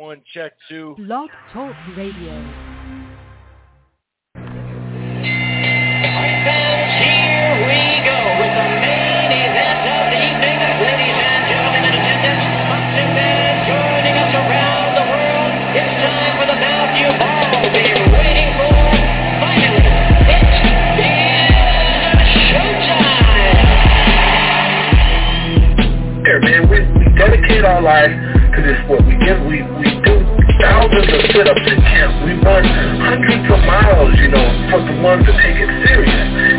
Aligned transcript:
one, 0.00 0.22
check 0.32 0.56
two. 0.66 0.94
Blog 0.96 1.28
Talk 1.52 1.76
Radio. 1.94 2.32
Here 2.32 2.40
we 7.68 7.84
go 8.08 8.16
with 8.40 8.48
the 8.48 8.64
main 8.80 9.28
event 9.28 9.84
of 9.92 10.08
the 10.08 10.16
evening. 10.24 10.56
Ladies 10.80 11.20
and 11.20 11.44
gentlemen 11.52 11.84
in 11.84 11.92
attendance, 12.00 12.48
boxing 12.64 13.12
fans 13.12 13.68
joining 13.68 14.16
us 14.16 14.32
around 14.40 14.96
the 14.96 15.04
world. 15.04 15.52
It's 15.76 15.92
time 16.00 16.32
for 16.40 16.48
the 16.48 16.56
bout 16.56 16.96
you've 16.96 17.20
all 17.20 17.60
been 17.68 18.00
waiting 18.08 18.56
for. 18.56 18.72
It 19.52 19.68
is 19.68 19.84
showtime. 22.48 23.20
there, 26.24 26.40
man. 26.40 26.70
We, 26.72 26.80
we 26.88 27.04
dedicate 27.20 27.64
our 27.68 27.82
lives 27.82 28.40
to 28.56 28.62
this 28.62 28.78
sport. 28.84 29.04
We 29.06 29.14
give, 29.24 29.38
we, 29.46 29.62
we 29.78 29.89
do 30.90 30.98
thousands 30.98 31.24
of 31.24 31.30
sit-ups 31.30 31.66
in 31.70 31.78
camp. 31.86 32.12
We 32.26 32.34
run 32.42 32.64
hundreds 32.98 33.46
of 33.46 33.60
miles, 33.64 34.12
you 34.18 34.28
know, 34.28 34.46
for 34.70 34.82
the 34.82 34.96
ones 35.02 35.24
that 35.26 35.38
take 35.38 35.58
it 35.58 35.70
serious. 35.86 36.10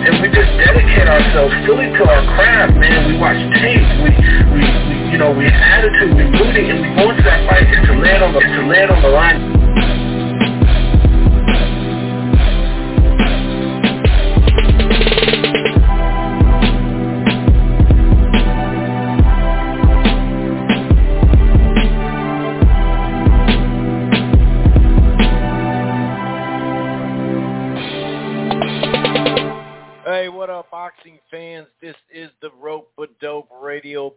And 0.07 0.23
we 0.23 0.31
just 0.31 0.51
dedicate 0.55 1.07
ourselves 1.07 1.53
fully 1.67 1.91
to 1.91 2.03
our 2.07 2.23
craft, 2.35 2.79
man. 2.79 3.11
We 3.11 3.20
watch 3.20 3.39
tape. 3.59 3.83
We, 4.01 4.09
we, 4.55 4.63
we 4.63 4.95
you 5.11 5.17
know, 5.17 5.31
we 5.35 5.45
have 5.45 5.83
attitude. 5.83 6.15
We 6.15 6.23
rooting, 6.31 6.71
and 6.71 6.79
we 6.79 6.87
go 6.95 7.11
into 7.11 7.23
that 7.23 7.43
fight 7.47 7.67
to 7.67 7.93
land 7.99 8.23
on 8.23 8.33
the, 8.33 8.39
to 8.39 8.61
land 8.67 8.91
on 8.91 9.01
the 9.01 9.09
line. 9.09 9.60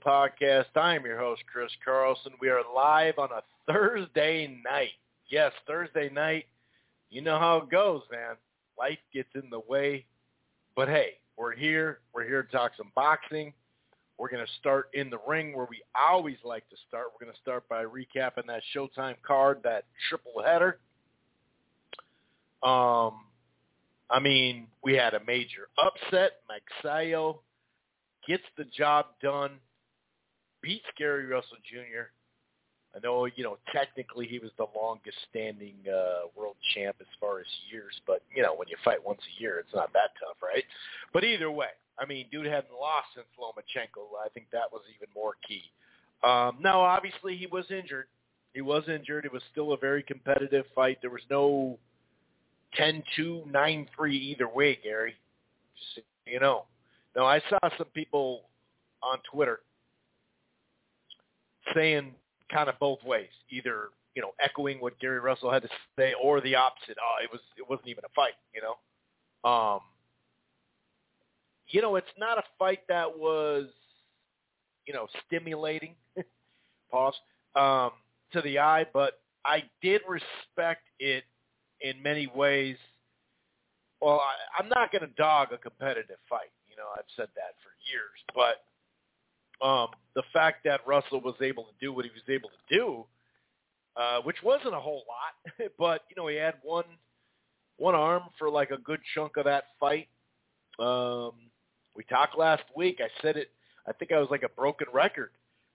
Podcast. 0.05 0.67
I'm 0.77 1.05
your 1.07 1.19
host, 1.19 1.43
Chris 1.51 1.71
Carlson. 1.85 2.33
We 2.41 2.49
are 2.49 2.61
live 2.75 3.19
on 3.19 3.31
a 3.33 3.43
Thursday 3.73 4.61
night. 4.65 4.91
Yes, 5.31 5.53
Thursday 5.67 6.11
night. 6.11 6.45
You 7.11 7.23
know 7.23 7.39
how 7.39 7.59
it 7.59 7.71
goes, 7.71 8.03
man. 8.13 8.37
Life 8.79 8.99
gets 9.13 9.31
in 9.35 9.49
the 9.51 9.61
way. 9.67 10.05
But 10.77 10.89
hey, 10.89 11.15
we're 11.39 11.55
here. 11.55 12.01
We're 12.15 12.27
here 12.27 12.43
to 12.43 12.53
talk 12.53 12.73
some 12.77 12.93
boxing. 12.95 13.55
We're 14.19 14.29
going 14.31 14.45
to 14.45 14.53
start 14.61 14.91
in 14.93 15.11
the 15.11 15.19
ring 15.27 15.57
where 15.57 15.67
we 15.69 15.83
always 15.99 16.37
like 16.45 16.69
to 16.69 16.77
start. 16.87 17.07
We're 17.13 17.27
going 17.27 17.35
to 17.35 17.41
start 17.41 17.69
by 17.69 17.85
recapping 17.85 18.47
that 18.47 18.63
Showtime 18.75 19.17
card, 19.27 19.61
that 19.65 19.85
triple 20.09 20.43
header. 20.45 20.79
Um, 22.63 23.25
I 24.11 24.21
mean, 24.21 24.67
we 24.83 24.95
had 24.95 25.15
a 25.15 25.21
major 25.27 25.69
upset. 25.83 26.41
Magsayo 26.51 27.39
gets 28.29 28.45
the 28.57 28.65
job 28.65 29.07
done, 29.23 29.53
beats 30.65 30.87
Gary 30.97 31.27
Russell 31.27 31.59
Jr. 31.71 32.09
I 32.97 33.01
know, 33.03 33.27
you 33.27 33.45
know, 33.45 33.59
technically 33.73 34.27
he 34.27 34.39
was 34.39 34.51
the 34.57 34.67
longest 34.75 35.19
standing 35.31 35.75
uh, 35.89 36.29
world 36.37 36.57
champ 36.75 36.97
as 37.01 37.07
far 37.21 37.41
as 37.41 37.47
years, 37.71 37.93
but, 38.07 38.23
you 38.35 38.43
know, 38.43 38.55
when 38.55 38.69
you 38.69 38.77
fight 38.85 39.05
once 39.05 39.21
a 39.21 39.43
year, 39.43 39.59
it's 39.59 39.75
not 39.75 39.93
that 39.93 40.11
tough, 40.21 40.37
right? 40.43 40.65
But 41.13 41.25
either 41.25 41.51
way, 41.51 41.75
I 41.99 42.07
mean, 42.07 42.27
dude 42.31 42.47
hadn't 42.47 42.73
lost 42.73 43.09
since 43.15 43.27
Lomachenko. 43.39 44.25
I 44.25 44.29
think 44.29 44.47
that 44.53 44.73
was 44.73 44.83
even 44.95 45.09
more 45.15 45.35
key. 45.47 45.63
Um, 46.23 46.59
now, 46.61 46.81
obviously, 46.81 47.37
he 47.37 47.47
was 47.47 47.65
injured. 47.71 48.07
He 48.53 48.61
was 48.61 48.85
injured. 48.89 49.25
It 49.25 49.33
was 49.33 49.43
still 49.51 49.73
a 49.73 49.77
very 49.77 50.03
competitive 50.03 50.65
fight. 50.75 50.99
There 51.01 51.11
was 51.11 51.23
no 51.29 51.79
10-2, 52.79 53.51
9-3 53.51 53.87
either 54.13 54.49
way, 54.49 54.79
Gary. 54.83 55.15
Just 55.95 56.07
you 56.27 56.41
know. 56.41 56.65
Now, 57.17 57.27
I 57.27 57.41
saw 57.51 57.59
some 57.77 57.89
people 57.93 58.43
on 59.03 59.19
Twitter 59.31 59.61
saying 61.75 62.15
kind 62.53 62.69
of 62.69 62.79
both 62.79 63.03
ways, 63.05 63.31
either 63.51 63.89
you 64.15 64.23
know 64.23 64.33
echoing 64.41 64.81
what 64.81 64.99
Gary 65.01 65.21
Russell 65.21 65.51
had 65.51 65.63
to 65.63 65.69
say 65.99 66.15
or 66.23 66.41
the 66.41 66.55
opposite. 66.55 66.97
Oh, 67.01 67.23
it 67.23 67.31
was 67.31 67.41
it 67.57 67.69
wasn't 67.69 67.89
even 67.89 68.05
a 68.05 68.13
fight, 68.15 68.35
you 68.55 68.63
know. 68.63 69.49
Um, 69.49 69.81
you 71.69 71.83
know, 71.83 71.97
it's 71.97 72.07
not 72.19 72.39
a 72.39 72.43
fight 72.59 72.81
that 72.89 73.19
was 73.19 73.67
you 74.87 74.95
know 74.95 75.07
stimulating. 75.27 75.95
pause 76.95 77.15
um, 77.57 77.91
to 78.33 78.41
the 78.43 78.59
eye, 78.59 78.87
but 78.93 79.21
I 79.45 79.65
did 79.83 80.03
respect 80.09 80.83
it 81.01 81.25
in 81.81 82.01
many 82.03 82.29
ways. 82.29 82.77
Well, 84.01 84.21
I, 84.21 84.63
I'm 84.63 84.69
not 84.69 84.93
going 84.93 85.03
to 85.03 85.15
dog 85.17 85.49
a 85.53 85.59
competitive 85.59 86.19
fight. 86.29 86.53
You 86.69 86.77
know, 86.77 86.89
I've 86.97 87.11
said 87.17 87.29
that 87.35 87.55
for 87.63 87.71
years, 87.91 88.19
but 88.35 88.65
um, 89.63 89.89
the 90.15 90.23
fact 90.33 90.65
that 90.65 90.81
Russell 90.87 91.21
was 91.21 91.35
able 91.41 91.65
to 91.65 91.73
do 91.81 91.93
what 91.93 92.05
he 92.05 92.11
was 92.11 92.23
able 92.29 92.49
to 92.49 92.77
do, 92.77 93.05
uh, 93.97 94.21
which 94.23 94.37
wasn't 94.43 94.75
a 94.75 94.81
whole 94.81 95.05
lot, 95.09 95.71
but 95.79 96.03
you 96.11 96.17
know, 96.17 96.29
he 96.29 96.37
had 96.37 96.55
one 96.63 96.85
one 97.77 97.95
arm 97.95 98.23
for 98.39 98.51
like 98.51 98.71
a 98.71 98.79
good 98.79 99.01
chunk 99.15 99.37
of 99.37 99.45
that 99.45 99.65
fight. 99.81 100.09
Um, 100.79 101.33
we 101.97 102.05
talked 102.05 102.39
last 102.39 102.63
week. 102.77 103.01
I 103.01 103.09
said 103.23 103.37
it. 103.37 103.51
I 103.87 103.93
think 103.93 104.13
I 104.13 104.19
was 104.19 104.29
like 104.31 104.43
a 104.43 104.49
broken 104.49 104.87
record 104.93 105.31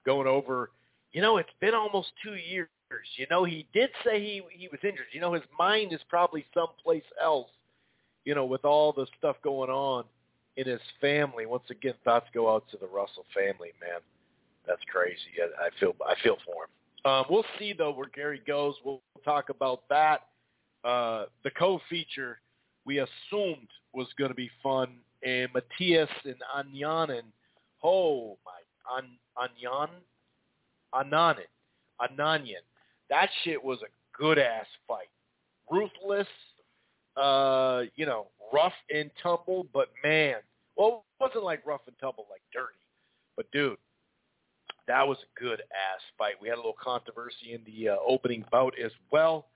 going 0.06 0.28
over. 0.28 0.72
You 1.12 1.22
know, 1.22 1.38
it's 1.38 1.50
been 1.60 1.74
almost 1.74 2.10
two 2.24 2.36
years. 2.36 2.70
You 3.18 3.28
know, 3.30 3.44
he 3.44 3.68
did 3.74 3.90
say 4.04 4.20
he 4.20 4.42
he 4.52 4.68
was 4.70 4.80
injured. 4.84 5.08
You 5.14 5.22
know, 5.22 5.34
his 5.34 5.44
mind 5.58 5.94
is 5.94 6.00
probably 6.10 6.46
someplace 6.54 7.04
else. 7.22 7.50
You 8.26 8.36
know, 8.36 8.46
with 8.46 8.66
all 8.66 8.92
the 8.92 9.08
stuff 9.18 9.38
going 9.44 9.70
on 9.70 10.04
in 10.60 10.68
his 10.68 10.82
family. 11.00 11.46
Once 11.46 11.64
again, 11.70 11.94
thoughts 12.04 12.28
go 12.34 12.54
out 12.54 12.66
to 12.70 12.78
the 12.78 12.88
Russell 12.88 13.26
family, 13.34 13.72
man. 13.80 14.02
That's 14.68 14.82
crazy. 14.92 15.16
I, 15.42 15.68
I 15.68 15.70
feel 15.80 15.96
I 16.06 16.16
feel 16.22 16.36
for 16.46 16.66
him. 16.66 17.12
Um, 17.12 17.26
we'll 17.30 17.46
see 17.58 17.74
though 17.74 17.94
where 17.94 18.10
Gary 18.14 18.42
goes. 18.46 18.76
We'll 18.84 19.02
talk 19.24 19.50
about 19.50 19.84
that. 19.90 20.22
Uh, 20.84 21.26
the 21.44 21.52
co-feature 21.52 22.40
we 22.86 23.00
assumed 23.00 23.68
was 23.94 24.08
going 24.18 24.32
to 24.32 24.36
be 24.36 24.50
fun, 24.62 24.90
and 25.24 25.50
Matias 25.54 26.10
and 26.26 26.36
Anyanen. 26.56 27.24
Oh 27.82 28.38
my, 28.46 28.98
An 28.98 29.08
Anyan, 29.38 29.90
Ananen, 30.94 31.48
Ananyan. 32.02 32.66
That 33.10 33.30
shit 33.44 33.64
was 33.64 33.80
a 33.82 34.18
good 34.18 34.38
ass 34.38 34.66
fight. 34.88 35.08
Ruthless, 35.72 36.28
uh, 37.16 37.84
you 37.96 38.06
know, 38.06 38.28
rough 38.54 38.74
and 38.94 39.10
tumble, 39.22 39.68
but 39.74 39.90
man, 40.04 40.36
well, 40.80 41.04
it 41.20 41.24
wasn't 41.24 41.44
like 41.44 41.66
rough 41.66 41.82
and 41.88 41.96
tumble, 42.00 42.26
like 42.32 42.42
dirty. 42.54 42.80
But 43.36 43.52
dude, 43.52 43.78
that 44.88 45.06
was 45.06 45.18
a 45.18 45.40
good 45.40 45.60
ass 45.60 46.02
fight. 46.18 46.36
We 46.42 46.48
had 46.48 46.56
a 46.56 46.62
little 46.62 46.76
controversy 46.82 47.54
in 47.54 47.62
the 47.66 47.90
uh, 47.90 47.96
opening 48.08 48.46
bout 48.50 48.74
as 48.84 48.92
well. 49.12 49.48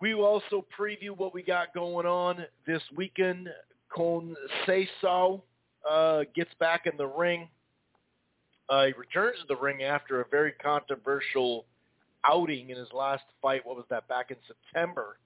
We 0.00 0.14
will 0.14 0.24
also 0.24 0.66
preview 0.78 1.16
what 1.16 1.32
we 1.32 1.42
got 1.42 1.72
going 1.74 2.06
on 2.06 2.44
this 2.66 2.82
weekend. 2.96 3.48
Conceição 3.96 5.42
uh, 5.88 6.22
gets 6.34 6.50
back 6.58 6.86
in 6.86 6.96
the 6.96 7.06
ring. 7.06 7.48
Uh, 8.68 8.86
he 8.86 8.92
returns 8.92 9.38
to 9.40 9.46
the 9.48 9.56
ring 9.56 9.82
after 9.84 10.20
a 10.20 10.24
very 10.28 10.52
controversial 10.52 11.66
outing 12.24 12.70
in 12.70 12.76
his 12.76 12.88
last 12.92 13.24
fight. 13.40 13.64
What 13.64 13.76
was 13.76 13.84
that? 13.90 14.08
Back 14.08 14.30
in 14.30 14.36
September 14.46 15.18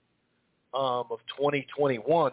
um, 0.74 1.04
of 1.10 1.20
2021. 1.38 2.32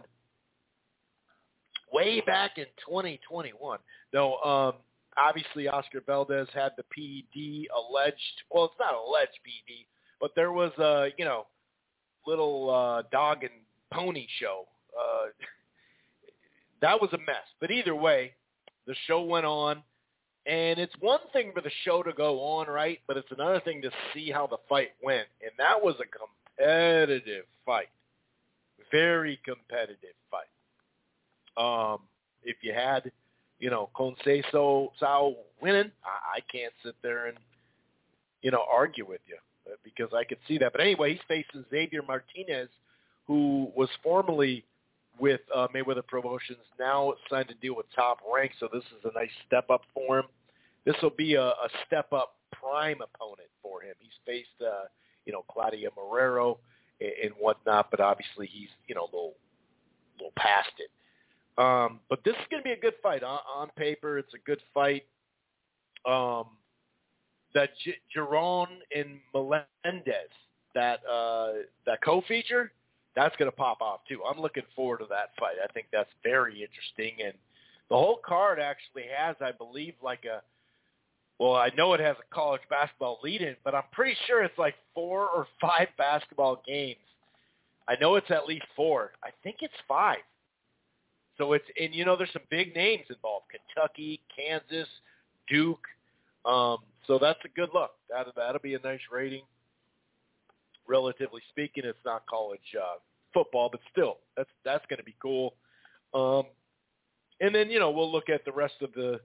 Way 1.92 2.22
back 2.22 2.58
in 2.58 2.66
2021. 2.88 3.80
No, 4.14 4.38
um, 4.38 4.74
obviously 5.18 5.68
Oscar 5.68 6.02
Valdez 6.06 6.48
had 6.54 6.72
the 6.78 6.84
PD 6.84 7.66
alleged. 7.76 8.18
Well, 8.50 8.66
it's 8.66 8.76
not 8.80 8.94
alleged 8.94 9.40
PD, 9.46 9.86
but 10.20 10.32
there 10.36 10.52
was 10.52 10.72
a 10.78 11.10
you 11.18 11.26
know 11.26 11.48
little 12.26 12.70
uh, 12.70 13.04
dog 13.12 13.44
and 13.44 13.54
pony 13.92 14.28
show. 14.40 14.66
Uh, 14.98 15.28
that 16.82 17.02
was 17.02 17.12
a 17.14 17.18
mess. 17.18 17.46
But 17.60 17.72
either 17.72 17.96
way, 17.96 18.34
the 18.88 18.96
show 19.08 19.22
went 19.24 19.46
on. 19.46 19.84
And 20.48 20.80
it's 20.80 20.94
one 21.00 21.20
thing 21.34 21.52
for 21.54 21.62
the 21.62 21.72
show 21.86 22.02
to 22.02 22.14
go 22.14 22.40
on, 22.42 22.68
right? 22.68 23.00
But 23.08 23.16
it's 23.18 23.32
another 23.32 23.60
thing 23.60 23.82
to 23.84 23.92
see 24.14 24.32
how 24.32 24.48
the 24.48 24.58
fight 24.68 24.90
went. 25.04 25.28
And 25.42 25.52
that 25.60 25.82
was 25.82 25.96
a 26.00 26.58
competitive 26.58 27.46
fight. 27.64 27.90
Very 28.92 29.40
competitive 29.46 30.16
fight. 30.32 30.51
Um, 31.58 32.00
if 32.44 32.58
you 32.62 32.74
had, 32.74 33.12
you 33.60 33.70
know, 33.70 33.90
Conceição 33.96 34.90
Sao 35.00 35.36
winning, 35.62 35.92
I, 36.04 36.38
I 36.38 36.40
can't 36.52 36.74
sit 36.84 36.96
there 37.04 37.28
and, 37.28 37.38
you 38.42 38.52
know, 38.52 38.64
argue 38.72 39.06
with 39.08 39.22
you 39.28 39.38
uh, 39.72 39.76
because 39.84 40.14
I 40.14 40.24
could 40.24 40.40
see 40.48 40.58
that. 40.60 40.72
But 40.72 40.82
anyway, 40.82 41.12
he's 41.14 41.22
facing 41.28 41.66
Xavier 41.70 42.02
Martinez, 42.02 42.70
who 43.28 43.72
was 43.76 43.90
formerly 44.04 44.64
with 45.20 45.42
uh, 45.54 45.68
Mayweather 45.76 46.06
Promotions, 46.06 46.60
now 46.80 47.14
signed 47.30 47.50
to 47.50 47.56
deal 47.56 47.76
with 47.76 47.86
Top 47.96 48.20
Rank. 48.34 48.54
So 48.60 48.68
this 48.74 48.84
is 48.84 49.06
a 49.06 49.14
nice 49.14 49.30
step 49.46 49.70
up 49.70 49.82
for 49.94 50.20
him. 50.20 50.26
This 50.86 50.96
will 51.04 51.12
be 51.12 51.36
a, 51.36 51.50
a 51.50 51.70
step 51.86 52.12
up 52.12 52.38
prime 52.52 53.02
opponent 53.02 53.50
for 53.62 53.82
him. 53.82 53.94
He's 54.00 54.12
faced 54.26 54.50
uh, 54.62 54.88
you 55.26 55.34
know, 55.34 55.44
Claudio 55.50 55.92
Marrero 55.92 56.58
and, 57.00 57.12
and 57.24 57.32
whatnot. 57.40 57.92
But 57.92 58.00
obviously, 58.00 58.48
he's 58.48 58.70
you 58.88 58.96
know 58.96 59.04
a 59.04 59.12
little, 59.12 59.34
little 60.18 60.34
past 60.36 60.72
it. 60.80 60.90
Um, 61.62 62.00
but 62.10 62.24
this 62.24 62.34
is 62.34 62.46
going 62.50 62.64
to 62.64 62.68
be 62.68 62.72
a 62.72 62.80
good 62.80 62.96
fight 63.04 63.24
on, 63.24 63.40
on 63.56 63.70
paper. 63.78 64.18
It's 64.18 64.34
a 64.34 64.40
good 64.46 64.60
fight. 64.74 65.04
Um, 66.10 66.46
that 67.54 67.70
J- 67.84 67.98
Giron 68.16 68.68
and 68.96 69.20
Melendez, 69.34 70.32
that 70.74 71.00
uh, 71.06 71.52
that 71.86 72.00
co-feature, 72.04 72.72
that's 73.16 73.36
going 73.36 73.52
to 73.52 73.56
pop 73.56 73.82
off 73.82 74.00
too. 74.10 74.22
I'm 74.28 74.42
looking 74.42 74.64
forward 74.76 75.00
to 75.00 75.06
that 75.10 75.32
fight. 75.40 75.56
I 75.64 75.72
think 75.74 75.88
that's 75.92 76.10
very 76.24 76.54
interesting, 76.64 77.24
and 77.24 77.34
the 77.90 77.96
whole 77.98 78.20
card 78.26 78.60
actually 78.60 79.04
has, 79.16 79.36
I 79.42 79.52
believe, 79.52 79.94
like 80.02 80.26
a 80.26 80.42
well, 81.38 81.56
I 81.56 81.72
know 81.76 81.94
it 81.94 82.00
has 82.00 82.16
a 82.18 82.36
college 82.36 82.62
basketball 82.70 83.20
lead-in, 83.24 83.56
but 83.64 83.74
I'm 83.76 83.84
pretty 83.92 84.16
sure 84.28 84.44
it's 84.44 84.58
like 84.58 84.76
four 84.96 85.28
or 85.28 85.48
five 85.62 85.90
basketball 85.98 86.64
games. 86.66 86.98
I 87.88 87.96
know 88.00 88.16
it's 88.16 88.32
at 88.32 88.46
least 88.46 88.66
four. 88.76 89.12
I 89.24 89.30
think 89.44 89.58
it's 89.62 89.74
five. 89.88 90.20
So 91.38 91.54
it's 91.54 91.66
and 91.80 91.94
you 91.94 92.06
know 92.06 92.16
there's 92.16 92.34
some 92.34 92.44
big 92.50 92.76
names 92.76 93.06
involved: 93.10 93.46
Kentucky, 93.52 94.20
Kansas, 94.36 94.88
Duke. 95.48 95.86
Um, 96.46 96.78
so 97.08 97.18
that's 97.20 97.40
a 97.46 97.50
good 97.50 97.70
look. 97.74 97.92
That 98.10 98.28
that'll 98.36 98.62
be 98.62 98.76
a 98.76 98.80
nice 98.80 99.00
rating. 99.12 99.44
Relatively 100.88 101.42
speaking, 101.50 101.84
it's 101.86 101.98
not 102.06 102.24
college 102.28 102.60
uh, 102.78 102.98
football, 103.34 103.70
but 103.72 103.82
still, 103.92 104.18
that's 104.36 104.50
that's 104.66 104.86
going 104.88 105.00
to 105.00 105.04
be 105.06 105.16
cool. 105.22 105.54
Um, 106.14 106.44
and 107.40 107.54
then 107.54 107.70
you 107.70 107.80
know 107.80 107.92
we'll 107.92 108.12
look 108.12 108.30
at 108.30 108.46
the 108.46 108.52
rest 108.52 108.76
of 108.82 108.92
the 108.94 109.20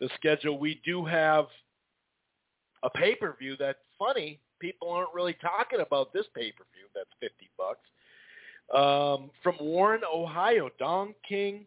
the 0.00 0.08
schedule. 0.16 0.58
We 0.58 0.80
do 0.84 1.04
have 1.04 1.46
a 2.82 2.90
pay 2.90 3.14
per 3.14 3.36
view 3.38 3.56
that's 3.58 3.78
funny. 3.98 4.40
People 4.60 4.90
aren't 4.90 5.14
really 5.14 5.36
talking 5.40 5.80
about 5.80 6.12
this 6.12 6.26
pay 6.34 6.52
per 6.52 6.64
view. 6.74 6.86
That's 6.94 7.10
fifty 7.20 7.50
bucks. 7.56 7.80
Um, 8.74 9.30
from 9.42 9.56
Warren, 9.60 10.02
Ohio, 10.12 10.68
Don 10.78 11.14
King 11.26 11.64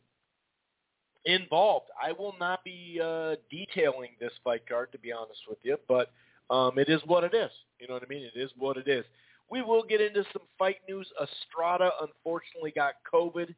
involved. 1.25 1.87
I 2.01 2.11
will 2.11 2.35
not 2.39 2.63
be 2.63 2.99
uh, 3.03 3.35
detailing 3.49 4.11
this 4.19 4.31
fight 4.43 4.67
card 4.67 4.91
to 4.91 4.99
be 4.99 5.11
honest 5.11 5.41
with 5.47 5.59
you, 5.63 5.77
but 5.87 6.11
um, 6.49 6.77
it 6.77 6.89
is 6.89 7.01
what 7.05 7.23
it 7.23 7.33
is. 7.33 7.51
You 7.79 7.87
know 7.87 7.95
what 7.95 8.03
I 8.03 8.07
mean? 8.07 8.23
It 8.23 8.39
is 8.39 8.51
what 8.57 8.77
it 8.77 8.87
is. 8.87 9.05
We 9.49 9.61
will 9.61 9.83
get 9.83 10.01
into 10.01 10.23
some 10.31 10.43
fight 10.57 10.77
news. 10.87 11.07
Estrada 11.21 11.91
unfortunately 12.01 12.71
got 12.71 12.95
COVID, 13.11 13.53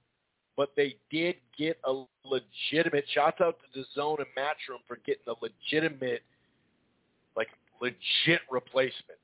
but 0.58 0.72
they 0.76 0.96
did 1.12 1.36
get 1.58 1.78
a 1.86 2.04
legitimate. 2.26 3.06
Shouts 3.14 3.42
out 3.42 3.58
to 3.60 3.80
the 3.80 3.86
Zone 3.94 4.18
and 4.20 4.28
Matchroom 4.38 4.80
for 4.88 4.98
getting 5.06 5.24
a 5.28 5.34
legitimate, 5.42 6.24
like 7.36 7.50
legit 7.82 8.42
replacement 8.50 9.20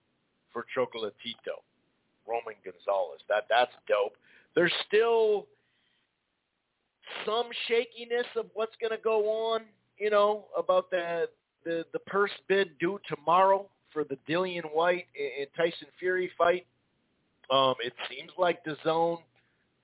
for 0.51 0.65
Chocolatito. 0.75 1.61
Roman 2.29 2.55
Gonzalez. 2.63 3.21
That 3.27 3.45
that's 3.49 3.71
dope. 3.87 4.13
There's 4.55 4.73
still 4.87 5.47
some 7.25 7.47
shakiness 7.67 8.27
of 8.35 8.45
what's 8.53 8.75
going 8.79 8.91
to 8.91 9.03
go 9.03 9.25
on, 9.29 9.61
you 9.97 10.09
know, 10.09 10.45
about 10.57 10.89
the 10.91 11.27
the 11.65 11.85
the 11.93 11.99
purse 11.99 12.31
bid 12.47 12.77
due 12.79 12.99
tomorrow 13.07 13.67
for 13.91 14.03
the 14.03 14.17
Dillian 14.27 14.63
Whyte 14.73 15.07
and 15.17 15.47
Tyson 15.57 15.87
Fury 15.99 16.31
fight. 16.37 16.65
Um, 17.51 17.73
it 17.83 17.93
seems 18.09 18.31
like 18.37 18.63
the 18.63 18.77
zone 18.83 19.17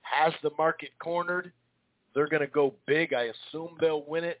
has 0.02 0.32
the 0.42 0.50
market 0.56 0.90
cornered. 1.00 1.52
They're 2.14 2.28
going 2.28 2.40
to 2.42 2.46
go 2.46 2.74
big. 2.86 3.12
I 3.12 3.32
assume 3.50 3.76
they'll 3.80 4.04
win 4.06 4.24
it. 4.24 4.40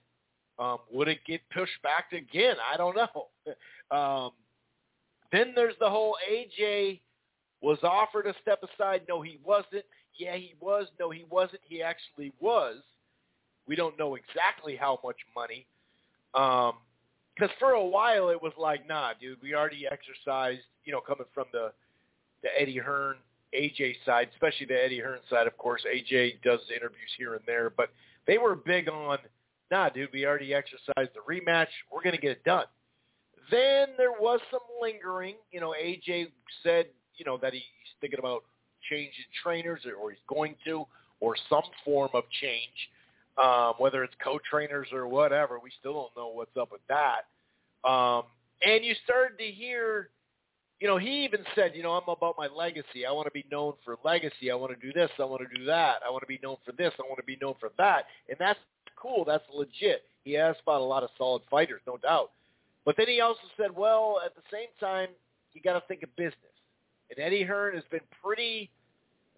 Um, 0.58 0.78
would 0.90 1.08
it 1.08 1.18
get 1.26 1.40
pushed 1.52 1.82
back 1.82 2.12
again? 2.12 2.56
I 2.72 2.76
don't 2.76 2.96
know. 2.96 3.28
Um, 3.88 4.32
then 5.30 5.52
there's 5.54 5.76
the 5.78 5.88
whole 5.88 6.16
AJ 6.28 6.98
was 7.66 7.78
offered 7.82 8.28
a 8.28 8.34
step 8.40 8.62
aside. 8.62 9.02
No, 9.08 9.20
he 9.20 9.40
wasn't. 9.44 9.84
Yeah, 10.16 10.36
he 10.36 10.54
was. 10.60 10.86
No, 11.00 11.10
he 11.10 11.24
wasn't. 11.28 11.62
He 11.64 11.82
actually 11.82 12.32
was. 12.38 12.76
We 13.66 13.74
don't 13.74 13.98
know 13.98 14.14
exactly 14.14 14.76
how 14.76 15.00
much 15.02 15.16
money. 15.34 15.66
Because 16.32 16.70
um, 17.40 17.58
for 17.58 17.72
a 17.72 17.84
while 17.84 18.28
it 18.28 18.40
was 18.40 18.52
like, 18.56 18.86
nah, 18.88 19.14
dude, 19.20 19.42
we 19.42 19.56
already 19.56 19.84
exercised, 19.84 20.62
you 20.84 20.92
know, 20.92 21.00
coming 21.00 21.26
from 21.34 21.46
the, 21.52 21.72
the 22.44 22.48
Eddie 22.56 22.78
Hearn, 22.78 23.16
AJ 23.52 23.96
side, 24.06 24.28
especially 24.32 24.66
the 24.66 24.80
Eddie 24.80 25.00
Hearn 25.00 25.18
side, 25.28 25.48
of 25.48 25.58
course. 25.58 25.82
AJ 25.92 26.42
does 26.42 26.60
interviews 26.70 27.10
here 27.18 27.34
and 27.34 27.42
there, 27.48 27.70
but 27.76 27.90
they 28.28 28.38
were 28.38 28.54
big 28.54 28.88
on, 28.88 29.18
nah, 29.72 29.88
dude, 29.88 30.10
we 30.12 30.24
already 30.24 30.54
exercised 30.54 31.10
the 31.14 31.20
rematch. 31.28 31.66
We're 31.90 32.04
going 32.04 32.14
to 32.14 32.22
get 32.22 32.30
it 32.30 32.44
done. 32.44 32.66
Then 33.50 33.88
there 33.96 34.12
was 34.12 34.38
some 34.52 34.60
lingering. 34.80 35.34
You 35.50 35.60
know, 35.60 35.74
AJ 35.76 36.28
said 36.62 36.86
you 37.16 37.24
know 37.24 37.38
that 37.38 37.52
he's 37.52 37.62
thinking 38.00 38.18
about 38.18 38.44
changing 38.90 39.24
trainers 39.42 39.80
or, 39.86 39.94
or 39.94 40.10
he's 40.10 40.20
going 40.28 40.54
to, 40.64 40.84
or 41.20 41.34
some 41.48 41.62
form 41.84 42.10
of 42.14 42.24
change, 42.40 42.90
um, 43.42 43.74
whether 43.78 44.04
it's 44.04 44.14
co-trainers 44.22 44.88
or 44.92 45.08
whatever. 45.08 45.58
We 45.62 45.70
still 45.80 45.94
don't 45.94 46.16
know 46.16 46.28
what's 46.28 46.56
up 46.56 46.70
with 46.72 46.82
that. 46.88 47.26
Um, 47.88 48.24
and 48.64 48.84
you 48.84 48.94
started 49.04 49.38
to 49.38 49.44
hear, 49.44 50.10
you 50.80 50.88
know, 50.88 50.98
he 50.98 51.24
even 51.24 51.40
said, 51.54 51.72
you 51.74 51.82
know, 51.82 51.92
I'm 51.92 52.08
about 52.08 52.34
my 52.36 52.48
legacy. 52.48 53.06
I 53.08 53.12
want 53.12 53.26
to 53.26 53.32
be 53.32 53.44
known 53.50 53.74
for 53.84 53.96
legacy. 54.04 54.50
I 54.50 54.54
want 54.54 54.78
to 54.78 54.86
do 54.86 54.92
this. 54.92 55.10
I 55.18 55.24
want 55.24 55.42
to 55.48 55.58
do 55.58 55.64
that. 55.66 55.96
I 56.06 56.10
want 56.10 56.22
to 56.22 56.26
be 56.26 56.40
known 56.42 56.56
for 56.64 56.72
this. 56.72 56.92
I 56.98 57.02
want 57.02 57.18
to 57.18 57.24
be 57.24 57.38
known 57.40 57.54
for 57.60 57.70
that. 57.78 58.04
And 58.28 58.36
that's 58.38 58.58
cool. 59.00 59.24
That's 59.24 59.44
legit. 59.52 60.02
He 60.24 60.32
has 60.32 60.56
fought 60.64 60.80
a 60.80 60.84
lot 60.84 61.02
of 61.02 61.10
solid 61.16 61.42
fighters, 61.50 61.80
no 61.86 61.96
doubt. 61.98 62.30
But 62.84 62.96
then 62.96 63.08
he 63.08 63.20
also 63.20 63.40
said, 63.56 63.74
well, 63.74 64.20
at 64.24 64.34
the 64.34 64.42
same 64.52 64.68
time, 64.80 65.08
you 65.52 65.60
got 65.60 65.74
to 65.74 65.86
think 65.86 66.02
of 66.02 66.14
business. 66.16 66.55
And 67.10 67.18
Eddie 67.18 67.44
Hearn 67.44 67.74
has 67.74 67.84
been 67.90 68.00
pretty 68.22 68.70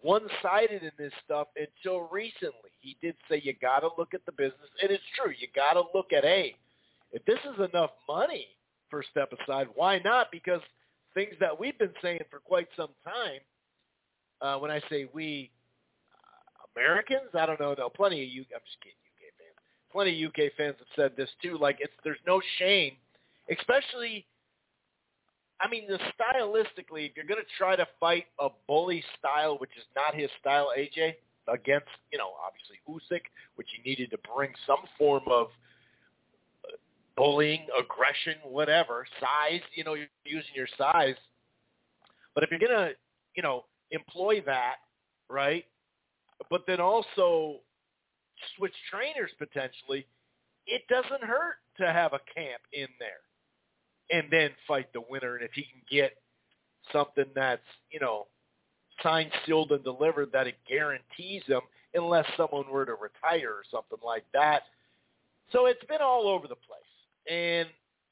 one-sided 0.02 0.82
in 0.82 0.92
this 0.96 1.12
stuff 1.24 1.48
until 1.56 2.08
recently. 2.08 2.70
He 2.80 2.96
did 3.02 3.16
say 3.28 3.40
you 3.44 3.54
got 3.60 3.80
to 3.80 3.90
look 3.98 4.14
at 4.14 4.24
the 4.26 4.32
business, 4.32 4.70
and 4.82 4.90
it's 4.90 5.02
true. 5.16 5.32
You 5.36 5.48
got 5.54 5.74
to 5.74 5.82
look 5.94 6.12
at 6.12 6.24
hey, 6.24 6.54
if 7.12 7.24
this 7.24 7.38
is 7.44 7.68
enough 7.72 7.90
money 8.08 8.46
for 8.90 9.02
step 9.10 9.32
aside, 9.32 9.66
why 9.74 9.98
not? 10.04 10.28
Because 10.30 10.60
things 11.14 11.34
that 11.40 11.58
we've 11.58 11.78
been 11.78 11.92
saying 12.02 12.20
for 12.30 12.38
quite 12.38 12.68
some 12.76 12.90
time. 13.04 13.40
Uh, 14.40 14.58
when 14.58 14.70
I 14.70 14.80
say 14.88 15.08
we, 15.12 15.50
uh, 16.14 16.80
Americans, 16.80 17.30
I 17.34 17.44
don't 17.46 17.58
know. 17.58 17.74
though. 17.74 17.90
plenty 17.90 18.22
of 18.22 18.28
you. 18.28 18.42
I'm 18.54 18.60
just 18.64 18.80
kidding, 18.80 18.96
UK 19.16 19.34
fans. 19.36 19.58
Plenty 19.90 20.24
of 20.24 20.30
UK 20.30 20.52
fans 20.56 20.76
have 20.78 20.88
said 20.94 21.16
this 21.16 21.30
too. 21.42 21.58
Like 21.58 21.78
it's 21.80 21.92
there's 22.04 22.22
no 22.26 22.40
shame, 22.58 22.92
especially 23.50 24.26
I 25.60 25.68
mean, 25.68 25.88
the 25.88 25.98
stylistically, 25.98 27.10
if 27.10 27.16
you're 27.16 27.26
going 27.26 27.40
to 27.40 27.56
try 27.56 27.74
to 27.74 27.86
fight 27.98 28.26
a 28.38 28.48
bully 28.66 29.02
style, 29.18 29.58
which 29.58 29.70
is 29.76 29.84
not 29.96 30.14
his 30.14 30.30
style, 30.40 30.68
AJ, 30.78 31.14
against, 31.48 31.88
you 32.12 32.18
know, 32.18 32.30
obviously 32.44 32.76
Usyk, 32.88 33.22
which 33.56 33.68
he 33.74 33.88
needed 33.88 34.10
to 34.10 34.18
bring 34.34 34.52
some 34.66 34.80
form 34.96 35.22
of 35.26 35.48
uh, 36.64 36.76
bullying, 37.16 37.66
aggression, 37.78 38.34
whatever, 38.44 39.04
size, 39.18 39.62
you 39.74 39.82
know, 39.82 39.94
you're 39.94 40.06
using 40.24 40.50
your 40.54 40.68
size. 40.76 41.16
But 42.34 42.44
if 42.44 42.50
you're 42.50 42.60
going 42.60 42.70
to, 42.70 42.90
you 43.34 43.42
know, 43.42 43.64
employ 43.90 44.42
that, 44.46 44.76
right, 45.28 45.64
but 46.50 46.64
then 46.66 46.80
also 46.80 47.56
switch 48.56 48.74
trainers 48.90 49.30
potentially, 49.38 50.06
it 50.66 50.82
doesn't 50.88 51.24
hurt 51.24 51.56
to 51.78 51.92
have 51.92 52.12
a 52.12 52.20
camp 52.32 52.62
in 52.72 52.86
there 53.00 53.27
and 54.10 54.24
then 54.30 54.50
fight 54.66 54.92
the 54.92 55.02
winner. 55.08 55.36
And 55.36 55.44
if 55.44 55.52
he 55.52 55.62
can 55.62 55.82
get 55.90 56.12
something 56.92 57.26
that's, 57.34 57.62
you 57.90 58.00
know, 58.00 58.26
signed, 59.02 59.30
sealed, 59.46 59.72
and 59.72 59.84
delivered 59.84 60.30
that 60.32 60.46
it 60.46 60.56
guarantees 60.68 61.42
him 61.46 61.60
unless 61.94 62.26
someone 62.36 62.64
were 62.70 62.86
to 62.86 62.94
retire 62.94 63.50
or 63.50 63.62
something 63.70 63.98
like 64.04 64.24
that. 64.32 64.62
So 65.52 65.66
it's 65.66 65.84
been 65.88 66.02
all 66.02 66.28
over 66.28 66.46
the 66.46 66.56
place. 66.56 66.82
And 67.30 67.68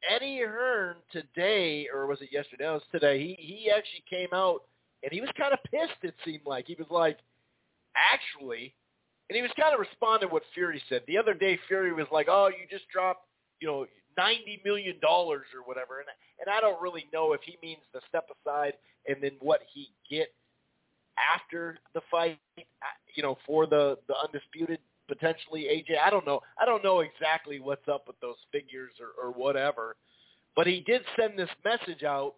Eddie 0.09 0.41
Hearn 0.41 0.97
today, 1.13 1.89
or 1.93 2.07
was 2.07 2.21
it 2.21 2.29
yesterday? 2.33 2.67
It 2.67 2.71
was 2.71 2.83
today. 2.93 3.19
He 3.19 3.35
he 3.39 3.71
actually 3.71 4.05
came 4.09 4.29
out 4.33 4.63
and 5.03 5.13
he 5.13 5.21
was 5.21 5.31
kind 5.37 5.53
of 5.53 5.59
pissed. 5.71 6.03
It 6.03 6.15
seemed 6.25 6.47
like 6.47 6.67
he 6.67 6.77
was 6.79 6.87
like, 6.91 7.19
actually, 7.97 8.75
and 9.29 9.37
he 9.37 9.43
was 9.43 9.51
kind 9.59 9.75
of 9.75 9.81
responding 9.81 10.29
what 10.29 10.43
Fury 10.55 10.83
said 10.89 11.03
the 11.07 11.19
other 11.19 11.35
day. 11.35 11.59
Fury 11.67 11.93
was 11.93 12.07
like, 12.13 12.27
"Oh, 12.29 12.49
you 12.49 12.67
just 12.71 12.89
dropped, 12.89 13.27
you 13.61 13.69
know, 13.69 13.87
ninety 14.17 14.61
million 14.65 14.97
dollars 15.01 15.47
or 15.55 15.67
whatever, 15.67 16.01
and 16.01 16.09
and 16.41 16.49
I 16.55 16.61
don't 16.61 16.81
really 16.81 17.07
know 17.13 17.33
if 17.33 17.41
he 17.45 17.59
means 17.63 17.83
the 17.93 18.01
step 18.09 18.29
aside 18.31 18.75
and 19.09 19.17
then 19.23 19.33
what 19.41 19.61
he 19.73 19.91
get 20.11 20.29
after 21.35 21.79
the 21.95 22.01
fight, 22.11 22.39
uh, 22.59 22.63
you 23.15 23.23
know, 23.23 23.39
for 23.47 23.67
the 23.67 23.99
the 24.09 24.15
undisputed 24.25 24.79
potentially 25.09 25.65
AJ. 25.65 25.99
I 26.05 26.11
don't 26.11 26.27
know. 26.27 26.41
I 26.61 26.65
don't 26.65 26.85
know 26.85 27.01
exactly 27.01 27.61
what's 27.61 27.89
up 27.89 28.05
with 28.07 28.19
those 28.21 28.37
figures 28.53 28.93
or, 29.01 29.25
or 29.25 29.33
whatever, 29.33 29.97
but 30.55 30.67
he 30.67 30.81
did 30.81 31.03
send 31.19 31.39
this 31.39 31.51
message 31.65 32.03
out. 32.03 32.35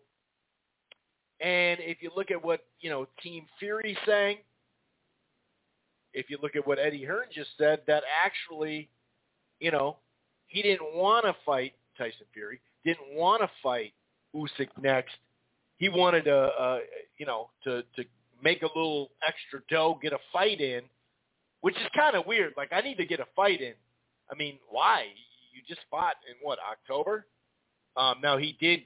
And 1.41 1.79
if 1.81 2.03
you 2.03 2.11
look 2.17 2.31
at 2.31 2.43
what 2.43 2.61
you 2.81 2.91
know 2.91 3.07
Team 3.23 3.47
Fury 3.59 3.97
saying, 4.07 4.39
if 6.13 6.31
you 6.31 6.39
look 6.43 6.57
at 6.57 6.67
what 6.67 6.79
Eddie 6.79 7.05
Hearn 7.05 7.27
just 7.33 7.51
said, 7.59 7.81
that 7.87 8.03
actually, 8.25 8.89
you 9.61 9.71
know, 9.71 9.97
he 10.49 10.63
didn't 10.63 10.95
want 10.95 11.25
to 11.25 11.35
fight 11.47 11.75
Tyson 11.97 12.27
Fury, 12.33 12.61
didn't 12.85 13.15
want 13.15 13.43
to 13.43 13.51
fight 13.63 13.93
Usyk 14.35 14.69
next, 14.81 15.17
he 15.79 15.89
wanted 15.89 16.25
to, 16.25 16.37
uh, 16.37 16.79
you 17.19 17.27
know, 17.27 17.51
to 17.65 17.83
to 17.97 18.05
make 18.43 18.63
a 18.63 18.67
little 18.67 19.11
extra 19.27 19.61
dough, 19.71 19.99
get 20.03 20.13
a 20.13 20.19
fight 20.33 20.61
in, 20.61 20.83
which 21.61 21.77
is 21.77 21.87
kind 21.97 22.17
of 22.17 22.27
weird. 22.27 22.53
Like 22.57 22.73
I 22.73 22.81
need 22.81 22.97
to 22.97 23.07
get 23.07 23.21
a 23.21 23.27
fight 23.35 23.61
in. 23.61 23.75
I 24.31 24.35
mean, 24.35 24.59
why? 24.69 25.07
You 25.55 25.63
just 25.67 25.81
fought 25.91 26.17
in 26.29 26.35
what 26.43 26.59
October? 26.59 27.27
Um, 27.97 28.17
now 28.23 28.37
he 28.37 28.57
did 28.61 28.83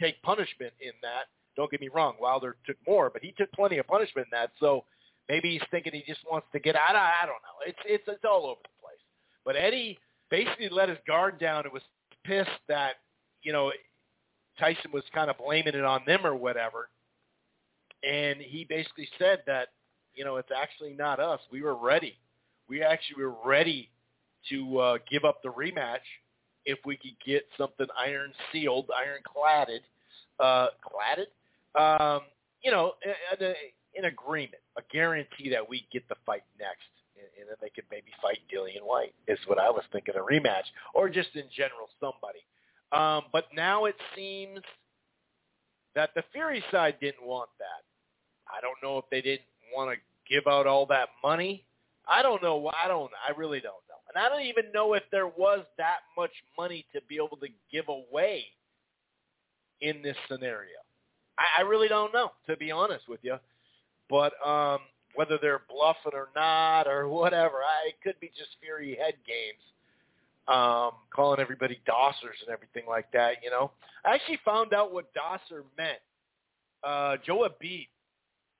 take 0.00 0.20
punishment 0.22 0.72
in 0.80 0.92
that. 1.02 1.24
Don't 1.56 1.70
get 1.70 1.80
me 1.80 1.88
wrong, 1.94 2.14
Wilder 2.20 2.56
took 2.66 2.76
more, 2.86 3.10
but 3.10 3.22
he 3.22 3.34
took 3.36 3.52
plenty 3.52 3.78
of 3.78 3.86
punishment 3.86 4.26
in 4.32 4.38
that. 4.38 4.50
So 4.58 4.84
maybe 5.28 5.50
he's 5.50 5.62
thinking 5.70 5.92
he 5.92 6.02
just 6.06 6.24
wants 6.30 6.46
to 6.52 6.60
get 6.60 6.76
out. 6.76 6.96
I, 6.96 7.12
I 7.22 7.26
don't 7.26 7.42
know. 7.42 7.58
It's 7.66 7.78
it's 7.84 8.04
it's 8.08 8.24
all 8.24 8.46
over 8.46 8.60
the 8.62 8.80
place. 8.82 9.00
But 9.44 9.56
Eddie 9.56 9.98
basically 10.32 10.70
let 10.70 10.88
his 10.88 10.98
guard 11.06 11.38
down 11.38 11.64
and 11.64 11.72
was 11.72 11.82
pissed 12.24 12.48
that 12.66 12.94
you 13.42 13.52
know 13.52 13.70
Tyson 14.58 14.90
was 14.92 15.04
kind 15.14 15.30
of 15.30 15.36
blaming 15.38 15.74
it 15.74 15.84
on 15.84 16.00
them 16.06 16.26
or 16.26 16.34
whatever. 16.34 16.88
And 18.02 18.40
he 18.40 18.64
basically 18.68 19.08
said 19.18 19.42
that 19.46 19.68
you 20.14 20.24
know 20.24 20.36
it's 20.36 20.50
actually 20.56 20.94
not 20.94 21.20
us. 21.20 21.40
We 21.52 21.62
were 21.62 21.76
ready. 21.76 22.16
We 22.68 22.82
actually 22.82 23.22
were 23.22 23.34
ready 23.44 23.90
to 24.48 24.78
uh, 24.78 24.98
give 25.08 25.24
up 25.24 25.42
the 25.42 25.50
rematch 25.50 26.06
if 26.64 26.78
we 26.84 26.96
could 26.96 27.16
get 27.24 27.42
something 27.58 27.86
iron 27.98 28.32
sealed, 28.50 28.90
iron 28.96 29.20
cladded, 29.26 29.80
uh, 30.40 30.68
cladded, 30.82 31.28
um, 31.78 32.22
you 32.62 32.70
know, 32.70 32.92
an, 33.40 33.54
an 33.96 34.04
agreement, 34.04 34.62
a 34.78 34.82
guarantee 34.92 35.50
that 35.50 35.68
we 35.68 35.86
get 35.92 36.08
the 36.08 36.14
fight 36.24 36.42
next, 36.58 36.88
and, 37.38 37.48
then 37.48 37.56
they 37.60 37.70
could 37.70 37.84
maybe 37.90 38.10
fight 38.20 38.38
Dillian 38.52 38.84
Whyte. 38.84 39.14
Is 39.28 39.38
what 39.46 39.58
I 39.58 39.70
was 39.70 39.84
thinking, 39.92 40.14
a 40.16 40.20
rematch, 40.20 40.66
or 40.94 41.08
just 41.08 41.34
in 41.34 41.44
general 41.54 41.88
somebody. 42.00 42.40
Um, 42.92 43.24
but 43.32 43.46
now 43.54 43.86
it 43.86 43.96
seems 44.14 44.60
that 45.94 46.10
the 46.14 46.22
Fury 46.32 46.62
side 46.70 46.96
didn't 47.00 47.24
want 47.24 47.50
that. 47.58 47.84
I 48.48 48.60
don't 48.60 48.76
know 48.82 48.98
if 48.98 49.04
they 49.10 49.22
didn't 49.22 49.46
want 49.74 49.90
to 49.90 50.32
give 50.32 50.46
out 50.46 50.66
all 50.66 50.86
that 50.86 51.08
money. 51.22 51.64
I 52.06 52.22
don't 52.22 52.42
know. 52.42 52.70
I 52.82 52.88
don't. 52.88 53.10
I 53.26 53.32
really 53.38 53.60
don't 53.60 53.74
know. 53.88 53.92
And 54.14 54.22
I 54.22 54.28
don't 54.28 54.46
even 54.46 54.72
know 54.74 54.94
if 54.94 55.04
there 55.10 55.28
was 55.28 55.64
that 55.78 56.00
much 56.16 56.32
money 56.58 56.84
to 56.94 57.00
be 57.08 57.16
able 57.16 57.38
to 57.38 57.48
give 57.70 57.86
away 57.88 58.44
in 59.80 60.02
this 60.02 60.16
scenario. 60.30 60.78
I, 61.38 61.62
I 61.62 61.62
really 61.62 61.88
don't 61.88 62.12
know, 62.12 62.32
to 62.48 62.56
be 62.56 62.70
honest 62.70 63.08
with 63.08 63.20
you. 63.22 63.36
But 64.10 64.32
um, 64.46 64.80
whether 65.14 65.38
they're 65.40 65.62
bluffing 65.68 66.12
or 66.14 66.28
not 66.34 66.86
or 66.86 67.08
whatever, 67.08 67.56
I, 67.58 67.88
it 67.88 67.94
could 68.02 68.18
be 68.20 68.28
just 68.28 68.50
Fury 68.60 68.96
head 69.00 69.14
games, 69.26 69.62
um, 70.48 70.92
calling 71.14 71.40
everybody 71.40 71.80
Dossers 71.88 72.40
and 72.44 72.52
everything 72.52 72.84
like 72.88 73.10
that. 73.12 73.36
You 73.42 73.50
know, 73.50 73.70
I 74.04 74.14
actually 74.14 74.40
found 74.44 74.72
out 74.72 74.92
what 74.92 75.12
Dosser 75.14 75.64
meant. 75.76 75.98
Uh, 76.82 77.16
Joe 77.24 77.48
Abid 77.48 77.88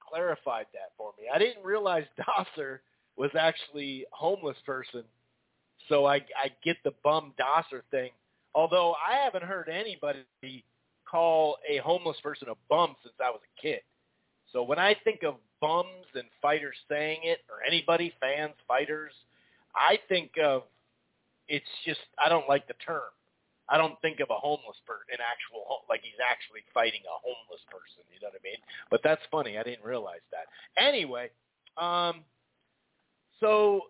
clarified 0.01 0.67
that 0.73 0.93
for 0.97 1.13
me. 1.19 1.27
I 1.33 1.39
didn't 1.39 1.65
realize 1.65 2.05
Dosser 2.19 2.83
was 3.17 3.31
actually 3.35 4.05
homeless 4.13 4.57
person 4.65 5.05
so 5.89 6.07
I, 6.07 6.17
I 6.17 6.51
get 6.65 6.77
the 6.85 6.93
bum 7.03 7.33
Dosser 7.39 7.83
thing. 7.91 8.11
Although 8.55 8.95
I 8.95 9.17
haven't 9.23 9.45
heard 9.45 9.69
anybody 9.69 10.25
call 11.11 11.57
a 11.69 11.79
homeless 11.79 12.19
person 12.23 12.49
a 12.49 12.55
bum 12.69 12.95
since 13.03 13.15
I 13.21 13.31
was 13.31 13.41
a 13.43 13.61
kid. 13.61 13.81
So 14.53 14.63
when 14.63 14.79
I 14.79 14.95
think 15.05 15.23
of 15.23 15.37
bums 15.63 16.11
and 16.15 16.25
fighters 16.43 16.77
saying 16.91 17.21
it, 17.23 17.39
or 17.49 17.65
anybody, 17.67 18.13
fans, 18.21 18.53
fighters, 18.69 19.13
I 19.75 19.99
think 20.09 20.33
of 20.43 20.65
it's 21.49 21.65
just 21.87 22.01
I 22.23 22.29
don't 22.29 22.49
like 22.49 22.67
the 22.69 22.75
term. 22.85 23.09
I 23.69 23.79
don't 23.79 23.99
think 24.03 24.21
of 24.21 24.29
a 24.31 24.35
homeless 24.35 24.77
person, 24.87 25.07
an 25.13 25.25
actual 25.25 25.85
like 25.89 26.01
he's 26.03 26.21
actually 26.21 26.61
fighting 26.75 27.01
a 27.07 27.17
homeless 27.23 27.63
person. 27.71 28.05
You 28.13 28.21
know 28.21 28.29
what 28.29 28.41
I 28.41 28.45
mean? 28.45 28.61
But 28.91 29.01
that's 29.03 29.23
funny. 29.31 29.57
I 29.57 29.63
didn't 29.63 29.85
realize 29.85 30.25
that. 30.33 30.51
Anyway, 30.83 31.31
um, 31.79 32.21
so 33.41 33.83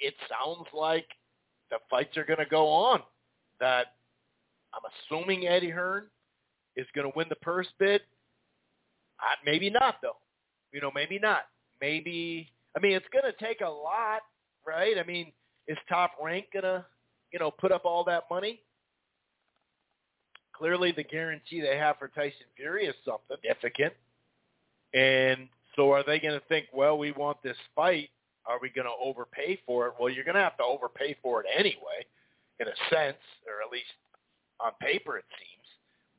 it 0.00 0.14
sounds 0.28 0.66
like 0.74 1.06
the 1.70 1.78
fights 1.88 2.16
are 2.16 2.24
going 2.24 2.38
to 2.40 2.46
go 2.46 2.68
on. 2.68 3.00
That 3.60 3.94
I'm 4.74 4.82
assuming 4.90 5.46
Eddie 5.46 5.70
Hearn 5.70 6.06
is 6.76 6.86
going 6.94 7.10
to 7.10 7.16
win 7.16 7.28
the 7.28 7.36
purse 7.36 7.68
bid. 7.78 8.00
Uh, 9.22 9.36
maybe 9.44 9.70
not, 9.70 9.96
though. 10.02 10.16
You 10.72 10.80
know, 10.80 10.90
maybe 10.94 11.18
not. 11.18 11.42
Maybe. 11.80 12.50
I 12.76 12.80
mean, 12.80 12.92
it's 12.92 13.06
going 13.12 13.24
to 13.24 13.44
take 13.44 13.60
a 13.60 13.68
lot, 13.68 14.22
right? 14.66 14.98
I 14.98 15.04
mean, 15.04 15.32
is 15.68 15.78
Top 15.88 16.12
Rank 16.22 16.46
going 16.52 16.64
to, 16.64 16.84
you 17.32 17.38
know, 17.38 17.50
put 17.50 17.72
up 17.72 17.84
all 17.84 18.04
that 18.04 18.24
money? 18.30 18.60
Clearly, 20.54 20.92
the 20.92 21.04
guarantee 21.04 21.60
they 21.60 21.76
have 21.76 21.98
for 21.98 22.08
Tyson 22.08 22.46
Fury 22.56 22.86
is 22.86 22.94
something 23.04 23.36
significant. 23.42 23.94
And 24.94 25.48
so 25.76 25.90
are 25.92 26.04
they 26.04 26.20
going 26.20 26.38
to 26.38 26.46
think, 26.46 26.66
well, 26.72 26.98
we 26.98 27.12
want 27.12 27.42
this 27.42 27.56
fight 27.74 28.10
are 28.46 28.58
we 28.60 28.70
going 28.70 28.86
to 28.86 29.04
overpay 29.04 29.60
for 29.66 29.86
it? 29.86 29.94
Well, 29.98 30.10
you're 30.10 30.24
going 30.24 30.36
to 30.36 30.42
have 30.42 30.56
to 30.56 30.64
overpay 30.64 31.16
for 31.22 31.40
it 31.42 31.46
anyway, 31.56 32.04
in 32.60 32.66
a 32.66 32.94
sense, 32.94 33.22
or 33.46 33.64
at 33.64 33.70
least 33.70 33.86
on 34.60 34.72
paper 34.80 35.16
it 35.16 35.24
seems. 35.38 35.66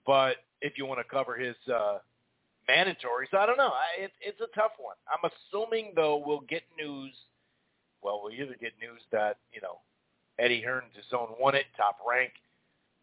But 0.06 0.38
if 0.62 0.78
you 0.78 0.86
want 0.86 1.00
to 1.00 1.04
cover 1.04 1.36
his 1.36 1.56
uh, 1.74 2.00
mandatories, 2.70 3.34
I 3.38 3.46
don't 3.46 3.58
know. 3.58 3.72
I, 3.72 4.04
it, 4.04 4.12
it's 4.22 4.42
a 4.42 4.54
tough 4.56 4.74
one. 4.78 4.96
I'm 5.08 5.30
assuming 5.30 5.94
though 5.96 6.22
we'll 6.26 6.46
get 6.50 6.64
news. 6.78 7.14
Well, 8.02 8.22
we'll 8.24 8.34
either 8.34 8.56
get 8.60 8.74
news 8.82 9.02
that 9.12 9.38
you 9.54 9.62
know 9.62 9.80
Eddie 10.40 10.62
Hearn, 10.62 10.84
his 10.96 11.06
own 11.14 11.30
won 11.40 11.56
it, 11.56 11.66
top 11.78 11.98
rank, 12.08 12.34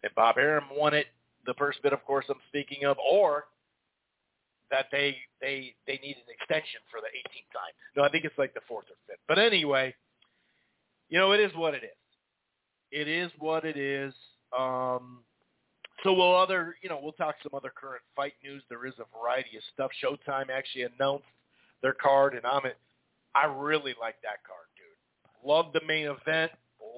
and 0.03 0.15
Bob 0.15 0.39
Arum 0.39 0.65
won 0.77 0.95
it. 0.95 1.07
The 1.47 1.55
purse 1.55 1.77
bid, 1.83 1.93
of 1.93 2.05
course, 2.05 2.27
I'm 2.29 2.41
speaking 2.49 2.85
of, 2.85 2.97
or 2.99 3.45
that 4.71 4.87
they 4.93 5.17
they 5.41 5.75
they 5.87 5.99
need 6.03 6.17
an 6.17 6.33
extension 6.33 6.81
for 6.91 7.01
the 7.01 7.07
18th 7.07 7.53
time. 7.53 7.73
No, 7.97 8.03
I 8.03 8.11
think 8.11 8.25
it's 8.25 8.39
like 8.39 8.55
the 8.55 8.61
fourth 8.69 8.87
or 8.87 8.97
fifth. 9.07 9.21
But 9.29 9.39
anyway, 9.39 9.95
you 11.09 11.19
know, 11.19 11.33
it 11.33 11.41
is 11.41 11.53
what 11.55 11.75
it 11.75 11.83
is. 11.85 11.91
It 12.93 13.09
is 13.09 13.31
what 13.39 13.65
it 13.65 13.77
is. 13.77 14.13
Um, 14.57 15.21
so 16.03 16.13
we'll 16.13 16.35
other, 16.37 16.77
you 16.83 16.89
know, 16.89 16.99
we'll 17.03 17.13
talk 17.13 17.37
some 17.43 17.53
other 17.55 17.73
current 17.75 18.03
fight 18.17 18.35
news. 18.43 18.63
There 18.69 18.87
is 18.87 18.95
a 18.99 19.19
variety 19.19 19.57
of 19.57 19.63
stuff. 19.75 19.91
Showtime 20.03 20.51
actually 20.51 20.85
announced 20.85 21.25
their 21.83 21.95
card, 21.95 22.35
and 22.35 22.45
I'm, 22.47 22.63
I 23.35 23.45
really 23.47 23.95
like 24.01 24.17
that 24.23 24.45
card, 24.47 24.67
dude. 24.77 25.49
Love 25.49 25.73
the 25.73 25.81
main 25.87 26.07
event. 26.07 26.53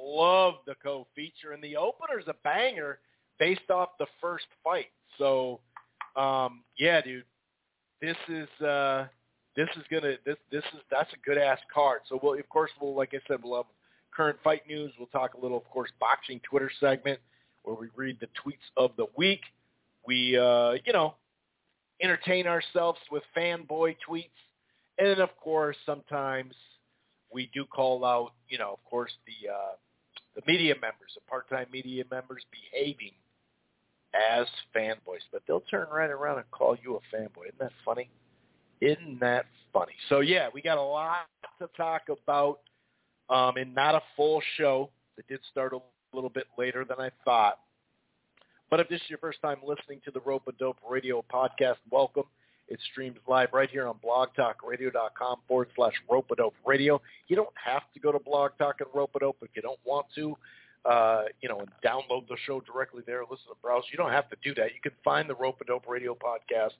Love 0.04 0.54
the 0.66 0.74
co-feature, 0.82 1.52
and 1.52 1.62
the 1.62 1.76
opener's 1.76 2.24
a 2.28 2.34
banger 2.44 2.98
based 3.38 3.70
off 3.70 3.90
the 3.98 4.06
first 4.20 4.46
fight. 4.62 4.86
So, 5.18 5.60
um, 6.16 6.62
yeah, 6.78 7.00
dude, 7.00 7.24
this 8.00 8.16
is 8.28 8.48
uh, 8.64 9.06
this 9.56 9.68
is 9.76 9.82
gonna 9.90 10.14
this 10.24 10.36
this 10.50 10.64
is 10.74 10.80
that's 10.90 11.12
a 11.12 11.28
good 11.28 11.38
ass 11.38 11.58
card. 11.72 12.00
So 12.08 12.18
we'll 12.22 12.38
of 12.38 12.48
course 12.48 12.70
we'll 12.80 12.94
like 12.94 13.12
I 13.14 13.18
said 13.28 13.38
we'll 13.42 13.56
have 13.56 13.66
current 14.14 14.38
fight 14.42 14.62
news. 14.68 14.92
We'll 14.98 15.08
talk 15.08 15.34
a 15.34 15.40
little 15.40 15.58
of 15.58 15.64
course 15.70 15.90
boxing 16.00 16.40
Twitter 16.48 16.70
segment 16.80 17.20
where 17.62 17.76
we 17.76 17.88
read 17.96 18.18
the 18.20 18.26
tweets 18.26 18.66
of 18.76 18.92
the 18.96 19.06
week. 19.16 19.40
We 20.06 20.36
uh, 20.36 20.72
you 20.84 20.92
know 20.92 21.14
entertain 22.02 22.46
ourselves 22.46 22.98
with 23.10 23.22
fanboy 23.36 23.96
tweets, 24.08 24.30
and 24.98 25.08
then 25.08 25.20
of 25.20 25.36
course 25.36 25.76
sometimes 25.86 26.54
we 27.32 27.50
do 27.54 27.64
call 27.64 28.04
out 28.04 28.32
you 28.48 28.58
know 28.58 28.72
of 28.72 28.84
course 28.84 29.12
the 29.26 29.50
uh, 29.50 29.76
the 30.34 30.42
media 30.46 30.74
members, 30.74 31.12
the 31.14 31.20
part-time 31.28 31.66
media 31.72 32.04
members 32.10 32.42
behaving 32.50 33.12
as 34.14 34.46
fanboys, 34.74 35.22
but 35.32 35.42
they'll 35.46 35.62
turn 35.70 35.86
right 35.92 36.10
around 36.10 36.38
and 36.38 36.50
call 36.50 36.76
you 36.82 36.96
a 36.96 37.16
fanboy. 37.16 37.46
Isn't 37.48 37.58
that 37.60 37.72
funny? 37.84 38.10
Isn't 38.80 39.20
that 39.20 39.46
funny? 39.72 39.92
So 40.08 40.20
yeah, 40.20 40.48
we 40.52 40.60
got 40.62 40.78
a 40.78 40.82
lot 40.82 41.26
to 41.60 41.68
talk 41.76 42.02
about, 42.08 42.60
um, 43.30 43.56
and 43.56 43.74
not 43.74 43.94
a 43.94 44.02
full 44.16 44.42
show. 44.56 44.90
It 45.16 45.26
did 45.28 45.40
start 45.50 45.72
a 45.72 45.78
little 46.14 46.30
bit 46.30 46.46
later 46.58 46.84
than 46.84 47.00
I 47.00 47.10
thought. 47.24 47.58
But 48.70 48.80
if 48.80 48.88
this 48.88 49.00
is 49.02 49.10
your 49.10 49.18
first 49.18 49.40
time 49.42 49.58
listening 49.66 50.00
to 50.04 50.10
the 50.10 50.20
Rope 50.20 50.44
a 50.48 50.52
Dope 50.52 50.78
Radio 50.88 51.24
podcast, 51.32 51.76
welcome. 51.90 52.24
It 52.68 52.78
streams 52.90 53.18
live 53.28 53.48
right 53.52 53.68
here 53.68 53.86
on 53.86 53.96
blogtalkradio.com 54.04 55.40
forward 55.46 55.68
slash 55.76 55.92
Rope 56.10 56.30
a 56.32 56.36
Dope 56.36 56.54
Radio. 56.64 57.02
You 57.28 57.36
don't 57.36 57.52
have 57.62 57.82
to 57.92 58.00
go 58.00 58.12
to 58.12 58.18
Blog 58.18 58.52
Talk 58.56 58.76
and 58.80 58.88
Rope 58.94 59.10
a 59.16 59.18
Dope 59.18 59.36
if 59.42 59.50
you 59.54 59.62
don't 59.62 59.80
want 59.84 60.06
to 60.14 60.36
uh, 60.84 61.22
you 61.40 61.48
know, 61.48 61.60
and 61.60 61.68
download 61.84 62.26
the 62.28 62.36
show 62.46 62.60
directly 62.60 63.02
there, 63.06 63.22
listen 63.22 63.44
to 63.44 63.50
the 63.50 63.62
browser. 63.62 63.86
You 63.92 63.98
don't 63.98 64.10
have 64.10 64.28
to 64.30 64.36
do 64.42 64.54
that. 64.54 64.74
You 64.74 64.80
can 64.82 64.92
find 65.04 65.28
the 65.28 65.34
Rope 65.34 65.60
a 65.60 65.64
Dope 65.64 65.88
Radio 65.88 66.14
podcast 66.14 66.72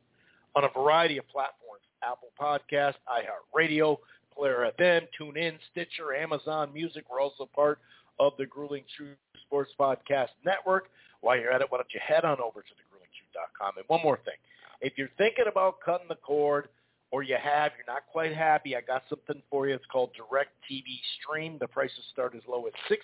on 0.57 0.65
a 0.65 0.69
variety 0.69 1.19
of 1.19 1.29
platforms. 1.29 1.83
Apple 2.03 2.31
Podcast, 2.41 2.95
iHeartRadio, 3.07 3.97
Player 4.37 4.73
FM, 4.77 5.07
TuneIn, 5.21 5.57
Stitcher, 5.71 6.15
Amazon 6.15 6.73
Music. 6.75 7.05
We're 7.09 7.21
also 7.21 7.49
part 7.55 7.79
of 8.19 8.33
the 8.39 8.47
Grueling 8.47 8.85
Truth 8.97 9.17
Sports 9.47 9.73
Podcast 9.79 10.29
Network. 10.45 10.89
While 11.21 11.39
you're 11.39 11.53
at 11.53 11.61
it, 11.61 11.67
why 11.71 11.79
don't 11.79 11.93
you 11.95 12.01
head 12.07 12.25
on 12.25 12.41
over 12.41 12.63
to 12.63 12.69
thegruelingtruth.com. 12.69 13.73
And 13.77 13.85
one 13.89 14.03
more 14.03 14.19
thing. 14.25 14.35
If 14.81 14.95
you're 14.97 15.11
thinking 15.19 15.45
about 15.49 15.77
cutting 15.85 16.09
the 16.09 16.17
cord 16.17 16.69
or 17.11 17.23
you 17.23 17.37
have, 17.41 17.73
you're 17.77 17.93
not 17.95 18.03
quite 18.11 18.35
happy, 18.35 18.75
I 18.75 18.81
got 18.81 19.03
something 19.09 19.43
for 19.51 19.69
you. 19.69 19.75
It's 19.75 19.85
called 19.93 20.11
Direct 20.15 20.51
TV 20.71 20.99
Stream. 21.21 21.59
The 21.61 21.69
prices 21.69 22.01
start 22.13 22.35
as 22.35 22.43
low 22.49 22.67
as 22.67 22.73
$69.99 22.91 22.99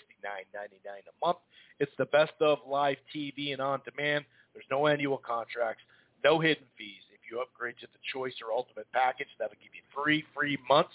a 0.87 1.27
month. 1.27 1.39
It's 1.79 1.93
the 1.99 2.07
best 2.07 2.33
of 2.41 2.59
live 2.67 2.97
TV 3.15 3.53
and 3.53 3.61
on 3.61 3.81
demand. 3.85 4.25
There's 4.55 4.65
no 4.71 4.87
annual 4.87 5.19
contracts. 5.19 5.83
no 6.25 6.41
hidden 6.41 6.65
fees. 6.77 7.03
If 7.13 7.31
you 7.31 7.41
upgrade 7.41 7.77
to 7.81 7.87
the 7.87 7.99
Choice 8.13 8.35
or 8.43 8.53
Ultimate 8.53 8.91
package, 8.93 9.29
that'll 9.39 9.55
give 9.63 9.75
you 9.75 9.83
three 9.95 10.25
free 10.35 10.59
months 10.69 10.95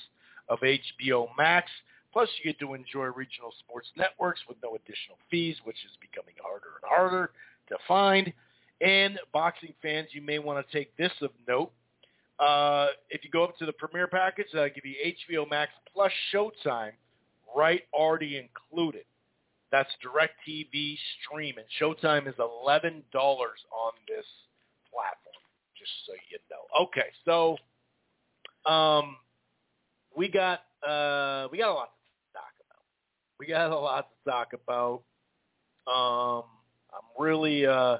of 0.49 0.59
HBO 0.59 1.27
Max. 1.37 1.69
Plus, 2.13 2.29
you 2.37 2.51
get 2.51 2.59
to 2.59 2.75
enjoy 2.75 3.05
regional 3.05 3.51
sports 3.59 3.87
networks 3.97 4.39
with 4.47 4.57
no 4.63 4.75
additional 4.75 5.17
fees, 5.31 5.57
which 5.63 5.77
is 5.83 5.91
becoming 5.99 6.35
harder 6.41 6.77
and 6.81 6.87
harder 6.87 7.31
to 7.69 7.75
find. 7.87 8.31
And 8.81 9.19
boxing 9.33 9.73
fans, 9.81 10.09
you 10.11 10.21
may 10.21 10.37
want 10.37 10.65
to 10.65 10.77
take 10.77 10.95
this 10.95 11.11
of 11.21 11.31
note. 11.47 11.71
Uh, 12.39 12.87
if 13.09 13.23
you 13.23 13.31
go 13.31 13.43
up 13.43 13.57
to 13.57 13.65
the 13.65 13.73
Premier 13.73 14.07
package, 14.07 14.47
that'll 14.53 14.69
give 14.69 14.85
you 14.85 14.95
HBO 15.29 15.49
Max 15.49 15.71
plus 15.91 16.11
Showtime, 16.33 16.91
right 17.55 17.81
already 17.93 18.37
included. 18.37 19.05
That's 19.71 19.89
DirecTV 20.05 20.97
stream, 21.21 21.55
and 21.57 21.65
Showtime 21.81 22.27
is 22.27 22.35
$11 22.35 23.01
on 23.11 23.91
this 24.07 24.25
platform, 24.91 25.41
just 25.75 25.91
so 26.05 26.13
you 26.29 26.37
know. 26.51 26.85
Okay, 26.85 27.09
so 27.25 27.57
um, 28.71 29.17
we 30.15 30.27
got 30.27 30.59
uh, 30.87 31.47
we 31.51 31.57
got 31.57 31.71
a 31.71 31.73
lot 31.73 31.89
to. 31.95 32.02
We 33.39 33.47
got 33.47 33.71
a 33.71 33.75
lot 33.77 34.07
to 34.09 34.31
talk 34.31 34.53
about. 34.53 35.03
Um, 35.87 36.43
I'm 36.93 37.23
really 37.23 37.65
uh, 37.65 37.97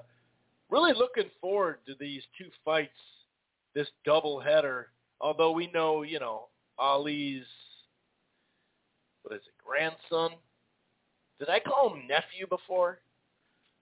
really 0.69 0.93
looking 0.93 1.29
forward 1.41 1.79
to 1.87 1.93
these 1.99 2.21
two 2.37 2.49
fights, 2.63 2.91
this 3.75 3.87
double 4.05 4.39
header. 4.39 4.89
Although 5.19 5.51
we 5.51 5.71
know, 5.71 6.03
you 6.03 6.19
know, 6.19 6.47
Ali's 6.77 7.45
what 9.23 9.35
is 9.35 9.41
it, 9.47 9.53
grandson? 9.65 10.37
Did 11.39 11.49
I 11.49 11.59
call 11.59 11.93
him 11.93 12.07
nephew 12.07 12.45
before? 12.49 12.99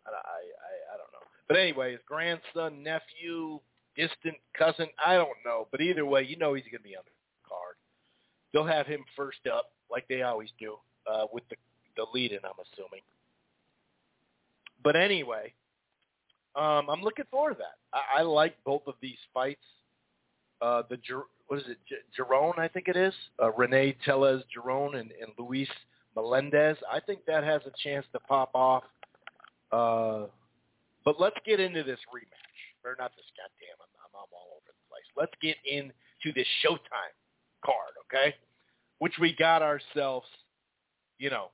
I, 0.05 0.11
I, 0.11 0.13
I 0.13 0.97
don't 0.97 1.11
know. 1.11 1.27
But 1.47 1.57
anyway, 1.57 1.91
his 1.91 2.01
grandson, 2.07 2.81
nephew, 2.83 3.59
distant 3.95 4.37
cousin, 4.57 4.87
I 5.03 5.15
don't 5.15 5.29
know. 5.45 5.67
But 5.71 5.81
either 5.81 6.05
way, 6.05 6.23
you 6.23 6.37
know 6.37 6.53
he's 6.53 6.63
going 6.65 6.81
to 6.81 6.89
be 6.89 6.95
on 6.95 7.03
the 7.05 7.49
card. 7.49 7.75
They'll 8.53 8.65
have 8.65 8.87
him 8.87 9.03
first 9.15 9.47
up, 9.51 9.71
like 9.89 10.07
they 10.07 10.21
always 10.21 10.49
do, 10.59 10.77
uh, 11.07 11.25
with 11.31 11.43
the 11.49 11.55
the 11.97 12.05
lead 12.13 12.31
in, 12.31 12.39
I'm 12.43 12.51
assuming. 12.73 13.01
But 14.83 14.95
anyway, 14.95 15.53
um, 16.55 16.89
I'm 16.89 17.01
looking 17.01 17.25
forward 17.29 17.51
to 17.51 17.57
that. 17.59 17.77
I, 17.93 18.19
I 18.19 18.21
like 18.23 18.55
both 18.65 18.83
of 18.87 18.95
these 19.01 19.17
fights. 19.33 19.63
Uh, 20.61 20.83
the 20.89 20.97
what 21.47 21.59
is 21.59 21.65
it, 21.67 21.77
Giron, 22.17 22.57
I 22.57 22.67
think 22.67 22.87
it 22.87 22.95
is, 22.95 23.13
uh, 23.41 23.51
Renee 23.51 23.97
Tellez 24.05 24.41
Giron 24.55 24.95
and, 24.95 25.11
and 25.11 25.31
Luis 25.37 25.67
Melendez. 26.15 26.77
I 26.89 26.99
think 26.99 27.25
that 27.25 27.43
has 27.43 27.61
a 27.65 27.71
chance 27.83 28.05
to 28.13 28.19
pop 28.19 28.51
off. 28.53 28.83
Uh, 29.71 30.27
but 31.03 31.19
let's 31.19 31.35
get 31.45 31.59
into 31.59 31.83
this 31.83 31.99
rematch. 32.13 32.85
Or 32.85 32.95
not 32.97 33.11
this 33.15 33.25
goddamn, 33.35 33.77
I'm, 33.81 33.91
I'm, 33.99 34.15
I'm 34.15 34.31
all 34.33 34.57
over 34.57 34.67
the 34.67 34.87
place. 34.89 35.05
Let's 35.17 35.33
get 35.41 35.57
into 35.65 36.33
this 36.33 36.47
Showtime 36.63 37.15
card, 37.65 37.93
okay? 38.05 38.35
Which 38.99 39.13
we 39.19 39.35
got 39.35 39.61
ourselves, 39.61 40.27
you 41.21 41.29
know, 41.29 41.51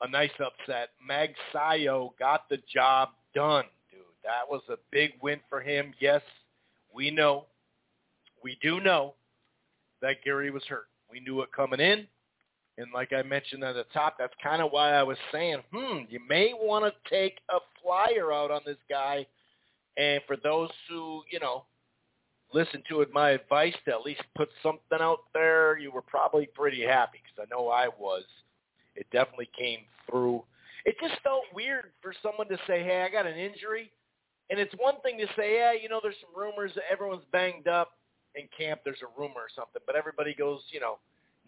a 0.00 0.08
nice 0.08 0.30
upset. 0.40 0.88
Magsayo 1.08 2.10
got 2.18 2.48
the 2.48 2.58
job 2.72 3.10
done, 3.34 3.66
dude. 3.90 4.00
That 4.24 4.50
was 4.50 4.62
a 4.70 4.76
big 4.90 5.10
win 5.22 5.40
for 5.50 5.60
him. 5.60 5.92
Yes, 6.00 6.22
we 6.92 7.10
know, 7.10 7.44
we 8.42 8.58
do 8.62 8.80
know 8.80 9.14
that 10.00 10.24
Gary 10.24 10.50
was 10.50 10.64
hurt. 10.64 10.86
We 11.12 11.20
knew 11.20 11.42
it 11.42 11.52
coming 11.54 11.80
in. 11.80 12.06
And 12.78 12.86
like 12.94 13.12
I 13.12 13.22
mentioned 13.22 13.62
at 13.62 13.74
the 13.74 13.84
top, 13.92 14.16
that's 14.18 14.32
kind 14.42 14.62
of 14.62 14.72
why 14.72 14.92
I 14.94 15.02
was 15.02 15.18
saying, 15.30 15.58
hmm, 15.70 15.98
you 16.08 16.18
may 16.26 16.54
want 16.54 16.86
to 16.86 17.10
take 17.10 17.40
a 17.50 17.58
flyer 17.82 18.32
out 18.32 18.50
on 18.50 18.62
this 18.64 18.78
guy. 18.88 19.26
And 19.98 20.22
for 20.26 20.36
those 20.42 20.70
who, 20.88 21.22
you 21.30 21.40
know, 21.40 21.64
listen 22.54 22.82
to 22.88 23.02
it, 23.02 23.12
my 23.12 23.30
advice 23.32 23.74
to 23.84 23.90
at 23.90 24.00
least 24.00 24.22
put 24.34 24.48
something 24.62 24.98
out 24.98 25.24
there, 25.34 25.76
you 25.76 25.92
were 25.92 26.00
probably 26.00 26.48
pretty 26.54 26.82
happy 26.82 27.18
because 27.22 27.46
I 27.46 27.54
know 27.54 27.68
I 27.68 27.88
was. 27.98 28.24
It 28.96 29.06
definitely 29.12 29.50
came 29.56 29.80
through. 30.08 30.42
It 30.84 30.96
just 31.00 31.20
felt 31.22 31.42
weird 31.54 31.92
for 32.02 32.14
someone 32.22 32.48
to 32.48 32.56
say, 32.66 32.82
hey, 32.82 33.02
I 33.02 33.10
got 33.10 33.26
an 33.26 33.36
injury. 33.36 33.90
And 34.48 34.58
it's 34.58 34.74
one 34.78 35.00
thing 35.02 35.18
to 35.18 35.26
say, 35.36 35.56
yeah, 35.58 35.72
you 35.72 35.88
know, 35.88 36.00
there's 36.02 36.16
some 36.20 36.34
rumors 36.40 36.72
that 36.74 36.84
everyone's 36.90 37.24
banged 37.32 37.68
up 37.68 37.92
in 38.34 38.48
camp. 38.56 38.80
There's 38.84 39.02
a 39.02 39.20
rumor 39.20 39.40
or 39.40 39.52
something. 39.54 39.82
But 39.86 39.94
everybody 39.94 40.34
goes, 40.34 40.60
you 40.70 40.80
know, 40.80 40.98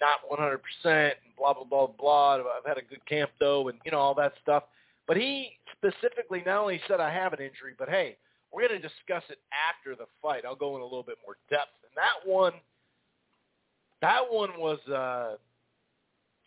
not 0.00 0.20
100% 0.30 0.58
and 0.84 1.12
blah, 1.36 1.54
blah, 1.54 1.64
blah, 1.64 1.86
blah. 1.86 2.34
I've 2.36 2.66
had 2.66 2.78
a 2.78 2.82
good 2.82 3.04
camp, 3.06 3.30
though, 3.40 3.68
and, 3.68 3.78
you 3.84 3.92
know, 3.92 3.98
all 3.98 4.14
that 4.14 4.34
stuff. 4.42 4.64
But 5.08 5.16
he 5.16 5.58
specifically 5.72 6.42
not 6.46 6.60
only 6.60 6.80
said 6.86 7.00
I 7.00 7.12
have 7.12 7.32
an 7.32 7.40
injury, 7.40 7.74
but, 7.78 7.88
hey, 7.88 8.16
we're 8.52 8.68
going 8.68 8.80
to 8.80 8.88
discuss 8.88 9.24
it 9.30 9.38
after 9.68 9.96
the 9.96 10.06
fight. 10.20 10.44
I'll 10.44 10.54
go 10.54 10.76
in 10.76 10.82
a 10.82 10.84
little 10.84 11.02
bit 11.02 11.18
more 11.26 11.36
depth. 11.50 11.72
And 11.84 11.92
that 11.96 12.30
one, 12.30 12.52
that 14.00 14.22
one 14.30 14.50
was 14.58 14.78
uh, 14.88 15.36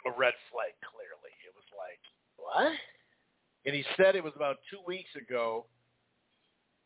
a 0.06 0.12
red 0.12 0.34
flag, 0.52 0.74
clearly. 0.82 1.34
It 1.46 1.54
was 1.54 1.68
like, 1.74 2.02
what? 2.38 2.74
And 3.65 3.76
he 3.76 3.84
said 3.98 4.15
it 4.15 4.24
was 4.24 4.34
about 4.36 4.58
two 4.70 4.80
weeks 4.86 5.10
ago, 5.18 5.65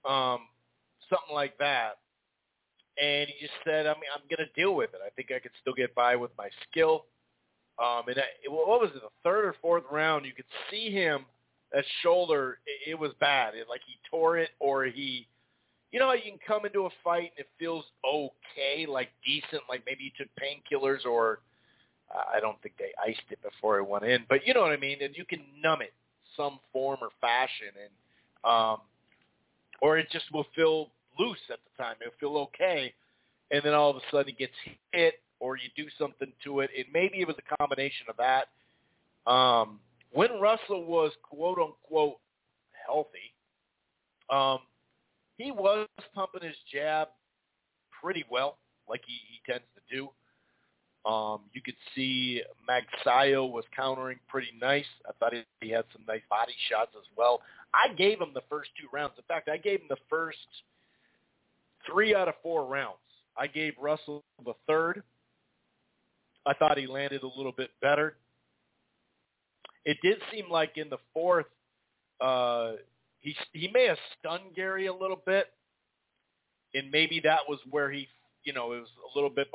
um, 0.08 0.48
something 1.10 1.36
like 1.36 1.58
that 1.60 2.00
and 3.00 3.30
he 3.30 3.46
just 3.46 3.58
said, 3.64 3.88
"I'm 3.88 3.96
I'm 3.96 4.24
going 4.30 4.46
to 4.46 4.62
deal 4.62 4.76
with 4.76 4.94
it. 4.94 5.00
I 5.06 5.10
think 5.12 5.32
I 5.32 5.40
could 5.40 5.52
still 5.62 5.74
get 5.74 5.96
by 5.96 6.16
with 6.16 6.32
my 6.38 6.50
skill." 6.70 7.06
Um, 7.80 8.04
and 8.08 8.20
I, 8.20 8.50
what 8.50 8.82
was 8.82 8.92
it, 8.94 9.02
the 9.02 9.10
third 9.24 9.46
or 9.46 9.56
fourth 9.62 9.86
round? 9.90 10.26
You 10.26 10.34
could 10.34 10.46
see 10.70 10.92
him 10.92 11.26
that 11.72 11.86
shoulder. 12.04 12.60
It, 12.66 12.92
it 12.92 13.00
was 13.00 13.12
bad. 13.20 13.56
It, 13.56 13.68
like 13.70 13.82
he 13.88 13.96
tore 14.10 14.38
it, 14.38 14.50
or 14.60 14.86
he, 14.86 15.28
you 15.92 16.00
know, 16.00 16.08
how 16.08 16.14
you 16.14 16.24
can 16.24 16.40
come 16.46 16.66
into 16.66 16.86
a 16.86 16.90
fight 17.04 17.32
and 17.38 17.46
it 17.46 17.48
feels 17.58 17.86
okay, 18.06 18.86
like 18.86 19.10
decent, 19.26 19.64
like 19.70 19.84
maybe 19.86 20.04
you 20.04 20.12
took 20.18 20.28
painkillers, 20.36 21.06
or 21.06 21.40
I 22.12 22.40
don't 22.40 22.60
think 22.62 22.76
they 22.78 22.92
iced 23.06 23.22
it 23.30 23.40
before 23.42 23.78
it 23.78 23.88
went 23.88 24.06
in, 24.06 24.26
but 24.28 24.46
you 24.46 24.54
know 24.54 24.62
what 24.62 24.72
I 24.72 24.78
mean. 24.78 24.98
And 25.02 25.16
you 25.16 25.26
can 25.26 25.42
numb 25.62 25.82
it 25.82 25.94
some 26.36 26.60
form 26.74 27.00
or 27.02 27.10
fashion, 27.22 27.68
and 27.76 28.52
um, 28.52 28.78
or 29.82 29.98
it 29.98 30.08
just 30.12 30.26
will 30.34 30.46
feel 30.56 30.90
loose 31.20 31.38
at 31.52 31.60
the 31.64 31.84
time. 31.84 31.96
It'll 32.02 32.14
feel 32.20 32.42
okay, 32.44 32.94
and 33.52 33.62
then 33.64 33.74
all 33.74 33.90
of 33.90 33.98
a 33.98 34.02
sudden 34.12 34.30
it 34.30 34.38
gets 34.38 34.54
hit 34.92 35.16
or 35.40 35.56
you 35.56 35.70
do 35.76 35.90
something 35.98 36.32
to 36.44 36.60
it. 36.62 36.70
And 36.76 36.86
maybe 36.94 37.22
it 37.22 37.28
was 37.28 37.38
a 37.38 37.58
combination 37.58 38.08
of 38.10 38.18
that. 38.18 38.50
Um, 39.32 39.80
when 40.12 40.40
Russell 40.40 40.86
was 40.86 41.12
quote 41.24 41.58
unquote 41.60 42.18
healthy, 42.86 43.34
um, 44.30 44.60
he 45.38 45.52
was 45.52 45.88
pumping 46.14 46.42
his 46.42 46.56
jab 46.72 47.10
pretty 48.02 48.26
well, 48.30 48.58
like 48.88 49.02
he, 49.06 49.14
he 49.14 49.52
tends 49.52 49.66
to 49.76 49.96
do. 49.96 50.10
Um, 51.06 51.42
you 51.54 51.62
could 51.62 51.76
see 51.96 52.42
Magsayo 52.68 53.50
was 53.50 53.64
countering 53.76 54.20
pretty 54.28 54.52
nice. 54.60 54.86
I 55.08 55.12
thought 55.20 55.34
he, 55.62 55.70
had 55.70 55.86
some 55.94 56.04
nice 56.08 56.22
body 56.30 56.54
shots 56.70 56.92
as 56.96 57.06
well. 57.18 57.42
I 57.74 57.94
gave 57.94 58.20
him 58.20 58.32
the 58.34 58.44
first 58.50 58.70
two 58.80 58.88
rounds. 58.92 59.14
In 59.18 59.24
fact, 59.28 59.48
I 59.48 59.58
gave 59.58 59.80
him 59.80 59.88
the 59.90 59.98
first 60.10 60.38
three 61.86 62.14
out 62.14 62.28
of 62.28 62.36
four 62.44 62.66
rounds. 62.66 62.98
I 63.38 63.48
gave 63.48 63.74
Russell 63.80 64.24
the 64.44 64.54
third. 64.68 65.04
I 66.46 66.54
thought 66.54 66.78
he 66.78 66.88
landed 66.88 67.24
a 67.24 67.28
little 67.28 67.52
bit 67.52 67.70
better. 67.82 68.16
It 69.86 69.98
did 70.02 70.18
seem 70.32 70.50
like 70.50 70.78
in 70.78 70.90
the 70.90 70.98
fourth, 71.14 71.46
uh, 72.20 72.74
he 73.20 73.36
he 73.54 73.70
may 73.74 73.86
have 73.86 73.98
stunned 74.20 74.56
Gary 74.56 74.88
a 74.88 74.94
little 74.94 75.22
bit, 75.26 75.48
and 76.74 76.92
maybe 76.92 77.22
that 77.22 77.40
was 77.48 77.60
where 77.70 77.90
he, 77.92 78.08
you 78.44 78.54
know, 78.54 78.74
it 78.74 78.80
was 78.80 78.90
a 79.14 79.18
little 79.18 79.30
bit 79.30 79.48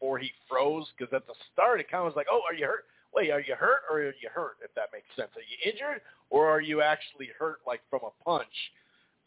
before 0.00 0.18
he 0.18 0.32
froze 0.48 0.86
because 0.96 1.12
at 1.12 1.26
the 1.26 1.34
start 1.52 1.80
it 1.80 1.90
kind 1.90 2.00
of 2.00 2.06
was 2.06 2.16
like, 2.16 2.26
oh, 2.30 2.40
are 2.48 2.54
you 2.54 2.66
hurt? 2.66 2.86
Wait, 3.14 3.30
are 3.30 3.40
you 3.40 3.54
hurt 3.54 3.82
or 3.90 3.98
are 3.98 4.06
you 4.06 4.28
hurt? 4.32 4.56
If 4.62 4.74
that 4.74 4.88
makes 4.92 5.06
sense, 5.16 5.30
are 5.36 5.40
you 5.40 5.72
injured 5.72 6.00
or 6.30 6.48
are 6.48 6.60
you 6.60 6.80
actually 6.80 7.28
hurt 7.38 7.58
like 7.66 7.80
from 7.90 8.00
a 8.04 8.24
punch? 8.24 8.46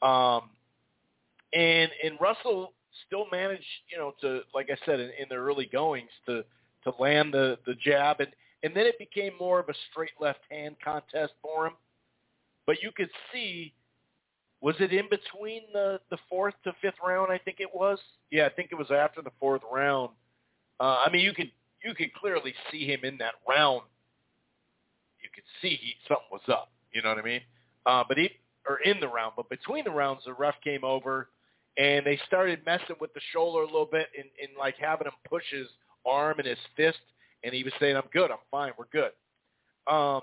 Um, 0.02 0.50
and 1.54 1.92
and 2.04 2.20
Russell 2.20 2.74
still 3.08 3.26
managed, 3.32 3.64
you 3.90 3.98
know, 3.98 4.14
to 4.22 4.42
like 4.54 4.70
I 4.72 4.78
said 4.86 5.00
in, 5.00 5.10
in 5.20 5.26
the 5.30 5.36
early 5.36 5.70
goings 5.72 6.10
to 6.26 6.44
to 6.84 6.94
land 7.00 7.34
the 7.34 7.58
the 7.66 7.76
jab, 7.76 8.20
and 8.20 8.30
and 8.64 8.76
then 8.76 8.86
it 8.86 8.98
became 8.98 9.34
more 9.40 9.60
of 9.60 9.70
a 9.70 9.74
straight 9.92 10.12
left 10.20 10.40
hand 10.50 10.76
contest 10.84 11.34
for 11.42 11.68
him. 11.68 11.74
But 12.66 12.82
you 12.82 12.92
could 12.96 13.10
see, 13.32 13.74
was 14.62 14.76
it 14.80 14.94
in 14.94 15.06
between 15.10 15.64
the 15.74 16.00
the 16.10 16.18
fourth 16.30 16.56
to 16.64 16.74
fifth 16.82 16.96
round? 17.06 17.32
I 17.32 17.38
think 17.38 17.58
it 17.60 17.70
was. 17.74 18.00
Yeah, 18.32 18.46
I 18.46 18.50
think 18.50 18.70
it 18.72 18.76
was 18.76 18.92
after 18.92 19.22
the 19.22 19.32
fourth 19.40 19.62
round. 19.72 20.12
Uh, 20.80 21.04
I 21.06 21.12
mean, 21.12 21.22
you 21.22 21.34
could 21.34 21.52
you 21.84 21.94
could 21.94 22.14
clearly 22.14 22.54
see 22.72 22.86
him 22.86 23.02
in 23.04 23.18
that 23.18 23.34
round. 23.48 23.82
You 25.22 25.30
could 25.34 25.44
see 25.62 25.78
he, 25.82 25.94
something 26.08 26.28
was 26.32 26.42
up. 26.48 26.72
You 26.94 27.02
know 27.02 27.10
what 27.10 27.20
I 27.20 27.24
mean? 27.24 27.42
Uh, 27.86 28.04
but 28.08 28.18
he 28.18 28.30
or 28.68 28.78
in 28.78 29.00
the 29.00 29.08
round, 29.08 29.34
but 29.36 29.50
between 29.50 29.84
the 29.84 29.92
rounds, 29.92 30.22
the 30.26 30.34
ref 30.34 30.56
came 30.64 30.84
over 30.84 31.30
and 31.78 32.06
they 32.06 32.20
started 32.28 32.60
messing 32.66 32.96
with 33.02 33.14
the 33.14 33.20
shoulder 33.32 33.64
a 33.64 33.66
little 33.66 33.90
bit 33.92 34.08
and, 34.18 34.28
and 34.42 34.58
like 34.58 34.76
having 34.80 35.08
him 35.08 35.14
push 35.28 35.44
his 35.52 35.68
arm 36.06 36.38
and 36.40 36.48
his 36.48 36.58
fist, 36.78 37.00
and 37.44 37.54
he 37.54 37.64
was 37.64 37.74
saying, 37.80 37.96
"I'm 37.96 38.04
good, 38.14 38.32
I'm 38.32 38.38
fine, 38.52 38.72
we're 38.78 38.86
good." 38.92 39.12
Um, 39.92 40.22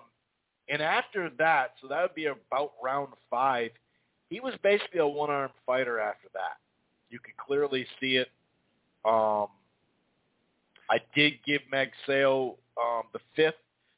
and 0.69 0.81
after 0.81 1.31
that, 1.39 1.75
so 1.81 1.89
that 1.89 2.03
would 2.03 2.15
be 2.15 2.27
about 2.27 2.73
round 2.83 3.09
five. 3.29 3.73
He 4.29 4.41
was 4.41 4.55
basically 4.63 5.01
a 5.01 5.07
one-armed 5.07 5.53
fighter 5.67 5.99
after 5.99 6.29
that. 6.35 6.59
You 7.11 7.19
can 7.19 7.35
clearly 7.37 7.87
see 8.01 8.17
it. 8.17 8.29
Um, 9.05 9.49
I 10.91 10.99
did 11.15 11.35
give 11.47 11.61
Magsayo 11.73 12.57
um, 12.77 13.03
the 13.13 13.21
fifth. 13.37 13.55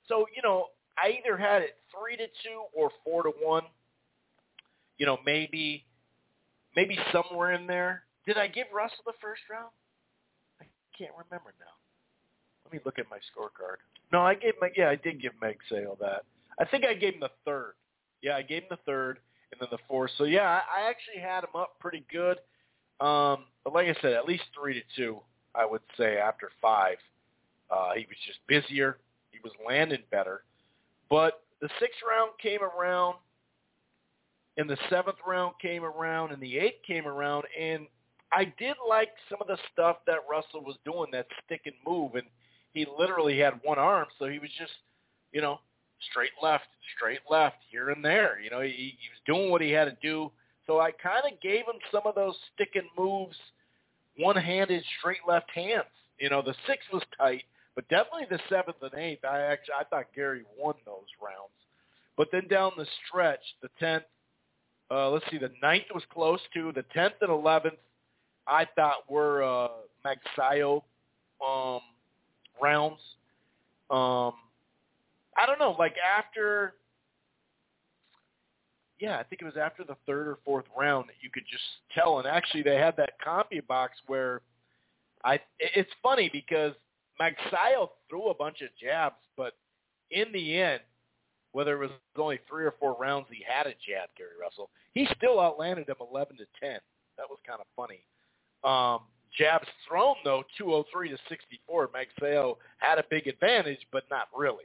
So 0.09 0.27
you 0.37 0.43
know, 0.43 0.67
I 0.99 1.19
either 1.19 1.37
had 1.37 1.63
it 1.63 1.77
three 1.91 2.17
to 2.17 2.27
two 2.27 2.65
or 2.75 2.91
four 3.05 3.23
to 3.23 3.31
one. 3.41 3.65
You 4.99 5.07
know, 5.07 5.19
maybe 5.25 5.85
maybe 6.77 6.99
somewhere 7.13 7.53
in 7.53 7.67
there. 7.67 8.03
Did 8.27 8.39
I 8.39 8.47
give 8.47 8.67
Russell 8.73 9.05
the 9.07 9.15
first 9.21 9.43
round? 9.51 9.71
I 10.61 10.67
can't 10.97 11.13
remember 11.13 11.55
now. 11.59 11.75
Let 12.65 12.73
me 12.75 12.81
look 12.85 12.99
at 12.99 13.07
my 13.11 13.19
scorecard. 13.19 13.77
No, 14.13 14.21
I 14.21 14.35
gave 14.35 14.55
my 14.61 14.71
yeah, 14.77 14.91
I 14.91 14.97
did 14.97 15.21
give 15.21 15.33
Meg 15.41 15.57
Sale 15.71 15.97
that. 16.01 16.25
I 16.59 16.65
think 16.67 16.85
I 16.85 16.95
gave 16.95 17.15
him 17.15 17.21
the 17.21 17.31
third. 17.45 17.73
Yeah, 18.21 18.37
I 18.37 18.43
gave 18.43 18.63
him 18.63 18.69
the 18.71 18.79
third 18.85 19.19
and 19.51 19.61
then 19.61 19.69
the 19.71 19.79
fourth. 19.89 20.11
So 20.19 20.25
yeah, 20.25 20.43
I, 20.43 20.83
I 20.83 20.91
actually 20.91 21.21
had 21.23 21.45
him 21.45 21.57
up 21.57 21.79
pretty 21.81 22.05
good. 22.13 22.39
Um, 23.05 23.47
but 23.65 23.75
like 23.75 23.89
I 23.89 23.97
said, 24.01 24.13
at 24.13 24.27
least 24.27 24.45
three 24.55 24.75
to 24.75 24.83
two, 24.97 25.21
I 25.55 25.67
would 25.67 25.83
say 25.97 26.19
after 26.19 26.51
five. 26.61 26.97
Uh, 27.71 27.93
he 27.95 28.07
was 28.07 28.17
just 28.27 28.39
busier. 28.47 28.99
He 29.31 29.39
was 29.43 29.53
landing 29.67 30.03
better. 30.11 30.43
But 31.09 31.43
the 31.61 31.69
sixth 31.81 32.01
round 32.09 32.33
came 32.43 32.61
around, 32.63 33.17
and 34.57 34.69
the 34.69 34.77
seventh 34.91 35.19
round 35.27 35.55
came 35.61 35.85
around, 35.85 36.33
and 36.33 36.43
the 36.43 36.59
eighth 36.59 36.83
came 36.87 37.07
around, 37.07 37.45
and 37.59 37.87
I 38.33 38.53
did 38.59 38.77
like 38.89 39.11
some 39.29 39.39
of 39.41 39.47
the 39.47 39.59
stuff 39.73 39.99
that 40.07 40.21
Russell 40.31 40.63
was 40.65 40.77
doing, 40.85 41.07
that 41.13 41.27
stick 41.45 41.63
and 41.67 41.75
move, 41.87 42.15
and 42.15 42.27
he 42.73 42.87
literally 42.99 43.39
had 43.39 43.61
one 43.63 43.79
arm, 43.79 44.07
so 44.19 44.27
he 44.27 44.39
was 44.39 44.51
just, 44.59 44.73
you 45.33 45.41
know, 45.41 45.61
straight 46.11 46.31
left, 46.43 46.67
straight 46.97 47.21
left, 47.31 47.57
here 47.71 47.91
and 47.91 48.05
there. 48.05 48.41
You 48.41 48.51
know, 48.51 48.61
he, 48.61 48.71
he 48.71 49.09
was 49.11 49.21
doing 49.27 49.51
what 49.51 49.61
he 49.61 49.71
had 49.71 49.85
to 49.85 49.97
do. 50.03 50.33
So 50.67 50.81
I 50.81 50.91
kind 50.93 51.23
of 51.31 51.41
gave 51.41 51.61
him 51.61 51.81
some 51.91 52.03
of 52.07 52.15
those 52.15 52.35
stick 52.55 52.71
and 52.75 52.87
moves, 52.99 53.37
one-handed, 54.19 54.85
straight 54.99 55.21
left 55.27 55.51
hands. 55.51 55.85
You 56.19 56.31
know, 56.31 56.43
the 56.43 56.55
six 56.67 56.83
was 56.93 57.03
tight, 57.19 57.43
but 57.75 57.89
definitely 57.89 58.27
the 58.31 58.41
seventh 58.49 58.77
and 58.83 58.95
eighth. 58.95 59.25
I 59.25 59.41
actually 59.41 59.75
I 59.81 59.85
thought 59.85 60.07
Gary 60.15 60.45
won 60.59 60.75
those 60.85 61.09
rounds. 61.21 61.53
But 62.17 62.29
then 62.31 62.47
down 62.49 62.73
the 62.77 62.87
stretch, 63.07 63.41
the 63.63 63.69
tenth, 63.81 64.05
uh, 64.91 65.11
let's 65.11 65.25
see, 65.31 65.39
the 65.39 65.51
ninth 65.63 65.87
was 65.95 66.05
close 66.13 66.41
to 66.55 66.73
the 66.73 66.85
tenth 66.95 67.15
and 67.23 67.31
eleventh. 67.31 67.79
I 68.47 68.67
thought 68.77 69.11
were 69.11 69.43
uh, 69.43 69.69
Magsayo 70.05 70.83
um, 71.45 71.81
rounds. 72.61 73.01
Um, 73.91 74.35
I 75.37 75.47
don't 75.47 75.59
know, 75.59 75.75
like 75.79 75.95
after, 76.19 76.75
yeah, 79.03 79.19
I 79.19 79.25
think 79.25 79.43
it 79.43 79.45
was 79.45 79.57
after 79.61 79.83
the 79.83 79.97
third 80.07 80.29
or 80.29 80.39
fourth 80.45 80.67
round 80.79 81.09
that 81.09 81.17
you 81.21 81.29
could 81.29 81.43
just 81.51 81.65
tell. 81.93 82.21
And 82.21 82.29
actually, 82.29 82.63
they 82.63 82.77
had 82.77 82.97
that 82.99 83.15
CompuBox 83.27 83.89
where 84.07 84.43
I. 85.25 85.41
It's 85.59 85.91
funny 86.01 86.31
because 86.33 86.73
Magsayo 87.21 87.89
threw 88.09 88.31
a 88.31 88.35
bunch 88.35 88.63
of 88.63 88.69
jabs, 88.81 89.17
but 89.37 89.55
in 90.13 90.31
the 90.33 90.57
end, 90.57 90.83
whether 91.51 91.75
it 91.75 91.81
was 91.81 91.91
only 92.17 92.39
three 92.49 92.65
or 92.65 92.75
four 92.79 92.97
rounds 92.97 93.27
he 93.29 93.45
had 93.45 93.67
a 93.67 93.71
jab, 93.71 94.09
Gary 94.17 94.39
Russell, 94.41 94.71
he 94.95 95.09
still 95.17 95.41
outlanded 95.41 95.89
him 95.89 95.97
11 96.01 96.37
to 96.37 96.45
10. 96.61 96.79
That 97.19 97.27
was 97.29 97.39
kind 97.45 97.59
of 97.59 97.67
funny. 97.75 98.05
Um, 98.63 99.01
jabs 99.37 99.67
thrown 99.89 100.15
though, 100.25 100.45
203 100.57 101.09
to 101.09 101.19
64. 101.29 101.89
Magsayo 101.89 102.55
had 102.79 102.99
a 103.01 103.05
big 103.11 103.27
advantage, 103.27 103.81
but 103.91 104.05
not 104.13 104.29
really. 104.33 104.65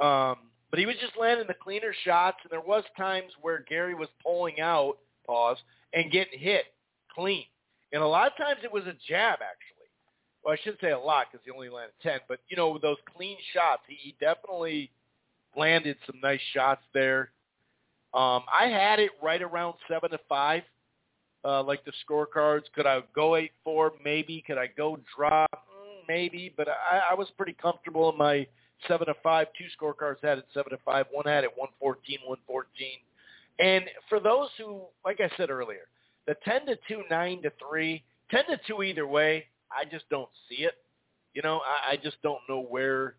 Um, 0.00 0.50
but 0.72 0.78
he 0.78 0.86
was 0.86 0.96
just 1.02 1.12
landing 1.20 1.46
the 1.46 1.54
cleaner 1.54 1.94
shots, 2.02 2.38
and 2.42 2.50
there 2.50 2.62
was 2.62 2.82
times 2.96 3.30
where 3.42 3.64
Gary 3.68 3.94
was 3.94 4.08
pulling 4.22 4.58
out, 4.58 4.94
pause, 5.26 5.58
and 5.92 6.10
getting 6.10 6.38
hit 6.38 6.64
clean. 7.14 7.44
And 7.92 8.02
a 8.02 8.06
lot 8.06 8.26
of 8.26 8.38
times 8.38 8.60
it 8.64 8.72
was 8.72 8.84
a 8.84 8.96
jab, 9.06 9.34
actually. 9.34 9.90
Well, 10.42 10.54
I 10.54 10.56
shouldn't 10.64 10.80
say 10.80 10.92
a 10.92 10.98
lot 10.98 11.26
because 11.30 11.44
he 11.44 11.50
only 11.50 11.68
landed 11.68 11.92
10, 12.02 12.20
but, 12.26 12.40
you 12.48 12.56
know, 12.56 12.78
those 12.80 12.96
clean 13.14 13.36
shots, 13.52 13.82
he, 13.86 14.16
definitely 14.18 14.90
landed 15.54 15.98
some 16.06 16.18
nice 16.22 16.40
shots 16.54 16.80
there. 16.94 17.32
Um, 18.14 18.42
I 18.50 18.68
had 18.68 18.98
it 18.98 19.10
right 19.22 19.42
around 19.42 19.74
7 19.88 20.10
to 20.10 20.18
5 20.26 20.62
uh, 21.44 21.62
like 21.62 21.84
the 21.84 21.92
scorecards. 22.08 22.64
Could 22.74 22.86
I 22.86 23.00
go 23.14 23.36
eight 23.36 23.52
four? 23.64 23.92
Maybe. 24.04 24.42
Could 24.46 24.58
I 24.58 24.68
go 24.68 24.98
drop? 25.16 25.50
Mm, 25.52 26.08
maybe. 26.08 26.52
But 26.56 26.68
I, 26.68 27.10
I 27.10 27.14
was 27.14 27.28
pretty 27.36 27.54
comfortable 27.60 28.10
in 28.10 28.18
my 28.18 28.46
seven 28.88 29.06
to 29.06 29.14
five. 29.22 29.48
Two 29.56 29.66
scorecards 29.78 30.16
had 30.22 30.38
it 30.38 30.46
seven 30.54 30.70
to 30.70 30.78
five. 30.84 31.06
One 31.10 31.24
had 31.26 31.44
it 31.44 31.50
one 31.56 31.68
fourteen, 31.80 32.18
one 32.26 32.38
fourteen. 32.46 32.98
And 33.58 33.84
for 34.08 34.20
those 34.20 34.48
who, 34.58 34.82
like 35.04 35.20
I 35.20 35.30
said 35.36 35.50
earlier, 35.50 35.88
the 36.26 36.34
ten 36.44 36.66
to 36.66 36.76
two, 36.88 37.02
nine 37.10 37.42
to 37.42 37.52
three, 37.58 38.02
ten 38.30 38.44
to 38.46 38.58
two 38.66 38.82
either 38.82 39.06
way, 39.06 39.46
I 39.70 39.84
just 39.84 40.08
don't 40.10 40.28
see 40.48 40.64
it. 40.64 40.74
You 41.34 41.42
know, 41.42 41.60
I, 41.64 41.92
I 41.92 41.96
just 41.96 42.20
don't 42.22 42.40
know 42.48 42.62
where. 42.62 43.14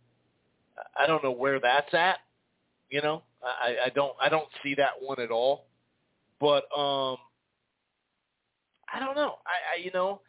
I 0.99 1.05
don't 1.05 1.23
know 1.23 1.31
where 1.31 1.59
that's 1.59 1.93
at. 1.93 2.17
You 2.89 3.01
know, 3.01 3.23
I, 3.43 3.87
I 3.87 3.89
don't. 3.89 4.13
I 4.21 4.29
don't 4.29 4.47
see 4.63 4.75
that 4.75 4.93
one 5.01 5.19
at 5.19 5.31
all. 5.31 5.65
But 6.39 6.63
um, 6.77 7.17
I 8.91 8.99
don't 8.99 9.15
know. 9.15 9.35
I, 9.45 9.79
I 9.79 9.83
you 9.83 9.91
know, 9.93 10.21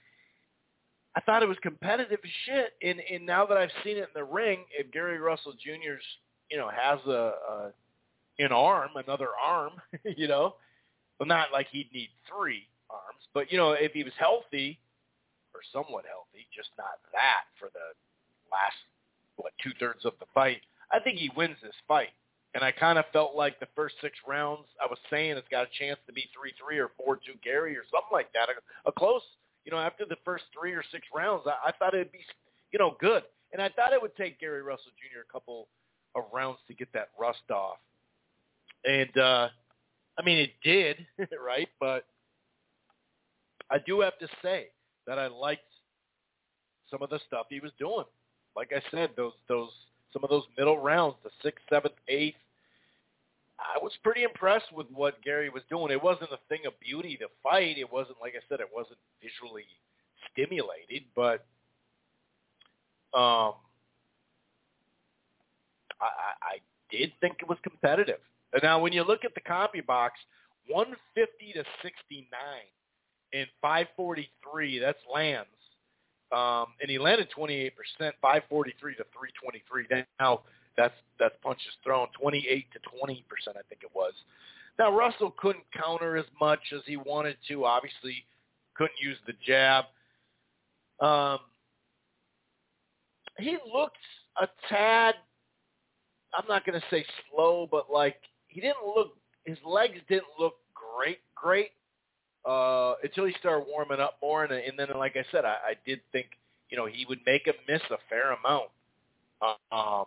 I 1.17 1.21
thought 1.21 1.43
it 1.43 1.49
was 1.49 1.59
competitive 1.63 2.19
as 2.23 2.31
shit. 2.45 2.73
And 2.83 3.01
and 3.11 3.27
now 3.27 3.47
that 3.47 3.57
I've 3.57 3.71
seen 3.83 3.97
it 3.97 4.03
in 4.03 4.15
the 4.15 4.25
ring, 4.25 4.65
if 4.77 4.91
Gary 4.93 5.19
Russell 5.19 5.53
Jr.'s 5.53 6.03
you 6.51 6.57
know 6.57 6.71
has 6.71 6.99
a, 7.07 7.33
a 7.51 7.73
an 8.39 8.53
arm, 8.53 8.91
another 8.97 9.29
arm, 9.43 9.73
you 10.17 10.29
know, 10.29 10.57
well 11.19 11.27
not 11.27 11.53
like 11.53 11.69
he'd 11.71 11.91
need 11.93 12.11
three 12.29 12.67
arms, 12.91 13.23
but 13.33 13.51
you 13.53 13.59
know 13.59 13.73
if 13.73 13.93
he 13.93 14.03
was 14.03 14.13
healthy 14.19 14.79
or 15.55 15.61
somewhat 15.73 16.05
healthy, 16.07 16.47
just 16.55 16.71
not 16.77 16.99
that 17.13 17.45
for 17.59 17.71
the 17.73 17.95
last 18.51 18.77
what 19.37 19.53
two 19.63 19.73
thirds 19.79 20.05
of 20.05 20.13
the 20.21 20.27
fight, 20.35 20.61
I 20.91 21.01
think 21.01 21.19
he 21.19 21.31
wins 21.37 21.57
this 21.63 21.75
fight. 21.87 22.11
And 22.55 22.63
I 22.63 22.71
kind 22.71 22.99
of 23.01 23.05
felt 23.13 23.35
like 23.35 23.59
the 23.59 23.67
first 23.75 23.97
six 24.01 24.15
rounds, 24.27 24.67
I 24.81 24.87
was 24.87 24.99
saying 25.11 25.33
it's 25.33 25.49
got 25.51 25.67
a 25.67 25.79
chance 25.79 25.99
to 26.07 26.13
be 26.13 26.31
3-3 26.31 26.79
or 26.79 27.17
4-2 27.17 27.43
Gary 27.43 27.77
or 27.77 27.83
something 27.91 28.13
like 28.13 28.33
that. 28.33 28.49
A, 28.49 28.89
a 28.89 28.93
close, 28.93 29.23
you 29.65 29.73
know, 29.73 29.79
after 29.79 30.05
the 30.05 30.17
first 30.25 30.45
three 30.59 30.73
or 30.73 30.83
six 30.93 31.07
rounds, 31.15 31.43
I, 31.47 31.69
I 31.69 31.73
thought 31.73 31.95
it'd 31.95 32.13
be, 32.13 32.25
you 32.73 32.79
know, 32.79 32.97
good. 33.01 33.23
And 33.53 33.63
I 33.63 33.69
thought 33.69 33.93
it 33.93 34.03
would 34.03 34.17
take 34.17 34.41
Gary 34.41 34.63
Russell 34.63 34.93
Jr. 34.99 35.21
a 35.29 35.33
couple 35.33 35.69
of 36.15 36.25
rounds 36.33 36.59
to 36.69 36.75
get 36.75 36.93
that 36.93 37.11
rust 37.19 37.51
off. 37.51 37.79
And, 38.85 39.17
uh, 39.17 39.49
I 40.19 40.23
mean, 40.25 40.39
it 40.39 40.51
did, 40.63 41.07
right? 41.45 41.69
But 41.81 42.05
I 43.71 43.79
do 43.79 44.01
have 44.01 44.19
to 44.19 44.29
say 44.43 44.69
that 45.07 45.19
I 45.19 45.29
liked 45.29 45.63
some 46.91 47.03
of 47.03 47.11
the 47.11 47.21
stuff 47.27 47.47
he 47.49 47.61
was 47.61 47.73
doing. 47.79 48.05
Like 48.57 48.73
I 48.75 48.83
said, 48.91 49.11
those 49.17 49.33
those 49.49 49.71
some 50.13 50.23
of 50.23 50.31
those 50.31 50.45
middle 50.57 50.79
rounds, 50.79 51.17
the 51.25 51.31
sixth, 51.43 51.65
seventh, 51.69 51.95
eighth, 52.09 52.37
I 53.65 53.83
was 53.83 53.93
pretty 54.03 54.25
impressed 54.25 54.73
with 54.75 54.87
what 54.93 55.23
Gary 55.23 55.49
was 55.49 55.63
doing. 55.71 55.91
It 55.91 56.03
wasn't 56.03 56.31
a 56.33 56.39
thing 56.49 56.67
of 56.67 56.79
beauty 56.81 57.17
to 57.17 57.27
fight. 57.43 57.79
It 57.79 57.91
wasn't, 57.91 58.19
like 58.21 58.35
I 58.37 58.43
said, 58.49 58.61
it 58.61 58.69
wasn't 58.75 58.99
visually 59.23 59.65
stimulated, 60.33 61.05
but 61.17 61.47
um, 63.15 63.55
I, 66.01 66.35
I 66.43 66.57
did 66.91 67.13
think 67.21 67.37
it 67.41 67.49
was 67.49 67.59
competitive. 67.63 68.21
And 68.53 68.63
now 68.63 68.81
when 68.81 68.93
you 68.93 69.03
look 69.03 69.25
at 69.25 69.35
the 69.35 69.41
CompuBox, 69.41 70.11
150 70.69 71.53
to 71.55 71.65
69 71.83 72.29
and 73.33 73.47
543, 73.61 74.79
that's 74.79 74.99
lands. 75.13 75.49
Um, 76.33 76.67
and 76.81 76.91
he 76.91 76.99
landed 76.99 77.29
28%, 77.37 77.73
543 77.99 78.95
to 78.97 79.05
323. 79.13 80.05
Now 80.19 80.41
that's 80.77 80.95
that's 81.19 81.35
punches 81.43 81.73
thrown 81.83 82.09
28 82.21 82.67
to 82.73 82.79
20 82.99 83.25
percent, 83.29 83.57
I 83.57 83.63
think 83.69 83.83
it 83.83 83.91
was. 83.95 84.13
Now 84.79 84.97
Russell 84.97 85.35
couldn't 85.39 85.65
counter 85.73 86.17
as 86.17 86.27
much 86.41 86.61
as 86.75 86.81
he 86.87 86.97
wanted 86.97 87.37
to. 87.49 87.65
Obviously, 87.65 88.25
couldn't 88.75 88.99
use 89.01 89.19
the 89.27 89.35
jab. 89.47 89.85
Um, 91.01 91.39
he 93.39 93.57
looked 93.73 93.97
a 94.41 94.49
tad. 94.69 95.15
I'm 96.37 96.47
not 96.49 96.67
going 96.67 96.81
to 96.81 96.87
say 96.91 97.05
slow, 97.31 97.69
but 97.71 97.91
like 97.93 98.17
he 98.49 98.61
didn't 98.61 98.85
look. 98.97 99.17
His 99.45 99.59
legs 99.67 99.99
didn't 100.09 100.25
look 100.39 100.55
great, 100.75 101.19
great 101.35 101.71
uh, 102.45 102.95
until 103.03 103.27
he 103.27 103.35
started 103.39 103.67
warming 103.69 104.01
up 104.01 104.17
more. 104.23 104.45
And, 104.45 104.53
and 104.53 104.79
then, 104.79 104.89
like 104.97 105.17
I 105.17 105.25
said, 105.31 105.45
I, 105.45 105.57
I 105.65 105.75
did 105.87 106.01
think 106.13 106.27
you 106.71 106.77
know 106.77 106.87
he 106.87 107.07
would 107.09 107.21
make 107.27 107.47
him 107.47 107.55
miss 107.69 107.83
a 107.91 107.99
fair 108.09 108.33
amount. 108.33 108.71
Um, 109.71 110.07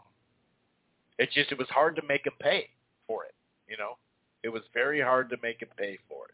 it's 1.20 1.34
just 1.34 1.52
it 1.52 1.58
was 1.58 1.68
hard 1.70 1.96
to 1.96 2.02
make 2.08 2.26
him 2.26 2.34
pay 2.40 2.70
for 3.08 3.26
it. 3.26 3.34
You 3.68 3.78
know, 3.78 3.98
it 4.44 4.50
was 4.50 4.64
very 4.74 5.02
hard 5.02 5.30
to 5.30 5.38
make 5.42 5.62
him 5.62 5.70
pay 5.78 5.98
for 6.08 6.26
it. 6.26 6.34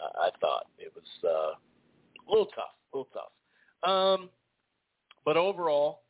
I 0.00 0.30
thought 0.40 0.66
it 0.78 0.92
was 0.94 1.04
uh, 1.24 1.54
a 1.54 2.28
little 2.28 2.46
tough, 2.46 2.74
a 2.92 2.96
little 2.96 3.08
tough. 3.12 3.88
Um, 3.88 4.30
but 5.24 5.36
overall, 5.36 6.00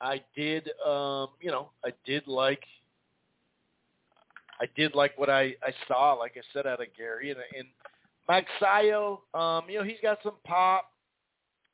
I 0.00 0.22
did, 0.36 0.70
um, 0.86 1.28
you 1.40 1.50
know, 1.50 1.70
I 1.84 1.92
did 2.04 2.26
like, 2.26 2.62
I 4.60 4.66
did 4.76 4.94
like 4.94 5.18
what 5.18 5.30
I 5.30 5.54
I 5.62 5.72
saw. 5.88 6.12
Like 6.12 6.36
I 6.36 6.42
said, 6.52 6.66
out 6.66 6.80
of 6.80 6.86
Gary, 6.96 7.30
and, 7.30 7.40
and 7.56 7.66
Magsayo, 8.28 9.18
um, 9.34 9.64
you 9.68 9.78
know, 9.78 9.84
he's 9.84 9.98
got 10.00 10.18
some 10.22 10.36
pop. 10.44 10.90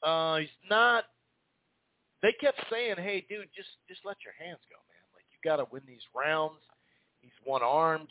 Uh, 0.02 0.38
he's 0.38 0.48
not. 0.70 1.04
They 2.22 2.32
kept 2.40 2.58
saying, 2.70 2.96
"Hey, 2.96 3.26
dude, 3.28 3.48
just 3.54 3.68
just 3.88 4.00
let 4.04 4.16
your 4.24 4.32
hands 4.38 4.60
go, 4.70 4.76
got 5.44 5.56
to 5.56 5.66
win 5.70 5.82
these 5.86 6.02
rounds." 6.14 6.60
He's 7.20 7.30
one 7.44 7.62
armed, 7.62 8.08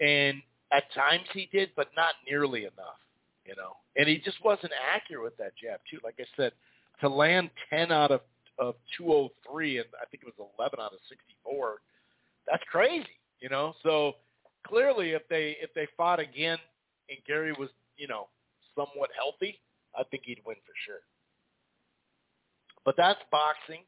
and 0.00 0.42
at 0.72 0.92
times 0.94 1.24
he 1.32 1.48
did, 1.52 1.70
but 1.76 1.88
not 1.96 2.14
nearly 2.28 2.62
enough, 2.62 3.00
you 3.44 3.54
know. 3.56 3.76
And 3.96 4.08
he 4.08 4.18
just 4.18 4.42
wasn't 4.44 4.72
accurate 4.94 5.24
with 5.24 5.36
that 5.38 5.52
jab 5.56 5.80
too. 5.90 5.98
Like 6.04 6.16
I 6.20 6.24
said, 6.36 6.52
to 7.00 7.08
land 7.08 7.50
ten 7.70 7.92
out 7.92 8.10
of 8.10 8.20
of 8.58 8.74
203 8.96 9.78
and 9.78 9.86
I 10.02 10.04
think 10.06 10.24
it 10.24 10.26
was 10.26 10.48
11 10.58 10.80
out 10.80 10.92
of 10.92 10.98
64. 11.08 11.76
That's 12.46 12.62
crazy, 12.70 13.06
you 13.40 13.48
know. 13.48 13.74
So 13.82 14.14
clearly, 14.66 15.12
if 15.12 15.22
they 15.28 15.56
if 15.60 15.72
they 15.74 15.86
fought 15.96 16.20
again 16.20 16.58
and 17.08 17.18
Gary 17.26 17.52
was, 17.52 17.68
you 17.96 18.08
know, 18.08 18.28
somewhat 18.74 19.10
healthy, 19.16 19.60
I 19.96 20.02
think 20.04 20.24
he'd 20.26 20.40
win 20.44 20.56
for 20.66 20.74
sure. 20.86 21.00
But 22.84 22.96
that's 22.96 23.20
boxing, 23.30 23.84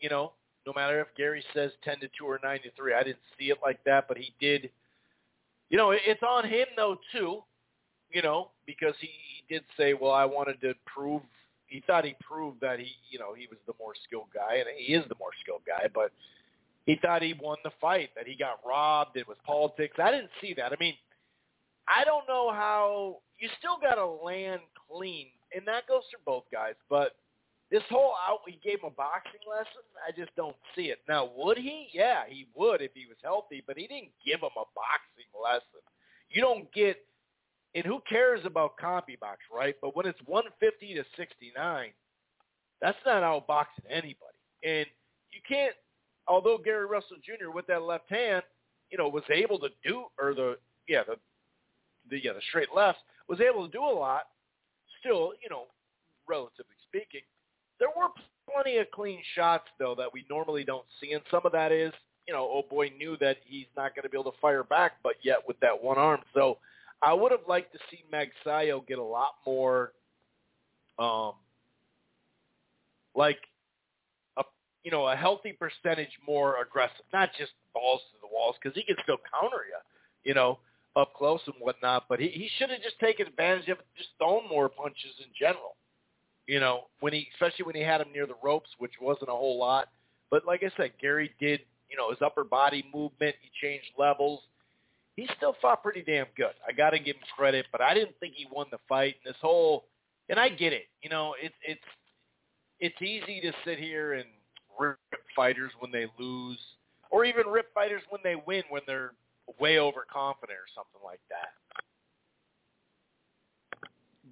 you 0.00 0.10
know. 0.10 0.32
No 0.66 0.72
matter 0.74 1.00
if 1.00 1.08
Gary 1.16 1.42
says 1.54 1.70
10 1.84 2.00
to 2.00 2.08
2 2.18 2.24
or 2.24 2.40
9 2.42 2.60
to 2.62 2.70
3, 2.76 2.94
I 2.94 3.02
didn't 3.02 3.18
see 3.38 3.46
it 3.46 3.58
like 3.62 3.82
that, 3.84 4.06
but 4.08 4.18
he 4.18 4.34
did. 4.40 4.70
You 5.70 5.78
know, 5.78 5.92
it's 5.92 6.22
on 6.22 6.46
him 6.48 6.66
though 6.76 6.98
too, 7.12 7.42
you 8.12 8.22
know, 8.22 8.50
because 8.66 8.94
he, 9.00 9.08
he 9.08 9.54
did 9.54 9.64
say, 9.76 9.94
well, 9.94 10.12
I 10.12 10.24
wanted 10.24 10.60
to 10.62 10.74
prove. 10.86 11.22
He 11.66 11.82
thought 11.86 12.04
he 12.04 12.16
proved 12.20 12.60
that 12.60 12.80
he, 12.80 12.88
you 13.10 13.18
know, 13.18 13.32
he 13.32 13.46
was 13.46 13.58
the 13.66 13.74
more 13.78 13.92
skilled 14.04 14.26
guy, 14.34 14.56
and 14.56 14.66
he 14.76 14.94
is 14.94 15.04
the 15.08 15.14
more 15.20 15.30
skilled 15.40 15.62
guy, 15.66 15.88
but 15.94 16.10
he 16.86 16.98
thought 17.00 17.22
he 17.22 17.34
won 17.40 17.58
the 17.62 17.70
fight, 17.80 18.10
that 18.16 18.26
he 18.26 18.34
got 18.34 18.58
robbed, 18.66 19.16
it 19.16 19.28
was 19.28 19.36
politics. 19.44 19.96
I 20.02 20.10
didn't 20.10 20.30
see 20.40 20.54
that. 20.54 20.72
I 20.72 20.76
mean, 20.80 20.94
I 21.86 22.04
don't 22.04 22.26
know 22.26 22.50
how 22.50 23.18
you 23.38 23.48
still 23.58 23.78
got 23.80 23.94
to 23.94 24.06
land 24.06 24.62
clean, 24.90 25.26
and 25.54 25.66
that 25.66 25.86
goes 25.86 26.02
for 26.10 26.18
both 26.24 26.44
guys. 26.50 26.74
But 26.88 27.16
this 27.70 27.82
whole 27.88 28.14
out, 28.28 28.40
he 28.46 28.58
gave 28.62 28.80
him 28.80 28.88
a 28.88 28.90
boxing 28.90 29.40
lesson. 29.48 29.82
I 30.06 30.10
just 30.18 30.34
don't 30.36 30.56
see 30.74 30.84
it. 30.84 30.98
Now, 31.08 31.30
would 31.36 31.56
he? 31.56 31.88
Yeah, 31.92 32.22
he 32.28 32.46
would 32.54 32.82
if 32.82 32.90
he 32.94 33.06
was 33.06 33.16
healthy, 33.22 33.62
but 33.66 33.78
he 33.78 33.86
didn't 33.86 34.10
give 34.24 34.40
him 34.40 34.50
a 34.56 34.66
boxing 34.74 35.30
lesson. 35.40 35.80
You 36.30 36.42
don't 36.42 36.72
get, 36.72 36.96
and 37.74 37.84
who 37.84 38.00
cares 38.08 38.40
about 38.44 38.72
CompuBox, 38.82 39.36
right? 39.54 39.76
But 39.80 39.94
when 39.94 40.06
it's 40.06 40.18
150 40.26 40.94
to 40.94 41.04
69, 41.16 41.90
that's 42.80 42.98
not 43.06 43.22
outboxing 43.22 43.86
anybody. 43.88 44.40
And 44.64 44.86
you 45.30 45.40
can't, 45.48 45.74
although 46.26 46.58
Gary 46.58 46.86
Russell 46.86 47.16
Jr. 47.24 47.50
with 47.50 47.66
that 47.68 47.82
left 47.82 48.10
hand, 48.10 48.42
you 48.90 48.98
know, 48.98 49.08
was 49.08 49.22
able 49.32 49.58
to 49.60 49.68
do, 49.84 50.04
or 50.18 50.34
the, 50.34 50.58
yeah, 50.88 51.02
the 51.06 51.16
the 52.08 52.22
yeah, 52.22 52.32
the 52.32 52.40
straight 52.48 52.74
left 52.74 52.98
was 53.28 53.40
able 53.40 53.66
to 53.66 53.72
do 53.72 53.82
a 53.82 53.86
lot. 53.86 54.22
Still, 55.00 55.32
you 55.42 55.48
know, 55.48 55.66
relatively 56.28 56.76
plenty 58.70 58.80
of 58.80 58.90
clean 58.90 59.20
shots 59.34 59.64
though 59.78 59.94
that 59.96 60.12
we 60.12 60.24
normally 60.30 60.64
don't 60.64 60.84
see, 61.00 61.12
and 61.12 61.22
some 61.30 61.42
of 61.44 61.52
that 61.52 61.72
is, 61.72 61.92
you 62.26 62.34
know, 62.34 62.48
oh 62.50 62.62
boy 62.68 62.90
knew 62.98 63.16
that 63.20 63.38
he's 63.44 63.66
not 63.76 63.94
going 63.94 64.02
to 64.04 64.08
be 64.08 64.18
able 64.18 64.30
to 64.30 64.38
fire 64.40 64.64
back, 64.64 64.92
but 65.02 65.14
yet 65.22 65.38
with 65.46 65.58
that 65.60 65.82
one 65.82 65.98
arm. 65.98 66.20
So 66.34 66.58
I 67.02 67.12
would 67.12 67.32
have 67.32 67.40
liked 67.48 67.72
to 67.72 67.78
see 67.90 68.04
Magsayo 68.12 68.86
get 68.86 68.98
a 68.98 69.02
lot 69.02 69.34
more, 69.46 69.92
um, 70.98 71.32
like 73.14 73.38
a 74.36 74.42
you 74.84 74.90
know 74.90 75.08
a 75.08 75.16
healthy 75.16 75.52
percentage 75.52 76.10
more 76.26 76.62
aggressive, 76.62 77.04
not 77.12 77.30
just 77.38 77.52
balls 77.74 78.00
to 78.12 78.18
the 78.20 78.28
walls 78.32 78.56
because 78.62 78.76
he 78.76 78.84
can 78.84 78.96
still 79.02 79.18
counter 79.32 79.64
you, 79.68 79.78
you 80.24 80.34
know 80.34 80.58
up 80.96 81.14
close 81.14 81.40
and 81.46 81.54
whatnot. 81.60 82.04
But 82.08 82.20
he, 82.20 82.28
he 82.28 82.50
should 82.58 82.70
have 82.70 82.82
just 82.82 82.98
taken 82.98 83.26
advantage 83.26 83.68
of 83.68 83.78
just 83.96 84.10
thrown 84.18 84.48
more 84.48 84.68
punches 84.68 85.14
in 85.18 85.30
general. 85.38 85.76
You 86.50 86.58
know, 86.58 86.86
when 86.98 87.12
he, 87.12 87.28
especially 87.34 87.64
when 87.64 87.76
he 87.76 87.82
had 87.82 88.00
him 88.00 88.08
near 88.12 88.26
the 88.26 88.34
ropes, 88.42 88.70
which 88.78 88.94
wasn't 89.00 89.28
a 89.28 89.32
whole 89.32 89.56
lot. 89.56 89.86
But 90.32 90.44
like 90.44 90.64
I 90.64 90.70
said, 90.76 90.90
Gary 91.00 91.30
did, 91.38 91.60
you 91.88 91.96
know, 91.96 92.10
his 92.10 92.18
upper 92.20 92.42
body 92.42 92.84
movement. 92.92 93.36
He 93.40 93.50
changed 93.64 93.86
levels. 93.96 94.40
He 95.14 95.28
still 95.36 95.54
fought 95.62 95.80
pretty 95.80 96.02
damn 96.02 96.26
good. 96.36 96.54
I 96.68 96.72
got 96.72 96.90
to 96.90 96.98
give 96.98 97.14
him 97.14 97.22
credit, 97.36 97.66
but 97.70 97.80
I 97.80 97.94
didn't 97.94 98.18
think 98.18 98.34
he 98.34 98.48
won 98.50 98.66
the 98.72 98.78
fight. 98.88 99.14
And 99.24 99.32
this 99.32 99.38
whole, 99.40 99.84
and 100.28 100.40
I 100.40 100.48
get 100.48 100.72
it. 100.72 100.88
You 101.02 101.10
know, 101.10 101.36
it's 101.40 101.54
it's 101.64 101.80
it's 102.80 103.00
easy 103.00 103.40
to 103.42 103.52
sit 103.64 103.78
here 103.78 104.14
and 104.14 104.24
rip 104.76 104.98
fighters 105.36 105.70
when 105.78 105.92
they 105.92 106.06
lose, 106.18 106.58
or 107.12 107.24
even 107.24 107.46
rip 107.46 107.72
fighters 107.72 108.02
when 108.10 108.22
they 108.24 108.34
win 108.34 108.64
when 108.70 108.82
they're 108.88 109.12
way 109.60 109.78
overconfident 109.78 110.58
or 110.58 110.66
something 110.74 111.00
like 111.04 111.20
that. 111.28 111.50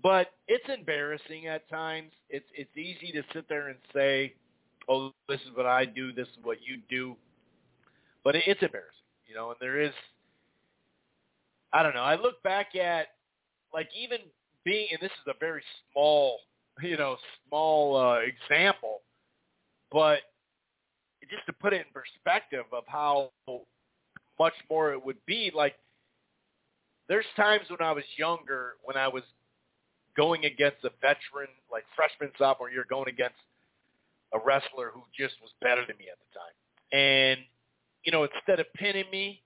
But 0.02 0.28
it's 0.46 0.64
embarrassing 0.68 1.46
at 1.48 1.68
times. 1.68 2.12
It's 2.30 2.46
it's 2.54 2.76
easy 2.76 3.12
to 3.12 3.22
sit 3.32 3.48
there 3.48 3.68
and 3.68 3.78
say, 3.92 4.34
"Oh, 4.88 5.12
this 5.28 5.40
is 5.40 5.56
what 5.56 5.66
I 5.66 5.84
do. 5.84 6.12
This 6.12 6.28
is 6.28 6.44
what 6.44 6.58
you 6.62 6.78
do," 6.88 7.16
but 8.24 8.36
it, 8.36 8.44
it's 8.46 8.62
embarrassing, 8.62 8.92
you 9.26 9.34
know. 9.34 9.50
And 9.50 9.56
there 9.60 9.80
is, 9.80 9.92
I 11.72 11.82
don't 11.82 11.94
know. 11.94 12.02
I 12.02 12.14
look 12.14 12.42
back 12.42 12.76
at 12.76 13.08
like 13.72 13.88
even 13.98 14.18
being, 14.64 14.88
and 14.92 15.00
this 15.00 15.10
is 15.10 15.26
a 15.26 15.38
very 15.40 15.62
small, 15.92 16.38
you 16.82 16.96
know, 16.96 17.16
small 17.48 17.96
uh, 17.96 18.18
example, 18.20 19.00
but 19.90 20.20
just 21.30 21.44
to 21.46 21.52
put 21.52 21.72
it 21.72 21.86
in 21.86 21.92
perspective 21.92 22.64
of 22.72 22.84
how 22.86 23.30
much 24.38 24.54
more 24.70 24.92
it 24.92 25.04
would 25.04 25.18
be. 25.26 25.50
Like 25.54 25.74
there's 27.08 27.26
times 27.36 27.64
when 27.68 27.80
I 27.80 27.92
was 27.92 28.04
younger, 28.16 28.74
when 28.84 28.96
I 28.96 29.08
was 29.08 29.22
going 30.18 30.44
against 30.44 30.82
a 30.82 30.90
veteran, 31.00 31.46
like 31.70 31.84
freshman, 31.94 32.34
sophomore 32.36 32.70
you're 32.70 32.90
going 32.90 33.08
against 33.08 33.38
a 34.34 34.38
wrestler 34.44 34.90
who 34.92 35.02
just 35.16 35.34
was 35.40 35.52
better 35.62 35.86
than 35.86 35.96
me 35.96 36.06
at 36.10 36.18
the 36.18 36.30
time. 36.34 36.56
And, 36.90 37.38
you 38.02 38.10
know, 38.10 38.26
instead 38.26 38.58
of 38.58 38.66
pinning 38.74 39.06
me, 39.12 39.40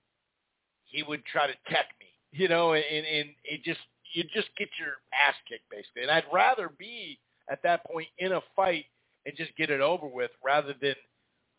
he 0.85 1.03
would 1.03 1.23
try 1.25 1.45
to 1.45 1.53
tech 1.69 1.93
me, 2.01 2.09
you 2.31 2.49
know, 2.49 2.73
and, 2.73 2.83
and 2.83 3.29
it 3.45 3.63
just, 3.63 3.79
you 4.13 4.23
just 4.33 4.49
get 4.57 4.69
your 4.79 4.97
ass 5.13 5.35
kicked 5.47 5.69
basically. 5.69 6.01
And 6.01 6.11
I'd 6.11 6.25
rather 6.33 6.69
be 6.77 7.19
at 7.49 7.61
that 7.63 7.85
point 7.85 8.07
in 8.17 8.33
a 8.33 8.41
fight 8.55 8.85
and 9.25 9.37
just 9.37 9.55
get 9.55 9.69
it 9.69 9.79
over 9.79 10.07
with 10.07 10.31
rather 10.43 10.73
than 10.81 10.95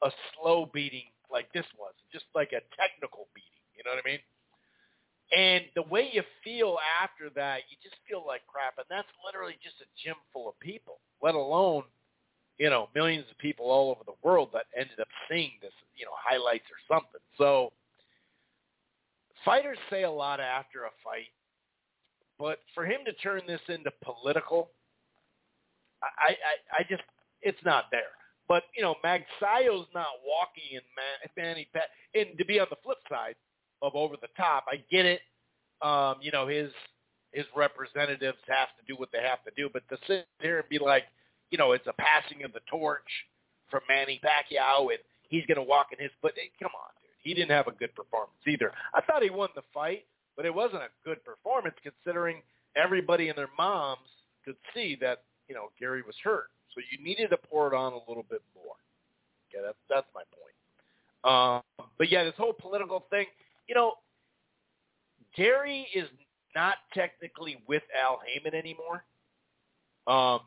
a 0.03 0.11
slow 0.35 0.69
beating 0.75 1.07
like 1.31 1.53
this 1.53 1.67
was, 1.79 1.95
just 2.13 2.27
like 2.35 2.51
a 2.53 2.61
technical 2.77 3.29
beating. 3.35 3.63
You 3.77 3.85
know 3.85 3.95
what 3.95 4.03
I 4.05 4.11
mean? 4.11 4.21
And 5.37 5.65
the 5.75 5.83
way 5.83 6.11
you 6.13 6.23
feel 6.43 6.77
after 7.03 7.31
that, 7.35 7.63
you 7.71 7.77
just 7.83 7.97
feel 8.09 8.25
like 8.27 8.43
crap. 8.47 8.79
And 8.79 8.87
that's 8.91 9.09
literally 9.25 9.57
just 9.63 9.77
a 9.81 9.89
gym 10.03 10.17
full 10.33 10.49
of 10.49 10.59
people, 10.61 11.01
let 11.23 11.35
alone, 11.35 11.85
you 12.59 12.71
know, 12.71 12.89
millions 12.95 13.25
of 13.31 13.39
people 13.39 13.67
all 13.67 13.91
over 13.91 14.05
the 14.05 14.19
world 14.23 14.51
that 14.53 14.67
ended 14.77 15.01
up 15.01 15.09
seeing 15.31 15.53
this, 15.61 15.73
you 15.97 16.05
know, 16.05 16.13
highlights 16.15 16.67
or 16.71 16.79
something. 16.95 17.21
So 17.39 17.73
fighters 19.45 19.79
say 19.91 20.05
a 20.05 20.11
lot 20.11 20.41
after 20.41 20.85
a 20.85 20.91
fight, 21.03 21.33
but 22.39 22.59
for 22.75 22.85
him 22.85 23.01
to 23.07 23.13
turn 23.15 23.43
this 23.47 23.61
into 23.69 23.91
political, 24.05 24.71
I, 26.03 26.33
I, 26.33 26.81
I 26.81 26.83
just, 26.89 27.03
it's 27.43 27.65
not 27.65 27.87
there. 27.91 28.13
But 28.47 28.65
you 28.77 28.83
know, 28.83 28.95
Magsayo's 29.05 29.89
not 29.95 30.07
walking 30.27 30.73
in 30.73 30.81
Manny 31.37 31.67
Pat. 31.73 31.89
And 32.15 32.37
to 32.39 32.45
be 32.45 32.61
on 32.61 32.67
the 32.71 32.77
flip 32.85 32.99
side 33.09 33.37
of 33.83 33.95
over 33.95 34.17
the 34.21 34.29
top, 34.37 34.65
I 34.69 34.83
get 34.91 35.07
it. 35.07 35.21
Um, 35.83 36.17
you 36.21 36.33
know, 36.33 36.47
his 36.47 36.71
his 37.33 37.45
representatives 37.57 38.39
have 38.49 38.69
to 38.79 38.85
do 38.87 38.97
what 38.99 39.11
they 39.13 39.21
have 39.21 39.43
to 39.45 39.51
do, 39.57 39.69
but 39.73 39.83
to 39.89 39.99
sit 40.07 40.27
there 40.41 40.61
and 40.61 40.69
be 40.69 40.79
like, 40.79 41.05
you 41.51 41.59
know, 41.59 41.73
it's 41.73 41.87
a 41.87 41.93
passing 41.95 42.45
of 42.45 42.53
the 42.53 42.61
torch 42.71 43.11
from 43.71 43.81
Manny 43.89 44.21
Pacquiao, 44.23 44.91
and 44.91 44.99
he's 45.29 45.45
going 45.47 45.57
to 45.57 45.63
walk 45.63 45.89
in 45.93 46.03
his 46.03 46.13
foot. 46.23 46.33
Hey, 46.37 46.51
come 46.63 46.71
on, 46.75 46.91
dude. 47.03 47.11
He 47.23 47.35
didn't 47.35 47.51
have 47.51 47.67
a 47.67 47.73
good 47.73 47.95
performance 47.95 48.39
either. 48.47 48.71
I 48.95 49.01
thought 49.01 49.23
he 49.23 49.31
won 49.31 49.49
the 49.57 49.63
fight, 49.75 50.05
but 50.37 50.47
it 50.47 50.55
wasn't 50.55 50.83
a 50.83 50.91
good 51.05 51.25
performance 51.25 51.75
considering 51.83 52.41
everybody 52.77 53.29
and 53.29 53.39
their 53.39 53.51
moms 53.59 54.09
could 54.45 54.57
see 54.75 54.97
that 55.01 55.25
you 55.49 55.55
know 55.55 55.71
Gary 55.79 56.03
was 56.03 56.15
hurt. 56.23 56.51
So 56.75 56.81
you 56.91 57.03
needed 57.05 57.31
to 57.31 57.37
pour 57.37 57.73
it 57.73 57.77
on 57.77 57.93
a 57.93 58.01
little 58.09 58.27
bit 58.29 58.43
more. 58.55 58.75
Okay, 59.49 59.63
that's 59.65 59.79
that's 59.89 60.07
my 60.15 60.23
point. 60.31 60.55
Um, 61.25 61.63
but 61.97 62.11
yeah, 62.11 62.25
this 62.25 62.35
whole 62.37 62.53
political 62.53 63.07
thing, 63.11 63.27
you 63.69 63.75
know, 63.75 63.95
Gary 65.37 65.87
is 65.95 66.09
not 66.55 66.77
technically 66.93 67.63
with 67.67 67.83
Al 67.95 68.21
Haymon 68.27 68.55
anymore. 68.55 69.05
Um, 70.07 70.41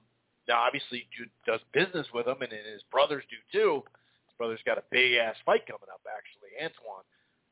now, 0.47 0.61
obviously, 0.63 1.07
Jude 1.15 1.29
does 1.45 1.59
business 1.73 2.07
with 2.13 2.27
him, 2.27 2.41
and 2.41 2.51
his 2.51 2.83
brothers 2.91 3.23
do 3.29 3.37
too. 3.51 3.83
His 4.27 4.37
brother's 4.37 4.61
got 4.65 4.77
a 4.77 4.83
big 4.91 5.15
ass 5.15 5.35
fight 5.45 5.65
coming 5.67 5.89
up, 5.91 6.01
actually, 6.07 6.55
Antuanne. 6.61 7.03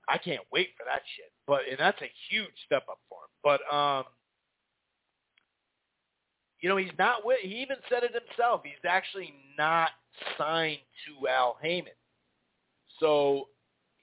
I 0.07 0.17
can't 0.17 0.43
wait 0.51 0.69
for 0.77 0.85
that 0.85 1.01
shit. 1.15 1.31
But 1.47 1.61
and 1.69 1.79
that's 1.79 2.01
a 2.01 2.11
huge 2.29 2.53
step 2.65 2.83
up 2.89 2.99
for 3.09 3.19
him. 3.19 3.31
But 3.43 3.75
um, 3.75 4.05
you 6.61 6.69
know, 6.69 6.77
he's 6.77 6.97
not 6.97 7.25
with, 7.25 7.39
he 7.41 7.61
even 7.61 7.77
said 7.89 8.03
it 8.03 8.11
himself. 8.13 8.61
He's 8.63 8.73
actually 8.87 9.33
not 9.57 9.89
signed 10.37 10.79
to 11.05 11.27
Al 11.27 11.57
Haymon. 11.61 11.93
So 12.99 13.49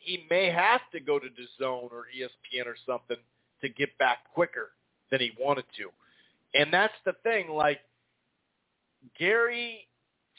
he 0.02 0.24
may 0.30 0.50
have 0.50 0.80
to 0.92 1.00
go 1.00 1.18
to 1.18 1.28
the 1.28 1.44
zone 1.62 1.88
or 1.92 2.06
ESPN 2.16 2.66
or 2.66 2.76
something 2.86 3.16
to 3.60 3.68
get 3.68 3.96
back 3.98 4.18
quicker 4.34 4.70
than 5.10 5.20
he 5.20 5.32
wanted 5.38 5.64
to. 5.76 5.88
And 6.58 6.72
that's 6.72 6.94
the 7.04 7.14
thing. 7.22 7.50
Like 7.50 7.80
Gary, 9.18 9.86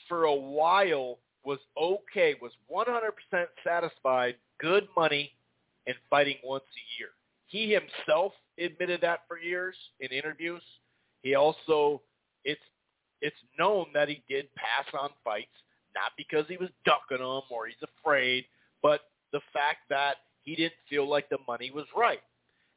for 0.08 0.26
a 0.26 0.36
while, 0.36 1.20
was 1.46 1.60
okay, 1.82 2.36
was 2.42 2.52
100% 2.72 3.46
satisfied, 3.64 4.36
good 4.60 4.88
money, 4.96 5.32
and 5.88 5.96
fighting 6.10 6.38
once 6.44 6.64
a 6.64 6.84
year. 7.00 7.10
He 7.48 7.72
himself 7.74 8.34
admitted 8.58 9.02
that 9.02 9.22
for 9.28 9.38
years 9.38 9.76
in 10.00 10.10
interviews. 10.10 10.62
He 11.22 11.36
also, 11.36 12.02
it's 12.46 12.62
it's 13.22 13.36
known 13.58 13.86
that 13.94 14.10
he 14.10 14.22
did 14.28 14.54
pass 14.56 14.86
on 15.00 15.10
fights, 15.24 15.48
not 15.96 16.12
because 16.18 16.46
he 16.50 16.58
was 16.58 16.70
ducking 16.84 17.24
them 17.24 17.42
or 17.50 17.68
he's 17.68 17.90
afraid, 18.02 18.44
but 18.82 19.02
the 19.34 19.42
fact 19.52 19.80
that 19.90 20.18
he 20.44 20.56
didn't 20.56 20.74
feel 20.90 21.10
like 21.10 21.28
the 21.30 21.40
money 21.48 21.72
was 21.72 21.86
right. 21.96 22.22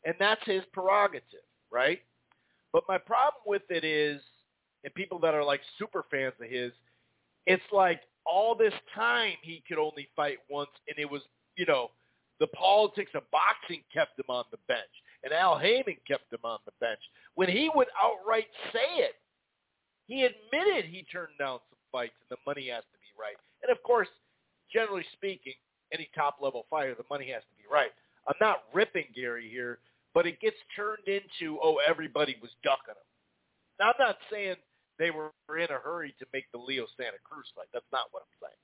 And 0.05 0.14
that's 0.19 0.45
his 0.45 0.62
prerogative, 0.73 1.47
right? 1.71 2.01
But 2.73 2.85
my 2.88 2.99
problem 2.99 3.42
with 3.47 3.62
it 3.71 3.85
is, 3.85 4.21
and 4.85 4.95
people 4.95 5.19
that 5.21 5.35
are 5.35 5.45
like 5.45 5.61
super 5.79 6.05
fans 6.11 6.35
of 6.42 6.51
his, 6.51 6.73
it's 7.47 7.62
like 7.73 8.01
all 8.25 8.55
this 8.55 8.75
time 8.95 9.35
he 9.42 9.62
could 9.69 9.79
only 9.79 10.09
fight 10.16 10.38
once, 10.51 10.71
and 10.88 10.99
it 10.99 11.11
was, 11.11 11.23
you 11.57 11.66
know, 11.66 11.90
the 12.38 12.47
politics 12.49 13.12
of 13.14 13.23
boxing 13.31 13.83
kept 13.92 14.19
him 14.19 14.27
on 14.29 14.45
the 14.51 14.59
bench, 14.69 14.83
and 15.25 15.33
Al 15.33 15.59
Haymon 15.59 15.97
kept 16.07 16.33
him 16.33 16.40
on 16.45 16.59
the 16.66 16.73
bench. 16.81 17.01
When 17.35 17.49
he 17.49 17.71
would 17.75 17.88
outright 18.03 18.47
say 18.73 19.03
it, 19.03 19.14
he 20.07 20.25
admitted 20.25 20.85
he 20.85 21.05
turned 21.11 21.38
down 21.38 21.59
some 21.69 21.79
fights, 21.90 22.14
and 22.21 22.37
the 22.37 22.42
money 22.47 22.69
has 22.69 22.85
to 22.85 22.99
be 22.99 23.11
right. 23.19 23.37
And 23.62 23.73
of 23.73 23.83
course, 23.83 24.09
generally 24.73 25.05
speaking, 25.12 25.55
any 25.92 26.09
top 26.14 26.37
level 26.40 26.66
fighter, 26.70 26.94
the 26.94 27.05
money 27.11 27.31
has 27.31 27.42
to 27.42 27.57
be 27.57 27.64
right. 27.70 27.90
I'm 28.29 28.35
not 28.40 28.64
ripping 28.75 29.07
Gary 29.14 29.49
here, 29.51 29.79
but 30.14 30.27
it 30.27 30.40
gets 30.40 30.57
turned 30.75 31.07
into, 31.07 31.59
oh, 31.62 31.79
everybody 31.87 32.37
was 32.40 32.51
ducking 32.62 32.94
him. 32.94 33.07
Now, 33.79 33.87
I'm 33.87 33.94
not 33.99 34.16
saying 34.31 34.57
they 34.99 35.11
were 35.11 35.31
in 35.51 35.70
a 35.70 35.79
hurry 35.79 36.14
to 36.18 36.27
make 36.33 36.44
the 36.53 36.59
Leo 36.59 36.87
Santa 36.96 37.18
Cruz 37.22 37.46
fight. 37.55 37.66
That's 37.72 37.85
not 37.92 38.07
what 38.11 38.22
I'm 38.22 38.49
saying. 38.49 38.57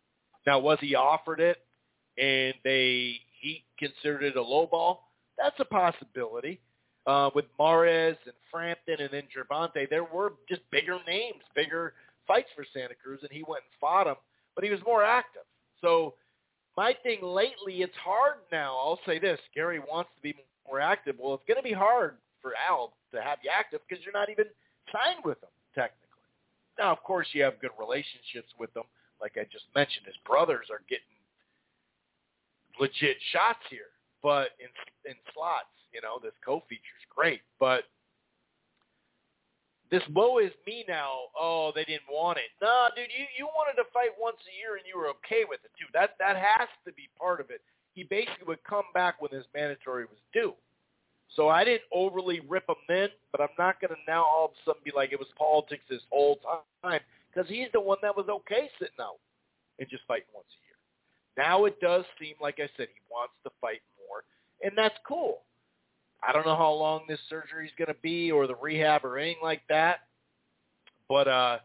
Now, 0.46 0.58
was 0.58 0.78
he 0.80 0.94
offered 0.94 1.40
it 1.40 1.58
and 2.18 2.54
they 2.64 3.20
he 3.40 3.64
considered 3.78 4.24
it 4.24 4.37
a 4.37 4.42
low 4.42 4.66
ball? 4.66 5.08
That's 5.38 5.58
a 5.61 5.64
possibility. 5.64 6.61
Uh, 7.04 7.30
with 7.35 7.46
Mares 7.58 8.16
and 8.26 8.35
Frampton 8.50 8.96
and 9.00 9.11
then 9.11 9.24
Gervonta, 9.37 9.90
there 9.90 10.04
were 10.04 10.35
just 10.48 10.61
bigger 10.70 10.98
names, 11.06 11.42
bigger 11.54 11.94
fights 12.28 12.48
for 12.54 12.64
Santa 12.72 12.94
Cruz, 12.94 13.18
and 13.22 13.30
he 13.32 13.42
went 13.42 13.64
and 13.64 13.80
fought 13.80 14.06
him, 14.06 14.14
but 14.54 14.62
he 14.62 14.70
was 14.70 14.78
more 14.87 15.02
active. 15.02 15.42
So 15.80 16.14
my 16.76 16.94
thing 17.02 17.18
lately, 17.22 17.82
it's 17.82 17.96
hard 17.96 18.38
now. 18.50 18.76
I'll 18.76 19.00
say 19.06 19.18
this: 19.18 19.38
Gary 19.54 19.78
wants 19.78 20.11
to 20.16 20.22
be 20.22 20.35
more 20.66 20.80
active. 20.80 21.16
Well, 21.18 21.35
it's 21.35 21.44
going 21.46 21.56
to 21.56 21.62
be 21.62 21.72
hard 21.74 22.16
for 22.40 22.52
Al 22.56 22.94
to 23.12 23.20
have 23.20 23.38
you 23.42 23.50
active 23.54 23.80
because 23.88 24.04
you're 24.04 24.12
not 24.12 24.30
even 24.30 24.46
signed 24.90 25.24
with 25.24 25.38
him 25.42 25.50
technically. 25.74 26.08
Now, 26.78 26.92
of 26.92 27.02
course, 27.02 27.28
you 27.32 27.42
have 27.42 27.61
good 27.61 27.72
relationships 27.78 28.48
with 28.58 28.72
them. 28.74 28.85
Like 29.20 29.37
I 29.37 29.44
just 29.44 29.66
mentioned, 29.74 30.06
his 30.06 30.16
brothers 30.26 30.66
are 30.70 30.82
getting 30.88 31.04
legit 32.80 33.16
shots 33.32 33.62
here, 33.70 33.92
but 34.22 34.50
in 34.58 34.68
in 35.08 35.16
slots, 35.35 35.70
you 35.92 36.00
know, 36.00 36.18
this 36.22 36.35
co-feature 36.44 36.96
is 36.98 37.06
great, 37.14 37.40
but 37.61 37.85
this 39.92 40.02
woe 40.14 40.38
is 40.38 40.50
me 40.66 40.87
now. 40.88 41.28
Oh, 41.38 41.70
they 41.74 41.85
didn't 41.85 42.09
want 42.11 42.38
it. 42.38 42.48
No, 42.62 42.88
dude, 42.96 43.12
you 43.12 43.26
you 43.37 43.44
wanted 43.44 43.76
to 43.76 43.87
fight 43.92 44.16
once 44.18 44.40
a 44.48 44.57
year 44.57 44.81
and 44.81 44.88
you 44.88 44.96
were 44.96 45.12
okay 45.20 45.44
with 45.44 45.61
it 45.62 45.70
too. 45.76 45.85
That 45.92 46.16
that 46.18 46.35
has 46.35 46.66
to 46.87 46.92
be 46.96 47.12
part 47.20 47.40
of 47.40 47.50
it. 47.50 47.61
He 47.92 48.02
basically 48.02 48.48
would 48.48 48.64
come 48.64 48.88
back 48.94 49.20
when 49.20 49.31
his 49.31 49.44
mandatory 49.55 50.07
was 50.07 50.16
due. 50.33 50.55
So 51.37 51.48
I 51.48 51.64
didn't 51.64 51.85
overly 51.92 52.40
rip 52.48 52.64
him 52.68 52.81
then, 52.88 53.09
but 53.33 53.42
I'm 53.42 53.52
not 53.59 53.81
going 53.81 53.92
to 53.92 54.00
now 54.09 54.24
all 54.24 54.46
of 54.46 54.50
a 54.52 54.61
sudden 54.64 54.81
be 54.83 54.92
like 54.96 55.12
it 55.12 55.18
was 55.18 55.28
politics 55.37 55.85
this 55.88 56.00
whole 56.11 56.40
time 56.83 57.00
because 57.28 57.48
he's 57.48 57.68
the 57.72 57.81
one 57.81 57.98
that 58.00 58.16
was 58.16 58.28
okay 58.28 58.72
sitting 58.78 59.00
out 59.00 59.20
and 59.78 59.88
just 59.88 60.05
fighting 60.09 60.33
once 60.35 60.48
a 60.57 60.61
year. 60.64 60.81
Now 61.37 61.66
it 61.66 61.81
does 61.81 62.05
seem 62.18 62.35
like 62.40 62.57
I 62.61 62.68
said 62.76 62.88
he 62.88 63.00
wants 63.12 63.37
to 63.44 63.50
fight 63.61 63.85
more, 64.09 64.24
and 64.64 64.72
that's 64.72 64.96
cool. 65.07 65.44
I 66.26 66.32
don't 66.32 66.46
know 66.46 66.56
how 66.56 66.72
long 66.72 67.02
this 67.08 67.18
surgery 67.28 67.66
is 67.66 67.72
going 67.76 67.88
to 67.88 68.00
be 68.02 68.30
or 68.30 68.46
the 68.46 68.54
rehab 68.54 69.04
or 69.04 69.18
anything 69.18 69.42
like 69.42 69.62
that, 69.68 70.00
but 71.08 71.26
uh, 71.28 71.58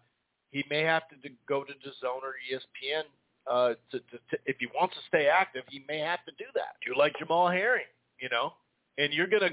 he 0.52 0.64
may 0.70 0.82
have 0.82 1.04
to 1.10 1.30
go 1.48 1.64
to 1.64 1.74
DAZN 1.74 2.22
or 2.24 2.34
ESPN 2.52 3.04
uh, 3.50 3.76
to, 3.92 4.00
to, 4.00 4.18
to 4.32 4.38
if 4.46 4.58
he 4.60 4.68
wants 4.76 4.96
to 4.96 5.02
stay 5.08 5.28
active. 5.28 5.64
He 5.70 5.84
may 5.88 6.00
have 6.00 6.24
to 6.26 6.32
do 6.38 6.46
that. 6.56 6.76
You 6.86 6.96
like 6.98 7.14
Jamel 7.22 7.54
Herring, 7.54 7.86
you 8.20 8.30
know, 8.30 8.54
and 8.98 9.14
you're 9.14 9.28
gonna. 9.28 9.52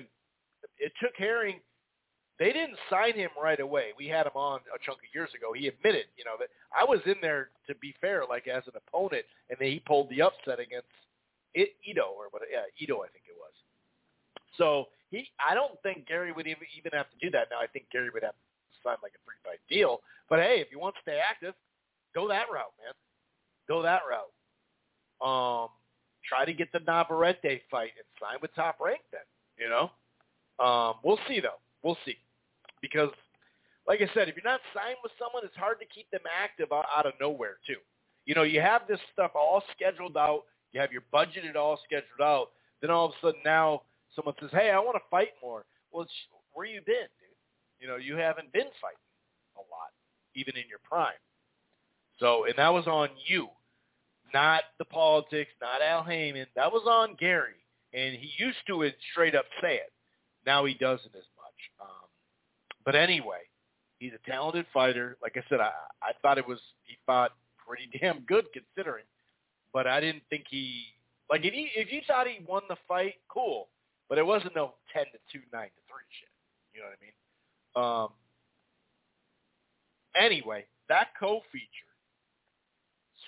It 0.78 0.92
took 1.00 1.12
Herring. 1.16 1.60
They 2.38 2.52
didn't 2.52 2.76
sign 2.90 3.14
him 3.14 3.30
right 3.40 3.60
away. 3.60 3.90
We 3.96 4.08
had 4.08 4.26
him 4.26 4.32
on 4.34 4.58
a 4.74 4.78
chunk 4.84 4.98
of 4.98 5.14
years 5.14 5.30
ago. 5.36 5.52
He 5.52 5.68
admitted, 5.68 6.06
you 6.16 6.24
know, 6.24 6.34
that 6.40 6.48
I 6.76 6.82
was 6.82 6.98
in 7.06 7.14
there 7.22 7.50
to 7.68 7.76
be 7.76 7.94
fair, 8.00 8.24
like 8.28 8.48
as 8.48 8.64
an 8.66 8.72
opponent, 8.74 9.24
and 9.50 9.58
then 9.60 9.68
he 9.68 9.78
pulled 9.78 10.10
the 10.10 10.22
upset 10.22 10.58
against 10.58 10.88
it, 11.54 11.70
Ito 11.86 12.02
or 12.02 12.26
what? 12.30 12.42
Yeah, 12.50 12.66
Ito, 12.78 12.96
I 13.02 13.08
think 13.08 13.24
it 13.28 13.36
was. 13.38 13.52
So 14.58 14.88
he, 15.14 15.30
I 15.38 15.54
don't 15.54 15.80
think 15.82 16.06
Gary 16.06 16.32
would 16.32 16.46
even 16.46 16.66
even 16.76 16.92
have 16.92 17.06
to 17.10 17.18
do 17.20 17.30
that. 17.30 17.48
Now 17.50 17.60
I 17.60 17.66
think 17.66 17.86
Gary 17.90 18.10
would 18.12 18.22
have 18.22 18.34
to 18.34 18.78
sign 18.82 18.96
like 19.02 19.12
a 19.14 19.22
three 19.24 19.38
fight 19.44 19.60
deal. 19.68 20.00
But 20.28 20.40
hey, 20.40 20.58
if 20.60 20.68
you 20.70 20.78
want 20.78 20.94
to 20.96 21.02
stay 21.02 21.18
active, 21.18 21.54
go 22.14 22.28
that 22.28 22.50
route, 22.52 22.74
man. 22.82 22.94
Go 23.68 23.82
that 23.82 24.02
route. 24.08 24.32
Um, 25.22 25.68
try 26.28 26.44
to 26.44 26.52
get 26.52 26.72
the 26.72 26.80
Navarrete 26.80 27.62
fight 27.70 27.92
and 27.96 28.06
sign 28.20 28.38
with 28.42 28.54
Top 28.54 28.76
Rank. 28.80 29.00
Then 29.12 29.22
you 29.58 29.68
know, 29.70 29.90
um, 30.64 30.94
we'll 31.04 31.20
see 31.28 31.40
though. 31.40 31.62
We'll 31.82 31.98
see 32.04 32.16
because, 32.80 33.10
like 33.86 34.00
I 34.00 34.08
said, 34.14 34.28
if 34.28 34.36
you're 34.36 34.50
not 34.50 34.60
signed 34.74 34.96
with 35.02 35.12
someone, 35.18 35.44
it's 35.44 35.56
hard 35.56 35.78
to 35.80 35.86
keep 35.86 36.10
them 36.10 36.26
active 36.26 36.68
out 36.72 37.06
of 37.06 37.12
nowhere 37.20 37.56
too. 37.66 37.78
You 38.26 38.34
know, 38.34 38.42
you 38.42 38.60
have 38.60 38.82
this 38.88 39.00
stuff 39.12 39.32
all 39.34 39.62
scheduled 39.76 40.16
out. 40.16 40.44
You 40.72 40.80
have 40.80 40.92
your 40.92 41.02
budgeted 41.12 41.56
all 41.56 41.78
scheduled 41.84 42.20
out. 42.20 42.48
Then 42.80 42.90
all 42.90 43.06
of 43.06 43.12
a 43.12 43.26
sudden 43.26 43.40
now 43.44 43.82
someone 44.14 44.34
says, 44.40 44.50
"Hey, 44.52 44.70
I 44.70 44.78
want 44.78 44.96
to 44.96 45.08
fight 45.10 45.30
more." 45.42 45.64
Well, 45.92 46.06
where 46.52 46.66
you 46.66 46.80
been, 46.86 47.08
dude? 47.20 47.38
You 47.80 47.88
know, 47.88 47.96
you 47.96 48.16
haven't 48.16 48.52
been 48.52 48.70
fighting 48.80 48.98
a 49.56 49.60
lot, 49.60 49.92
even 50.34 50.56
in 50.56 50.64
your 50.68 50.80
prime. 50.82 51.20
So, 52.18 52.44
and 52.44 52.54
that 52.56 52.72
was 52.72 52.86
on 52.86 53.08
you, 53.26 53.48
not 54.32 54.62
the 54.78 54.84
politics, 54.84 55.50
not 55.60 55.82
Al 55.82 56.04
Haymon. 56.04 56.46
That 56.56 56.72
was 56.72 56.84
on 56.86 57.16
Gary, 57.18 57.60
and 57.92 58.14
he 58.14 58.30
used 58.38 58.58
to 58.68 58.90
straight 59.12 59.34
up 59.34 59.46
say 59.60 59.76
it. 59.76 59.92
Now 60.46 60.64
he 60.64 60.74
doesn't 60.74 61.14
as 61.14 61.28
much. 61.36 61.60
Um, 61.80 62.08
but 62.84 62.94
anyway, 62.94 63.40
he's 63.98 64.12
a 64.12 64.30
talented 64.30 64.66
fighter. 64.72 65.16
Like 65.22 65.36
I 65.36 65.42
said, 65.48 65.60
I 65.60 65.70
I 66.02 66.12
thought 66.22 66.38
it 66.38 66.46
was 66.46 66.60
he 66.84 66.96
fought 67.06 67.32
pretty 67.66 67.88
damn 68.00 68.20
good 68.20 68.46
considering, 68.52 69.04
but 69.72 69.86
I 69.86 70.00
didn't 70.00 70.22
think 70.30 70.44
he 70.48 70.84
like 71.30 71.44
if 71.44 71.54
you 71.54 71.66
if 71.74 71.92
you 71.92 72.00
thought 72.06 72.26
he 72.26 72.44
won 72.46 72.62
the 72.68 72.76
fight, 72.86 73.14
cool. 73.28 73.68
But 74.08 74.18
it 74.18 74.26
wasn't 74.26 74.54
no 74.54 74.74
ten 74.92 75.04
to 75.06 75.18
two, 75.32 75.40
nine 75.52 75.68
to 75.68 75.82
three 75.88 76.04
shit. 76.20 76.28
You 76.72 76.80
know 76.80 76.86
what 76.88 76.98
I 76.98 77.04
mean? 77.04 78.04
Um. 78.04 78.08
Anyway, 80.16 80.64
that 80.88 81.08
co-feature, 81.18 81.66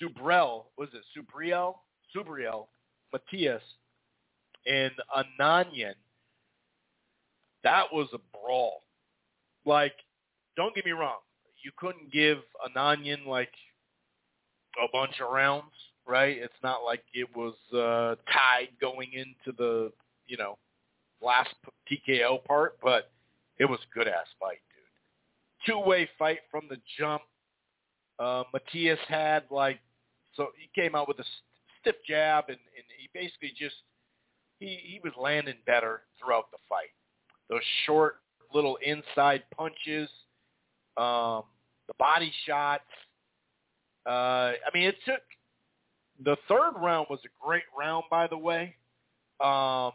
Subriel, 0.01 0.65
was 0.77 0.89
it 0.93 1.01
Subriel? 1.17 1.75
Subriel, 2.15 2.67
Matias, 3.11 3.61
and 4.65 4.93
Ananyan. 5.15 5.95
That 7.63 7.91
was 7.91 8.07
a 8.13 8.19
brawl. 8.37 8.83
Like, 9.65 9.93
don't 10.55 10.73
get 10.73 10.85
me 10.85 10.91
wrong, 10.91 11.19
you 11.63 11.71
couldn't 11.75 12.11
give 12.11 12.37
Ananyan 12.65 13.25
like 13.25 13.51
a 14.81 14.87
bunch 14.91 15.19
of 15.19 15.31
rounds, 15.31 15.73
right? 16.07 16.37
It's 16.37 16.53
not 16.63 16.83
like 16.85 17.03
it 17.13 17.27
was 17.35 17.55
uh, 17.73 18.15
tied 18.31 18.69
going 18.79 19.11
into 19.13 19.57
the, 19.57 19.91
TKO 22.07 22.43
part, 22.45 22.77
but 22.81 23.11
it 23.59 23.65
was 23.65 23.79
a 23.79 23.97
good 23.97 24.07
ass 24.07 24.27
fight, 24.39 24.59
dude. 24.73 25.73
Two 25.73 25.87
way 25.87 26.09
fight 26.17 26.39
from 26.49 26.63
the 26.69 26.77
jump. 26.97 27.21
Uh, 28.19 28.43
Matias 28.53 28.99
had 29.07 29.43
like 29.51 29.79
so 30.35 30.49
he 30.57 30.69
came 30.79 30.95
out 30.95 31.07
with 31.07 31.19
a 31.19 31.23
stiff 31.81 31.95
jab 32.07 32.45
and, 32.47 32.57
and 32.57 32.85
he 32.97 33.09
basically 33.13 33.53
just 33.57 33.75
he 34.59 34.79
he 34.83 34.99
was 35.03 35.13
landing 35.19 35.55
better 35.65 36.01
throughout 36.19 36.49
the 36.51 36.57
fight. 36.69 36.89
Those 37.49 37.61
short 37.85 38.17
little 38.53 38.77
inside 38.77 39.43
punches, 39.55 40.09
um, 40.97 41.43
the 41.87 41.93
body 41.99 42.31
shots. 42.45 42.83
Uh, 44.05 44.53
I 44.65 44.69
mean, 44.73 44.87
it 44.87 44.95
took 45.05 45.21
the 46.23 46.37
third 46.47 46.73
round 46.77 47.07
was 47.09 47.19
a 47.25 47.45
great 47.45 47.63
round, 47.77 48.05
by 48.09 48.27
the 48.27 48.37
way. 48.37 48.75
Um, 49.39 49.91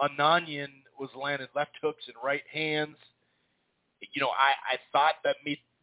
Ananyan 0.00 0.68
was 0.98 1.10
landing 1.14 1.48
left 1.54 1.72
hooks 1.82 2.04
and 2.06 2.16
right 2.22 2.42
hands. 2.52 2.96
You 4.14 4.20
know, 4.20 4.30
I, 4.30 4.74
I 4.74 4.78
thought 4.92 5.14
that 5.24 5.36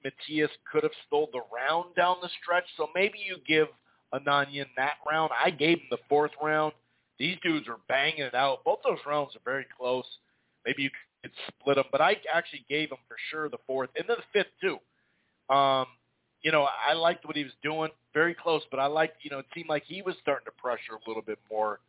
Matias 0.04 0.52
could 0.72 0.84
have 0.84 0.92
stole 1.06 1.30
the 1.32 1.42
round 1.54 1.96
down 1.96 2.18
the 2.22 2.30
stretch, 2.42 2.66
so 2.76 2.90
maybe 2.96 3.20
you 3.20 3.38
give 3.48 3.68
Ananyan 4.14 4.66
that 4.78 4.96
round. 5.10 5.32
I 5.44 5.52
gave 5.52 5.78
him 5.78 5.88
the 5.92 5.98
fourth 6.10 6.32
round. 6.42 6.74
These 7.20 7.38
dudes 7.44 7.68
are 7.68 7.78
banging 7.88 8.22
it 8.22 8.36
out. 8.36 8.64
Both 8.64 8.80
those 8.84 9.00
rounds 9.06 9.36
are 9.36 9.42
very 9.44 9.66
close. 9.78 10.06
Maybe 10.66 10.84
you 10.84 10.90
could 11.22 11.32
split 11.48 11.76
them, 11.76 11.86
but 11.92 12.02
I 12.02 12.18
actually 12.32 12.66
gave 12.70 12.92
him 12.92 12.98
for 13.08 13.18
sure 13.32 13.50
the 13.50 13.58
fourth 13.66 13.90
and 13.96 14.06
then 14.08 14.18
the 14.18 14.40
fifth 14.40 14.52
too. 14.62 14.78
Um, 15.54 15.88
you 16.42 16.52
know, 16.52 16.68
I 16.88 16.94
liked 16.94 17.26
what 17.26 17.36
he 17.36 17.44
was 17.44 17.54
doing, 17.64 17.90
very 18.14 18.34
close, 18.34 18.62
but 18.70 18.80
I 18.80 18.86
liked, 18.86 19.18
you 19.24 19.32
know, 19.32 19.40
it 19.40 19.46
seemed 19.56 19.70
like 19.70 19.84
he 19.86 20.02
was 20.02 20.16
starting 20.22 20.46
to 20.46 20.52
pressure 20.52 20.94
a 20.94 21.10
little 21.10 21.24
bit 21.24 21.40
more. 21.50 21.80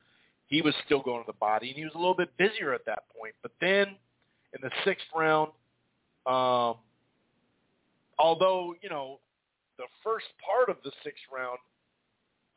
He 0.48 0.62
was 0.62 0.74
still 0.84 1.00
going 1.00 1.22
to 1.22 1.26
the 1.26 1.38
body, 1.38 1.68
and 1.68 1.76
he 1.76 1.84
was 1.84 1.94
a 1.94 1.98
little 1.98 2.14
bit 2.14 2.30
busier 2.38 2.72
at 2.72 2.84
that 2.86 3.04
point. 3.16 3.34
But 3.42 3.52
then 3.60 3.96
in 4.54 4.60
the 4.62 4.70
sixth 4.84 5.06
round, 5.14 5.50
um, 6.26 6.76
although, 8.18 8.74
you 8.82 8.88
know, 8.88 9.20
the 9.76 9.84
first 10.02 10.26
part 10.44 10.68
of 10.68 10.76
the 10.84 10.90
sixth 11.04 11.22
round, 11.32 11.58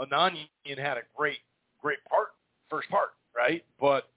Ananyan 0.02 0.78
had 0.78 0.98
a 0.98 1.04
great, 1.16 1.40
great 1.82 2.00
part, 2.10 2.30
first 2.70 2.90
part, 2.90 3.10
right? 3.36 3.64
But 3.80 4.10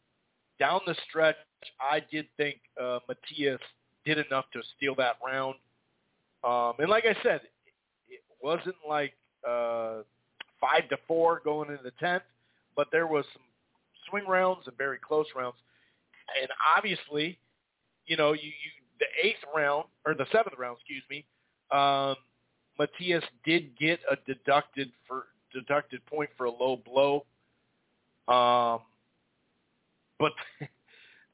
down 0.58 0.80
the 0.86 0.94
stretch, 1.08 1.36
I 1.80 2.00
did 2.10 2.26
think 2.36 2.60
uh, 2.80 3.00
Matias 3.08 3.60
did 4.04 4.18
enough 4.18 4.46
to 4.52 4.62
steal 4.76 4.94
that 4.96 5.16
round. 5.24 5.56
Um, 6.42 6.74
and 6.78 6.88
like 6.88 7.04
I 7.06 7.16
said, 7.22 7.40
it 8.08 8.20
wasn't 8.42 8.76
like 8.88 9.14
uh, 9.48 10.02
five 10.60 10.88
to 10.90 10.96
four 11.06 11.40
going 11.44 11.70
into 11.70 11.82
the 11.82 11.92
tenth, 12.00 12.22
but 12.76 12.88
there 12.92 13.06
was 13.06 13.24
some 13.32 13.42
swing 14.14 14.28
rounds 14.28 14.66
and 14.66 14.76
very 14.76 14.98
close 14.98 15.26
rounds. 15.34 15.56
And 16.40 16.48
obviously, 16.76 17.38
you 18.06 18.16
know, 18.16 18.32
you, 18.32 18.48
you 18.48 18.70
the 19.00 19.06
eighth 19.26 19.42
round 19.54 19.86
or 20.06 20.14
the 20.14 20.26
seventh 20.30 20.56
round, 20.58 20.76
excuse 20.78 21.02
me, 21.10 21.24
um, 21.70 22.14
Matias 22.78 23.24
did 23.44 23.76
get 23.78 23.98
a 24.10 24.16
deducted 24.26 24.90
for 25.08 25.24
deducted 25.52 26.04
point 26.06 26.30
for 26.36 26.46
a 26.46 26.50
low 26.50 26.76
blow. 26.76 27.24
Um, 28.28 28.80
but 30.18 30.32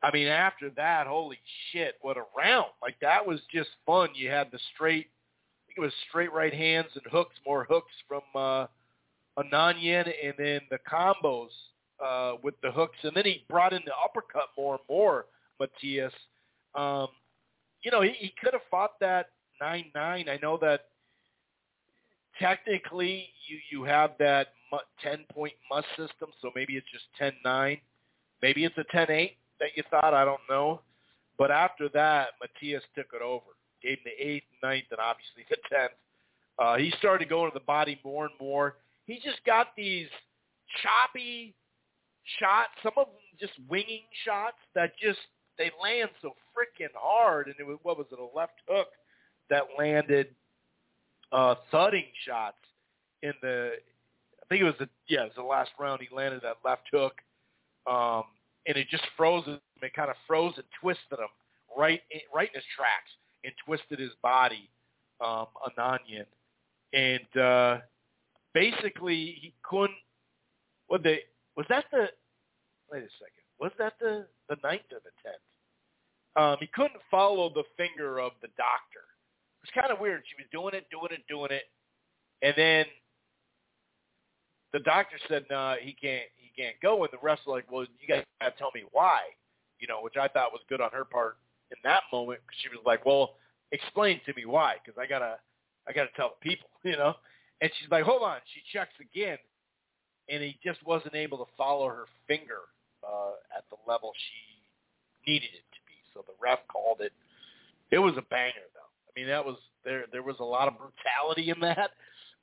I 0.03 0.11
mean, 0.13 0.29
after 0.29 0.71
that, 0.71 1.07
holy 1.07 1.39
shit, 1.71 1.97
what 2.01 2.17
a 2.17 2.25
round! 2.37 2.71
Like 2.81 2.97
that 3.01 3.27
was 3.27 3.41
just 3.53 3.69
fun. 3.85 4.09
You 4.15 4.31
had 4.31 4.51
the 4.51 4.59
straight, 4.75 5.07
I 5.07 5.61
think 5.67 5.79
it 5.79 5.81
was 5.83 5.93
straight 6.09 6.33
right 6.33 6.55
hands 6.55 6.89
and 6.95 7.05
hooks, 7.13 7.35
more 7.47 7.65
hooks 7.69 7.93
from 8.09 8.23
uh, 8.35 8.67
Ananyan, 9.39 10.11
and 10.25 10.35
then 10.39 10.61
the 10.71 10.79
combos 10.91 11.51
uh, 12.05 12.35
with 12.43 12.55
the 12.63 12.71
hooks, 12.71 12.99
and 13.03 13.13
then 13.15 13.25
he 13.25 13.45
brought 13.49 13.73
in 13.73 13.83
the 13.85 13.93
uppercut 14.03 14.49
more 14.57 14.75
and 14.75 14.83
more. 14.89 15.27
Matias, 15.59 16.13
um, 16.75 17.09
you 17.83 17.91
know, 17.91 18.01
he, 18.03 18.13
he 18.19 18.35
could 18.43 18.53
have 18.53 18.63
fought 18.71 18.99
that 19.01 19.31
nine 19.61 19.87
nine. 19.95 20.29
I 20.29 20.39
know 20.43 20.57
that 20.59 20.87
technically 22.39 23.29
you 23.49 23.59
you 23.71 23.85
have 23.85 24.13
that 24.19 24.49
ten 25.03 25.25
point 25.33 25.53
must 25.71 25.87
system, 25.91 26.31
so 26.41 26.51
maybe 26.55 26.77
it's 26.77 26.87
just 26.93 27.05
ten 27.19 27.33
nine, 27.45 27.79
maybe 28.43 28.65
it's 28.65 28.79
a 28.79 28.85
ten 28.91 29.11
eight 29.11 29.37
that 29.59 29.71
you 29.77 29.83
thought. 29.91 30.15
I 30.15 30.25
don't 30.25 30.41
know, 30.49 30.81
but 31.39 31.51
after 31.51 31.89
that, 31.91 32.29
Matias 32.41 32.83
took 32.95 33.07
it 33.15 33.23
over, 33.23 33.45
gave 33.83 33.99
him 33.99 34.05
the 34.07 34.27
eighth, 34.27 34.45
ninth, 34.63 34.87
and 34.91 35.01
obviously 35.01 35.45
the 35.49 35.57
tenth. 35.69 35.93
Uh, 36.59 36.77
he 36.77 36.93
started 36.99 37.29
going 37.29 37.51
to 37.51 37.55
the 37.59 37.65
body 37.65 37.99
more 38.05 38.27
and 38.27 38.35
more. 38.41 38.77
He 39.07 39.17
just 39.17 39.43
got 39.47 39.69
these 39.77 40.09
choppy 40.83 41.55
shots, 42.39 42.71
some 42.83 42.93
of 42.97 43.07
them 43.07 43.17
just 43.39 43.53
winging 43.69 44.05
shots 44.25 44.57
that 44.75 44.93
just 45.01 45.19
they 45.59 45.71
land 45.83 46.11
so 46.23 46.35
freaking 46.57 46.93
hard. 46.95 47.47
And 47.47 47.57
it 47.59 47.67
was 47.67 47.79
what 47.83 47.99
was 47.99 48.07
it, 48.13 48.19
a 48.19 48.37
left 48.37 48.61
hook 48.69 48.89
that 49.51 49.65
landed 49.79 50.29
uh, 51.33 51.57
thudding 51.71 52.07
shots 52.27 52.57
in 53.23 53.33
the. 53.43 53.73
I 54.43 54.47
think 54.49 54.63
it 54.63 54.65
was 54.65 54.75
the 54.79 54.89
yeah, 55.09 55.23
it 55.23 55.25
was 55.25 55.33
the 55.37 55.43
last 55.43 55.71
round. 55.79 56.01
He 56.01 56.15
landed 56.15 56.43
that 56.43 56.57
left 56.65 56.89
hook, 56.93 57.15
um, 57.87 58.25
and 58.67 58.77
it 58.77 58.89
just 58.91 59.05
froze 59.17 59.45
him. 59.45 59.61
It 59.83 59.95
kind 59.95 60.11
of 60.11 60.17
froze 60.27 60.55
and 60.57 60.67
twisted 60.81 61.19
him 61.19 61.29
right 61.77 62.01
in, 62.11 62.21
right 62.35 62.49
in 62.49 62.55
his 62.55 62.65
tracks 62.77 63.11
and 63.45 63.53
twisted 63.65 63.99
his 63.99 64.11
body, 64.23 64.69
um, 65.25 65.47
Ananyan, 65.79 66.27
and 66.93 67.43
uh, 67.43 67.79
basically 68.55 69.39
he 69.41 69.55
couldn't. 69.63 69.91
What 70.89 71.05
they 71.05 71.21
was 71.61 71.67
that 71.69 71.85
the? 71.93 72.09
Wait 72.91 73.05
a 73.05 73.13
second. 73.21 73.45
Was 73.61 73.71
that 73.77 73.93
the 74.01 74.25
the 74.49 74.57
ninth 74.65 74.89
or 74.93 75.05
the 75.05 75.13
tenth? 75.21 75.45
Um, 76.37 76.57
he 76.59 76.67
couldn't 76.73 77.05
follow 77.11 77.53
the 77.53 77.65
finger 77.77 78.19
of 78.19 78.33
the 78.41 78.49
doctor. 78.57 79.05
It 79.61 79.69
was 79.69 79.77
kind 79.77 79.93
of 79.93 80.01
weird. 80.01 80.23
She 80.25 80.41
was 80.41 80.49
doing 80.49 80.73
it, 80.73 80.89
doing 80.89 81.13
it, 81.13 81.21
doing 81.29 81.53
it, 81.53 81.69
and 82.41 82.55
then 82.57 82.87
the 84.73 84.81
doctor 84.81 85.19
said, 85.29 85.45
"No, 85.51 85.57
nah, 85.57 85.75
he 85.77 85.93
can't. 85.93 86.25
He 86.41 86.49
can't 86.57 86.81
go." 86.81 87.05
And 87.05 87.13
the 87.13 87.21
rest 87.21 87.43
were 87.47 87.53
like, 87.53 87.71
"Well, 87.71 87.85
you 88.01 88.09
guys 88.09 88.25
got 88.41 88.57
to 88.57 88.59
tell 88.59 88.73
me 88.75 88.85
why," 88.93 89.21
you 89.81 89.87
know, 89.87 90.01
which 90.01 90.17
I 90.17 90.29
thought 90.29 90.53
was 90.53 90.65
good 90.67 90.81
on 90.81 90.93
her 90.93 91.05
part 91.05 91.37
in 91.73 91.77
that 91.85 92.05
moment 92.11 92.41
because 92.41 92.57
she 92.63 92.71
was 92.71 92.81
like, 92.87 93.05
"Well, 93.05 93.37
explain 93.71 94.23
to 94.25 94.33
me 94.33 94.47
why," 94.47 94.77
because 94.83 94.97
I 94.97 95.05
gotta, 95.07 95.37
I 95.87 95.93
gotta 95.93 96.09
tell 96.17 96.39
the 96.41 96.49
people, 96.49 96.71
you 96.85 96.97
know. 96.97 97.13
And 97.61 97.71
she's 97.79 97.91
like, 97.91 98.05
"Hold 98.05 98.23
on." 98.23 98.39
She 98.55 98.63
checks 98.73 98.97
again, 98.99 99.37
and 100.31 100.43
he 100.43 100.59
just 100.65 100.85
wasn't 100.87 101.15
able 101.15 101.39
to 101.39 101.51
follow 101.59 101.89
her 101.89 102.05
finger 102.29 102.71
uh, 103.05 103.33
at 103.57 103.65
the 103.71 103.77
level 103.91 104.13
she 104.15 105.31
needed 105.31 105.51
it 105.53 105.67
to 105.73 105.81
be. 105.87 105.99
So 106.15 106.25
the 106.27 106.35
ref 106.41 106.61
called 106.69 107.01
it. 107.01 107.13
It 107.91 107.99
was 107.99 108.15
a 108.17 108.23
banger, 108.31 108.71
though. 108.75 108.91
I 109.09 109.11
mean, 109.19 109.29
that 109.29 109.45
was 109.45 109.57
there. 109.85 110.05
There 110.13 110.23
was 110.23 110.37
a 110.39 110.45
lot 110.45 110.69
of 110.69 110.75
brutality 110.79 111.51
in 111.51 111.61
that. 111.61 111.91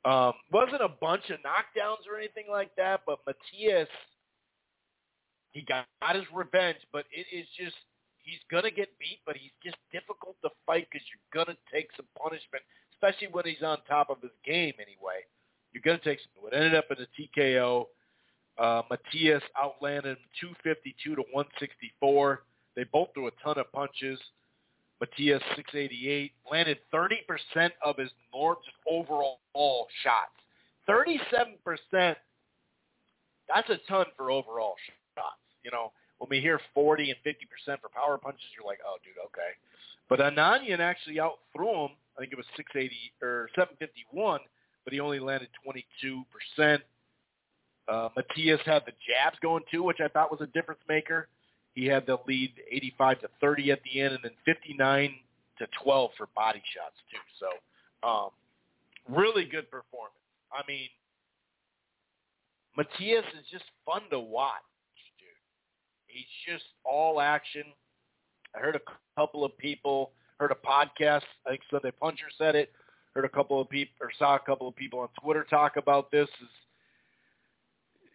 Um, 0.05 0.33
wasn't 0.51 0.81
a 0.81 0.91
bunch 1.01 1.23
of 1.31 1.39
knockdowns 1.39 2.05
or 2.11 2.17
anything 2.17 2.45
like 2.51 2.75
that, 2.75 3.01
but 3.05 3.19
Matias, 3.25 3.89
he 5.51 5.61
got, 5.61 5.85
got 6.01 6.15
his 6.15 6.25
revenge. 6.33 6.77
But 6.91 7.05
it 7.11 7.25
is 7.33 7.47
just 7.57 7.75
he's 8.23 8.43
gonna 8.51 8.71
get 8.71 8.89
beat, 8.99 9.19
but 9.25 9.37
he's 9.37 9.55
just 9.63 9.77
difficult 9.91 10.35
to 10.43 10.49
fight 10.65 10.87
because 10.91 11.05
you're 11.07 11.31
gonna 11.33 11.57
take 11.71 11.87
some 11.95 12.07
punishment, 12.19 12.63
especially 12.93 13.31
when 13.31 13.45
he's 13.45 13.63
on 13.63 13.79
top 13.87 14.09
of 14.09 14.21
his 14.21 14.35
game. 14.45 14.73
Anyway, 14.75 15.23
you're 15.77 15.93
gonna 15.93 16.03
take 16.03 16.19
some. 16.19 16.47
It 16.51 16.55
ended 16.55 16.75
up 16.75 16.85
in 16.91 16.97
a 16.97 17.39
TKO. 17.39 17.85
Uh, 18.57 18.81
Matias 18.89 19.43
outlanded 19.61 20.17
him 20.17 20.23
252 20.41 21.15
to 21.15 21.21
164. 21.31 22.43
They 22.75 22.83
both 22.85 23.09
threw 23.13 23.27
a 23.27 23.31
ton 23.43 23.59
of 23.59 23.71
punches. 23.71 24.19
Matias 24.99 25.43
688 25.55 26.31
landed 26.51 26.79
30% 26.91 27.69
of 27.85 27.97
his 27.97 28.09
north 28.33 28.57
overall 28.89 29.37
shots. 30.03 30.33
37%. 30.89 32.15
That's 33.53 33.69
a 33.69 33.77
ton 33.87 34.05
for 34.15 34.31
overall 34.31 34.73
shots. 35.15 35.37
You 35.63 35.69
know, 35.69 35.91
when 36.17 36.29
we 36.29 36.39
hear 36.39 36.59
40 36.73 37.11
and 37.11 37.19
50% 37.19 37.79
for 37.79 37.89
power 37.89 38.17
punches, 38.17 38.41
you're 38.57 38.65
like, 38.65 38.79
oh, 38.85 38.97
dude, 39.03 39.13
okay. 39.25 39.53
But 40.09 40.19
Ananyan 40.19 40.79
actually 40.79 41.19
outthrew 41.19 41.85
him. 41.85 41.91
I 42.17 42.21
think 42.21 42.31
it 42.31 42.37
was 42.37 42.45
680 42.55 42.95
or 43.21 43.49
751, 43.53 44.39
but 44.87 44.93
he 44.93 45.01
only 45.01 45.19
landed 45.19 45.49
22%. 45.67 46.79
Uh, 47.89 48.07
Matias 48.15 48.61
had 48.65 48.83
the 48.85 48.93
jabs 49.05 49.37
going 49.41 49.61
too, 49.69 49.83
which 49.83 49.97
I 49.99 50.07
thought 50.07 50.31
was 50.31 50.39
a 50.39 50.47
difference 50.47 50.79
maker. 50.87 51.27
He 51.75 51.87
had 51.87 52.05
the 52.05 52.17
lead 52.25 52.53
85 52.71 53.19
to 53.19 53.27
30 53.41 53.71
at 53.73 53.79
the 53.83 53.99
end, 53.99 54.13
and 54.13 54.23
then 54.23 54.31
59 54.45 55.13
to 55.59 55.67
12 55.83 56.11
for 56.17 56.29
body 56.37 56.61
shots 56.73 56.95
too. 57.11 57.19
So, 57.37 58.07
um, 58.07 58.29
really 59.09 59.43
good 59.43 59.69
performance. 59.69 60.15
I 60.53 60.61
mean, 60.69 60.87
Matias 62.77 63.25
is 63.37 63.45
just 63.51 63.65
fun 63.85 64.03
to 64.11 64.21
watch, 64.21 64.53
dude. 65.19 65.27
He's 66.05 66.23
just 66.47 66.63
all 66.85 67.19
action. 67.19 67.63
I 68.55 68.59
heard 68.59 68.77
a 68.77 69.19
couple 69.19 69.43
of 69.43 69.57
people, 69.57 70.11
heard 70.39 70.53
a 70.53 70.65
podcast. 70.65 71.23
I 71.45 71.49
think 71.49 71.61
Sunday 71.69 71.91
Puncher 71.99 72.27
said 72.37 72.55
it. 72.55 72.71
Heard 73.17 73.25
a 73.25 73.29
couple 73.29 73.59
of 73.59 73.67
people, 73.67 73.95
or 73.99 74.11
saw 74.19 74.35
a 74.35 74.39
couple 74.39 74.67
of 74.67 74.75
people 74.75 74.99
on 74.99 75.09
Twitter 75.21 75.45
talk 75.49 75.75
about 75.75 76.11
this. 76.11 76.27
Is 76.41 76.49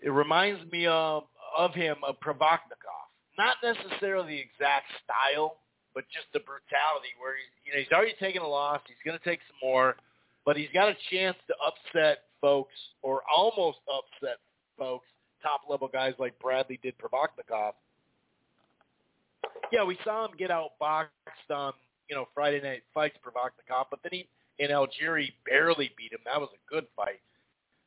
it 0.05 0.11
reminds 0.11 0.71
me 0.71 0.87
of 0.87 1.25
of 1.57 1.75
him 1.75 1.97
of 2.07 2.19
Provodnikov 2.21 3.03
not 3.39 3.57
necessarily 3.63 4.37
the 4.37 4.41
exact 4.41 4.87
style, 5.05 5.59
but 5.95 6.05
just 6.13 6.27
the 6.33 6.41
brutality 6.41 7.13
where 7.21 7.37
he's, 7.37 7.53
you 7.65 7.73
know, 7.73 7.79
he's 7.81 7.93
already 7.93 8.15
taken 8.21 8.43
a 8.43 8.49
loss. 8.49 8.81
He's 8.87 9.01
going 9.05 9.19
to 9.19 9.25
take 9.25 9.41
some 9.49 9.69
more, 9.69 9.97
but 10.45 10.57
he's 10.57 10.73
got 10.73 10.89
a 10.89 10.97
chance 11.11 11.37
to 11.49 11.55
upset 11.65 12.25
folks 12.41 12.75
or 13.03 13.23
almost 13.33 13.79
upset 13.89 14.39
folks, 14.79 15.07
top 15.43 15.63
level 15.69 15.89
guys 15.89 16.15
like 16.19 16.39
Bradley 16.41 16.79
did 16.83 16.95
Provodnikov. 16.99 17.73
Yeah, 19.71 19.85
we 19.85 19.99
saw 20.05 20.27
him 20.27 20.33
get 20.39 20.51
outboxed 20.51 21.51
on, 21.51 21.73
you 22.09 22.17
know, 22.17 22.27
Friday 22.35 22.61
night 22.63 22.83
fights 22.93 23.17
Provodnikov, 23.25 23.87
but 23.91 24.01
then 24.03 24.13
he 24.13 24.29
in 24.59 24.71
Algieri 24.71 25.33
barely 25.47 25.91
beat 25.97 26.13
him. 26.13 26.21
That 26.25 26.41
was 26.41 26.51
a 26.55 26.73
good 26.73 26.87
fight. 26.97 27.21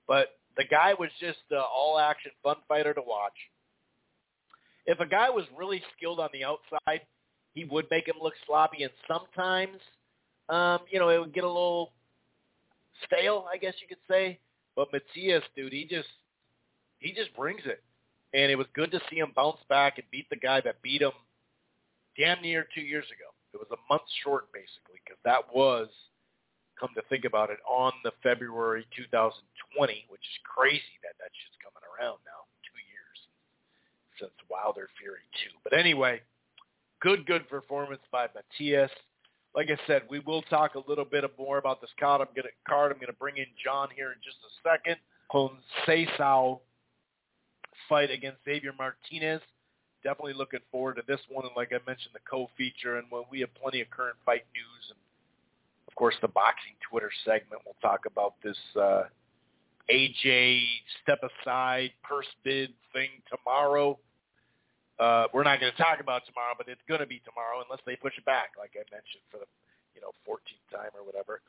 But 0.08 0.38
the 0.58 0.66
guy 0.66 0.94
was 0.98 1.10
just 1.20 1.40
an 1.52 1.58
all 1.58 2.00
action 2.00 2.32
fun 2.44 2.58
fighter 2.68 2.94
to 2.94 3.02
watch 3.02 3.34
if 4.86 5.00
a 5.00 5.06
guy 5.06 5.30
was 5.30 5.46
really 5.58 5.82
skilled 5.96 6.20
on 6.20 6.30
the 6.34 6.44
outside, 6.44 7.02
he 7.54 7.66
would 7.66 7.88
make 7.90 8.08
him 8.08 8.16
look 8.22 8.34
sloppy, 8.46 8.84
and 8.84 8.92
sometimes, 9.08 9.80
um, 10.50 10.80
you 10.92 11.00
know, 11.00 11.10
it 11.10 11.20
would 11.20 11.34
get 11.34 11.44
a 11.44 11.48
little 11.48 11.94
stale, 13.06 13.46
I 13.52 13.58
guess 13.58 13.74
you 13.82 13.88
could 13.88 14.04
say. 14.10 14.40
But 14.76 14.90
Matias, 14.92 15.44
dude, 15.56 15.74
he 15.74 15.86
just 15.86 16.10
he 17.00 17.14
just 17.14 17.36
brings 17.36 17.62
it, 17.66 17.82
and 18.34 18.52
it 18.52 18.56
was 18.56 18.68
good 18.74 18.92
to 18.92 19.00
see 19.10 19.18
him 19.18 19.32
bounce 19.36 19.60
back 19.70 19.98
and 19.98 20.06
beat 20.12 20.30
the 20.30 20.36
guy 20.36 20.62
that 20.62 20.82
beat 20.82 21.02
him. 21.02 21.12
damn 22.18 22.42
near 22.42 22.68
two 22.76 22.82
years 22.82 23.06
ago. 23.06 23.32
It 23.54 23.58
was 23.58 23.68
a 23.72 23.94
month 23.94 24.04
short, 24.24 24.52
basically, 24.52 25.00
because 25.04 25.20
that 25.24 25.54
was, 25.54 25.88
come 26.80 26.90
to 26.96 27.04
think 27.10 27.26
about 27.26 27.50
it, 27.50 27.58
on 27.68 27.92
the 28.04 28.12
February 28.22 28.86
2020, 28.96 30.06
which 30.10 30.22
is 30.22 30.38
crazy 30.44 30.96
that 31.04 31.16
that 31.20 31.32
shit's 31.32 31.58
coming 31.64 31.84
around 31.88 32.20
now, 32.26 32.44
two 32.68 32.80
years 32.92 33.20
since 34.20 34.36
Wilder 34.50 34.90
Fury 35.00 35.24
2. 35.44 35.56
But 35.64 35.74
anyway, 35.74 36.22
good, 37.02 37.26
good 37.26 37.48
performance 37.50 38.02
by 38.12 38.28
Matias. 38.34 38.92
Like 39.56 39.70
I 39.72 39.78
said, 39.88 40.04
we 40.10 40.20
will 40.20 40.42
talk 40.44 40.76
a 40.76 40.84
little 40.88 41.06
bit 41.06 41.24
more 41.40 41.58
about 41.58 41.80
this 41.80 41.92
card. 41.98 42.20
I'm 42.20 42.28
gonna 42.36 42.50
card. 42.68 42.92
I'm 42.92 43.00
gonna 43.00 43.14
bring 43.14 43.38
in 43.38 43.48
John 43.64 43.88
here 43.96 44.12
in 44.12 44.18
just 44.24 44.38
a 44.44 44.52
second. 44.68 44.98
Conceição 45.32 46.60
fight 47.88 48.12
against 48.12 48.44
Xavier 48.44 48.74
Martinez. 48.78 49.42
Definitely 50.04 50.34
looking 50.34 50.60
forward 50.72 50.98
to 50.98 51.04
this 51.08 51.22
one. 51.30 51.46
And 51.46 51.56
like 51.56 51.72
I 51.72 51.80
mentioned, 51.88 52.14
the 52.14 52.20
co-feature, 52.30 52.98
and 52.98 53.08
when 53.10 53.24
we 53.32 53.40
have 53.40 53.54
plenty 53.56 53.82
of 53.82 53.90
current 53.90 54.18
fight 54.26 54.44
news, 54.54 54.84
and 54.90 55.00
of 55.96 55.98
course 55.98 56.16
the 56.22 56.28
boxing 56.28 56.76
Twitter 56.90 57.10
segment, 57.24 57.62
we'll 57.66 57.80
talk 57.82 58.02
about 58.06 58.34
this 58.44 58.58
uh, 58.76 59.04
AJ 59.90 60.62
step 61.02 61.20
aside 61.24 61.92
purse 62.04 62.28
bid 62.44 62.74
thing 62.92 63.08
tomorrow. 63.32 63.98
Uh, 65.00 65.28
we're 65.34 65.44
not 65.44 65.62
going 65.62 65.72
to 65.72 65.78
talk 65.82 66.02
about 66.02 66.24
tomorrow, 66.26 66.54
but 66.58 66.68
it's 66.68 66.82
going 66.90 67.00
to 67.00 67.06
be 67.06 67.22
tomorrow 67.24 67.64
unless 67.64 67.80
they 67.86 67.96
push 67.96 68.12
it 68.18 68.26
back, 68.26 68.50
like 68.60 68.72
I 68.76 68.84
mentioned 68.92 69.24
for 69.32 69.38
the 69.38 69.46
you 69.96 70.02
know 70.02 70.12
14th 70.28 70.78
time 70.78 70.92
or 70.96 71.06
whatever. 71.06 71.40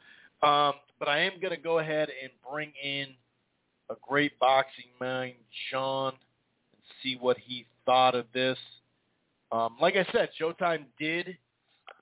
Um, 0.42 0.78
but 1.00 1.08
I 1.08 1.18
am 1.22 1.40
going 1.40 1.54
to 1.54 1.60
go 1.60 1.80
ahead 1.80 2.08
and 2.22 2.30
bring 2.48 2.70
in 2.80 3.08
a 3.90 3.94
great 4.00 4.38
boxing 4.38 4.94
mind, 5.00 5.34
Sean, 5.70 6.12
and 6.12 6.82
see 7.02 7.16
what 7.18 7.36
he 7.36 7.66
thought 7.84 8.14
of 8.14 8.26
this. 8.32 8.58
Um, 9.50 9.76
like 9.80 9.96
I 9.96 10.06
said, 10.12 10.28
Showtime 10.40 10.84
did 11.00 11.36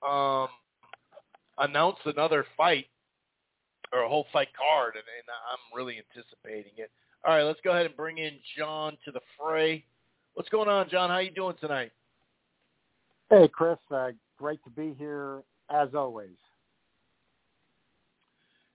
um, 0.07 0.49
announce 1.57 1.97
another 2.05 2.45
fight 2.57 2.85
or 3.93 4.01
a 4.01 4.09
whole 4.09 4.25
fight 4.33 4.49
card, 4.57 4.95
and, 4.95 5.03
and 5.03 5.27
I'm 5.51 5.77
really 5.77 5.97
anticipating 5.97 6.73
it. 6.77 6.91
All 7.25 7.35
right, 7.35 7.43
let's 7.43 7.59
go 7.63 7.71
ahead 7.71 7.85
and 7.85 7.95
bring 7.95 8.17
in 8.17 8.33
John 8.57 8.97
to 9.05 9.11
the 9.11 9.21
fray. 9.39 9.83
What's 10.33 10.49
going 10.49 10.69
on, 10.69 10.89
John? 10.89 11.09
How 11.09 11.19
you 11.19 11.31
doing 11.31 11.55
tonight? 11.59 11.91
Hey, 13.29 13.47
Chris. 13.47 13.77
Uh, 13.89 14.09
great 14.37 14.63
to 14.63 14.69
be 14.69 14.93
here 14.97 15.41
as 15.69 15.89
always. 15.95 16.29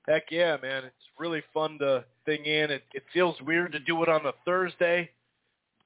Heck 0.09 0.24
yeah, 0.31 0.57
man! 0.61 0.85
It's 0.85 0.95
really 1.18 1.43
fun 1.53 1.78
to 1.78 2.05
thing 2.24 2.45
in. 2.45 2.70
It, 2.70 2.83
it 2.95 3.05
feels 3.12 3.37
weird 3.43 3.72
to 3.72 3.78
do 3.78 4.03
it 4.03 4.09
on 4.09 4.26
a 4.26 4.33
Thursday, 4.45 5.11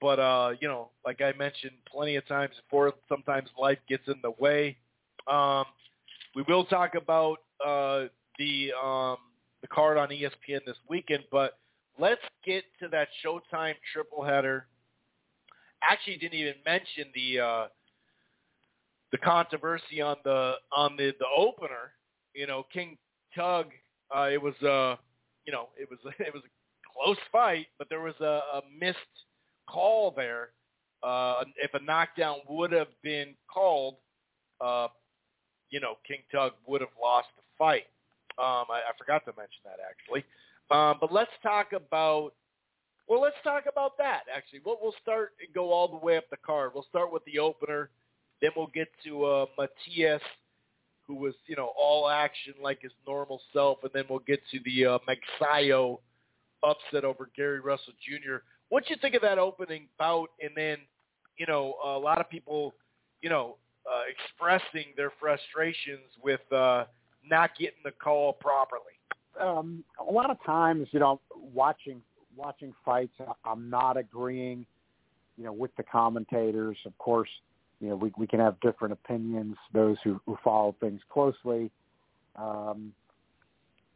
but 0.01 0.19
uh, 0.19 0.53
you 0.61 0.69
know, 0.69 0.91
like 1.05 1.21
I 1.21 1.33
mentioned 1.37 1.73
plenty 1.91 2.17
of 2.17 2.27
times 2.27 2.55
before, 2.65 2.93
sometimes 3.09 3.51
life 3.59 3.79
gets 3.89 4.05
in 4.07 4.15
the 4.23 4.31
way. 4.39 4.77
Um, 5.27 5.65
we 6.35 6.43
will 6.49 6.65
talk 6.65 6.95
about 6.95 7.39
uh, 7.65 8.05
the 8.39 8.73
um, 8.83 9.17
the 9.63 9.69
card 9.69 9.97
on 9.97 10.09
ESPN 10.09 10.65
this 10.67 10.77
weekend, 10.89 11.25
but 11.31 11.59
let's 11.99 12.21
get 12.45 12.65
to 12.81 12.89
that 12.89 13.09
Showtime 13.25 13.75
triple 13.93 14.25
header. 14.25 14.67
Actually, 15.83 16.17
didn't 16.17 16.35
even 16.35 16.55
mention 16.65 17.07
the 17.15 17.41
uh, 17.41 17.67
the 19.13 19.19
controversy 19.19 20.01
on 20.01 20.17
the 20.25 20.55
on 20.75 20.97
the 20.97 21.13
the 21.19 21.27
opener. 21.37 21.93
You 22.35 22.47
know, 22.47 22.67
King 22.73 22.99
Tug 23.35 23.67
uh, 24.15 24.29
it 24.31 24.41
was 24.41 24.55
uh, 24.63 24.97
you 25.47 25.53
know, 25.53 25.69
it 25.77 25.89
was 25.91 25.99
it 26.19 26.33
was 26.33 26.43
a 26.45 27.05
close 27.05 27.19
fight, 27.31 27.67
but 27.79 27.89
there 27.89 28.01
was 28.01 28.15
a, 28.21 28.41
a 28.55 28.63
missed 28.79 28.99
call 29.69 30.13
there. 30.17 30.51
Uh, 31.03 31.45
if 31.63 31.73
a 31.75 31.83
knockdown 31.83 32.37
would 32.49 32.73
have 32.73 32.89
been 33.03 33.35
called, 33.53 33.97
uh, 34.61 34.89
you 35.71 35.81
know, 35.81 35.95
King 36.07 36.21
Tug 36.33 36.53
would 36.67 36.81
have 36.81 36.95
lost 37.01 37.29
the 37.37 37.43
fight. 37.59 37.85
Um, 38.39 38.67
I, 38.71 38.83
I 38.89 38.93
forgot 38.99 39.25
to 39.27 39.33
mention 39.37 39.63
that 39.65 39.79
actually. 39.81 40.25
Um, 40.71 40.99
but 41.01 41.13
let's 41.13 41.31
talk 41.43 41.73
about. 41.73 42.33
Well, 43.07 43.21
let's 43.21 43.37
talk 43.45 43.65
about 43.71 43.99
that 43.99 44.23
actually. 44.35 44.61
We'll, 44.65 44.79
we'll 44.81 44.95
start 45.03 45.33
and 45.45 45.53
go 45.55 45.71
all 45.71 45.89
the 45.89 46.05
way 46.05 46.17
up 46.17 46.25
the 46.31 46.39
card. 46.39 46.71
We'll 46.75 46.87
start 46.89 47.13
with 47.13 47.23
the 47.27 47.39
opener, 47.39 47.91
then 48.41 48.51
we'll 48.57 48.71
get 48.75 48.89
to 49.05 49.25
uh, 49.25 49.47
Matias 49.59 50.23
who 51.07 51.15
was, 51.15 51.35
you 51.47 51.57
know, 51.57 51.73
all 51.79 52.09
action 52.09 52.55
like 52.63 52.81
his 52.83 52.93
normal 53.07 53.41
self, 53.53 53.79
and 53.83 53.91
then 53.93 54.05
we'll 54.09 54.21
get 54.21 54.41
to 54.51 54.59
the 54.65 54.87
uh, 54.87 54.99
Magsayo 55.09 55.99
upset 56.63 57.05
over 57.05 57.29
Gary 57.37 57.61
Russell 57.61 57.93
Jr. 58.03 58.37
What 58.71 58.89
you 58.89 58.97
think 59.01 59.15
of 59.15 59.23
that 59.23 59.39
opening 59.39 59.89
bout, 59.99 60.31
and 60.41 60.51
then, 60.57 60.79
you 61.37 61.47
know, 61.47 61.75
a 61.85 61.99
lot 61.99 62.21
of 62.21 62.31
people, 62.31 62.75
you 63.21 63.29
know, 63.29 63.57
uh, 63.87 64.03
expressing 64.09 64.93
their 64.97 65.13
frustrations 65.21 66.11
with 66.23 66.41
uh, 66.53 66.85
not 67.29 67.51
getting 67.59 67.81
the 67.85 67.91
call 67.91 68.33
properly. 68.33 68.83
Um, 69.41 69.85
a 70.01 70.13
lot 70.13 70.31
of 70.31 70.37
times, 70.45 70.89
you 70.93 71.01
know, 71.01 71.21
watching 71.53 72.01
watching 72.37 72.75
fights, 72.85 73.15
I'm 73.45 73.71
not 73.71 73.97
agreeing, 73.97 74.67
you 75.37 75.45
know, 75.45 75.53
with 75.53 75.71
the 75.77 75.83
commentators. 75.85 76.77
Of 76.85 76.97
course, 76.99 77.29
you 77.81 77.89
know, 77.89 77.97
we, 77.97 78.13
we 78.17 78.27
can 78.27 78.41
have 78.41 78.59
different 78.61 78.93
opinions, 78.93 79.57
those 79.73 79.97
who, 80.03 80.21
who 80.27 80.37
follow 80.43 80.75
things 80.81 81.01
closely. 81.11 81.71
Um, 82.37 82.93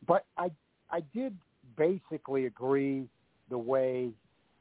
but 0.07 0.25
I, 0.37 0.51
I 0.91 1.01
did 1.15 1.37
basically 1.77 2.47
agree 2.47 3.05
the 3.51 3.59
way 3.59 4.11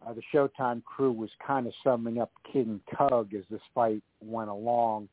uh, 0.05 0.13
the 0.13 0.21
Showtime 0.33 0.83
crew 0.83 1.11
was 1.11 1.29
kind 1.45 1.67
of 1.67 1.73
summing 1.83 2.19
up 2.19 2.31
King 2.51 2.79
Tug 2.97 3.33
as 3.33 3.43
this 3.49 3.61
fight 3.73 4.03
went 4.21 4.49
along. 4.49 5.09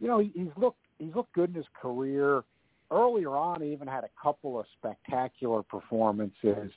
You 0.00 0.08
know, 0.08 0.18
he's 0.18 0.48
looked 0.56 0.80
he's 0.98 1.14
looked 1.14 1.32
good 1.32 1.50
in 1.50 1.56
his 1.56 1.66
career. 1.80 2.42
Earlier 2.90 3.36
on, 3.36 3.62
he 3.62 3.72
even 3.72 3.86
had 3.86 4.02
a 4.02 4.10
couple 4.20 4.58
of 4.58 4.66
spectacular 4.78 5.62
performances, 5.62 6.72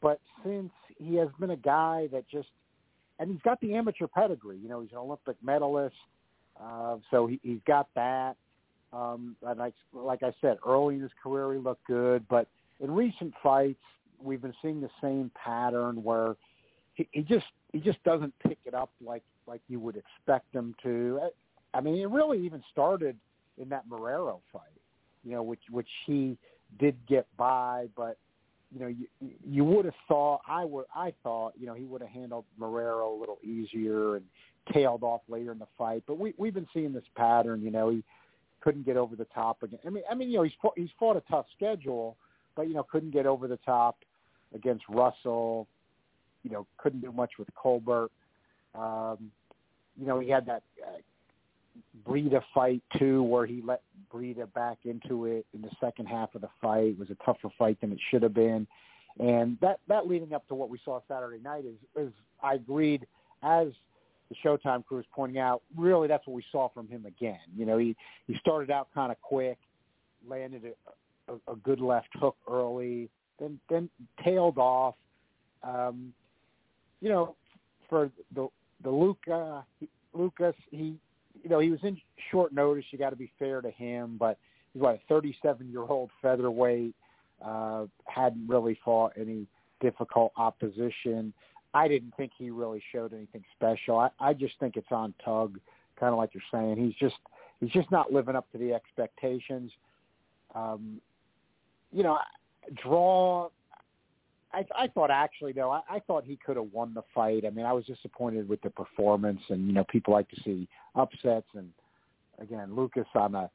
but 0.00 0.20
since 0.44 0.70
he 0.98 1.16
has 1.16 1.28
been 1.40 1.50
a 1.50 1.56
guy 1.56 2.08
that 2.12 2.28
just 2.28 2.48
and 3.18 3.30
he's 3.30 3.42
got 3.42 3.60
the 3.60 3.74
amateur 3.74 4.06
pedigree. 4.06 4.58
You 4.58 4.68
know, 4.68 4.80
he's 4.80 4.92
an 4.92 4.98
Olympic 4.98 5.36
medalist, 5.42 5.96
uh, 6.62 6.96
so 7.10 7.26
he, 7.26 7.40
he's 7.42 7.58
got 7.66 7.88
that. 7.94 8.36
Um, 8.92 9.36
and 9.46 9.60
I, 9.60 9.72
like 9.92 10.22
I 10.22 10.32
said, 10.40 10.58
early 10.66 10.94
in 10.94 11.02
his 11.02 11.10
career 11.22 11.52
he 11.52 11.58
looked 11.58 11.86
good, 11.86 12.26
but 12.28 12.46
in 12.80 12.90
recent 12.90 13.34
fights 13.42 13.80
we've 14.22 14.40
been 14.40 14.54
seeing 14.62 14.80
the 14.80 14.90
same 15.02 15.30
pattern 15.34 16.02
where 16.02 16.36
he, 16.94 17.08
he 17.12 17.22
just 17.22 17.46
he 17.72 17.80
just 17.80 18.02
doesn't 18.04 18.32
pick 18.40 18.58
it 18.64 18.74
up 18.74 18.90
like 19.04 19.22
like 19.46 19.60
you 19.68 19.78
would 19.80 19.96
expect 19.96 20.54
him 20.54 20.74
to. 20.82 21.20
I, 21.74 21.80
mean, 21.80 21.96
it 21.96 22.08
really 22.08 22.44
even 22.44 22.62
started 22.72 23.16
in 23.60 23.68
that 23.70 23.88
Marrero 23.88 24.40
fight, 24.52 24.62
you 25.24 25.32
know, 25.32 25.42
which 25.42 25.62
which 25.70 25.88
he 26.06 26.38
did 26.78 26.96
get 27.06 27.26
by, 27.36 27.86
but 27.96 28.18
you 28.72 28.80
know, 28.80 28.86
you 28.86 29.06
you 29.46 29.64
would 29.64 29.84
have 29.84 29.94
thought 30.06 30.40
I 30.46 30.64
would 30.64 30.84
I 30.94 31.12
thought 31.22 31.54
you 31.58 31.66
know 31.66 31.74
he 31.74 31.84
would 31.84 32.00
have 32.02 32.10
handled 32.10 32.44
Marrero 32.60 33.16
a 33.16 33.20
little 33.20 33.38
easier 33.42 34.16
and 34.16 34.24
tailed 34.72 35.02
off 35.02 35.22
later 35.28 35.52
in 35.52 35.58
the 35.58 35.66
fight. 35.76 36.02
But 36.06 36.18
we 36.18 36.34
we've 36.36 36.54
been 36.54 36.68
seeing 36.74 36.92
this 36.92 37.04
pattern. 37.16 37.62
You 37.62 37.70
know, 37.70 37.88
he 37.90 38.04
couldn't 38.60 38.84
get 38.84 38.96
over 38.96 39.16
the 39.16 39.26
top 39.26 39.62
again. 39.62 39.78
I 39.86 39.90
mean, 39.90 40.02
I 40.10 40.14
mean, 40.14 40.30
you 40.30 40.38
know, 40.38 40.42
he's 40.42 40.52
fought, 40.60 40.74
he's 40.76 40.90
fought 40.98 41.16
a 41.16 41.22
tough 41.30 41.46
schedule, 41.56 42.16
but 42.56 42.68
you 42.68 42.74
know, 42.74 42.82
couldn't 42.82 43.10
get 43.10 43.26
over 43.26 43.48
the 43.48 43.58
top 43.58 43.96
against 44.54 44.84
Russell. 44.88 45.66
You 46.42 46.50
know, 46.50 46.66
couldn't 46.76 47.00
do 47.00 47.12
much 47.12 47.32
with 47.38 47.48
Colbert. 47.54 48.10
Um, 48.74 49.30
you 49.98 50.06
know, 50.06 50.20
he 50.20 50.28
had 50.28 50.46
that 50.46 50.62
uh, 50.86 50.98
Breedy 52.06 52.40
fight 52.54 52.82
too, 52.98 53.22
where 53.22 53.46
he 53.46 53.62
let 53.64 53.82
Breedy 54.12 54.52
back 54.54 54.78
into 54.84 55.26
it 55.26 55.46
in 55.54 55.62
the 55.62 55.70
second 55.80 56.06
half 56.06 56.34
of 56.34 56.40
the 56.40 56.48
fight. 56.60 56.88
It 56.88 56.98
was 56.98 57.10
a 57.10 57.16
tougher 57.24 57.48
fight 57.58 57.80
than 57.80 57.92
it 57.92 57.98
should 58.10 58.22
have 58.22 58.34
been, 58.34 58.66
and 59.18 59.58
that 59.60 59.80
that 59.88 60.06
leading 60.06 60.32
up 60.32 60.46
to 60.48 60.54
what 60.54 60.70
we 60.70 60.78
saw 60.84 61.00
Saturday 61.08 61.42
night 61.42 61.64
is 61.64 61.76
is 61.96 62.12
I 62.42 62.54
agreed 62.54 63.06
as 63.42 63.68
the 64.28 64.36
Showtime 64.44 64.84
crew 64.84 64.98
is 64.98 65.06
pointing 65.14 65.38
out. 65.38 65.62
Really, 65.76 66.08
that's 66.08 66.26
what 66.26 66.34
we 66.34 66.44
saw 66.52 66.68
from 66.68 66.88
him 66.88 67.06
again. 67.06 67.40
You 67.56 67.66
know, 67.66 67.78
he 67.78 67.96
he 68.26 68.36
started 68.38 68.70
out 68.70 68.88
kind 68.94 69.10
of 69.10 69.20
quick, 69.20 69.58
landed 70.26 70.62
a, 71.28 71.32
a, 71.32 71.52
a 71.52 71.56
good 71.56 71.80
left 71.80 72.08
hook 72.14 72.36
early, 72.50 73.08
then 73.38 73.58
then 73.68 73.88
tailed 74.24 74.58
off. 74.58 74.94
Um, 75.62 76.12
you 77.00 77.08
know, 77.08 77.36
for 77.88 78.10
the 78.34 78.48
the 78.82 78.90
Luca 78.90 79.64
Lukas, 80.12 80.54
he 80.70 80.96
you 81.42 81.50
know, 81.50 81.58
he 81.58 81.70
was 81.70 81.80
in 81.82 81.98
short 82.30 82.52
notice. 82.52 82.84
You 82.90 82.98
got 82.98 83.10
to 83.10 83.16
be 83.16 83.30
fair 83.38 83.60
to 83.60 83.70
him, 83.70 84.16
but 84.18 84.38
he's 84.72 84.82
what 84.82 84.94
a 84.94 85.00
37 85.08 85.70
year 85.70 85.82
old 85.82 86.10
featherweight. 86.22 86.94
Uh, 87.44 87.86
hadn't 88.06 88.48
really 88.48 88.76
fought 88.84 89.12
any 89.16 89.46
difficult 89.80 90.32
opposition. 90.36 91.32
I 91.72 91.86
didn't 91.86 92.14
think 92.16 92.32
he 92.36 92.50
really 92.50 92.82
showed 92.92 93.12
anything 93.12 93.44
special. 93.54 93.98
I, 93.98 94.08
I 94.18 94.32
just 94.32 94.54
think 94.58 94.76
it's 94.76 94.90
on 94.90 95.14
Tug, 95.24 95.58
kind 96.00 96.12
of 96.12 96.18
like 96.18 96.30
you're 96.34 96.42
saying. 96.50 96.76
He's 96.76 96.94
just 96.94 97.20
he's 97.60 97.70
just 97.70 97.90
not 97.90 98.12
living 98.12 98.34
up 98.34 98.50
to 98.52 98.58
the 98.58 98.72
expectations. 98.72 99.70
Um, 100.54 101.00
you 101.92 102.02
know, 102.02 102.18
draw 102.82 103.48
I, 104.52 104.64
I 104.74 104.88
thought 104.88 105.10
actually 105.10 105.52
though 105.52 105.70
I, 105.70 105.80
I 105.90 105.98
thought 106.00 106.24
he 106.24 106.36
could 106.36 106.56
have 106.56 106.72
won 106.72 106.94
the 106.94 107.02
fight. 107.14 107.44
I 107.46 107.50
mean, 107.50 107.66
I 107.66 107.72
was 107.72 107.84
disappointed 107.84 108.48
with 108.48 108.62
the 108.62 108.70
performance, 108.70 109.40
and 109.48 109.66
you 109.66 109.72
know, 109.72 109.84
people 109.84 110.14
like 110.14 110.28
to 110.30 110.40
see 110.42 110.68
upsets, 110.94 111.48
and 111.54 111.70
again, 112.38 112.74
Lukas 112.74 113.06
on 113.14 113.34
a 113.34 113.50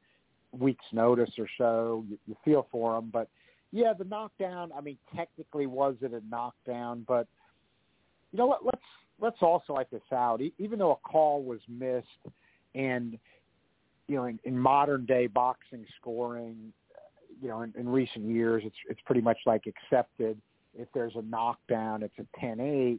week's 0.52 0.84
notice 0.92 1.30
or 1.38 1.48
so, 1.58 2.04
you, 2.08 2.18
you 2.26 2.36
feel 2.44 2.66
for 2.70 2.96
him. 2.96 3.10
But 3.12 3.28
yeah, 3.72 3.92
the 3.92 4.04
knockdown. 4.04 4.70
I 4.76 4.80
mean, 4.80 4.98
technically, 5.16 5.66
was 5.66 5.96
it 6.00 6.12
a 6.12 6.22
knockdown? 6.28 7.04
But 7.08 7.26
you 8.32 8.38
know 8.38 8.46
what? 8.46 8.64
Let's 8.64 8.84
let's 9.20 9.42
also 9.42 9.72
like 9.72 9.90
this 9.90 10.02
out. 10.12 10.40
Even 10.58 10.78
though 10.78 10.92
a 10.92 11.08
call 11.08 11.42
was 11.42 11.60
missed, 11.68 12.06
and 12.74 13.18
you 14.06 14.16
know, 14.16 14.24
in, 14.26 14.38
in 14.44 14.58
modern 14.58 15.06
day 15.06 15.26
boxing 15.26 15.84
scoring, 16.00 16.72
you 17.42 17.48
know, 17.48 17.62
in, 17.62 17.72
in 17.76 17.88
recent 17.88 18.26
years, 18.26 18.62
it's 18.64 18.76
it's 18.88 19.00
pretty 19.04 19.20
much 19.20 19.38
like 19.44 19.64
accepted. 19.66 20.40
If 20.76 20.88
there's 20.94 21.14
a 21.16 21.22
knockdown, 21.22 22.02
it's 22.02 22.18
a 22.18 22.44
10-8. 22.44 22.98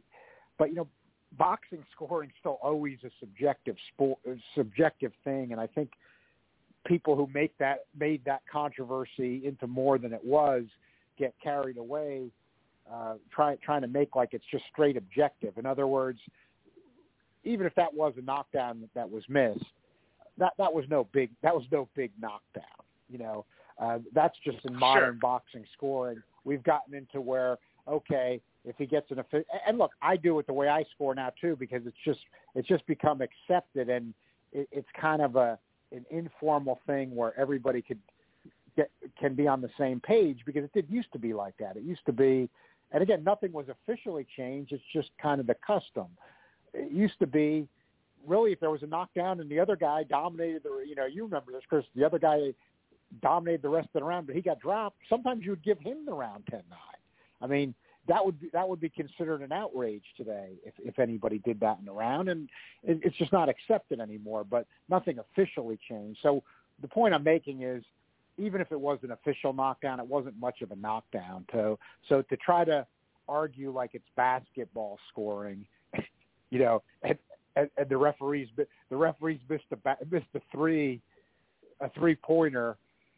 But 0.58 0.70
you 0.70 0.74
know, 0.74 0.88
boxing 1.36 1.84
scoring 1.92 2.30
is 2.30 2.36
still 2.40 2.58
always 2.62 2.98
a 3.04 3.10
subjective 3.20 3.76
sport, 3.92 4.18
subjective 4.54 5.12
thing, 5.24 5.52
and 5.52 5.60
I 5.60 5.66
think 5.66 5.90
people 6.86 7.16
who 7.16 7.28
make 7.34 7.56
that 7.58 7.86
made 7.98 8.24
that 8.24 8.42
controversy 8.50 9.42
into 9.44 9.66
more 9.66 9.98
than 9.98 10.12
it 10.12 10.24
was 10.24 10.64
get 11.18 11.34
carried 11.42 11.78
away, 11.78 12.30
uh, 12.90 13.14
trying 13.30 13.58
trying 13.62 13.82
to 13.82 13.88
make 13.88 14.14
like 14.16 14.30
it's 14.32 14.44
just 14.50 14.64
straight 14.72 14.96
objective. 14.96 15.58
In 15.58 15.66
other 15.66 15.86
words, 15.86 16.20
even 17.44 17.66
if 17.66 17.74
that 17.74 17.92
was 17.92 18.14
a 18.16 18.22
knockdown 18.22 18.88
that 18.94 19.10
was 19.10 19.24
missed, 19.28 19.64
that 20.38 20.52
that 20.58 20.72
was 20.72 20.84
no 20.88 21.04
big 21.12 21.30
that 21.42 21.54
was 21.54 21.64
no 21.70 21.88
big 21.94 22.12
knockdown. 22.20 22.64
You 23.08 23.18
know, 23.18 23.44
uh, 23.78 23.98
that's 24.12 24.36
just 24.44 24.58
in 24.64 24.74
modern 24.74 25.14
Sure. 25.14 25.20
boxing 25.20 25.64
scoring. 25.72 26.22
We've 26.46 26.62
gotten 26.62 26.94
into 26.94 27.20
where 27.20 27.58
okay, 27.88 28.40
if 28.64 28.74
he 28.78 28.86
gets 28.86 29.10
an 29.10 29.20
offi- 29.20 29.44
and 29.66 29.78
look, 29.78 29.92
I 30.02 30.16
do 30.16 30.38
it 30.38 30.46
the 30.46 30.52
way 30.52 30.68
I 30.68 30.84
score 30.94 31.14
now 31.14 31.30
too 31.40 31.56
because 31.56 31.82
it's 31.86 31.96
just 32.04 32.20
it's 32.54 32.66
just 32.66 32.86
become 32.86 33.20
accepted 33.20 33.88
and 33.88 34.14
it, 34.52 34.68
it's 34.72 34.88
kind 34.98 35.20
of 35.20 35.36
a 35.36 35.58
an 35.92 36.04
informal 36.10 36.80
thing 36.86 37.14
where 37.14 37.38
everybody 37.38 37.82
could 37.82 37.98
get 38.76 38.90
can 39.18 39.34
be 39.34 39.46
on 39.46 39.60
the 39.60 39.70
same 39.78 40.00
page 40.00 40.40
because 40.46 40.64
it 40.64 40.72
did 40.72 40.86
used 40.88 41.12
to 41.12 41.18
be 41.18 41.32
like 41.32 41.54
that. 41.58 41.76
It 41.76 41.82
used 41.82 42.04
to 42.06 42.12
be, 42.12 42.48
and 42.92 43.02
again, 43.02 43.22
nothing 43.24 43.52
was 43.52 43.66
officially 43.68 44.26
changed. 44.36 44.72
It's 44.72 44.82
just 44.92 45.10
kind 45.20 45.40
of 45.40 45.46
the 45.46 45.56
custom. 45.66 46.06
It 46.74 46.92
used 46.92 47.18
to 47.20 47.26
be 47.26 47.68
really 48.26 48.52
if 48.52 48.60
there 48.60 48.70
was 48.70 48.82
a 48.82 48.86
knockdown 48.86 49.40
and 49.40 49.48
the 49.48 49.60
other 49.60 49.76
guy 49.76 50.02
dominated 50.02 50.62
the 50.64 50.84
you 50.86 50.96
know 50.96 51.06
you 51.06 51.24
remember 51.24 51.52
this 51.52 51.62
Chris 51.68 51.84
the 51.94 52.04
other 52.04 52.18
guy 52.18 52.52
dominated 53.22 53.62
the 53.62 53.68
rest 53.68 53.88
of 53.94 54.00
the 54.00 54.04
round 54.04 54.26
but 54.26 54.36
he 54.36 54.42
got 54.42 54.60
dropped. 54.60 54.96
Sometimes 55.08 55.44
you 55.44 55.50
would 55.50 55.64
give 55.64 55.78
him 55.78 56.04
the 56.04 56.12
round 56.12 56.44
10 56.50 56.62
9 56.68 56.78
I 57.42 57.46
mean 57.46 57.74
that 58.08 58.24
would 58.24 58.40
be 58.40 58.50
that 58.52 58.68
would 58.68 58.80
be 58.80 58.88
considered 58.88 59.42
an 59.42 59.52
outrage 59.52 60.04
today 60.16 60.54
if 60.64 60.74
if 60.78 60.98
anybody 60.98 61.38
did 61.38 61.60
that 61.60 61.78
in 61.78 61.84
the 61.84 61.92
round. 61.92 62.28
And 62.28 62.48
it, 62.82 63.00
it's 63.02 63.16
just 63.16 63.32
not 63.32 63.48
accepted 63.48 64.00
anymore 64.00 64.44
but 64.44 64.66
nothing 64.88 65.18
officially 65.18 65.78
changed. 65.88 66.20
So 66.22 66.42
the 66.82 66.88
point 66.88 67.14
I'm 67.14 67.24
making 67.24 67.62
is 67.62 67.84
even 68.38 68.60
if 68.60 68.70
it 68.70 68.78
was 68.78 68.98
an 69.02 69.12
official 69.12 69.52
knockdown 69.52 70.00
it 70.00 70.06
wasn't 70.06 70.38
much 70.38 70.62
of 70.62 70.70
a 70.72 70.76
knockdown. 70.76 71.46
So 71.52 71.78
so 72.08 72.22
to 72.22 72.36
try 72.36 72.64
to 72.64 72.86
argue 73.28 73.72
like 73.72 73.90
it's 73.94 74.06
basketball 74.16 74.98
scoring 75.10 75.66
you 76.50 76.58
know 76.58 76.82
and 77.02 77.18
and, 77.56 77.70
and 77.76 77.88
the 77.88 77.96
referees 77.96 78.48
the 78.56 78.96
referees 78.96 79.40
missed 79.48 79.64
a 79.72 79.96
missed 80.10 80.26
a 80.34 80.40
three 80.52 81.00
a 81.80 81.90
three 81.90 82.14
pointer 82.14 82.76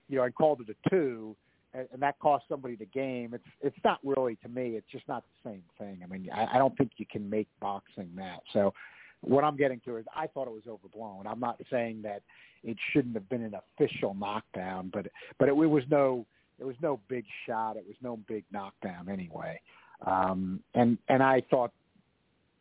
you 0.08 0.16
know 0.16 0.24
and 0.24 0.34
called 0.34 0.60
it 0.60 0.68
a 0.68 0.90
two 0.90 1.34
and, 1.74 1.86
and 1.92 2.02
that 2.02 2.18
cost 2.18 2.44
somebody 2.48 2.76
the 2.76 2.86
game 2.86 3.34
it's 3.34 3.44
it's 3.60 3.76
not 3.84 3.98
really 4.04 4.36
to 4.36 4.48
me 4.48 4.70
it's 4.70 4.90
just 4.90 5.06
not 5.08 5.24
the 5.44 5.50
same 5.50 5.62
thing 5.78 6.00
i 6.02 6.06
mean 6.06 6.28
i, 6.34 6.56
I 6.56 6.58
don't 6.58 6.76
think 6.76 6.92
you 6.96 7.06
can 7.10 7.28
make 7.28 7.48
boxing 7.60 8.10
that 8.16 8.40
so 8.52 8.72
what 9.20 9.44
i'm 9.44 9.56
getting 9.56 9.80
to 9.84 9.96
is 9.96 10.06
i 10.16 10.26
thought 10.26 10.46
it 10.46 10.52
was 10.52 10.62
overblown 10.68 11.26
i'm 11.26 11.40
not 11.40 11.60
saying 11.70 12.02
that 12.02 12.22
it 12.64 12.76
shouldn't 12.92 13.14
have 13.14 13.28
been 13.28 13.42
an 13.42 13.54
official 13.54 14.14
knockdown 14.14 14.90
but 14.92 15.06
but 15.38 15.48
it, 15.48 15.52
it 15.52 15.54
was 15.54 15.84
no 15.90 16.24
it 16.58 16.64
was 16.64 16.76
no 16.82 17.00
big 17.08 17.24
shot 17.46 17.76
it 17.76 17.84
was 17.86 17.96
no 18.02 18.18
big 18.28 18.44
knockdown 18.52 19.08
anyway 19.08 19.60
um 20.06 20.60
and 20.74 20.98
and 21.08 21.22
i 21.22 21.42
thought 21.50 21.72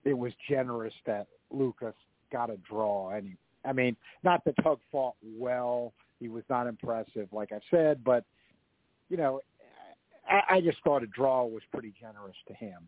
it 0.07 0.17
was 0.17 0.31
generous 0.49 0.93
that 1.05 1.27
Lukas 1.51 1.93
got 2.31 2.49
a 2.49 2.57
draw. 2.57 3.09
Any, 3.09 3.35
I 3.65 3.73
mean, 3.73 3.95
not 4.23 4.43
that 4.45 4.55
Tug 4.63 4.79
fought 4.91 5.15
well. 5.37 5.93
He 6.19 6.29
was 6.29 6.43
not 6.49 6.67
impressive, 6.67 7.27
like 7.31 7.51
I 7.51 7.59
said, 7.69 8.03
but 8.03 8.23
you 9.09 9.17
know, 9.17 9.41
I, 10.29 10.55
I 10.55 10.61
just 10.61 10.77
thought 10.83 11.03
a 11.03 11.07
draw 11.07 11.45
was 11.45 11.61
pretty 11.71 11.93
generous 11.99 12.35
to 12.47 12.53
him 12.53 12.87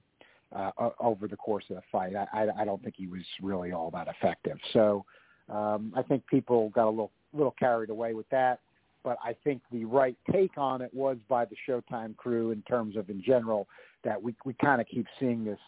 uh, 0.55 0.71
over 0.99 1.27
the 1.27 1.37
course 1.37 1.65
of 1.69 1.75
the 1.77 1.81
fight. 1.91 2.15
I, 2.15 2.27
I, 2.33 2.61
I 2.61 2.65
don't 2.65 2.81
think 2.83 2.95
he 2.97 3.07
was 3.07 3.21
really 3.41 3.71
all 3.71 3.91
that 3.91 4.07
effective. 4.07 4.57
So 4.73 5.05
um, 5.49 5.93
I 5.95 6.01
think 6.01 6.25
people 6.27 6.69
got 6.69 6.87
a 6.87 6.89
little 6.89 7.11
little 7.33 7.55
carried 7.59 7.89
away 7.89 8.13
with 8.13 8.27
that. 8.29 8.59
But 9.03 9.17
I 9.23 9.35
think 9.43 9.61
the 9.71 9.85
right 9.85 10.17
take 10.31 10.57
on 10.57 10.81
it 10.81 10.93
was 10.93 11.17
by 11.29 11.45
the 11.45 11.55
Showtime 11.67 12.17
crew 12.17 12.51
in 12.51 12.61
terms 12.63 12.97
of 12.97 13.09
in 13.09 13.23
general 13.23 13.67
that 14.03 14.21
we 14.21 14.35
we 14.45 14.53
kind 14.53 14.81
of 14.81 14.87
keep 14.87 15.05
seeing 15.19 15.45
this 15.45 15.59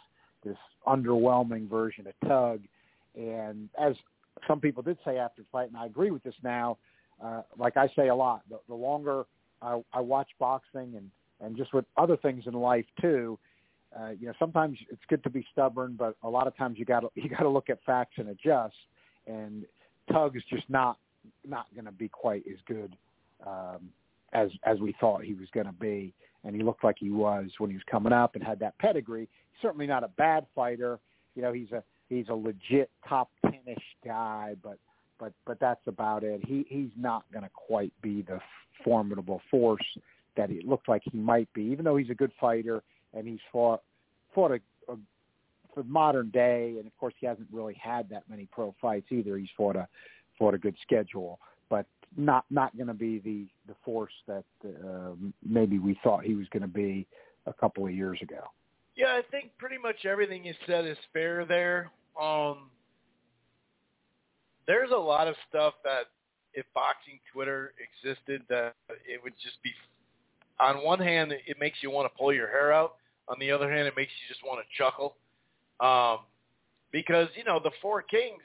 this 0.44 0.58
underwhelming 0.88 1.70
version 1.70 2.08
of 2.08 2.28
Tug. 2.28 2.62
And 3.16 3.70
as 3.80 3.96
some 4.48 4.60
people 4.60 4.84
did 4.84 4.98
say 5.06 5.18
after 5.18 5.44
the 5.44 5.48
fight, 5.52 5.68
and 5.68 5.78
I 5.78 5.86
agree 5.86 6.12
with 6.12 6.24
this 6.24 6.36
now, 6.44 6.78
uh, 7.24 7.42
like 7.58 7.78
I 7.78 7.88
say 7.96 8.08
a 8.08 8.16
lot, 8.16 8.42
the, 8.50 8.60
the 8.68 8.76
longer 8.76 9.26
I, 9.62 9.82
I 9.94 10.02
watch 10.02 10.30
boxing 10.40 10.94
and, 10.96 11.10
and 11.40 11.56
just 11.56 11.74
with 11.74 11.86
other 11.98 12.18
things 12.18 12.44
in 12.48 12.54
life 12.54 12.86
too, 13.00 13.38
uh, 14.00 14.10
you 14.20 14.28
know, 14.28 14.34
sometimes 14.40 14.78
it's 14.90 15.02
good 15.10 15.24
to 15.24 15.30
be 15.30 15.46
stubborn, 15.52 15.96
but 15.98 16.16
a 16.24 16.30
lot 16.30 16.48
of 16.48 16.56
times 16.56 16.80
you 16.80 16.86
got 16.86 17.04
you 17.16 17.30
got 17.30 17.40
to 17.42 17.50
look 17.50 17.70
at 17.70 17.80
facts 17.86 18.16
and 18.18 18.30
adjust. 18.30 18.76
And 19.28 19.66
Tug 20.12 20.36
is 20.36 20.44
just 20.50 20.70
not 20.70 20.98
not 21.48 21.68
going 21.76 21.86
to 21.86 21.92
be 21.92 22.08
quite 22.08 22.44
as 22.50 22.58
good 22.66 22.96
um, 23.46 23.90
as 24.34 24.50
as 24.64 24.80
we 24.80 24.96
thought 25.00 25.24
he 25.24 25.34
was 25.34 25.48
going 25.54 25.66
to 25.66 25.74
be, 25.74 26.14
and 26.44 26.56
he 26.56 26.64
looked 26.64 26.84
like 26.84 26.96
he 27.00 27.12
was 27.12 27.50
when 27.58 27.70
he 27.70 27.76
was 27.76 27.84
coming 27.90 28.14
up 28.14 28.36
and 28.36 28.44
had 28.44 28.60
that 28.60 28.78
pedigree. 28.80 29.28
He's 29.52 29.62
certainly 29.62 29.88
not 29.88 30.04
a 30.04 30.10
bad 30.10 30.46
fighter. 30.56 31.00
You 31.36 31.42
know, 31.42 31.52
he's 31.52 31.72
a 31.72 31.84
he's 32.10 32.30
a 32.30 32.36
legit 32.36 32.90
top 33.08 33.30
ten-ish 33.44 33.78
guy, 34.06 34.56
but 34.64 34.78
but 35.22 35.32
but 35.46 35.60
that's 35.62 35.86
about 35.86 36.24
it. 36.24 36.42
He 36.44 36.66
he's 36.68 36.90
not 36.98 37.24
going 37.32 37.44
to 37.44 37.50
quite 37.54 37.94
be 38.02 38.24
the 38.24 38.40
formidable 38.84 39.40
force 39.50 39.86
that 40.36 40.50
he 40.50 40.62
looked 40.66 40.90
like 40.90 41.04
he 41.10 41.18
might 41.18 41.48
be, 41.54 41.62
even 41.62 41.86
though 41.86 41.96
he's 41.96 42.10
a 42.10 42.16
good 42.16 42.32
fighter 42.42 42.82
and 43.14 43.28
he's 43.28 43.40
fought 43.52 43.84
fought 44.34 44.52
a, 44.52 44.60
a 44.92 44.98
for 45.74 45.84
modern 45.84 46.32
day, 46.32 46.76
and 46.78 46.88
of 46.88 46.98
course 46.98 47.14
he 47.20 47.28
hasn't 47.28 47.48
really 47.52 47.76
had 47.76 48.10
that 48.10 48.24
many 48.28 48.48
pro 48.52 48.76
fights 48.82 49.06
either. 49.12 49.38
He's 49.38 49.50
fought 49.56 49.76
a 49.76 49.88
fought 50.40 50.56
a 50.56 50.58
good 50.58 50.76
schedule, 50.82 51.40
but 51.70 51.86
not 52.18 52.44
not 52.50 52.76
going 52.76 52.88
to 52.88 52.94
be 52.96 53.20
the 53.20 53.46
the 53.72 53.78
force 53.86 54.14
that 54.28 54.44
uh, 54.66 55.12
maybe 55.46 55.78
we 55.78 55.98
thought 56.04 56.24
he 56.24 56.34
was 56.34 56.48
going 56.52 56.64
to 56.64 56.68
be 56.68 57.06
a 57.46 57.54
couple 57.54 57.86
of 57.86 57.94
years 57.94 58.18
ago. 58.24 58.42
Yeah, 58.96 59.14
I 59.14 59.22
think 59.30 59.52
pretty 59.60 59.78
much 59.78 60.06
everything 60.06 60.44
you 60.44 60.54
said 60.66 60.86
is 60.86 60.98
fair 61.14 61.46
there. 61.46 61.92
Um, 62.20 62.70
there's 64.68 64.92
a 64.92 64.98
lot 64.98 65.28
of 65.28 65.36
stuff 65.50 65.74
that 65.84 66.04
if 66.54 66.66
boxing 66.74 67.20
Twitter 67.32 67.74
existed, 67.80 68.44
that 68.50 68.76
it 68.90 69.22
would 69.24 69.34
just 69.42 69.62
be. 69.64 69.72
On 70.60 70.84
one 70.84 71.00
hand, 71.00 71.32
it 71.32 71.58
makes 71.60 71.80
you 71.82 71.90
want 71.90 72.12
to 72.12 72.18
pull 72.18 72.34
your 72.34 72.48
hair 72.48 72.72
out. 72.72 72.96
On 73.28 73.38
the 73.40 73.52
other 73.52 73.72
hand, 73.72 73.88
it 73.88 73.94
makes 73.96 74.12
you 74.22 74.34
just 74.34 74.46
want 74.46 74.60
to 74.60 74.78
chuckle, 74.78 75.16
um, 75.80 76.26
because 76.92 77.28
you 77.36 77.44
know 77.44 77.60
the 77.64 77.72
four 77.82 78.02
kings. 78.02 78.44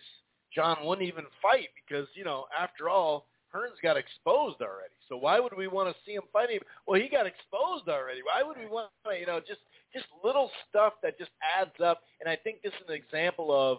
John 0.55 0.79
wouldn't 0.85 1.07
even 1.07 1.25
fight 1.43 1.69
because 1.77 2.07
you 2.15 2.25
know 2.25 2.47
after 2.59 2.89
all, 2.89 3.27
Hearns 3.55 3.77
got 3.83 3.97
exposed 3.97 4.61
already. 4.61 4.95
So 5.09 5.17
why 5.17 5.41
would 5.41 5.57
we 5.57 5.69
want 5.69 5.89
to 5.89 5.97
see 6.07 6.13
him 6.13 6.23
fight 6.33 6.51
him? 6.51 6.61
Well, 6.87 7.01
he 7.01 7.09
got 7.09 7.27
exposed 7.27 7.89
already. 7.89 8.21
Why 8.23 8.43
would 8.43 8.57
we 8.57 8.67
want 8.67 8.91
to, 9.05 9.19
you 9.19 9.27
know, 9.27 9.41
just 9.41 9.61
just 9.93 10.07
little 10.23 10.51
stuff 10.69 10.95
that 11.03 11.19
just 11.19 11.31
adds 11.59 11.75
up. 11.83 12.03
And 12.21 12.29
I 12.29 12.37
think 12.37 12.63
this 12.63 12.73
is 12.73 12.89
an 12.89 12.95
example 12.95 13.49
of 13.53 13.79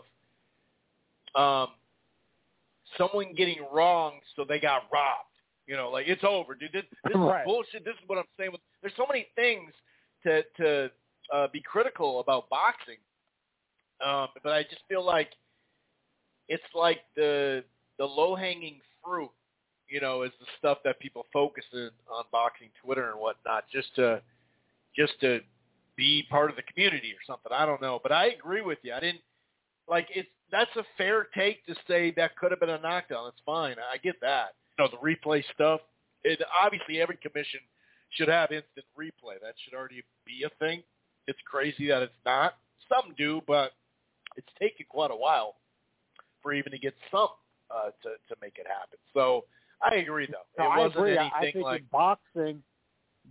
um, 1.36 1.74
someone 2.98 3.34
getting 3.36 3.60
wrong, 3.72 4.20
so 4.36 4.46
they 4.48 4.60
got 4.60 4.84
robbed. 4.92 5.24
You 5.66 5.76
know, 5.76 5.90
like 5.90 6.08
it's 6.08 6.24
over, 6.24 6.56
dude. 6.56 6.72
This, 6.72 6.84
this 7.06 7.16
Right. 7.16 7.42
is 7.42 7.46
bullshit. 7.46 7.84
This 7.84 7.96
is 7.96 8.08
what 8.08 8.18
I'm 8.18 8.26
saying. 8.38 8.52
There's 8.82 8.94
so 8.96 9.06
many 9.08 9.28
things 9.36 9.72
to 10.24 10.44
to 10.58 10.92
uh, 11.34 11.48
be 11.52 11.62
critical 11.62 12.22
about 12.22 12.50
boxing, 12.50 12.98
um, 14.06 14.30
but 14.44 14.54
I 14.54 14.64
just 14.64 14.82
feel 14.88 15.04
like 15.06 15.30
it's 16.48 16.64
like 16.74 17.00
the 17.16 17.64
the 17.98 18.06
low 18.06 18.36
hanging 18.36 18.80
fruit. 19.04 19.32
You 19.90 20.02
know, 20.02 20.24
is 20.24 20.32
the 20.40 20.46
stuff 20.58 20.80
that 20.84 21.00
people 21.00 21.26
focus 21.32 21.64
in 21.74 21.90
on 22.12 22.26
boxing 22.32 22.70
Twitter 22.84 23.10
and 23.12 23.20
whatnot, 23.20 23.66
just 23.72 23.94
to 23.96 24.22
just 24.96 25.20
to 25.22 25.40
be 25.96 26.24
part 26.30 26.50
of 26.50 26.56
the 26.56 26.62
community 26.64 27.12
or 27.12 27.20
something. 27.26 27.52
I 27.52 27.66
don't 27.66 27.82
know, 27.82 28.00
but 28.02 28.12
I 28.12 28.28
agree 28.28 28.62
with 28.62 28.78
you. 28.84 28.94
I 28.94 29.00
didn't 29.00 29.22
like 29.90 30.08
it's 30.14 30.28
that's 30.52 30.76
a 30.76 30.84
fair 30.98 31.28
take 31.36 31.66
to 31.66 31.76
say 31.88 32.12
that 32.18 32.36
could 32.38 32.52
have 32.52 32.60
been 32.60 32.70
a 32.70 32.80
knockdown. 32.80 33.26
That's 33.26 33.42
fine. 33.46 33.76
I 33.94 33.98
get 33.98 34.16
that. 34.22 34.56
You 34.78 34.86
know, 34.86 34.92
the 34.92 34.98
replay 34.98 35.44
stuff. 35.54 35.82
It 36.24 36.40
obviously 36.64 37.02
every 37.02 37.18
commission 37.18 37.60
should 38.12 38.28
have 38.28 38.52
instant 38.52 38.86
replay. 39.00 39.40
That 39.42 39.54
should 39.64 39.76
already 39.78 40.04
be 40.26 40.44
a 40.46 40.50
thing. 40.64 40.84
It's 41.28 41.40
crazy 41.46 41.88
that 41.90 42.02
it's 42.02 42.14
not. 42.26 42.56
Some 42.90 43.14
do, 43.18 43.42
but 43.48 43.74
it's 44.38 44.48
taken 44.60 44.86
quite 44.90 45.12
a 45.12 45.16
while 45.16 45.56
for 46.42 46.54
even 46.54 46.72
to 46.72 46.78
get 46.78 46.94
some 47.12 47.28
uh, 47.70 47.90
to 48.04 48.10
to 48.30 48.36
make 48.42 48.58
it 48.58 48.68
happen. 48.68 48.98
So 49.14 49.46
I 49.82 49.96
agree, 49.96 50.28
though. 50.28 50.64
No, 50.64 50.70
it 50.72 50.74
I 50.74 50.78
wasn't 50.80 50.96
agree. 51.00 51.18
anything 51.18 51.32
I 51.36 51.52
think 51.52 51.56
like 51.66 51.82
in 51.82 51.88
boxing, 51.92 52.64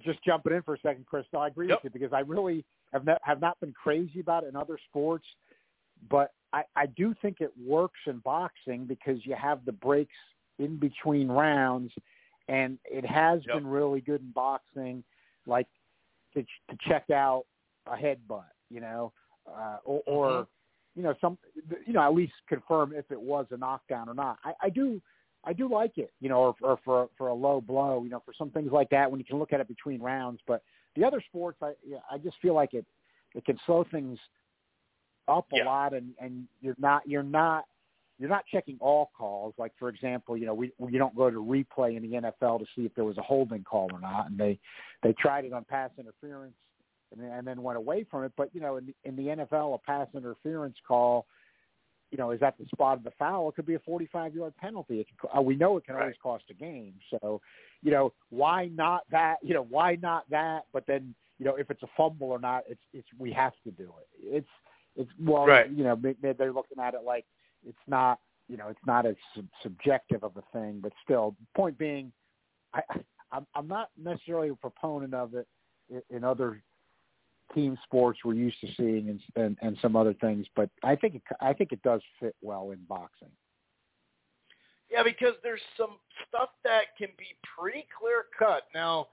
just 0.04 0.22
jumping 0.24 0.52
in 0.52 0.62
for 0.62 0.74
a 0.74 0.80
second, 0.80 1.06
Chris. 1.06 1.24
No, 1.32 1.40
I 1.40 1.48
agree 1.48 1.68
Yep. 1.68 1.84
with 1.84 1.94
you 1.94 2.00
because 2.00 2.12
I 2.12 2.20
really 2.20 2.64
have 2.92 3.04
not 3.04 3.18
have 3.22 3.40
not 3.40 3.58
been 3.60 3.72
crazy 3.72 4.20
about 4.20 4.44
it 4.44 4.48
in 4.48 4.56
other 4.56 4.78
sports, 4.88 5.24
but 6.08 6.32
I, 6.52 6.62
I 6.74 6.86
do 6.86 7.14
think 7.20 7.40
it 7.40 7.52
works 7.62 8.00
in 8.06 8.18
boxing 8.18 8.86
because 8.86 9.24
you 9.24 9.34
have 9.34 9.64
the 9.64 9.72
breaks 9.72 10.16
in 10.58 10.78
between 10.78 11.28
rounds, 11.28 11.92
and 12.48 12.78
it 12.84 13.04
has 13.04 13.42
Yep. 13.44 13.54
been 13.54 13.66
really 13.66 14.00
good 14.00 14.20
in 14.20 14.30
boxing, 14.30 15.04
like 15.46 15.66
to 16.34 16.42
to 16.42 16.76
check 16.88 17.10
out 17.10 17.44
a 17.86 17.96
headbutt, 17.96 18.44
you 18.70 18.80
know, 18.80 19.12
uh, 19.46 19.78
or, 19.84 20.02
or 20.06 20.40
Mhm. 20.40 20.46
you 20.94 21.02
know 21.02 21.14
some 21.20 21.38
you 21.86 21.92
know 21.92 22.02
at 22.02 22.14
least 22.14 22.32
confirm 22.48 22.92
if 22.94 23.10
it 23.10 23.20
was 23.20 23.46
a 23.50 23.56
knockdown 23.56 24.08
or 24.08 24.14
not. 24.14 24.38
I, 24.44 24.54
I 24.62 24.70
do 24.70 25.00
I 25.44 25.52
do 25.52 25.68
like 25.68 25.98
it, 25.98 26.12
you 26.20 26.28
know, 26.28 26.38
or, 26.38 26.54
or 26.62 26.78
for 26.84 27.08
for 27.16 27.28
a 27.28 27.34
low 27.34 27.60
blow, 27.60 28.02
you 28.02 28.10
know, 28.10 28.22
for 28.24 28.32
some 28.36 28.50
things 28.50 28.72
like 28.72 28.90
that 28.90 29.10
when 29.10 29.20
you 29.20 29.26
can 29.26 29.38
look 29.38 29.52
at 29.52 29.60
it 29.60 29.68
between 29.68 30.00
rounds. 30.00 30.40
But 30.46 30.62
the 30.96 31.04
other 31.04 31.20
sports, 31.20 31.58
I 31.62 31.72
yeah, 31.86 31.98
I 32.10 32.18
just 32.18 32.36
feel 32.40 32.54
like 32.54 32.74
it 32.74 32.86
it 33.34 33.44
can 33.44 33.58
slow 33.66 33.84
things 33.90 34.18
up 35.28 35.52
a 35.52 35.56
Yeah. 35.56 35.64
lot, 35.64 35.94
and 35.94 36.14
and 36.18 36.46
you're 36.60 36.76
not 36.78 37.06
you're 37.06 37.22
not 37.22 37.66
you're 38.18 38.30
not 38.30 38.46
checking 38.46 38.78
all 38.80 39.10
calls. 39.16 39.54
Like 39.58 39.72
for 39.78 39.88
example, 39.88 40.36
you 40.36 40.46
know, 40.46 40.54
we 40.54 40.72
we 40.78 40.92
don't 40.92 41.14
go 41.14 41.30
to 41.30 41.42
replay 41.42 41.96
in 41.96 42.02
the 42.02 42.18
NFL 42.18 42.60
to 42.60 42.66
see 42.74 42.86
if 42.86 42.94
there 42.94 43.04
was 43.04 43.18
a 43.18 43.22
holding 43.22 43.64
call 43.64 43.88
or 43.92 44.00
not, 44.00 44.30
and 44.30 44.38
they 44.38 44.58
they 45.02 45.12
tried 45.14 45.44
it 45.44 45.52
on 45.52 45.64
pass 45.64 45.90
interference 45.98 46.54
and 47.12 47.20
then, 47.20 47.30
and 47.30 47.46
then 47.46 47.62
went 47.62 47.76
away 47.76 48.04
from 48.04 48.24
it. 48.24 48.32
But 48.36 48.54
you 48.54 48.60
know, 48.60 48.76
in 48.76 48.86
the, 48.86 48.94
in 49.04 49.16
the 49.16 49.44
NFL, 49.44 49.74
a 49.74 49.78
pass 49.78 50.08
interference 50.14 50.76
call 50.86 51.26
you 52.10 52.18
know, 52.18 52.30
is 52.30 52.42
at 52.42 52.56
the 52.58 52.64
spot 52.66 52.96
of 52.96 53.04
the 53.04 53.10
foul, 53.18 53.48
it 53.48 53.56
could 53.56 53.66
be 53.66 53.74
a 53.74 53.78
45-yard 53.80 54.56
penalty. 54.56 55.00
It 55.00 55.06
can, 55.08 55.30
uh, 55.36 55.42
we 55.42 55.56
know 55.56 55.76
it 55.76 55.84
can 55.84 55.96
always 55.96 56.14
cost 56.22 56.44
a 56.50 56.54
game. 56.54 56.94
So, 57.10 57.40
you 57.82 57.90
know, 57.90 58.12
why 58.30 58.68
not 58.68 59.02
that? 59.10 59.36
You 59.42 59.54
know, 59.54 59.66
why 59.68 59.98
not 60.00 60.28
that? 60.30 60.66
But 60.72 60.84
then, 60.86 61.14
you 61.38 61.44
know, 61.44 61.56
if 61.56 61.70
it's 61.70 61.82
a 61.82 61.88
fumble 61.96 62.28
or 62.28 62.38
not, 62.38 62.62
it's 62.68 62.80
it's 62.92 63.08
we 63.18 63.32
have 63.32 63.52
to 63.64 63.70
do 63.70 63.92
it. 64.00 64.08
It's 64.22 64.48
it's 64.96 65.10
well, 65.20 65.46
Right. 65.46 65.70
you 65.70 65.84
know, 65.84 65.94
they- 65.96 66.32
they're 66.32 66.52
looking 66.52 66.78
at 66.78 66.94
it 66.94 67.02
like 67.04 67.26
it's 67.64 67.78
not, 67.86 68.20
you 68.48 68.56
know, 68.56 68.68
it's 68.68 68.84
not 68.86 69.06
as 69.06 69.16
sub- 69.34 69.48
subjective 69.62 70.22
of 70.24 70.36
a 70.36 70.42
thing, 70.52 70.80
but 70.80 70.92
still. 71.02 71.36
Point 71.54 71.76
being, 71.78 72.12
I 72.72 72.82
I'm, 73.32 73.46
I'm 73.54 73.66
not 73.68 73.90
necessarily 73.96 74.48
a 74.50 74.54
proponent 74.54 75.12
of 75.14 75.34
it 75.34 75.48
in, 75.90 76.02
in 76.10 76.24
other 76.24 76.62
team 77.54 77.76
sports 77.84 78.24
we're 78.24 78.34
used 78.34 78.60
to 78.60 78.68
seeing 78.76 79.08
and, 79.08 79.20
and 79.36 79.58
and 79.62 79.78
some 79.78 79.96
other 79.96 80.14
things, 80.14 80.46
but 80.56 80.70
I 80.82 80.96
think 80.96 81.16
it, 81.16 81.22
I 81.40 81.52
think 81.52 81.72
it 81.72 81.82
does 81.82 82.02
fit 82.20 82.34
well 82.40 82.70
in 82.72 82.82
boxing. 82.84 83.30
Yeah, 84.90 85.02
because 85.02 85.34
there's 85.42 85.62
some 85.76 85.98
stuff 86.28 86.50
that 86.64 86.96
can 86.96 87.08
be 87.18 87.36
pretty 87.58 87.86
clear 87.98 88.26
cut. 88.38 88.64
Now, 88.74 89.08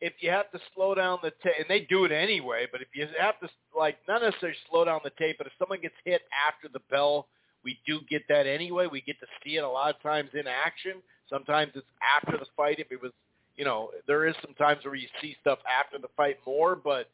if 0.00 0.12
you 0.20 0.30
have 0.30 0.50
to 0.52 0.60
slow 0.74 0.94
down 0.94 1.18
the 1.22 1.32
tape, 1.42 1.54
and 1.58 1.66
they 1.68 1.80
do 1.80 2.04
it 2.04 2.12
anyway, 2.12 2.66
but 2.70 2.82
if 2.82 2.88
you 2.94 3.06
have 3.18 3.40
to, 3.40 3.48
like, 3.76 3.96
not 4.06 4.22
necessarily 4.22 4.56
slow 4.70 4.84
down 4.84 5.00
the 5.02 5.10
tape, 5.18 5.38
but 5.38 5.46
if 5.46 5.52
someone 5.58 5.80
gets 5.80 5.94
hit 6.04 6.22
after 6.46 6.68
the 6.72 6.80
bell, 6.90 7.28
we 7.64 7.78
do 7.86 8.00
get 8.08 8.22
that 8.28 8.46
anyway. 8.46 8.86
We 8.90 9.00
get 9.00 9.18
to 9.20 9.26
see 9.42 9.56
it 9.56 9.64
a 9.64 9.68
lot 9.68 9.94
of 9.94 10.02
times 10.02 10.30
in 10.34 10.46
action. 10.46 11.02
Sometimes 11.28 11.72
it's 11.74 11.86
after 12.00 12.38
the 12.38 12.46
fight. 12.56 12.78
If 12.78 12.92
it 12.92 13.02
was, 13.02 13.12
you 13.56 13.64
know, 13.64 13.90
there 14.06 14.26
is 14.26 14.34
some 14.44 14.54
times 14.54 14.84
where 14.84 14.94
you 14.94 15.08
see 15.20 15.36
stuff 15.40 15.58
after 15.66 15.98
the 15.98 16.08
fight 16.16 16.36
more, 16.46 16.76
but 16.76 17.08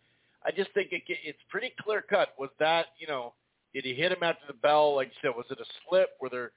I 0.44 0.50
just 0.50 0.70
think 0.74 0.88
it, 0.92 1.02
it's 1.06 1.38
pretty 1.48 1.72
clear 1.80 2.02
cut. 2.02 2.30
Was 2.38 2.50
that, 2.58 2.86
you 2.98 3.06
know, 3.06 3.32
did 3.72 3.84
he 3.84 3.94
hit 3.94 4.12
him 4.12 4.22
after 4.22 4.46
the 4.46 4.54
bell? 4.54 4.96
Like 4.96 5.08
you 5.08 5.14
said, 5.22 5.36
was 5.36 5.46
it 5.50 5.58
a 5.58 5.64
slip? 5.88 6.10
Were 6.20 6.28
there 6.28 6.50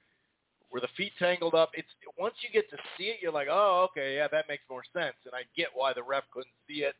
were 0.76 0.80
the 0.80 0.92
feet 0.94 1.12
tangled 1.18 1.54
up. 1.54 1.70
It's 1.72 1.88
once 2.18 2.34
you 2.42 2.50
get 2.52 2.68
to 2.68 2.76
see 2.98 3.04
it, 3.04 3.16
you're 3.22 3.32
like, 3.32 3.48
oh, 3.50 3.88
okay, 3.90 4.16
yeah, 4.16 4.28
that 4.28 4.44
makes 4.46 4.62
more 4.68 4.82
sense, 4.92 5.16
and 5.24 5.32
I 5.32 5.48
get 5.56 5.68
why 5.72 5.94
the 5.94 6.02
ref 6.02 6.24
couldn't 6.30 6.52
see 6.68 6.84
it. 6.84 6.94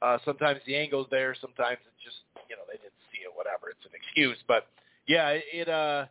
Uh, 0.00 0.18
sometimes 0.24 0.60
the 0.64 0.76
angle's 0.76 1.08
there, 1.10 1.34
sometimes 1.40 1.78
it's 1.82 2.04
just 2.04 2.22
you 2.48 2.54
know 2.54 2.62
they 2.68 2.78
didn't 2.78 3.02
see 3.10 3.26
it, 3.26 3.32
whatever. 3.34 3.68
It's 3.68 3.84
an 3.84 3.98
excuse, 3.98 4.38
but 4.46 4.68
yeah, 5.08 5.30
it, 5.30 5.44
it 5.52 5.68
uh, 5.68 6.06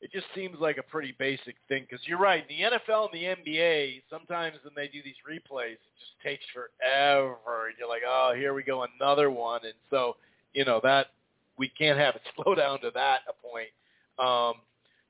it 0.00 0.10
just 0.10 0.26
seems 0.34 0.58
like 0.58 0.78
a 0.78 0.82
pretty 0.82 1.14
basic 1.20 1.54
thing 1.68 1.86
because 1.88 2.04
you're 2.08 2.18
right. 2.18 2.44
The 2.48 2.66
NFL 2.66 3.10
and 3.12 3.14
the 3.14 3.52
NBA 3.52 4.02
sometimes 4.10 4.56
when 4.64 4.74
they 4.74 4.88
do 4.88 4.98
these 5.04 5.22
replays, 5.22 5.78
it 5.78 5.94
just 6.02 6.18
takes 6.24 6.44
forever, 6.50 7.68
and 7.68 7.76
you're 7.78 7.88
like, 7.88 8.02
oh, 8.04 8.32
here 8.34 8.54
we 8.54 8.64
go, 8.64 8.84
another 8.98 9.30
one, 9.30 9.60
and 9.62 9.78
so 9.88 10.16
you 10.52 10.64
know 10.64 10.80
that 10.82 11.14
we 11.58 11.68
can't 11.68 11.98
have 11.98 12.16
it 12.16 12.22
slow 12.34 12.56
down 12.56 12.80
to 12.80 12.90
that 12.94 13.20
a 13.28 13.34
point. 13.38 13.70
Um, 14.18 14.62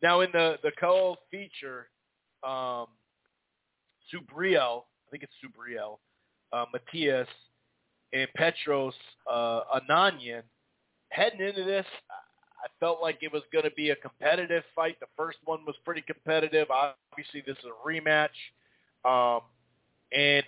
now 0.03 0.21
in 0.21 0.31
the 0.33 0.57
the 0.63 0.73
co 0.79 1.17
feature, 1.31 1.89
um, 2.47 2.87
Subriel, 4.13 4.83
I 5.07 5.11
think 5.11 5.23
it's 5.23 5.33
Subriel, 5.43 5.99
uh, 6.53 6.65
Matias, 6.73 7.29
and 8.13 8.29
Petros 8.35 8.95
uh, 9.31 9.61
Ananyan. 9.77 10.43
Heading 11.11 11.41
into 11.41 11.65
this, 11.65 11.87
I 12.11 12.69
felt 12.81 13.01
like 13.01 13.19
it 13.23 13.33
was 13.33 13.43
going 13.53 13.65
to 13.65 13.71
be 13.71 13.91
a 13.91 13.97
competitive 13.97 14.63
fight. 14.75 14.99
The 15.01 15.07
first 15.17 15.39
one 15.45 15.61
was 15.67 15.75
pretty 15.85 16.03
competitive. 16.03 16.69
Obviously, 16.71 17.43
this 17.47 17.57
is 17.59 17.65
a 17.65 17.89
rematch, 17.89 18.29
um, 19.05 19.41
and 20.13 20.45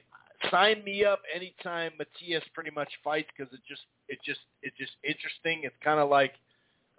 sign 0.50 0.82
me 0.84 1.04
up 1.04 1.22
anytime 1.34 1.92
Matias 1.98 2.44
pretty 2.54 2.70
much 2.70 2.90
fights 3.02 3.28
because 3.36 3.52
it 3.52 3.60
just 3.68 3.82
it 4.08 4.18
just 4.24 4.40
it's 4.62 4.76
just 4.76 4.92
interesting. 5.04 5.62
It's 5.64 5.76
kind 5.82 6.00
of 6.00 6.08
like 6.10 6.32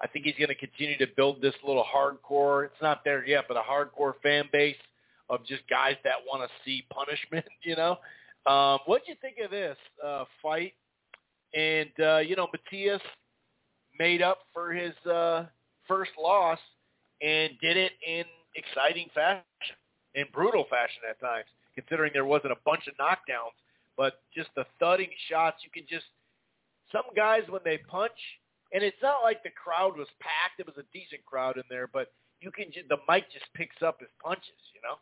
I 0.02 0.08
think 0.08 0.26
he's 0.26 0.36
going 0.36 0.50
to 0.50 0.56
continue 0.56 0.98
to 0.98 1.08
build 1.16 1.42
this 1.42 1.54
little 1.66 1.86
hardcore. 1.86 2.66
It's 2.66 2.82
not 2.82 3.04
there 3.04 3.26
yet, 3.26 3.46
but 3.48 3.56
a 3.56 3.62
hardcore 3.62 4.14
fan 4.24 4.46
base 4.52 4.76
of 5.30 5.46
just 5.46 5.62
guys 5.70 5.96
that 6.04 6.16
want 6.28 6.48
to 6.48 6.50
see 6.66 6.86
punishment. 6.92 7.46
You 7.64 7.76
know, 7.76 7.98
um, 8.52 8.80
what 8.88 9.06
do 9.06 9.12
you 9.12 9.18
think 9.22 9.38
of 9.44 9.52
this 9.52 9.78
uh, 10.04 10.26
fight? 10.42 10.74
And 11.54 11.92
uh, 12.04 12.18
you 12.18 12.36
know, 12.36 12.48
Matias 12.52 13.02
made 14.00 14.24
up 14.24 14.40
for 14.52 14.72
his 14.72 14.94
uh, 15.06 15.46
first 15.88 16.12
loss 16.20 16.58
and 17.22 17.52
did 17.62 17.78
it 17.78 17.92
in 18.06 18.24
exciting 18.56 19.08
fashion, 19.14 19.44
in 20.16 20.26
brutal 20.34 20.66
fashion 20.70 21.04
at 21.08 21.20
times, 21.20 21.46
considering 21.76 22.12
there 22.14 22.26
wasn't 22.26 22.52
a 22.52 22.58
bunch 22.66 22.88
of 22.88 22.96
knockdowns, 22.98 23.54
but 23.96 24.22
just 24.36 24.50
the 24.56 24.66
thudding 24.80 25.10
shots. 25.30 25.58
You 25.64 25.70
can 25.72 25.88
just 25.88 26.06
some 26.92 27.04
guys 27.16 27.44
when 27.48 27.62
they 27.64 27.78
punch, 27.78 28.12
and 28.74 28.84
it's 28.84 29.02
not 29.02 29.24
like 29.24 29.44
the 29.44 29.50
crowd 29.50 29.98
was 29.98 30.08
packed. 30.20 30.60
It 30.60 30.66
was 30.66 30.78
a 30.78 30.86
decent 30.94 31.26
crowd 31.26 31.58
in 31.58 31.64
there, 31.70 31.88
but 31.92 32.12
you 32.40 32.52
can 32.52 32.66
the 32.90 32.98
mic 33.08 33.32
just 33.32 33.46
picks 33.54 33.82
up 33.82 34.00
his 34.00 34.10
punches. 34.24 34.50
You 34.74 34.82
know. 34.84 34.98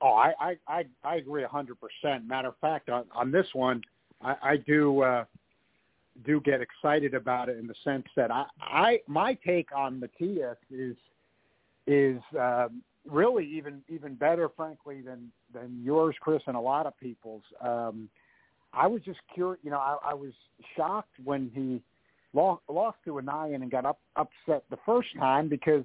Oh, 0.00 0.14
I 0.14 0.32
I 0.40 0.56
I, 0.68 0.84
I 1.04 1.16
agree 1.16 1.44
a 1.44 1.48
hundred 1.48 1.76
percent. 1.80 2.26
Matter 2.26 2.48
of 2.48 2.58
fact, 2.60 2.88
on, 2.88 3.04
on 3.14 3.30
this 3.30 3.46
one, 3.52 3.82
I, 4.22 4.36
I 4.42 4.56
do 4.56 5.02
uh, 5.02 5.24
do 6.24 6.40
get 6.40 6.60
excited 6.60 7.14
about 7.14 7.48
it 7.48 7.58
in 7.58 7.66
the 7.66 7.74
sense 7.84 8.06
that 8.16 8.30
I, 8.30 8.46
I 8.60 9.00
my 9.06 9.34
take 9.34 9.68
on 9.74 10.00
Matias 10.00 10.58
is 10.70 10.96
is 11.86 12.20
um, 12.38 12.82
really 13.08 13.46
even 13.46 13.82
even 13.88 14.14
better, 14.14 14.48
frankly, 14.56 15.00
than 15.00 15.30
than 15.52 15.80
yours, 15.82 16.14
Chris, 16.20 16.42
and 16.46 16.56
a 16.56 16.60
lot 16.60 16.86
of 16.86 16.98
people's. 16.98 17.42
Um, 17.60 18.08
I 18.72 18.86
was 18.86 19.00
just 19.02 19.20
curious, 19.32 19.58
you 19.62 19.70
know, 19.70 19.78
I, 19.78 19.96
I 20.10 20.14
was 20.14 20.32
shocked 20.76 21.14
when 21.24 21.50
he 21.54 21.80
lost, 22.36 22.62
lost 22.68 22.98
to 23.04 23.14
Anayan 23.14 23.56
and 23.56 23.70
got 23.70 23.84
up, 23.84 23.98
upset 24.16 24.64
the 24.70 24.78
first 24.84 25.08
time 25.18 25.48
because, 25.48 25.84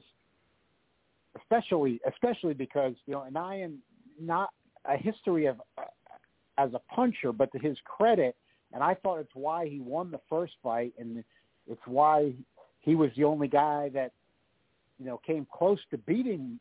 especially 1.42 2.00
especially 2.08 2.54
because 2.54 2.94
you 3.08 3.14
know 3.14 3.26
Anayan 3.32 3.78
not 4.20 4.50
a 4.86 4.98
history 4.98 5.46
of 5.46 5.62
uh, 5.78 5.84
as 6.58 6.72
a 6.74 6.82
puncher, 6.94 7.32
but 7.32 7.52
to 7.54 7.60
his 7.60 7.78
credit, 7.86 8.36
and 8.74 8.84
I 8.84 8.94
thought 8.94 9.20
it's 9.20 9.34
why 9.34 9.68
he 9.68 9.80
won 9.80 10.12
the 10.12 10.20
first 10.30 10.54
fight, 10.62 10.94
and 11.00 11.24
it's 11.68 11.82
why 11.86 12.34
he 12.82 12.96
was 12.96 13.10
the 13.16 13.24
only 13.24 13.48
guy 13.48 13.90
that 13.94 14.12
you 15.00 15.06
know 15.06 15.20
came 15.26 15.48
close 15.52 15.80
to 15.92 15.98
beating. 15.98 16.60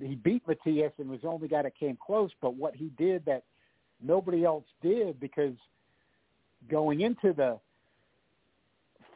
He 0.00 0.14
beat 0.14 0.42
Matias 0.48 0.92
and 0.98 1.10
was 1.10 1.20
the 1.20 1.28
only 1.28 1.48
guy 1.48 1.62
that 1.62 1.76
came 1.78 1.98
close. 2.00 2.30
But 2.40 2.54
what 2.54 2.74
he 2.74 2.90
did 2.96 3.26
that 3.26 3.42
nobody 4.02 4.44
else 4.44 4.64
did, 4.80 5.20
because 5.20 5.54
going 6.70 7.02
into 7.02 7.34
the 7.34 7.58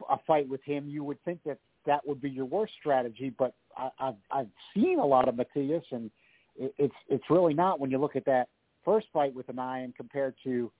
a 0.09 0.17
fight 0.25 0.47
with 0.47 0.63
him, 0.63 0.87
you 0.87 1.03
would 1.03 1.23
think 1.23 1.39
that 1.45 1.57
that 1.85 2.05
would 2.07 2.21
be 2.21 2.29
your 2.29 2.45
worst 2.45 2.73
strategy. 2.79 3.33
But 3.37 3.53
I, 3.77 3.89
I've 3.99 4.15
I've 4.31 4.49
seen 4.73 4.99
a 4.99 5.05
lot 5.05 5.27
of 5.27 5.35
Matias, 5.35 5.83
and 5.91 6.11
it, 6.57 6.73
it's 6.77 6.95
it's 7.07 7.29
really 7.29 7.53
not 7.53 7.79
when 7.79 7.91
you 7.91 7.97
look 7.97 8.15
at 8.15 8.25
that 8.25 8.49
first 8.83 9.07
fight 9.11 9.33
with 9.33 9.47
Anayan 9.47 9.95
compared 9.95 10.35
to 10.43 10.71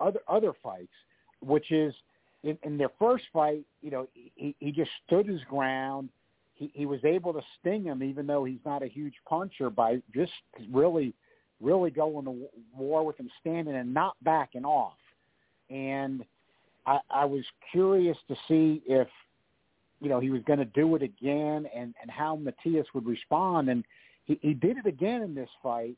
other 0.00 0.20
other 0.28 0.52
fights, 0.62 0.92
which 1.40 1.70
is 1.70 1.94
in, 2.42 2.58
in 2.62 2.78
their 2.78 2.90
first 2.98 3.24
fight, 3.32 3.64
you 3.82 3.90
know, 3.90 4.08
he, 4.14 4.54
he 4.58 4.72
just 4.72 4.90
stood 5.06 5.26
his 5.26 5.40
ground. 5.48 6.08
He, 6.54 6.70
he 6.74 6.86
was 6.86 7.04
able 7.04 7.32
to 7.32 7.40
sting 7.58 7.84
him, 7.84 8.02
even 8.02 8.26
though 8.26 8.44
he's 8.44 8.60
not 8.64 8.82
a 8.82 8.86
huge 8.86 9.14
puncher, 9.28 9.70
by 9.70 10.02
just 10.14 10.32
really, 10.70 11.14
really 11.60 11.90
going 11.90 12.24
to 12.24 12.48
war 12.76 13.04
with 13.04 13.18
him, 13.18 13.30
standing 13.40 13.74
and 13.74 13.92
not 13.92 14.16
backing 14.22 14.64
off. 14.64 14.96
And 15.68 16.24
I, 16.90 16.98
I 17.10 17.24
was 17.24 17.44
curious 17.72 18.16
to 18.28 18.36
see 18.48 18.82
if 18.86 19.08
you 20.00 20.08
know, 20.08 20.18
he 20.18 20.30
was 20.30 20.42
going 20.46 20.58
to 20.58 20.64
do 20.64 20.94
it 20.94 21.02
again 21.02 21.66
and, 21.74 21.94
and 22.00 22.10
how 22.10 22.36
Matias 22.36 22.86
would 22.94 23.06
respond. 23.06 23.68
And 23.68 23.84
he, 24.24 24.38
he 24.42 24.54
did 24.54 24.78
it 24.78 24.86
again 24.86 25.22
in 25.22 25.34
this 25.34 25.50
fight. 25.62 25.96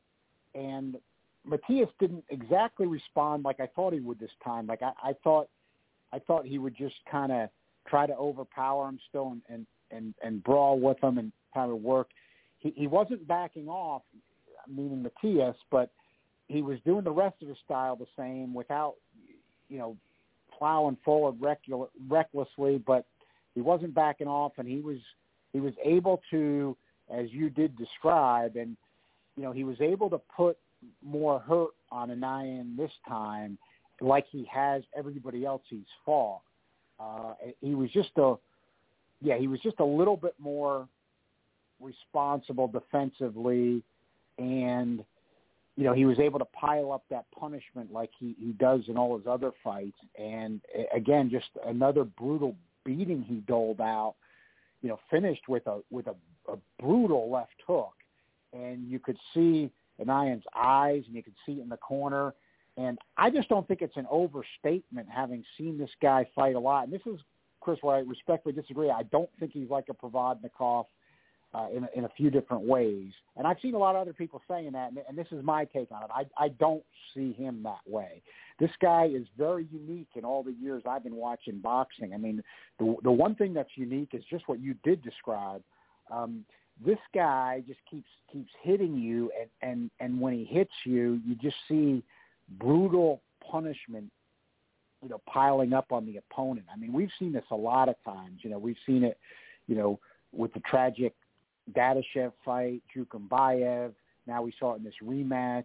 And 0.55 0.97
Matias 1.45 1.89
didn't 2.01 2.25
exactly 2.29 2.87
respond 2.87 3.45
like 3.45 3.61
I 3.61 3.67
thought 3.67 3.93
he 3.93 4.01
would 4.01 4.19
this 4.19 4.31
time. 4.45 4.67
Like 4.67 4.83
I, 4.83 4.93
I 5.03 5.13
thought, 5.23 5.49
I 6.13 6.19
thought 6.19 6.45
he 6.45 6.59
would 6.59 6.77
just 6.77 6.97
kind 7.11 7.33
of 7.33 7.49
try 7.89 8.07
to 8.07 8.15
overpower 8.15 8.89
him 8.89 8.99
still 9.09 9.33
and, 9.33 9.43
and, 9.49 9.67
and, 9.93 10.15
and 10.23 10.43
brawl 10.43 10.79
with 10.79 11.03
him 11.03 11.19
and 11.19 11.33
kind 11.55 11.71
of 11.71 11.81
work. 11.81 12.09
He, 12.59 12.73
he 12.77 12.87
wasn't 12.89 13.27
backing 13.29 13.69
off, 13.69 14.03
meaning 14.69 15.03
Matias, 15.03 15.57
but 15.71 15.91
he 16.49 16.61
was 16.61 16.79
doing 16.85 17.05
the 17.05 17.13
rest 17.13 17.37
of 17.41 17.49
his 17.49 17.57
style 17.65 17.97
the 17.97 18.07
same 18.17 18.53
without, 18.53 18.95
you 19.69 19.79
know, 19.79 19.97
plowing 20.63 20.97
forward 21.05 21.35
recklessly, 22.09 22.79
but 22.87 23.05
he 23.57 23.61
wasn't 23.61 23.93
backing 23.93 24.29
off, 24.29 24.53
and 24.59 24.69
he 24.69 24.81
was 24.81 24.99
he 25.53 25.59
was 25.59 25.75
able 25.85 26.23
to, 26.31 26.77
as 27.13 27.27
you 27.33 27.51
did 27.51 27.77
describe, 27.77 28.55
and 28.55 28.77
you 29.37 29.43
know 29.43 29.51
he 29.51 29.65
was 29.65 29.81
able 29.81 30.09
to 30.09 30.21
put 30.37 30.57
more 31.05 31.41
hurt 31.41 31.71
on 31.91 32.11
Anayan 32.11 32.77
this 32.77 32.93
time, 33.09 33.59
like 34.01 34.25
he 34.31 34.49
has 34.53 34.85
everybody 34.97 35.45
else 35.45 35.63
he's 35.69 35.81
fought. 36.07 36.43
Uh, 37.01 37.35
he 37.61 37.75
was 37.75 37.91
just 37.91 38.11
a, 38.17 38.37
yeah, 39.21 39.37
he 39.37 39.49
was 39.49 39.59
just 39.63 39.81
a 39.81 39.85
little 39.85 40.17
bit 40.17 40.35
more 40.39 40.87
responsible 41.81 42.69
defensively, 42.69 43.83
and 44.39 45.05
you 45.77 45.85
know 45.85 45.93
he 45.93 46.05
was 46.05 46.19
able 46.19 46.39
to 46.39 46.45
pile 46.47 46.93
up 46.93 47.05
that 47.11 47.25
punishment 47.39 47.93
like 47.93 48.11
he 48.19 48.37
he 48.39 48.53
does 48.53 48.83
in 48.89 48.97
all 48.97 49.17
his 49.17 49.27
other 49.27 49.53
fights, 49.65 49.99
and 50.19 50.61
again, 50.95 51.31
just 51.31 51.49
another 51.67 52.05
brutal 52.05 52.55
beating 52.85 53.23
he 53.23 53.37
doled 53.37 53.81
out. 53.81 54.15
You 54.83 54.91
know, 54.91 55.01
finished 55.11 55.49
with 55.49 55.67
a 55.67 55.81
with 55.91 56.07
a, 56.09 56.15
a 56.53 56.57
brutal 56.81 57.31
left 57.31 57.57
hook, 57.67 57.95
and 58.53 58.89
you 58.89 58.99
could 58.99 59.17
see 59.33 59.71
Anayan's 60.01 60.45
eyes, 60.55 61.05
and 61.07 61.15
you 61.15 61.23
could 61.23 61.37
see 61.47 61.53
it 61.53 61.63
in 61.63 61.69
the 61.69 61.77
corner. 61.77 62.35
And 62.77 62.99
I 63.19 63.31
just 63.31 63.49
don't 63.49 63.69
think 63.69 63.83
it's 63.83 63.97
an 63.97 64.07
overstatement 64.11 65.07
having 65.15 65.45
seen 65.59 65.77
this 65.77 65.91
guy 66.01 66.27
fight 66.35 66.57
a 66.57 66.59
lot. 66.59 66.85
And 66.85 66.93
this 66.93 67.03
is 67.07 67.21
Chris, 67.61 67.79
where 67.83 67.97
I 67.97 68.01
respectfully 68.01 68.55
disagree. 68.55 68.91
I 68.91 69.03
don't 69.05 69.29
think 69.39 69.53
he's 69.53 69.69
like 69.69 69.87
a 69.91 69.95
Provodnikov 69.95 70.87
uh, 71.55 71.67
in, 71.75 71.87
in 71.95 72.05
a 72.05 72.09
few 72.17 72.31
different 72.31 72.63
ways. 72.63 73.11
And 73.37 73.47
I've 73.47 73.59
seen 73.61 73.75
a 73.75 73.79
lot 73.79 73.95
of 73.95 74.03
other 74.03 74.13
people 74.13 74.41
saying 74.49 74.73
that, 74.73 74.91
and, 74.91 74.99
and 75.09 75.19
this 75.19 75.27
is 75.33 75.45
my 75.45 75.65
take 75.67 75.91
on 75.93 76.03
it. 76.03 76.11
I, 76.15 76.25
I 76.43 76.49
don't 76.49 76.83
see 77.15 77.33
him 77.33 77.63
that 77.65 77.81
way. 77.87 78.23
This 78.59 78.71
guy 78.81 79.07
is 79.13 79.27
very 79.37 79.67
unique 79.71 80.09
in 80.15 80.25
all 80.25 80.43
the 80.43 80.53
years 80.53 80.83
I've 80.89 81.05
been 81.05 81.17
watching 81.17 81.59
boxing. 81.59 82.15
I 82.15 82.17
mean, 82.17 82.43
the 82.79 82.97
the 83.03 83.11
one 83.11 83.35
thing 83.35 83.53
that's 83.53 83.71
unique 83.75 84.11
is 84.13 84.23
just 84.31 84.49
what 84.49 84.61
you 84.61 84.75
did 84.85 85.03
describe. 85.03 85.63
Um, 86.11 86.45
this 86.85 86.99
guy 87.15 87.63
just 87.67 87.81
keeps 87.91 88.09
keeps 88.33 88.51
hitting 88.63 88.95
you, 88.95 89.31
and 89.39 89.51
and 89.63 89.91
and 90.01 90.21
when 90.21 90.33
he 90.33 90.45
hits 90.45 90.73
you, 90.85 91.21
you 91.27 91.35
just 91.35 91.57
see 91.69 92.03
brutal 92.59 93.21
punishment 93.51 94.11
you 95.03 95.09
know 95.09 95.21
piling 95.27 95.73
up 95.73 95.93
on 95.93 96.07
the 96.07 96.19
opponent. 96.19 96.67
I 96.73 96.79
mean, 96.79 96.93
we've 96.93 97.11
seen 97.19 97.33
this 97.33 97.45
a 97.51 97.57
lot 97.57 97.89
of 97.89 97.97
times. 98.05 98.41
You 98.43 98.51
know, 98.51 98.59
we've 98.59 98.77
seen 98.87 99.03
it, 99.05 99.19
you 99.67 99.75
know, 99.75 99.99
with 100.33 100.53
the 100.55 100.61
tragic 100.61 101.15
Dadashev 101.71 102.33
fight, 102.45 102.83
Jukembayev. 102.97 103.93
Now 104.27 104.43
we 104.43 104.53
saw 104.59 104.75
it 104.75 104.79
in 104.79 104.85
this 104.85 104.95
rematch 105.03 105.65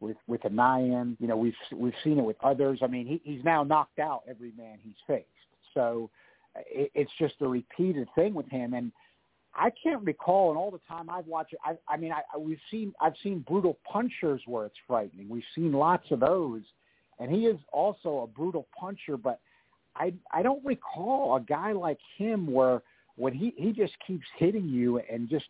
with 0.00 0.16
with 0.26 0.42
Anayan. 0.42 1.16
You 1.20 1.28
know, 1.28 1.36
we've 1.36 1.54
we've 1.74 1.94
seen 2.04 2.18
it 2.18 2.24
with 2.24 2.36
others. 2.42 2.80
I 2.82 2.86
mean, 2.86 3.06
he, 3.06 3.20
he's 3.24 3.44
now 3.44 3.62
knocked 3.62 3.98
out 3.98 4.22
every 4.28 4.52
man 4.56 4.78
he's 4.82 4.94
faced. 5.06 5.26
So 5.74 6.10
it, 6.54 6.90
it's 6.94 7.10
just 7.18 7.34
a 7.40 7.48
repeated 7.48 8.08
thing 8.14 8.34
with 8.34 8.48
him. 8.48 8.74
And 8.74 8.92
I 9.54 9.70
can't 9.82 10.02
recall 10.04 10.50
in 10.50 10.56
all 10.56 10.70
the 10.70 10.80
time 10.88 11.10
I've 11.10 11.26
watched 11.26 11.54
it. 11.54 11.58
I, 11.64 11.76
I 11.88 11.96
mean, 11.96 12.12
I, 12.12 12.36
we've 12.36 12.60
seen 12.70 12.92
I've 13.00 13.14
seen 13.22 13.44
brutal 13.46 13.78
punchers 13.90 14.42
where 14.46 14.66
it's 14.66 14.76
frightening. 14.86 15.28
We've 15.28 15.42
seen 15.54 15.72
lots 15.72 16.10
of 16.10 16.20
those, 16.20 16.62
and 17.18 17.30
he 17.30 17.46
is 17.46 17.58
also 17.72 18.20
a 18.22 18.26
brutal 18.26 18.66
puncher. 18.78 19.16
But 19.16 19.40
I 19.96 20.12
I 20.32 20.42
don't 20.42 20.64
recall 20.64 21.36
a 21.36 21.40
guy 21.40 21.72
like 21.72 21.98
him 22.16 22.50
where 22.50 22.82
when 23.16 23.32
he 23.32 23.54
he 23.56 23.72
just 23.72 23.94
keeps 24.06 24.26
hitting 24.38 24.68
you 24.68 25.00
and 25.10 25.28
just 25.28 25.46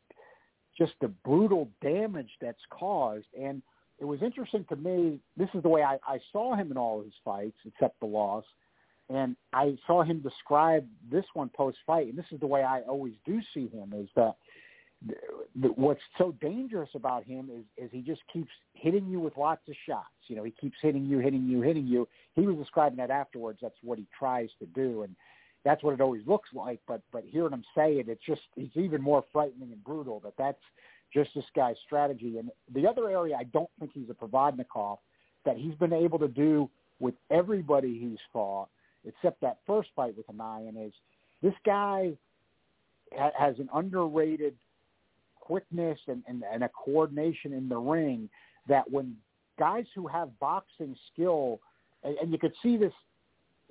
just 0.76 0.92
the 1.00 1.08
brutal 1.08 1.68
damage 1.82 2.30
that's 2.40 2.62
caused. 2.70 3.26
And 3.38 3.62
it 3.98 4.04
was 4.04 4.22
interesting 4.22 4.64
to 4.68 4.76
me. 4.76 5.18
This 5.36 5.48
is 5.54 5.62
the 5.62 5.68
way 5.68 5.82
I, 5.82 5.98
I 6.06 6.18
saw 6.32 6.54
him 6.54 6.70
in 6.70 6.78
all 6.78 7.02
his 7.02 7.12
fights, 7.24 7.58
except 7.64 8.00
the 8.00 8.06
loss. 8.06 8.44
And 9.10 9.36
I 9.52 9.76
saw 9.86 10.02
him 10.02 10.20
describe 10.20 10.86
this 11.10 11.24
one 11.34 11.50
post 11.50 11.76
fight, 11.86 12.08
and 12.08 12.16
this 12.16 12.26
is 12.32 12.40
the 12.40 12.46
way 12.46 12.62
I 12.62 12.80
always 12.82 13.14
do 13.26 13.40
see 13.52 13.68
him: 13.68 13.92
is 13.94 14.08
that 14.16 14.36
what's 15.76 16.00
so 16.16 16.34
dangerous 16.40 16.90
about 16.94 17.24
him 17.24 17.50
is 17.52 17.64
is 17.76 17.90
he 17.92 18.00
just 18.00 18.22
keeps 18.32 18.50
hitting 18.74 19.06
you 19.08 19.20
with 19.20 19.36
lots 19.36 19.68
of 19.68 19.74
shots. 19.86 20.06
You 20.28 20.36
know, 20.36 20.44
he 20.44 20.52
keeps 20.52 20.76
hitting 20.80 21.04
you, 21.04 21.18
hitting 21.18 21.46
you, 21.46 21.60
hitting 21.60 21.86
you. 21.86 22.08
He 22.34 22.46
was 22.46 22.56
describing 22.56 22.96
that 22.98 23.10
afterwards. 23.10 23.58
That's 23.60 23.74
what 23.82 23.98
he 23.98 24.06
tries 24.18 24.48
to 24.60 24.66
do, 24.66 25.02
and 25.02 25.14
that's 25.64 25.82
what 25.82 25.94
it 25.94 26.00
always 26.00 26.22
looks 26.26 26.50
like. 26.52 26.80
But 26.86 27.02
but 27.12 27.24
hearing 27.24 27.52
him 27.52 27.64
say 27.74 27.94
it, 27.94 28.08
it's 28.08 28.24
just 28.24 28.42
it's 28.56 28.76
even 28.76 29.02
more 29.02 29.24
frightening 29.32 29.72
and 29.72 29.84
brutal. 29.84 30.20
That 30.20 30.34
that's 30.36 30.62
just 31.12 31.30
this 31.34 31.44
guy's 31.54 31.76
strategy. 31.84 32.38
And 32.38 32.50
the 32.74 32.86
other 32.86 33.10
area 33.10 33.36
I 33.38 33.44
don't 33.44 33.70
think 33.78 33.92
he's 33.94 34.10
a 34.10 34.14
Provodnikov 34.14 34.98
that 35.44 35.56
he's 35.56 35.74
been 35.74 35.92
able 35.92 36.18
to 36.18 36.28
do 36.28 36.70
with 37.00 37.14
everybody 37.30 37.98
he's 37.98 38.18
fought, 38.32 38.68
except 39.04 39.40
that 39.40 39.58
first 39.66 39.90
fight 39.94 40.16
with 40.16 40.26
Anayan, 40.28 40.86
is 40.86 40.92
this 41.42 41.54
guy 41.64 42.12
ha- 43.16 43.32
has 43.38 43.58
an 43.58 43.68
underrated 43.74 44.54
quickness 45.40 45.98
and, 46.06 46.22
and, 46.28 46.44
and 46.50 46.62
a 46.62 46.68
coordination 46.68 47.52
in 47.52 47.68
the 47.68 47.76
ring 47.76 48.28
that 48.68 48.88
when 48.90 49.16
guys 49.58 49.84
who 49.94 50.06
have 50.06 50.28
boxing 50.38 50.96
skill, 51.12 51.60
and, 52.04 52.16
and 52.18 52.32
you 52.32 52.38
could 52.38 52.54
see 52.62 52.76
this 52.76 52.92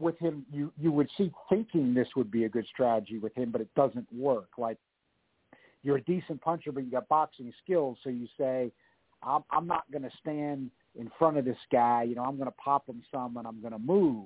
with 0.01 0.17
him, 0.19 0.45
you 0.51 0.71
you 0.79 0.91
would 0.91 1.09
see 1.17 1.31
thinking 1.49 1.93
this 1.93 2.07
would 2.15 2.31
be 2.31 2.45
a 2.45 2.49
good 2.49 2.65
strategy 2.73 3.17
with 3.17 3.35
him, 3.35 3.51
but 3.51 3.61
it 3.61 3.73
doesn't 3.75 4.07
work. 4.13 4.49
Like 4.57 4.77
you're 5.83 5.97
a 5.97 6.01
decent 6.01 6.41
puncher, 6.41 6.71
but 6.71 6.83
you 6.83 6.91
got 6.91 7.07
boxing 7.07 7.51
skills, 7.63 7.97
so 8.03 8.09
you 8.09 8.27
say, 8.37 8.71
I'm, 9.23 9.43
I'm 9.49 9.67
not 9.67 9.89
going 9.91 10.03
to 10.03 10.11
stand 10.19 10.69
in 10.99 11.09
front 11.17 11.37
of 11.37 11.45
this 11.45 11.57
guy. 11.71 12.03
You 12.03 12.15
know, 12.15 12.23
I'm 12.23 12.35
going 12.37 12.49
to 12.49 12.55
pop 12.57 12.87
him 12.87 13.01
some, 13.11 13.37
and 13.37 13.47
I'm 13.47 13.61
going 13.61 13.73
to 13.73 13.79
move. 13.79 14.25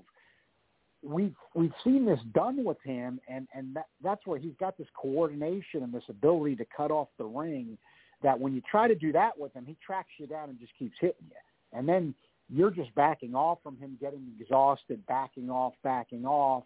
We've 1.04 1.36
we've 1.54 1.74
seen 1.84 2.06
this 2.06 2.20
done 2.34 2.64
with 2.64 2.82
him, 2.84 3.20
and 3.28 3.48
and 3.54 3.76
that, 3.76 3.86
that's 4.04 4.26
where 4.26 4.40
he's 4.40 4.56
got 4.60 4.78
this 4.78 4.88
coordination 5.00 5.84
and 5.84 5.94
this 5.94 6.04
ability 6.10 6.56
to 6.58 6.66
cut 6.76 6.90
off 6.90 7.10
the 7.18 7.26
ring. 7.26 7.78
That 8.24 8.40
when 8.40 8.56
you 8.56 8.62
try 8.70 8.88
to 8.88 8.96
do 8.96 9.12
that 9.12 9.38
with 9.38 9.54
him, 9.54 9.66
he 9.68 9.78
tracks 9.86 10.10
you 10.18 10.26
down 10.26 10.50
and 10.50 10.60
just 10.60 10.72
keeps 10.80 10.96
hitting 11.00 11.28
you, 11.30 11.78
and 11.78 11.88
then 11.88 12.16
you're 12.50 12.72
just 12.72 12.94
backing 12.96 13.36
off 13.36 13.60
from 13.64 13.78
him, 13.78 13.98
getting 14.00 14.28
exhausted, 14.40 15.06
backing 15.08 15.50
off, 15.50 15.74
backing 15.84 16.26
off, 16.26 16.64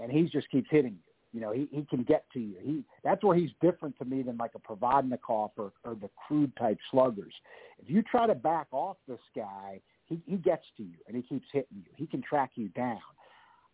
and 0.00 0.10
he 0.10 0.22
just 0.24 0.50
keeps 0.50 0.68
hitting 0.70 0.92
you. 0.92 1.08
You 1.34 1.40
know, 1.40 1.52
he, 1.52 1.68
he 1.70 1.84
can 1.84 2.04
get 2.04 2.24
to 2.32 2.40
you. 2.40 2.56
He 2.62 2.84
that's 3.04 3.22
where 3.22 3.36
he's 3.36 3.50
different 3.60 3.98
to 3.98 4.06
me 4.06 4.22
than 4.22 4.38
like 4.38 4.52
a 4.54 4.58
Provodnikov 4.58 5.50
or, 5.58 5.72
or 5.84 5.94
the 5.94 6.08
crude 6.26 6.56
type 6.56 6.78
sluggers. 6.90 7.34
If 7.82 7.90
you 7.90 8.02
try 8.02 8.26
to 8.26 8.34
back 8.34 8.68
off 8.72 8.96
this 9.06 9.20
guy, 9.36 9.80
he, 10.06 10.20
he 10.26 10.36
gets 10.36 10.64
to 10.78 10.82
you 10.82 10.96
and 11.06 11.14
he 11.14 11.22
keeps 11.22 11.46
hitting 11.52 11.76
you. 11.76 11.90
He 11.96 12.06
can 12.06 12.22
track 12.22 12.52
you 12.54 12.68
down. 12.68 13.00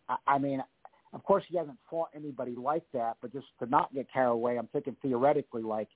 I, 0.09 0.17
I 0.27 0.37
mean, 0.37 0.61
of 1.13 1.23
course, 1.23 1.45
he 1.47 1.57
hasn't 1.57 1.77
fought 1.89 2.09
anybody 2.13 2.55
like 2.55 2.83
that, 2.93 3.15
but 3.21 3.31
just 3.31 3.47
to 3.59 3.65
not 3.67 3.93
get 3.93 4.11
carried 4.11 4.31
away, 4.31 4.57
I'm 4.57 4.67
thinking 4.67 4.97
theoretically, 5.01 5.63
like, 5.63 5.87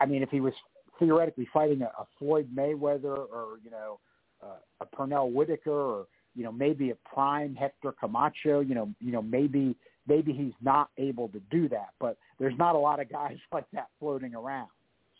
I 0.00 0.06
mean, 0.06 0.22
if 0.22 0.30
he 0.30 0.40
was 0.40 0.54
theoretically 0.98 1.46
fighting 1.52 1.82
a, 1.82 1.86
a 1.86 2.06
Floyd 2.18 2.48
Mayweather 2.54 3.04
or 3.04 3.58
you 3.62 3.70
know 3.70 4.00
Uh, 4.42 4.56
a 4.80 4.86
Pernell 4.86 5.32
Whitaker 5.32 5.70
or 5.72 6.06
you 6.34 6.44
know 6.44 6.52
maybe 6.52 6.90
a 6.90 6.94
prime 7.12 7.54
Hector 7.54 7.92
Camacho. 7.92 8.60
You 8.60 8.74
know, 8.74 8.88
you 9.00 9.12
know 9.12 9.22
maybe 9.22 9.76
maybe 10.06 10.32
he's 10.32 10.54
not 10.62 10.90
able 10.96 11.28
to 11.28 11.40
do 11.50 11.68
that, 11.68 11.88
but 12.00 12.16
there's 12.38 12.56
not 12.58 12.74
a 12.74 12.78
lot 12.78 13.00
of 13.00 13.10
guys 13.10 13.36
like 13.52 13.66
that 13.72 13.88
floating 13.98 14.34
around. 14.34 14.68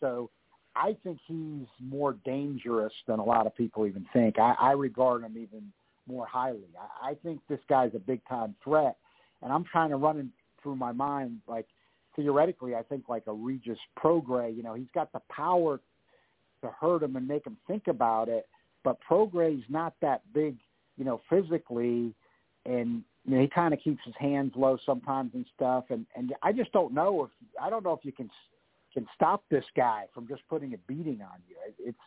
So 0.01 0.31
I 0.77 0.97
think 1.03 1.19
he's 1.27 1.67
more 1.81 2.17
dangerous 2.25 2.93
than 3.07 3.19
a 3.19 3.25
lot 3.25 3.47
of 3.47 3.57
people 3.57 3.87
even 3.87 4.07
think. 4.13 4.39
I, 4.39 4.55
I 4.61 4.73
regard 4.73 5.25
him 5.25 5.33
even 5.37 5.73
more 6.07 6.27
highly. 6.27 6.69
I, 6.81 7.11
I 7.11 7.15
think 7.15 7.41
this 7.49 7.61
guy's 7.69 7.91
a 7.95 7.99
big 7.99 8.21
time 8.29 8.55
threat, 8.63 8.97
and 9.43 9.53
I'm 9.53 9.65
trying 9.65 9.91
to 9.91 9.97
run 9.97 10.19
in, 10.19 10.31
through 10.63 10.77
my 10.77 10.93
mind 10.93 11.39
like 11.49 11.67
theoretically. 12.15 12.75
I 12.75 12.83
think 12.83 13.09
like 13.09 13.25
a 13.27 13.33
Regis 13.33 13.79
Prograis. 13.99 14.57
You 14.57 14.63
know, 14.63 14.75
he's 14.75 14.87
got 14.95 15.13
the 15.13 15.21
power 15.29 15.81
to 16.63 16.71
hurt 16.81 17.03
him 17.03 17.17
and 17.17 17.27
make 17.27 17.47
him 17.47 17.57
think 17.67 17.89
about 17.89 18.29
it 18.29 18.47
but 18.85 18.99
Prograis's 19.01 19.65
not 19.69 19.95
that 20.01 20.23
big, 20.33 20.57
you 20.97 21.05
know, 21.05 21.21
physically, 21.29 22.15
and 22.65 23.03
you 23.25 23.35
know 23.35 23.41
he 23.41 23.49
kind 23.49 23.75
of 23.75 23.81
keeps 23.81 24.01
his 24.05 24.15
hands 24.19 24.53
low 24.57 24.79
sometimes 24.85 25.33
and 25.35 25.47
stuff. 25.55 25.85
And 25.91 26.07
and 26.17 26.35
I 26.43 26.53
just 26.53 26.73
don't 26.73 26.95
know 26.95 27.25
if 27.25 27.31
I 27.61 27.71
don't 27.71 27.85
know 27.85 27.93
if 27.93 28.05
you 28.05 28.13
can 28.13 28.31
can 28.95 29.07
stop 29.15 29.45
this 29.51 29.65
guy 29.77 30.05
from 30.15 30.27
just 30.27 30.43
putting 30.49 30.75
a 30.75 30.79
beating 30.87 31.21
on 31.23 31.41
you. 31.49 31.57
It's 31.79 31.99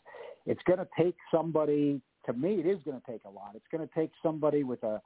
it's 0.46 0.62
going 0.64 0.80
to 0.80 0.88
take 0.98 1.16
somebody. 1.32 2.02
To 2.26 2.34
me, 2.34 2.56
it 2.60 2.68
is 2.68 2.80
going 2.86 3.00
to 3.00 3.12
take 3.12 3.24
a 3.26 3.30
lot. 3.30 3.52
It's 3.56 3.66
going 3.72 3.88
to 3.88 3.94
take 3.94 4.12
somebody 4.22 4.64
with 4.64 4.84
a 4.84 5.02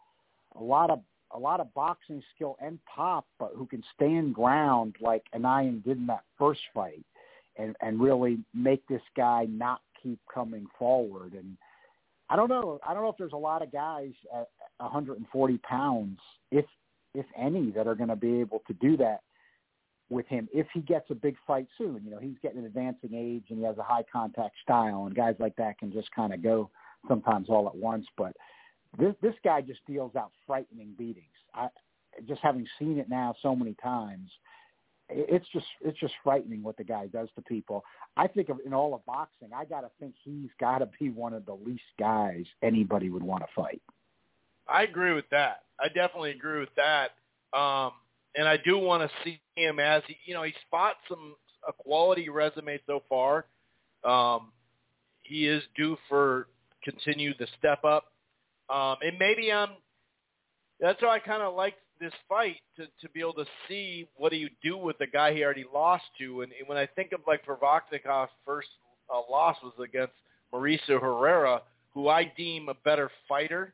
a 0.57 0.63
lot 0.63 0.89
of 0.89 1.01
a 1.32 1.39
lot 1.39 1.59
of 1.59 1.74
boxing 1.74 2.24
skill 2.34 2.55
and 2.61 2.80
pop, 2.86 3.26
but 3.39 3.51
who 3.55 3.66
can 3.66 3.84
stand 3.93 4.34
ground 4.34 4.95
like 5.01 5.24
Anayan 5.36 5.84
did 5.84 5.97
in 5.97 6.07
that 6.07 6.24
first 6.38 6.61
fight, 6.74 7.03
and 7.57 7.76
and 7.82 7.99
really 7.99 8.39
make 8.53 8.86
this 8.88 9.01
guy 9.16 9.45
not 9.49 9.82
keep 10.06 10.20
coming 10.34 10.68
forward. 10.78 11.34
And 11.34 11.58
I 12.30 12.36
don't 12.36 12.49
know. 12.49 12.80
I 12.88 12.93
don't 12.93 13.03
know 13.03 13.10
if 13.10 13.18
there's 13.18 13.34
a 13.34 13.38
lot 13.38 13.62
of 13.62 13.72
guys 13.72 14.12
at 14.34 14.47
140 14.78 15.58
pounds, 15.60 16.20
if 16.51 16.66
if 17.14 17.26
any, 17.38 17.72
that 17.72 17.88
are 17.88 17.95
going 17.95 18.10
to 18.10 18.16
be 18.16 18.39
able 18.41 18.62
to 18.68 18.74
do 18.74 18.97
that 18.97 19.22
with 20.10 20.28
him 20.28 20.47
if 20.53 20.68
he 20.74 20.82
gets 20.82 21.10
a 21.10 21.16
big 21.16 21.36
fight 21.47 21.68
soon. 21.78 22.01
You 22.03 22.12
know, 22.12 22.20
he's 22.20 22.38
getting 22.41 22.60
an 22.60 22.66
advancing 22.66 23.14
age 23.14 23.45
and 23.49 23.60
he 23.60 23.66
has 23.66 23.78
a 23.78 23.84
high 23.84 24.03
contact 24.12 24.56
style, 24.62 25.06
and 25.06 25.16
guys 25.16 25.36
like 25.39 25.56
that 25.58 25.80
can 25.80 25.91
just 25.91 26.12
kind 26.12 26.34
of 26.34 26.43
go 26.43 26.70
sometimes 27.08 27.49
all 27.49 27.68
at 27.68 27.76
once. 27.76 28.06
But 28.18 28.36
this 28.97 29.16
this 29.22 29.36
guy 29.43 29.62
just 29.62 29.86
deals 29.88 30.16
out 30.16 30.32
frightening 30.45 30.93
beatings. 30.97 31.26
I 31.53 31.68
just 32.28 32.41
having 32.41 32.68
seen 32.80 32.97
it 32.97 33.10
now 33.10 33.34
so 33.41 33.56
many 33.56 33.76
times, 33.82 34.30
it's 35.10 35.45
just 35.53 35.66
it's 35.82 35.99
just 35.99 36.14
frightening 36.24 36.64
what 36.64 36.78
the 36.78 36.84
guy 36.84 37.08
does 37.08 37.30
to 37.36 37.41
people. 37.41 37.84
I 38.18 38.28
think 38.28 38.49
of 38.49 38.60
in 38.66 38.74
all 38.74 38.93
of 38.93 39.06
boxing, 39.06 39.49
I 39.56 39.66
got 39.66 39.82
to 39.82 39.91
think 39.99 40.16
he's 40.24 40.49
got 40.60 40.80
to 40.80 40.89
be 40.99 41.10
one 41.10 41.34
of 41.34 41.45
the 41.45 41.53
least 41.53 41.84
guys 41.99 42.45
anybody 42.64 43.10
would 43.10 43.24
want 43.24 43.43
to 43.43 43.47
fight. 43.56 43.82
I 44.68 44.84
agree 44.84 45.14
with 45.14 45.30
that. 45.32 45.64
I 45.80 45.88
definitely 45.88 46.32
agree 46.32 46.60
with 46.60 46.74
that. 46.76 47.12
Um, 47.58 47.91
and 48.36 48.47
I 48.47 48.58
do 48.58 48.78
want 48.78 49.03
to 49.03 49.10
see 49.24 49.39
him 49.56 49.80
as 49.80 50.01
he, 50.08 50.18
you 50.26 50.34
know, 50.34 50.43
he's 50.43 50.53
fought 50.72 50.95
some 51.08 51.36
a 51.68 51.74
quality 51.74 52.30
resume 52.30 52.80
so 52.86 53.01
far. 53.10 53.45
Um, 54.03 54.51
he 55.24 55.47
is 55.47 55.64
due 55.76 55.97
for 56.10 56.47
continue 56.84 57.34
the 57.39 57.47
step 57.58 57.84
up, 57.84 58.12
um, 58.70 58.97
and 59.01 59.18
maybe 59.20 59.51
I'm. 59.51 59.70
That's 60.80 61.01
why 61.01 61.16
I 61.16 61.20
kind 61.20 61.41
of 61.41 61.56
like 61.56 61.76
this 62.00 62.14
fight 62.28 62.58
to 62.78 62.86
to 62.86 63.10
be 63.14 63.20
able 63.20 63.34
to 63.34 63.46
see 63.68 64.08
what 64.16 64.32
do 64.32 64.38
you 64.38 64.50
do 64.64 64.78
with 64.78 64.98
the 64.98 65.08
guy 65.08 65.34
he 65.34 65.43
already 65.43 65.66
lost 65.74 66.04
to, 66.20 66.41
and, 66.41 66.52
and 66.58 66.68
when 66.68 66.78
I 66.78 66.86
think 66.86 67.12
of 67.12 67.22
like 67.28 67.46
Provodnikov's 67.46 68.32
first 68.46 68.68
uh, 69.14 69.22
loss 69.30 69.58
was 69.64 69.74
against 69.84 70.14
Mauricio 70.54 71.02
Herrera, 71.02 71.62
who 71.93 72.08
I 72.10 72.32
deem 72.38 72.70
a 72.70 72.74
better 72.74 73.10
fighter, 73.28 73.74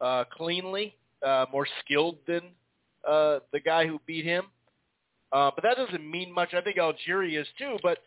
uh, 0.00 0.24
cleanly, 0.32 0.94
uh, 1.24 1.46
more 1.52 1.66
skilled 1.84 2.18
than 2.26 2.42
uh, 3.06 3.40
the 3.52 3.60
guy 3.60 3.86
who 3.86 4.00
beat 4.06 4.24
him. 4.24 4.44
Uh, 5.32 5.50
but 5.54 5.62
that 5.62 5.76
doesn't 5.76 6.08
mean 6.08 6.32
much. 6.32 6.54
I 6.54 6.60
think 6.60 6.76
Algieri 6.76 7.40
is 7.40 7.46
too. 7.58 7.76
But 7.82 7.98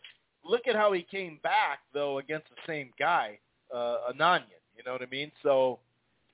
look 0.44 0.62
at 0.68 0.76
how 0.76 0.92
he 0.92 1.02
came 1.02 1.38
back 1.42 1.80
though 1.92 2.18
against 2.18 2.48
the 2.50 2.56
same 2.66 2.90
guy, 2.98 3.38
uh, 3.74 4.12
Ananyan. 4.12 4.42
You 4.76 4.82
know 4.84 4.92
what 4.92 5.02
I 5.02 5.06
mean? 5.10 5.30
So 5.42 5.78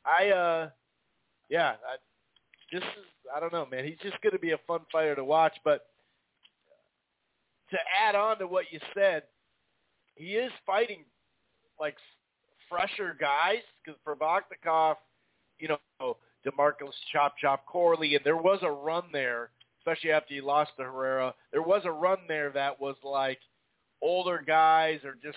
I, 0.04 0.30
uh, 0.30 0.70
yeah, 1.48 1.74
I, 1.86 1.96
this 2.72 2.82
is 2.82 3.06
I 3.34 3.40
don't 3.40 3.52
know, 3.52 3.66
man. 3.70 3.84
He's 3.84 3.98
just 4.02 4.20
going 4.22 4.32
to 4.32 4.38
be 4.38 4.52
a 4.52 4.58
fun 4.66 4.80
fighter 4.90 5.14
to 5.14 5.24
watch. 5.24 5.54
But 5.64 5.86
to 7.70 7.76
add 8.02 8.14
on 8.14 8.38
to 8.38 8.46
what 8.46 8.66
you 8.70 8.80
said, 8.94 9.22
he 10.16 10.34
is 10.34 10.50
fighting 10.66 11.04
like 11.78 11.94
fresher 12.68 13.16
guys 13.18 13.62
because 13.84 13.98
Provodnikov, 14.06 14.96
you 15.58 15.68
know, 15.68 16.16
Demarcus 16.46 16.92
Chop 17.12 17.34
Chop 17.40 17.66
Corley, 17.66 18.14
and 18.14 18.24
there 18.24 18.36
was 18.36 18.58
a 18.62 18.70
run 18.70 19.04
there, 19.12 19.50
especially 19.80 20.12
after 20.12 20.34
he 20.34 20.40
lost 20.40 20.72
to 20.78 20.84
Herrera. 20.84 21.34
There 21.52 21.62
was 21.62 21.82
a 21.84 21.92
run 21.92 22.18
there 22.28 22.50
that 22.50 22.80
was 22.80 22.96
like 23.04 23.38
older 24.02 24.42
guys 24.44 25.00
are 25.04 25.16
just 25.22 25.36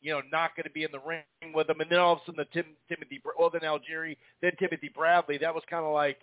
you 0.00 0.12
know 0.12 0.22
not 0.32 0.56
going 0.56 0.64
to 0.64 0.70
be 0.70 0.84
in 0.84 0.90
the 0.92 1.00
ring 1.00 1.22
with 1.54 1.66
them, 1.66 1.80
and 1.80 1.90
then 1.90 1.98
all 1.98 2.14
of 2.14 2.18
a 2.18 2.20
sudden 2.26 2.44
the 2.44 2.62
Tim, 2.62 2.72
Timothy, 2.88 3.20
well 3.38 3.50
then 3.50 3.62
Algieri, 3.62 4.16
then 4.40 4.52
Timothy 4.58 4.90
Bradley. 4.94 5.38
That 5.38 5.54
was 5.54 5.62
kind 5.68 5.84
of 5.84 5.92
like, 5.92 6.18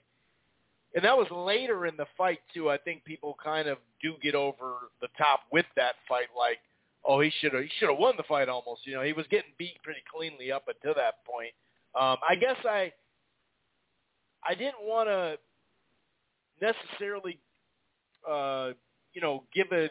and 0.96 1.04
that 1.04 1.18
was 1.18 1.28
later 1.32 1.86
in 1.86 1.96
the 1.98 2.08
fight 2.18 2.40
too. 2.54 2.70
I 2.70 2.78
think 2.78 3.04
people 3.06 3.38
kind 3.44 3.68
of 3.68 3.78
do 4.02 4.14
get 4.22 4.36
over 4.36 4.90
the 5.02 5.08
top 5.18 5.42
with 5.52 5.66
that 5.76 5.96
fight, 6.08 6.28
like. 6.38 6.58
Oh, 7.06 7.22
he 7.22 7.32
should 7.40 7.54
have 7.54 7.64
he 7.64 7.70
should 7.80 7.90
have 7.90 7.98
won 7.98 8.16
the 8.18 8.24
fight 8.24 8.50
almost. 8.50 8.86
You 8.86 8.94
know, 8.94 9.04
he 9.04 9.14
was 9.14 9.26
getting 9.32 9.52
beat 9.58 9.82
pretty 9.84 10.02
cleanly 10.14 10.52
up 10.52 10.66
until 10.68 10.94
that 10.96 11.24
point. 11.26 11.54
Um, 11.98 12.18
I 12.28 12.36
guess 12.36 12.58
I 12.66 12.92
I 14.48 14.54
didn't 14.54 14.82
want 14.82 15.08
to 15.08 15.38
necessarily, 16.62 17.40
uh, 18.30 18.72
you 19.14 19.22
know, 19.22 19.44
give 19.54 19.72
an 19.72 19.90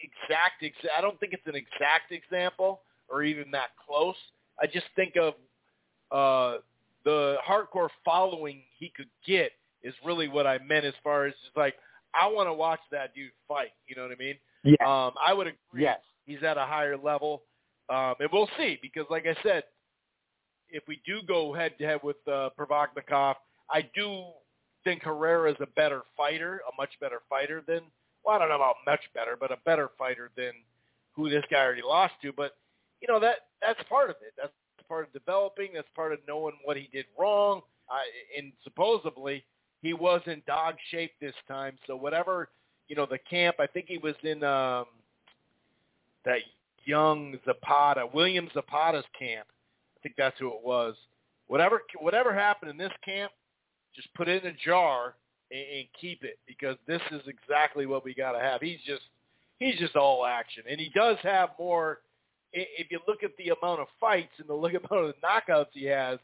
exact. 0.00 0.62
Ex- 0.62 0.76
I 0.96 1.00
don't 1.00 1.18
think 1.20 1.32
it's 1.32 1.46
an 1.46 1.56
exact 1.56 2.12
example 2.12 2.82
or 3.08 3.22
even 3.22 3.50
that 3.52 3.70
close. 3.84 4.16
I 4.60 4.66
just 4.66 4.86
think 4.96 5.14
of 5.16 5.34
uh, 6.12 6.58
the 7.04 7.36
hardcore 7.46 7.88
following 8.04 8.62
he 8.78 8.92
could 8.94 9.08
get 9.26 9.52
is 9.82 9.94
really 10.04 10.28
what 10.28 10.46
I 10.46 10.58
meant 10.58 10.84
as 10.84 10.94
far 11.02 11.26
as 11.26 11.34
just 11.44 11.56
like 11.56 11.74
I 12.14 12.26
want 12.28 12.48
to 12.48 12.52
watch 12.52 12.80
that 12.90 13.14
dude 13.14 13.30
fight. 13.46 13.70
You 13.86 13.96
know 13.96 14.02
what 14.02 14.12
I 14.12 14.16
mean? 14.16 14.34
Yeah. 14.64 14.74
Um, 14.86 15.14
I 15.24 15.32
would 15.32 15.46
agree. 15.46 15.82
Yes. 15.82 16.00
He's 16.26 16.42
at 16.42 16.56
a 16.56 16.66
higher 16.66 16.96
level, 16.96 17.42
um, 17.88 18.14
and 18.20 18.28
we'll 18.32 18.48
see 18.56 18.78
because, 18.82 19.06
like 19.10 19.26
I 19.26 19.34
said, 19.42 19.64
if 20.68 20.82
we 20.86 21.00
do 21.06 21.20
go 21.26 21.52
head 21.52 21.72
to 21.78 21.86
head 21.86 22.00
with 22.02 22.16
uh, 22.28 22.50
Provodnikov, 22.58 23.34
I 23.70 23.88
do 23.94 24.24
think 24.84 25.02
Herrera 25.02 25.50
is 25.50 25.56
a 25.60 25.66
better 25.66 26.02
fighter, 26.16 26.60
a 26.70 26.76
much 26.80 26.90
better 27.00 27.20
fighter 27.28 27.62
than 27.66 27.80
well, 28.24 28.36
I 28.36 28.38
don't 28.38 28.48
know 28.50 28.56
about 28.56 28.76
much 28.86 29.00
better, 29.14 29.36
but 29.38 29.50
a 29.50 29.56
better 29.64 29.90
fighter 29.98 30.30
than 30.36 30.52
who 31.16 31.30
this 31.30 31.44
guy 31.50 31.64
already 31.64 31.82
lost 31.82 32.14
to. 32.22 32.32
But 32.32 32.52
you 33.00 33.08
know 33.08 33.20
that 33.20 33.36
that's 33.60 33.80
part 33.88 34.10
of 34.10 34.16
it. 34.22 34.34
That's 34.36 34.52
part 34.88 35.06
of 35.06 35.12
developing. 35.12 35.70
That's 35.74 35.88
part 35.94 36.12
of 36.12 36.18
knowing 36.28 36.54
what 36.64 36.76
he 36.76 36.88
did 36.92 37.06
wrong. 37.18 37.62
I, 37.88 38.02
and 38.38 38.52
supposedly 38.62 39.44
he 39.82 39.92
was 39.92 40.20
in 40.26 40.42
dog 40.46 40.74
shape 40.90 41.12
this 41.20 41.34
time. 41.48 41.76
So 41.86 41.96
whatever 41.96 42.48
you 42.90 42.96
know, 42.96 43.06
the 43.06 43.18
camp. 43.18 43.56
I 43.60 43.68
think 43.68 43.86
he 43.88 43.98
was 43.98 44.16
in 44.24 44.42
um, 44.42 44.84
that 46.24 46.40
young 46.84 47.38
Zapata, 47.46 48.04
William 48.12 48.50
Zapata's 48.52 49.04
camp. 49.16 49.46
I 49.96 49.98
think 50.02 50.16
that's 50.18 50.38
who 50.40 50.48
it 50.48 50.62
was. 50.62 50.96
Whatever 51.46 51.82
whatever 52.00 52.34
happened 52.34 52.70
in 52.70 52.76
this 52.76 52.92
camp, 53.04 53.32
just 53.94 54.12
put 54.14 54.28
it 54.28 54.44
in 54.44 54.50
a 54.50 54.56
jar 54.64 55.14
and, 55.52 55.60
and 55.60 55.86
keep 56.00 56.24
it 56.24 56.38
because 56.46 56.76
this 56.86 57.00
is 57.12 57.22
exactly 57.28 57.86
what 57.86 58.04
we 58.04 58.12
got 58.12 58.32
to 58.32 58.40
have. 58.40 58.60
He's 58.60 58.80
just 58.84 59.02
he's 59.60 59.78
just 59.78 59.94
all 59.94 60.26
action, 60.26 60.64
and 60.68 60.80
he 60.80 60.90
does 60.94 61.16
have 61.22 61.50
more. 61.58 62.00
If 62.52 62.90
you 62.90 62.98
look 63.06 63.22
at 63.22 63.30
the 63.38 63.52
amount 63.62 63.80
of 63.80 63.86
fights 64.00 64.32
and 64.38 64.48
the 64.48 64.54
look 64.54 64.72
amount 64.90 65.06
of 65.06 65.14
knockouts 65.22 65.66
he 65.72 65.84
has, 65.84 66.18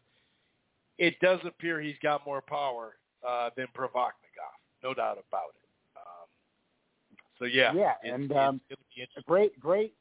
it 0.99 1.15
does 1.21 1.39
appear 1.45 1.81
he's 1.81 1.95
got 2.03 2.27
more 2.27 2.43
power 2.43 2.97
uh, 3.27 3.51
than 3.57 3.67
Provodnikov, 3.77 4.57
no 4.83 4.95
doubt 4.95 5.19
about 5.29 5.55
it. 5.55 5.69
Um, 5.97 6.27
so 7.39 7.45
yeah, 7.45 7.73
yeah, 7.75 7.93
it's, 8.03 8.15
and 8.15 8.25
it's 8.31 8.39
um, 8.39 8.61
interesting. 8.71 9.25
great, 9.27 9.59
great, 9.59 9.95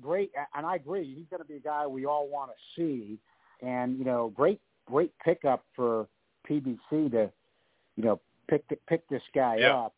great, 0.00 0.30
and 0.54 0.66
I 0.66 0.76
agree. 0.76 1.14
He's 1.14 1.26
going 1.30 1.42
to 1.42 1.48
be 1.48 1.56
a 1.56 1.60
guy 1.60 1.86
we 1.86 2.06
all 2.06 2.28
want 2.28 2.50
to 2.50 2.80
see, 2.80 3.18
and 3.62 3.98
you 3.98 4.04
know, 4.04 4.32
great, 4.34 4.60
great 4.86 5.12
pickup 5.24 5.64
for 5.74 6.08
PBC 6.48 7.10
to, 7.12 7.30
you 7.96 8.04
know, 8.04 8.20
pick 8.48 8.64
pick 8.88 9.08
this 9.08 9.22
guy 9.34 9.56
Yeah. 9.58 9.74
up, 9.74 9.94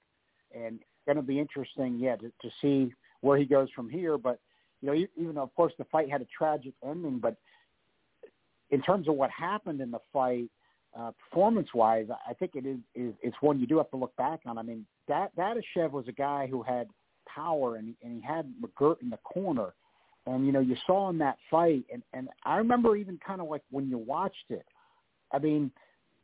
and 0.55 0.81
going 1.07 1.17
to 1.17 1.23
be 1.23 1.39
interesting, 1.39 1.99
yeah, 1.99 2.17
to, 2.17 2.29
to 2.43 2.51
see 2.61 2.93
where 3.21 3.37
he 3.39 3.45
goes 3.45 3.69
from 3.75 3.89
here. 3.89 4.19
But 4.19 4.39
you 4.81 4.89
know, 4.89 5.07
even 5.17 5.35
though 5.35 5.43
of 5.43 5.55
course 5.55 5.73
the 5.79 5.85
fight 5.85 6.11
had 6.11 6.23
a 6.23 6.27
tragic 6.37 6.75
ending, 6.85 7.19
but 7.19 7.37
in 8.71 8.81
terms 8.83 9.09
of 9.09 9.15
what 9.15 9.31
happened 9.31 9.81
in 9.81 9.91
the 9.91 9.99
fight, 10.13 10.49
uh, 10.99 11.13
performance-wise, 11.29 12.07
I 12.29 12.35
think 12.35 12.53
it 12.55 12.67
is, 12.67 12.79
is 12.95 13.15
it's 13.23 13.37
one 13.41 13.61
you 13.61 13.67
do 13.67 13.79
have 13.79 13.91
to 13.91 13.97
look 13.97 14.15
back 14.17 14.41
on. 14.47 14.59
I 14.59 14.63
mean, 14.63 14.87
that 15.09 15.35
Dadashev 15.37 15.93
was 15.93 16.07
a 16.09 16.13
guy 16.13 16.47
who 16.47 16.63
had 16.63 16.89
power, 17.33 17.77
and 17.77 17.95
and 18.03 18.17
he 18.17 18.21
had 18.21 18.53
McGirt 18.61 19.01
in 19.03 19.11
the 19.11 19.19
corner, 19.19 19.73
and 20.27 20.45
you 20.47 20.53
know 20.53 20.61
you 20.61 20.77
saw 20.87 21.09
in 21.11 21.19
that 21.19 21.37
fight, 21.51 21.85
and 21.93 22.03
and 22.13 22.29
I 22.45 22.57
remember 22.57 22.97
even 22.97 23.19
kind 23.25 23.41
of 23.41 23.49
like 23.49 23.63
when 23.71 23.89
you 23.89 23.99
watched 23.99 24.51
it. 24.51 24.67
I 25.33 25.39
mean, 25.39 25.71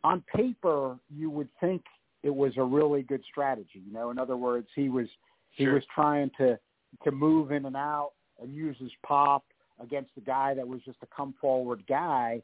on 0.03 0.25
paper, 0.35 0.99
you 1.15 1.31
would 1.31 1.49
think 1.61 1.83
it 2.23 2.35
was 2.35 2.53
a 2.57 2.63
really 2.63 3.03
good 3.03 3.23
strategy. 3.31 3.83
You 3.87 3.93
know, 3.93 4.11
in 4.11 4.19
other 4.19 4.37
words, 4.37 4.67
he 4.75 4.89
was 4.89 5.07
he 5.53 5.65
Sure. 5.65 5.75
was 5.75 5.85
trying 5.95 6.31
to 6.39 6.59
to 7.05 7.11
move 7.13 7.53
in 7.53 7.67
and 7.67 7.77
out 7.77 8.13
and 8.41 8.55
use 8.55 8.77
his 8.79 8.91
pop 9.07 9.45
against 9.81 10.15
the 10.15 10.21
guy 10.21 10.55
that 10.55 10.67
was 10.67 10.81
just 10.85 10.99
a 11.03 11.07
come 11.07 11.35
forward 11.41 11.85
guy. 11.89 12.43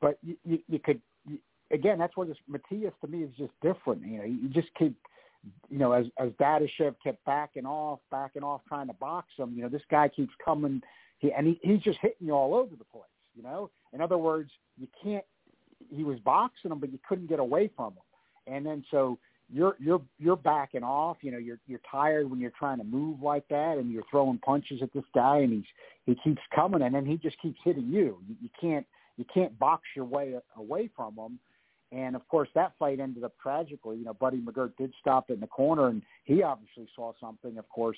But 0.00 0.18
you, 0.22 0.36
you, 0.44 0.58
you 0.68 0.78
could 0.78 1.00
again, 1.70 1.98
that's 1.98 2.16
where 2.16 2.26
this 2.26 2.36
Matias 2.48 2.94
to 3.00 3.08
me 3.08 3.22
is 3.22 3.30
just 3.38 3.52
different. 3.62 4.04
You 4.04 4.18
know, 4.18 4.24
you 4.24 4.48
just 4.48 4.68
keep 4.78 4.96
you 5.68 5.78
know, 5.78 5.92
as 5.92 6.06
as 6.18 6.30
Dadashev 6.32 6.96
kept 7.02 7.24
backing 7.24 7.66
off, 7.66 8.00
backing 8.10 8.42
off, 8.42 8.60
trying 8.68 8.88
to 8.88 8.92
box 8.94 9.28
him, 9.38 9.54
you 9.54 9.62
know, 9.62 9.68
this 9.68 9.82
guy 9.90 10.08
keeps 10.08 10.32
coming, 10.44 10.82
he, 11.18 11.32
and 11.32 11.46
he, 11.46 11.60
he's 11.62 11.80
just 11.80 11.98
hitting 12.02 12.26
you 12.26 12.32
all 12.32 12.54
over 12.54 12.76
the 12.76 12.84
place. 12.84 13.04
You 13.34 13.42
know, 13.42 13.70
in 13.92 14.00
other 14.00 14.18
words, 14.18 14.50
you 14.78 14.88
can't. 15.02 15.24
He 15.90 16.04
was 16.04 16.18
boxing 16.20 16.70
him, 16.70 16.78
but 16.78 16.92
you 16.92 16.98
couldn't 17.08 17.28
get 17.28 17.40
away 17.40 17.70
from 17.74 17.94
him. 17.94 18.54
And 18.54 18.66
then 18.66 18.84
so 18.90 19.18
you're 19.52 19.76
you're 19.78 20.02
you're 20.18 20.36
backing 20.36 20.82
off. 20.82 21.18
You 21.22 21.32
know, 21.32 21.38
you're 21.38 21.58
you're 21.66 21.80
tired 21.90 22.30
when 22.30 22.40
you're 22.40 22.52
trying 22.58 22.78
to 22.78 22.84
move 22.84 23.22
like 23.22 23.46
that, 23.48 23.78
and 23.78 23.90
you're 23.90 24.04
throwing 24.10 24.38
punches 24.38 24.82
at 24.82 24.92
this 24.92 25.04
guy, 25.14 25.38
and 25.38 25.52
he's 25.52 25.64
he 26.06 26.16
keeps 26.22 26.42
coming, 26.54 26.82
and 26.82 26.94
then 26.94 27.06
he 27.06 27.16
just 27.16 27.40
keeps 27.40 27.58
hitting 27.64 27.88
you. 27.88 28.18
You, 28.28 28.36
you 28.42 28.48
can't 28.60 28.86
you 29.16 29.24
can't 29.32 29.58
box 29.58 29.82
your 29.94 30.04
way 30.04 30.34
away 30.56 30.90
from 30.94 31.14
him. 31.16 31.38
And 31.92 32.14
of 32.14 32.26
course, 32.28 32.48
that 32.54 32.72
fight 32.78 33.00
ended 33.00 33.24
up 33.24 33.32
tragically. 33.42 33.96
You 33.96 34.04
know, 34.04 34.14
Buddy 34.14 34.38
McGirt 34.38 34.76
did 34.76 34.92
stop 35.00 35.30
in 35.30 35.40
the 35.40 35.46
corner, 35.46 35.88
and 35.88 36.02
he 36.24 36.42
obviously 36.42 36.88
saw 36.94 37.12
something. 37.20 37.58
Of 37.58 37.68
course, 37.68 37.96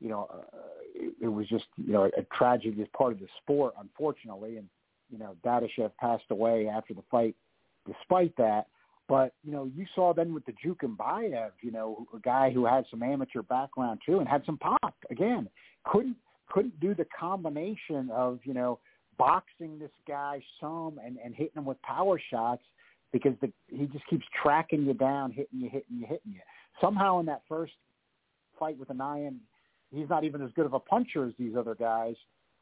you 0.00 0.10
know, 0.10 0.28
uh, 0.32 0.58
it, 0.94 1.14
it 1.22 1.28
was 1.28 1.48
just 1.48 1.64
you 1.76 1.92
know 1.92 2.10
a, 2.16 2.22
tragedy 2.36 2.82
as 2.82 2.88
part 2.96 3.12
of 3.12 3.20
the 3.20 3.28
sport, 3.42 3.74
unfortunately. 3.80 4.58
And 4.58 4.68
you 5.10 5.18
know, 5.18 5.36
Dadashev 5.44 5.92
passed 5.98 6.24
away 6.30 6.68
after 6.68 6.92
the 6.92 7.02
fight, 7.10 7.34
despite 7.86 8.36
that. 8.36 8.66
But 9.08 9.32
you 9.42 9.52
know, 9.52 9.70
you 9.74 9.86
saw 9.94 10.12
then 10.12 10.34
with 10.34 10.44
the 10.44 10.52
Jukembayev, 10.52 11.50
you 11.62 11.70
know, 11.70 12.06
a 12.14 12.18
guy 12.18 12.50
who 12.50 12.66
had 12.66 12.84
some 12.90 13.02
amateur 13.02 13.42
background 13.42 14.00
too 14.04 14.20
and 14.20 14.28
had 14.28 14.44
some 14.44 14.58
pop. 14.58 14.94
Again, 15.10 15.48
couldn't 15.84 16.16
couldn't 16.50 16.78
do 16.78 16.94
the 16.94 17.06
combination 17.18 18.10
of 18.10 18.40
you 18.44 18.52
know 18.52 18.78
boxing 19.16 19.78
this 19.78 19.90
guy 20.06 20.42
some 20.60 21.00
and 21.02 21.16
and 21.24 21.34
hitting 21.34 21.56
him 21.56 21.64
with 21.64 21.80
power 21.80 22.20
shots 22.30 22.64
because 23.12 23.34
the, 23.40 23.52
he 23.68 23.86
just 23.86 24.06
keeps 24.08 24.24
tracking 24.42 24.84
you 24.84 24.94
down, 24.94 25.30
hitting 25.30 25.60
you, 25.60 25.68
hitting 25.70 25.98
you, 25.98 26.06
hitting 26.06 26.32
you. 26.32 26.40
Somehow 26.80 27.20
in 27.20 27.26
that 27.26 27.42
first 27.48 27.72
fight 28.58 28.78
with 28.78 28.88
Ananyan, 28.88 29.36
he's 29.92 30.08
not 30.08 30.24
even 30.24 30.42
as 30.42 30.50
good 30.56 30.66
of 30.66 30.74
a 30.74 30.80
puncher 30.80 31.26
as 31.26 31.32
these 31.38 31.54
other 31.56 31.74
guys 31.74 32.16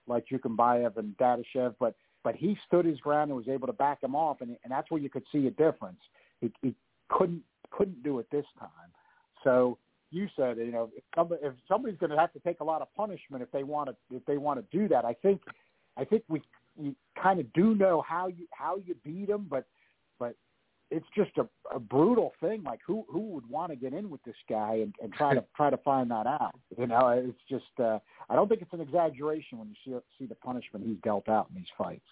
like 0.07 0.25
Jukembayev 0.27 0.97
and 0.97 1.17
Dadashev, 1.17 1.75
but 1.79 1.95
but 2.25 2.37
he 2.37 2.57
stood 2.67 2.85
his 2.85 3.01
ground 3.01 3.31
and 3.31 3.37
was 3.37 3.49
able 3.49 3.67
to 3.67 3.73
back 3.73 4.03
him 4.03 4.15
off, 4.15 4.43
and, 4.43 4.57
and 4.63 4.71
that's 4.71 4.91
where 4.93 5.01
you 5.01 5.11
could 5.11 5.25
see 5.33 5.49
a 5.49 5.51
difference. 5.51 5.99
He, 6.41 6.53
he 6.63 6.75
couldn't 7.09 7.43
couldn't 7.71 8.03
do 8.03 8.19
it 8.19 8.27
this 8.31 8.45
time. 8.59 8.69
So 9.43 9.79
you 10.11 10.29
said, 10.37 10.59
you 10.59 10.71
know, 10.71 10.91
if, 10.95 11.03
somebody, 11.17 11.41
if 11.43 11.55
somebody's 11.67 11.99
going 11.99 12.11
to 12.11 12.19
have 12.19 12.33
to 12.35 12.39
take 12.41 12.61
a 12.61 12.65
lot 12.65 12.83
of 12.83 12.95
punishment 12.95 13.43
if 13.43 13.51
they 13.51 13.63
want 13.65 13.89
to 13.89 14.17
if 14.17 14.25
they 14.27 14.37
want 14.37 14.61
to 14.61 14.77
do 14.77 14.89
that, 14.89 15.05
I 15.05 15.15
think 15.15 15.41
I 15.97 16.05
think 16.05 16.23
we 16.29 16.43
we 16.77 16.95
kind 17.21 17.41
of 17.41 17.53
do 17.53 17.75
know 17.75 18.05
how 18.07 18.29
you 18.29 18.47
how 18.53 18.77
you 18.85 18.95
beat 19.05 19.29
them, 19.29 19.47
but 19.49 19.65
but 20.19 20.35
it's 20.91 21.07
just 21.17 21.31
a, 21.39 21.47
a 21.75 21.81
brutal 21.81 22.33
thing. 22.41 22.63
Like 22.63 22.81
who 22.87 23.05
who 23.09 23.21
would 23.31 23.49
want 23.49 23.71
to 23.71 23.77
get 23.77 23.93
in 23.93 24.11
with 24.11 24.23
this 24.25 24.37
guy 24.49 24.75
and, 24.75 24.95
and 25.03 25.13
try 25.13 25.35
to 25.35 25.45
try 25.57 25.71
to 25.71 25.79
find 25.79 26.11
that 26.11 26.27
out? 26.27 26.55
You 26.77 26.87
know, 26.87 27.09
it's 27.09 27.39
just 27.49 27.81
uh, 27.81 27.99
I 28.29 28.35
don't 28.35 28.49
think 28.49 28.63
it's 28.63 28.73
an 28.73 28.81
exaggeration 28.81 29.59
when 29.59 29.69
you 29.69 29.75
see 29.85 29.99
see 30.19 30.27
the 30.27 30.35
punishment 30.37 30.87
he's 30.87 30.99
dealt 31.03 31.29
out 31.29 31.49
in 31.51 31.57
these 31.57 31.71
fights. 31.77 32.05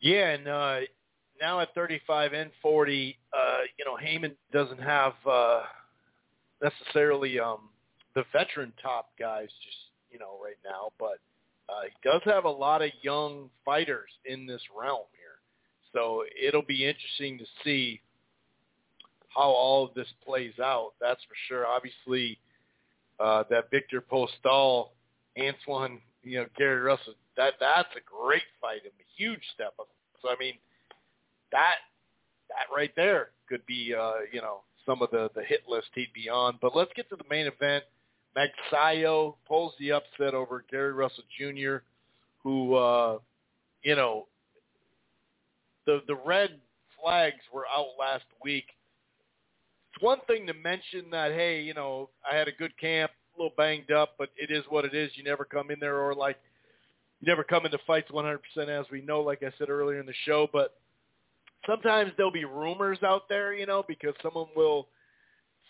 Yeah, 0.00 0.30
and 0.30 0.48
uh, 0.48 0.80
now 1.40 1.60
at 1.60 1.74
35 1.74 2.32
and 2.32 2.50
40, 2.62 3.18
uh, 3.36 3.58
you 3.78 3.84
know, 3.84 3.96
Haymon 3.96 4.34
doesn't 4.50 4.80
have 4.80 5.12
uh, 5.30 5.60
necessarily 6.62 7.38
um, 7.38 7.68
the 8.14 8.24
veteran 8.32 8.72
top 8.82 9.10
guys 9.18 9.48
just 9.64 9.76
you 10.10 10.18
know 10.18 10.38
right 10.42 10.58
now, 10.64 10.90
but 10.98 11.18
uh, 11.68 11.82
he 11.84 12.08
does 12.08 12.20
have 12.24 12.44
a 12.44 12.50
lot 12.50 12.82
of 12.82 12.90
young 13.02 13.48
fighters 13.64 14.10
in 14.24 14.46
this 14.46 14.62
realm 14.76 15.04
here. 15.12 15.19
So 15.92 16.24
it'll 16.40 16.62
be 16.62 16.86
interesting 16.86 17.38
to 17.38 17.44
see 17.64 18.00
how 19.34 19.48
all 19.48 19.84
of 19.84 19.94
this 19.94 20.08
plays 20.24 20.54
out. 20.62 20.92
That's 21.00 21.22
for 21.24 21.34
sure. 21.48 21.66
Obviously, 21.66 22.38
uh, 23.18 23.44
that 23.50 23.70
Victor 23.70 24.02
Postol, 24.02 24.88
Antuanne, 25.38 26.00
you 26.22 26.38
know, 26.38 26.46
Gary 26.56 26.80
Russell, 26.80 27.14
that 27.36 27.54
that's 27.60 27.88
a 27.96 28.00
great 28.04 28.42
fight 28.60 28.82
and 28.82 28.92
a 28.98 29.06
huge 29.16 29.42
step 29.54 29.74
up. 29.78 29.88
So 30.22 30.28
I 30.28 30.36
mean, 30.38 30.54
that 31.52 31.76
that 32.48 32.74
right 32.74 32.92
there 32.96 33.30
could 33.48 33.64
be 33.66 33.94
uh, 33.98 34.24
you 34.32 34.40
know 34.40 34.60
some 34.86 35.02
of 35.02 35.10
the 35.10 35.30
the 35.34 35.42
hit 35.42 35.62
list 35.68 35.88
he'd 35.94 36.12
be 36.14 36.28
on. 36.28 36.58
But 36.60 36.76
let's 36.76 36.92
get 36.94 37.08
to 37.10 37.16
the 37.16 37.24
main 37.30 37.46
event. 37.46 37.84
Magsayo 38.36 39.34
pulls 39.46 39.74
the 39.78 39.92
upset 39.92 40.34
over 40.34 40.64
Gary 40.70 40.92
Russell 40.92 41.24
Jr., 41.36 41.78
who, 42.42 42.74
uh, 42.74 43.18
you 43.82 43.96
know, 43.96 44.26
the 45.86 46.02
the 46.06 46.14
red 46.14 46.58
flags 47.00 47.40
were 47.52 47.64
out 47.66 47.88
last 47.98 48.24
week. 48.42 48.64
It's 49.94 50.02
one 50.02 50.18
thing 50.26 50.46
to 50.46 50.54
mention 50.54 51.10
that, 51.10 51.32
hey, 51.32 51.62
you 51.62 51.74
know, 51.74 52.10
I 52.30 52.36
had 52.36 52.48
a 52.48 52.52
good 52.52 52.76
camp, 52.78 53.10
a 53.34 53.40
little 53.40 53.54
banged 53.56 53.90
up, 53.90 54.14
but 54.18 54.30
it 54.36 54.50
is 54.50 54.64
what 54.68 54.84
it 54.84 54.94
is. 54.94 55.10
You 55.14 55.24
never 55.24 55.44
come 55.44 55.70
in 55.70 55.80
there 55.80 55.98
or 55.98 56.14
like 56.14 56.38
you 57.20 57.26
never 57.26 57.44
come 57.44 57.66
into 57.66 57.78
fights 57.86 58.10
100% 58.10 58.38
as 58.68 58.86
we 58.90 59.02
know, 59.02 59.20
like 59.20 59.42
I 59.42 59.52
said 59.58 59.68
earlier 59.68 60.00
in 60.00 60.06
the 60.06 60.14
show. 60.24 60.48
But 60.52 60.76
sometimes 61.66 62.12
there'll 62.16 62.32
be 62.32 62.44
rumors 62.44 63.02
out 63.02 63.28
there, 63.28 63.52
you 63.52 63.66
know, 63.66 63.84
because 63.86 64.14
someone 64.22 64.46
will– 64.54 64.88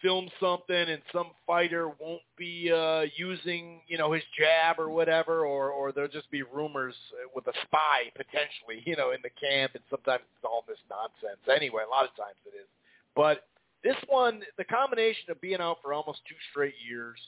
film 0.02 0.28
something 0.40 0.74
and 0.74 1.00
some 1.12 1.28
fighter 1.46 1.88
won't 1.88 2.22
be 2.36 2.70
uh, 2.72 3.02
using, 3.16 3.80
you 3.86 3.98
know, 3.98 4.12
his 4.12 4.22
jab 4.38 4.78
or 4.78 4.90
whatever, 4.90 5.44
or 5.44 5.70
or 5.70 5.92
there'll 5.92 6.10
just 6.10 6.30
be 6.30 6.42
rumors 6.42 6.94
with 7.34 7.46
a 7.46 7.52
spy 7.64 8.10
potentially, 8.16 8.82
you 8.86 8.96
know, 8.96 9.12
in 9.12 9.20
the 9.22 9.30
camp, 9.40 9.72
and 9.74 9.82
sometimes 9.90 10.22
it's 10.36 10.44
all 10.44 10.64
this 10.66 10.78
nonsense. 10.88 11.40
Anyway, 11.54 11.82
a 11.86 11.90
lot 11.90 12.04
of 12.04 12.14
times 12.16 12.36
it 12.46 12.56
is. 12.56 12.66
But 13.14 13.44
this 13.82 13.96
one, 14.08 14.42
the 14.58 14.64
combination 14.64 15.30
of 15.30 15.40
being 15.40 15.60
out 15.60 15.78
for 15.82 15.92
almost 15.92 16.20
two 16.28 16.36
straight 16.50 16.74
years, 16.86 17.18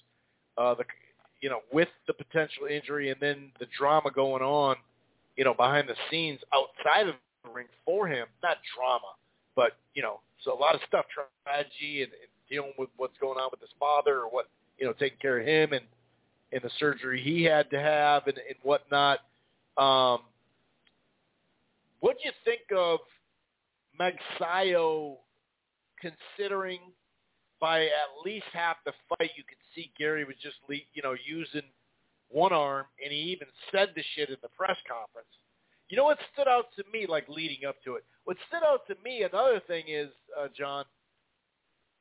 uh, 0.58 0.74
the 0.74 0.84
you 1.40 1.50
know, 1.50 1.60
with 1.72 1.88
the 2.06 2.14
potential 2.14 2.66
injury 2.70 3.10
and 3.10 3.20
then 3.20 3.50
the 3.58 3.66
drama 3.76 4.10
going 4.12 4.42
on, 4.42 4.76
you 5.36 5.44
know, 5.44 5.54
behind 5.54 5.88
the 5.88 5.96
scenes 6.10 6.38
outside 6.54 7.08
of 7.08 7.16
the 7.44 7.50
ring 7.50 7.66
for 7.84 8.06
him, 8.06 8.28
not 8.42 8.58
drama, 8.76 9.12
but 9.56 9.72
you 9.94 10.02
know, 10.02 10.20
so 10.44 10.56
a 10.56 10.58
lot 10.58 10.74
of 10.74 10.80
stuff, 10.86 11.04
tragedy 11.44 12.02
and, 12.02 12.12
and 12.12 12.31
dealing 12.52 12.72
with 12.78 12.90
what's 12.98 13.16
going 13.18 13.38
on 13.38 13.48
with 13.50 13.60
his 13.60 13.70
father 13.80 14.20
or 14.20 14.30
what 14.30 14.46
you 14.78 14.86
know 14.86 14.92
taking 14.92 15.18
care 15.18 15.40
of 15.40 15.46
him 15.46 15.72
and 15.72 15.84
and 16.52 16.62
the 16.62 16.70
surgery 16.78 17.20
he 17.20 17.42
had 17.42 17.70
to 17.70 17.80
have 17.80 18.26
and, 18.26 18.36
and 18.36 18.56
whatnot. 18.62 19.20
Um, 19.78 20.20
what 22.00 22.18
do 22.18 22.24
you 22.24 22.32
think 22.44 22.60
of 22.76 23.00
Magsayo 23.98 25.16
considering 25.98 26.80
by 27.58 27.84
at 27.84 28.10
least 28.24 28.44
half 28.52 28.76
the 28.84 28.92
fight 29.08 29.30
you 29.36 29.44
could 29.44 29.56
see 29.74 29.90
Gary 29.98 30.24
was 30.24 30.36
just 30.42 30.56
you 30.68 31.02
know 31.02 31.14
using 31.26 31.62
one 32.28 32.52
arm 32.52 32.86
and 33.02 33.12
he 33.12 33.18
even 33.18 33.48
said 33.70 33.90
the 33.94 34.02
shit 34.14 34.28
in 34.28 34.36
the 34.42 34.48
press 34.48 34.76
conference. 34.88 35.28
You 35.88 35.96
know 35.96 36.04
what 36.04 36.18
stood 36.32 36.48
out 36.48 36.66
to 36.76 36.84
me 36.92 37.06
like 37.06 37.28
leading 37.28 37.66
up 37.68 37.76
to 37.84 37.94
it? 37.96 38.04
What 38.24 38.36
stood 38.48 38.64
out 38.66 38.86
to 38.88 38.96
me 39.04 39.22
another 39.22 39.60
thing 39.66 39.84
is 39.88 40.08
uh, 40.38 40.48
John 40.56 40.84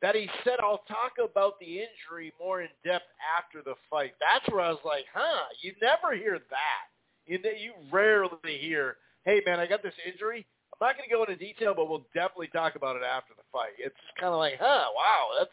that 0.02 0.16
he 0.16 0.28
said, 0.44 0.56
I'll 0.62 0.84
talk 0.88 1.14
about 1.24 1.60
the 1.60 1.80
injury 1.80 2.34
more 2.40 2.62
in 2.62 2.70
depth 2.84 3.06
after 3.38 3.62
the 3.64 3.76
fight. 3.90 4.14
That's 4.20 4.52
where 4.52 4.62
I 4.62 4.70
was 4.70 4.80
like, 4.84 5.06
huh, 5.14 5.46
you 5.62 5.74
never 5.82 6.16
hear 6.16 6.40
that. 6.40 6.86
You, 7.28 7.40
you 7.44 7.74
rarely 7.92 8.58
hear, 8.60 8.98
hey, 9.26 9.42
man, 9.46 9.60
I 9.60 9.68
got 9.68 9.84
this 9.84 9.94
injury. 10.06 10.46
I'm 10.74 10.88
not 10.88 10.98
going 10.98 11.08
to 11.08 11.16
go 11.16 11.24
into 11.24 11.36
detail, 11.36 11.74
but 11.76 11.88
we'll 11.88 12.06
definitely 12.14 12.48
talk 12.48 12.76
about 12.76 12.96
it 12.96 13.04
after 13.04 13.34
the 13.36 13.44
fight. 13.52 13.78
It's 13.78 13.96
kind 14.20 14.34
of 14.34 14.40
like, 14.40 14.56
huh, 14.60 14.86
wow, 14.96 15.28
that's 15.38 15.52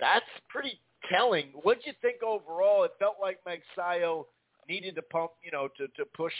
that's 0.00 0.24
pretty 0.48 0.80
telling. 1.10 1.48
What 1.62 1.78
did 1.78 1.86
you 1.86 1.92
think 2.00 2.22
overall? 2.22 2.84
It 2.84 2.92
felt 2.98 3.16
like 3.20 3.38
Magsayo 3.44 4.24
needed 4.68 4.94
to 4.96 5.02
pump, 5.02 5.32
you 5.44 5.52
know, 5.52 5.68
to, 5.76 5.86
to 5.88 6.04
push 6.16 6.32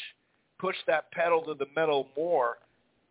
push 0.59 0.77
that 0.87 1.11
pedal 1.13 1.43
to 1.43 1.55
the 1.55 1.67
metal 1.77 2.09
more 2.17 2.59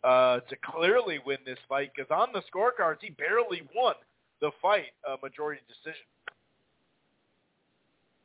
uh, 0.03 0.40
to 0.40 0.56
clearly 0.64 1.19
win 1.26 1.38
this 1.45 1.60
fight 1.69 1.91
because 1.95 2.10
on 2.11 2.30
the 2.34 2.41
scorecards 2.53 2.98
he 3.02 3.11
barely 3.11 3.61
won 3.76 3.95
the 4.41 4.52
fight, 4.61 4.94
a 5.07 5.15
majority 5.22 5.61
decision. 5.68 6.06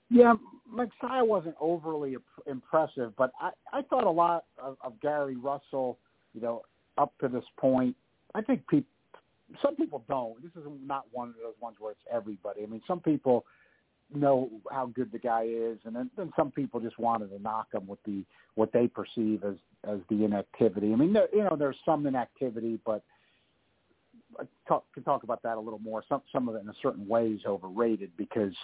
Yeah, 0.08 0.34
Magsayo 0.72 1.26
wasn't 1.26 1.56
overly 1.60 2.16
impressive, 2.46 3.12
but 3.16 3.32
I, 3.40 3.50
I 3.72 3.82
thought 3.82 4.04
a 4.04 4.10
lot 4.10 4.44
of, 4.62 4.76
of 4.82 4.98
Gary 5.00 5.36
Russell, 5.36 5.98
you 6.32 6.40
know, 6.40 6.62
up 6.96 7.12
to 7.20 7.28
this 7.28 7.44
point. 7.58 7.96
I 8.34 8.40
think 8.40 8.66
people, 8.68 8.88
some 9.60 9.74
people 9.74 10.04
don't. 10.08 10.40
This 10.42 10.52
is 10.52 10.68
not 10.84 11.06
one 11.12 11.30
of 11.30 11.34
those 11.42 11.54
ones 11.60 11.76
where 11.80 11.92
it's 11.92 12.00
everybody. 12.12 12.62
I 12.62 12.66
mean, 12.66 12.82
some 12.86 13.00
people 13.00 13.44
know 14.14 14.50
how 14.70 14.86
good 14.86 15.10
the 15.12 15.18
guy 15.18 15.44
is, 15.48 15.78
and 15.84 15.94
then, 15.94 16.10
then 16.16 16.32
some 16.36 16.50
people 16.50 16.80
just 16.80 16.98
wanted 16.98 17.28
to 17.30 17.42
knock 17.42 17.68
him 17.72 17.86
with 17.86 17.98
the 18.04 18.24
what 18.54 18.72
they 18.72 18.86
perceive 18.86 19.44
as 19.44 19.56
as 19.84 19.98
the 20.08 20.24
inactivity. 20.24 20.92
I 20.92 20.96
mean, 20.96 21.12
there, 21.12 21.28
you 21.32 21.44
know, 21.44 21.56
there's 21.56 21.76
some 21.84 22.06
inactivity, 22.06 22.78
but 22.84 23.02
I 24.38 24.44
talk, 24.66 24.84
can 24.94 25.02
talk 25.02 25.22
about 25.22 25.42
that 25.42 25.56
a 25.56 25.60
little 25.60 25.78
more. 25.78 26.04
Some 26.08 26.22
some 26.32 26.48
of 26.48 26.54
it 26.54 26.62
in 26.62 26.68
a 26.68 26.74
certain 26.82 27.06
way 27.06 27.28
is 27.28 27.40
overrated 27.46 28.10
because 28.16 28.54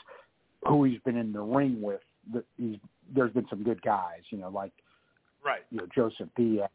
who 0.66 0.84
he's 0.84 1.00
been 1.00 1.16
in 1.16 1.32
the 1.32 1.40
ring 1.40 1.82
with, 1.82 2.00
the, 2.32 2.44
he's 2.56 2.76
there's 3.14 3.32
been 3.32 3.46
some 3.50 3.62
good 3.62 3.82
guys, 3.82 4.20
you 4.30 4.38
know, 4.38 4.48
like 4.48 4.72
right, 5.44 5.62
you 5.70 5.78
know, 5.78 5.86
Joseph 5.94 6.28
Diaz 6.36 6.68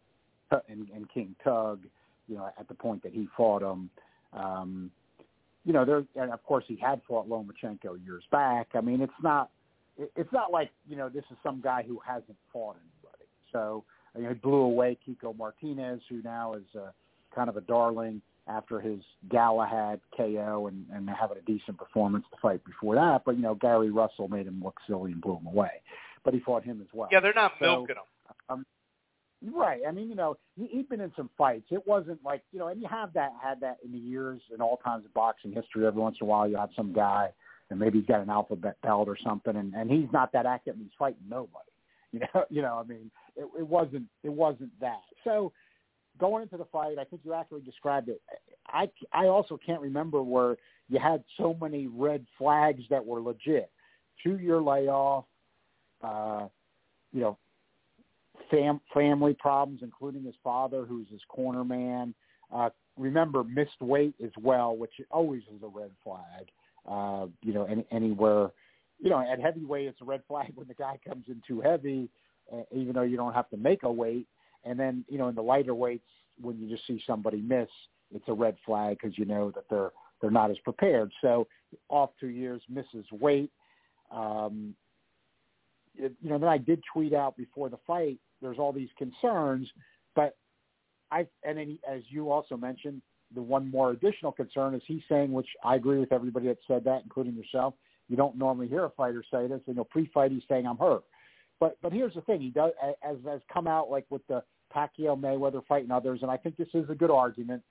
and, 0.70 0.88
and 0.94 1.10
King 1.14 1.36
Tug, 1.44 1.80
you 2.28 2.36
know, 2.36 2.50
at 2.60 2.68
the 2.68 2.74
point 2.74 3.04
that 3.04 3.14
he 3.14 3.28
fought 3.36 3.62
him. 3.62 3.90
Um, 4.34 4.92
you 5.68 5.74
know, 5.74 5.84
there 5.84 6.06
and 6.16 6.32
of 6.32 6.42
course 6.44 6.64
he 6.66 6.78
had 6.78 7.02
fought 7.06 7.28
Lomachenko 7.28 8.04
years 8.06 8.24
back. 8.32 8.68
I 8.74 8.80
mean, 8.80 9.02
it's 9.02 9.12
not 9.22 9.50
it's 9.98 10.32
not 10.32 10.50
like 10.50 10.72
you 10.88 10.96
know 10.96 11.10
this 11.10 11.26
is 11.30 11.36
some 11.44 11.60
guy 11.60 11.84
who 11.86 12.00
hasn't 12.08 12.38
fought 12.54 12.78
anybody. 12.78 13.26
So 13.52 13.84
you 14.16 14.24
know, 14.24 14.30
he 14.30 14.36
blew 14.36 14.62
away 14.62 14.98
Kiko 15.06 15.38
Martinez, 15.38 16.00
who 16.10 16.22
now 16.24 16.54
is 16.54 16.64
uh, 16.74 16.92
kind 17.36 17.50
of 17.50 17.58
a 17.58 17.62
darling 17.62 18.22
after 18.48 18.80
his 18.80 19.00
Galahad 19.30 20.00
KO 20.16 20.68
and, 20.68 20.86
and 20.94 21.10
having 21.10 21.38
a 21.38 21.42
decent 21.42 21.78
performance 21.78 22.24
the 22.32 22.38
fight 22.42 22.64
before 22.64 22.96
that. 22.96 23.24
But 23.26 23.36
you 23.36 23.42
know, 23.42 23.56
Gary 23.56 23.92
Russell 23.92 24.30
made 24.30 24.48
him 24.48 24.62
look 24.64 24.80
silly 24.88 25.12
and 25.12 25.20
blew 25.20 25.36
him 25.36 25.48
away. 25.48 25.82
But 26.24 26.34
he 26.34 26.40
fought 26.40 26.64
him 26.64 26.80
as 26.80 26.88
well. 26.94 27.10
Yeah, 27.12 27.20
they're 27.20 27.34
not 27.34 27.52
so, 27.60 27.66
milking 27.66 27.98
him. 27.98 28.04
Um, 28.50 28.66
Right. 29.46 29.82
I 29.88 29.92
mean, 29.92 30.10
you 30.10 30.16
know, 30.16 30.36
he, 30.56 30.68
he'd 30.68 30.90
been 30.90 31.02
in 31.02 31.12
some 31.16 31.30
fights. 31.38 31.68
It 31.70 31.86
wasn't 31.86 32.24
like 32.24 32.42
you 32.52 32.60
know, 32.60 32.68
and 32.70 32.82
you 32.82 32.88
have 32.90 33.14
that 33.14 33.34
had 33.42 33.60
that 33.60 33.78
in 33.86 33.92
the 33.92 33.98
years 34.00 34.42
in 34.54 34.62
all 34.62 34.78
times 34.78 35.06
of 35.06 35.14
boxing 35.14 35.52
history. 35.52 35.86
Every 35.86 36.02
once 36.02 36.18
in 36.20 36.26
a 36.26 36.30
while, 36.30 36.48
you 36.48 36.58
have 36.58 36.70
some 36.76 36.92
guy, 36.92 37.30
and 37.70 37.80
maybe 37.80 38.00
he's 38.00 38.08
got 38.08 38.22
an 38.22 38.32
alphabet 38.32 38.78
belt 38.82 39.08
or 39.08 39.18
something, 39.24 39.56
and 39.56 39.76
and 39.76 39.92
he's 39.92 40.12
not 40.12 40.32
that 40.34 40.48
active, 40.48 40.74
and 40.74 40.84
he's 40.84 40.92
fighting 40.98 41.24
nobody. 41.30 41.64
You 42.14 42.22
know, 42.22 42.46
you 42.50 42.62
know. 42.62 42.82
I 42.82 42.88
mean, 42.88 43.12
it, 43.36 43.46
it 43.60 43.68
wasn't 43.68 44.06
it 44.24 44.30
wasn't 44.30 44.72
that. 44.80 45.02
So 45.26 45.52
going 46.18 46.42
into 46.42 46.56
the 46.56 46.66
fight, 46.72 46.98
I 46.98 47.04
think 47.04 47.22
you 47.26 47.34
accurately 47.34 47.70
described 47.70 48.08
it. 48.08 48.22
I 48.68 48.90
I 49.12 49.26
also 49.26 49.60
can't 49.64 49.82
remember 49.82 50.24
where 50.24 50.56
you 50.88 51.00
had 51.00 51.22
so 51.36 51.56
many 51.62 51.88
red 51.88 52.26
flags 52.38 52.82
that 52.90 53.06
were 53.06 53.20
legit. 53.20 53.70
Two 54.24 54.38
year 54.40 54.62
layoff, 54.62 55.26
uh, 56.02 56.48
you 57.12 57.22
know, 57.22 57.38
fam- 58.50 58.82
family 58.94 59.34
problems, 59.34 59.82
including 59.84 60.24
his 60.24 60.36
father, 60.44 60.86
who's 60.86 61.08
his 61.10 61.22
corner 61.30 61.64
man. 61.64 62.14
Uh, 62.54 62.70
remember, 62.98 63.44
missed 63.44 63.82
weight 63.82 64.16
as 64.24 64.32
well, 64.42 64.76
which 64.76 64.94
always 65.12 65.42
is 65.54 65.62
a 65.64 65.68
red 65.68 65.92
flag. 66.04 66.50
Uh, 66.90 67.28
you 67.42 67.54
know, 67.54 67.66
any, 67.66 67.86
anywhere, 67.92 68.50
you 69.00 69.10
know, 69.10 69.20
at 69.20 69.40
heavyweight, 69.40 69.88
it's 69.88 70.02
a 70.02 70.06
red 70.06 70.22
flag 70.28 70.52
when 70.56 70.68
the 70.68 70.74
guy 70.74 70.98
comes 71.08 71.26
in 71.28 71.42
too 71.48 71.62
heavy, 71.62 72.10
uh, 72.54 72.62
even 72.72 72.94
though 72.94 73.02
you 73.02 73.18
don't 73.18 73.34
have 73.34 73.50
to 73.50 73.58
make 73.58 73.84
a 73.84 73.92
weight. 73.92 74.28
And 74.64 74.80
then, 74.80 75.06
you 75.08 75.18
know, 75.18 75.28
in 75.28 75.36
the 75.36 75.42
lighter 75.42 75.76
weights, 75.76 76.08
when 76.42 76.60
you 76.60 76.70
just 76.70 76.86
see 76.88 77.02
somebody 77.06 77.42
miss, 77.42 77.70
it's 78.14 78.28
a 78.28 78.34
red 78.34 78.56
flag 78.66 78.98
because 79.02 79.18
you 79.18 79.26
know 79.26 79.52
that 79.52 79.66
they're 79.70 79.92
they're 80.22 80.32
not 80.32 80.50
as 80.50 80.58
prepared. 80.60 81.12
So 81.22 81.48
off 81.90 82.12
two 82.20 82.28
years, 82.28 82.62
misses 82.70 83.06
weight. 83.12 83.52
Um, 84.12 84.74
it, 85.96 86.14
you 86.22 86.30
know, 86.30 86.38
then 86.38 86.50
I 86.50 86.58
did 86.58 86.82
tweet 86.92 87.14
out 87.14 87.38
before 87.38 87.70
the 87.70 87.78
fight. 87.86 88.20
There's 88.42 88.60
all 88.60 88.72
these 88.72 88.90
concerns, 88.98 89.68
but 90.16 90.38
I 91.12 91.28
and 91.44 91.58
then 91.58 91.80
as 91.90 92.02
you 92.10 92.32
also 92.32 92.58
mentioned, 92.58 93.02
the 93.34 93.42
one 93.42 93.70
more 93.70 93.92
additional 93.92 94.32
concern 94.32 94.74
is 94.74 94.82
he's 94.86 95.02
saying, 95.10 95.32
which 95.32 95.48
I 95.64 95.76
agree 95.76 96.00
with 96.00 96.12
everybody 96.12 96.48
that 96.48 96.58
said 96.68 96.84
that, 96.86 97.02
including 97.04 97.36
yourself. 97.36 97.74
You 98.10 98.16
don't 98.16 98.38
normally 98.38 98.68
hear 98.68 98.86
a 98.86 98.90
fighter 98.92 99.24
say 99.30 99.48
this. 99.48 99.62
You 99.66 99.74
know, 99.74 99.84
pre-fight 99.84 100.32
he's 100.32 100.44
saying 100.48 100.66
I'm 100.66 100.78
hurt, 100.78 101.04
but 101.60 101.78
but 101.82 101.92
here's 101.92 102.14
the 102.14 102.22
thing: 102.22 102.42
he 102.42 102.50
does 102.50 102.72
as 103.04 103.18
has 103.26 103.42
come 103.52 103.68
out 103.68 103.90
like 103.90 104.06
with 104.10 104.26
the 104.28 104.44
Pacquiao 104.74 105.20
Mayweather 105.20 105.66
fight 105.66 105.84
and 105.84 105.92
others, 105.92 106.20
and 106.22 106.32
I 106.32 106.38
think 106.38 106.58
this 106.58 106.68
is 106.74 106.90
a 106.90 106.96
good 106.96 107.12
argument. 107.12 107.64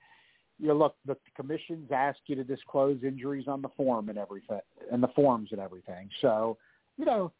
You 0.59 0.69
know, 0.69 0.75
look, 0.75 0.95
the 1.05 1.15
commissions 1.35 1.89
ask 1.93 2.17
you 2.25 2.35
to 2.35 2.43
disclose 2.43 3.03
injuries 3.03 3.47
on 3.47 3.61
the 3.61 3.69
form 3.77 4.09
and 4.09 4.17
everything, 4.17 4.59
and 4.91 5.01
the 5.01 5.07
forms 5.09 5.49
and 5.51 5.61
everything. 5.61 6.09
So, 6.21 6.57
you 6.97 7.05
know, 7.05 7.31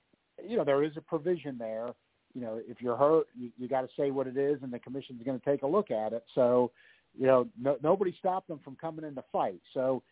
you 0.48 0.56
know, 0.56 0.64
there 0.64 0.84
is 0.84 0.92
a 0.98 1.02
provision 1.02 1.58
there. 1.58 1.90
You 2.38 2.44
know, 2.44 2.62
if 2.68 2.84
you're 2.84 2.96
hurt, 2.96 3.26
you, 3.36 3.50
you 3.58 3.68
got 3.68 3.82
to 3.82 3.88
say 3.98 4.12
what 4.12 4.28
it 4.28 4.38
is, 4.38 4.62
and 4.62 4.72
the 4.72 4.78
commission's 4.78 5.24
going 5.24 5.40
to 5.40 5.44
take 5.44 5.64
a 5.64 5.68
look 5.68 5.90
at 5.90 6.14
it. 6.14 6.24
So, 6.36 6.72
you 7.18 7.26
know, 7.26 7.48
no, 7.60 7.78
nobody 7.82 8.16
stopped 8.20 8.48
them 8.48 8.60
from 8.64 8.76
coming 8.76 9.06
in 9.06 9.16
to 9.16 9.24
fight. 9.32 9.60
So, 9.74 10.04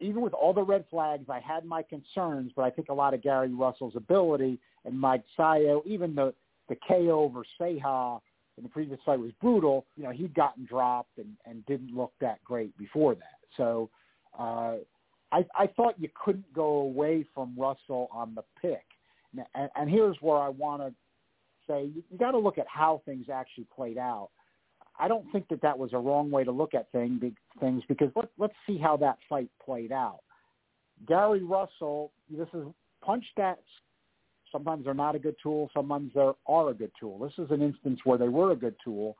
even 0.00 0.22
with 0.22 0.32
all 0.32 0.54
the 0.54 0.62
red 0.62 0.86
flags, 0.90 1.26
I 1.28 1.40
had 1.40 1.66
my 1.66 1.82
concerns, 1.82 2.52
but 2.56 2.62
I 2.62 2.70
think 2.70 2.88
a 2.88 2.94
lot 2.94 3.12
of 3.12 3.22
Gary 3.22 3.52
Russell's 3.52 3.96
ability 3.96 4.58
and 4.86 4.98
Mike 4.98 5.24
Sayo, 5.38 5.84
even 5.84 6.14
the 6.14 6.32
the 6.70 6.76
KO 6.88 7.20
over 7.20 7.42
Ceja 7.60 8.18
in 8.56 8.62
the 8.62 8.70
previous 8.70 8.98
fight 9.04 9.18
was 9.18 9.32
brutal. 9.42 9.84
You 9.98 10.04
know, 10.04 10.10
he'd 10.10 10.34
gotten 10.34 10.64
dropped 10.64 11.18
and 11.18 11.36
and 11.44 11.66
didn't 11.66 11.94
look 11.94 12.14
that 12.22 12.42
great 12.44 12.74
before 12.78 13.14
that. 13.14 13.40
So, 13.58 13.90
uh, 14.38 14.76
I, 15.32 15.44
I 15.54 15.66
thought 15.66 15.96
you 15.98 16.08
couldn't 16.24 16.50
go 16.54 16.64
away 16.64 17.26
from 17.34 17.54
Russell 17.58 18.08
on 18.10 18.34
the 18.34 18.44
pick. 18.62 18.84
And, 19.54 19.70
and 19.76 19.90
here's 19.90 20.16
where 20.20 20.38
I 20.38 20.48
want 20.48 20.82
to 20.82 20.92
say 21.66 21.84
you, 21.84 22.02
you 22.10 22.18
got 22.18 22.32
to 22.32 22.38
look 22.38 22.58
at 22.58 22.66
how 22.68 23.02
things 23.04 23.26
actually 23.32 23.66
played 23.74 23.98
out. 23.98 24.30
I 24.98 25.08
don't 25.08 25.30
think 25.32 25.48
that 25.48 25.60
that 25.62 25.78
was 25.78 25.92
a 25.92 25.98
wrong 25.98 26.30
way 26.30 26.44
to 26.44 26.52
look 26.52 26.74
at 26.74 26.90
thing, 26.92 27.34
things 27.58 27.82
because 27.88 28.10
let, 28.14 28.28
let's 28.38 28.54
see 28.66 28.78
how 28.78 28.96
that 28.98 29.18
fight 29.28 29.48
played 29.64 29.90
out. 29.90 30.20
Gary 31.06 31.42
Russell, 31.42 32.12
this 32.30 32.48
is 32.54 32.66
punch 33.02 33.24
stats. 33.36 33.56
Sometimes 34.52 34.84
they're 34.84 34.94
not 34.94 35.16
a 35.16 35.18
good 35.18 35.34
tool. 35.42 35.68
Sometimes 35.74 36.12
they 36.14 36.20
are 36.46 36.68
a 36.70 36.74
good 36.74 36.92
tool. 36.98 37.18
This 37.18 37.32
is 37.44 37.50
an 37.50 37.60
instance 37.60 37.98
where 38.04 38.18
they 38.18 38.28
were 38.28 38.52
a 38.52 38.56
good 38.56 38.76
tool. 38.84 39.16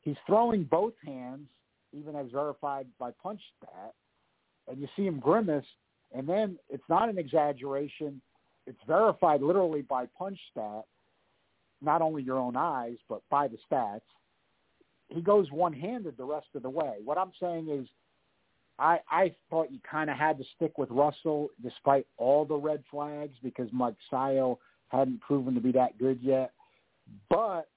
He's 0.00 0.16
throwing 0.26 0.64
both 0.64 0.94
hands, 1.04 1.48
even 1.92 2.16
as 2.16 2.30
verified 2.32 2.86
by 2.98 3.10
punch 3.22 3.40
stat 3.58 3.92
and 4.68 4.80
you 4.80 4.88
see 4.96 5.06
him 5.06 5.18
grimace, 5.18 5.64
and 6.14 6.28
then 6.28 6.58
it's 6.68 6.84
not 6.88 7.08
an 7.08 7.18
exaggeration. 7.18 8.20
It's 8.68 8.78
verified 8.86 9.40
literally 9.40 9.80
by 9.80 10.04
punch 10.18 10.38
stat, 10.50 10.84
not 11.80 12.02
only 12.02 12.22
your 12.22 12.36
own 12.36 12.54
eyes, 12.54 12.96
but 13.08 13.22
by 13.30 13.48
the 13.48 13.56
stats. 13.70 14.02
He 15.08 15.22
goes 15.22 15.50
one-handed 15.50 16.18
the 16.18 16.24
rest 16.24 16.48
of 16.54 16.62
the 16.62 16.68
way. 16.68 16.96
What 17.02 17.16
I'm 17.16 17.32
saying 17.40 17.70
is 17.70 17.88
I, 18.78 18.98
I 19.10 19.34
thought 19.48 19.72
you 19.72 19.78
kind 19.90 20.10
of 20.10 20.18
had 20.18 20.36
to 20.36 20.44
stick 20.54 20.76
with 20.76 20.90
Russell 20.90 21.48
despite 21.62 22.06
all 22.18 22.44
the 22.44 22.56
red 22.56 22.84
flags 22.90 23.38
because 23.42 23.68
Mike 23.72 23.96
Sayo 24.12 24.58
hadn't 24.88 25.22
proven 25.22 25.54
to 25.54 25.60
be 25.62 25.72
that 25.72 25.98
good 25.98 26.18
yet. 26.20 26.52
But 27.30 27.70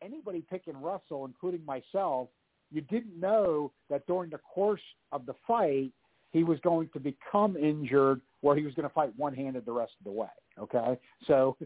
anybody 0.00 0.42
picking 0.48 0.80
Russell, 0.80 1.26
including 1.26 1.66
myself, 1.66 2.28
you 2.72 2.80
didn't 2.80 3.20
know 3.20 3.72
that 3.90 4.06
during 4.06 4.30
the 4.30 4.38
course 4.38 4.80
of 5.12 5.26
the 5.26 5.34
fight 5.46 5.92
he 6.34 6.42
was 6.42 6.58
going 6.60 6.90
to 6.92 7.00
become 7.00 7.56
injured 7.56 8.20
where 8.40 8.56
he 8.56 8.64
was 8.64 8.74
going 8.74 8.86
to 8.86 8.92
fight 8.92 9.10
one-handed 9.16 9.64
the 9.64 9.72
rest 9.72 9.92
of 9.98 10.04
the 10.04 10.10
way. 10.10 10.26
Okay, 10.58 10.98
so 11.26 11.56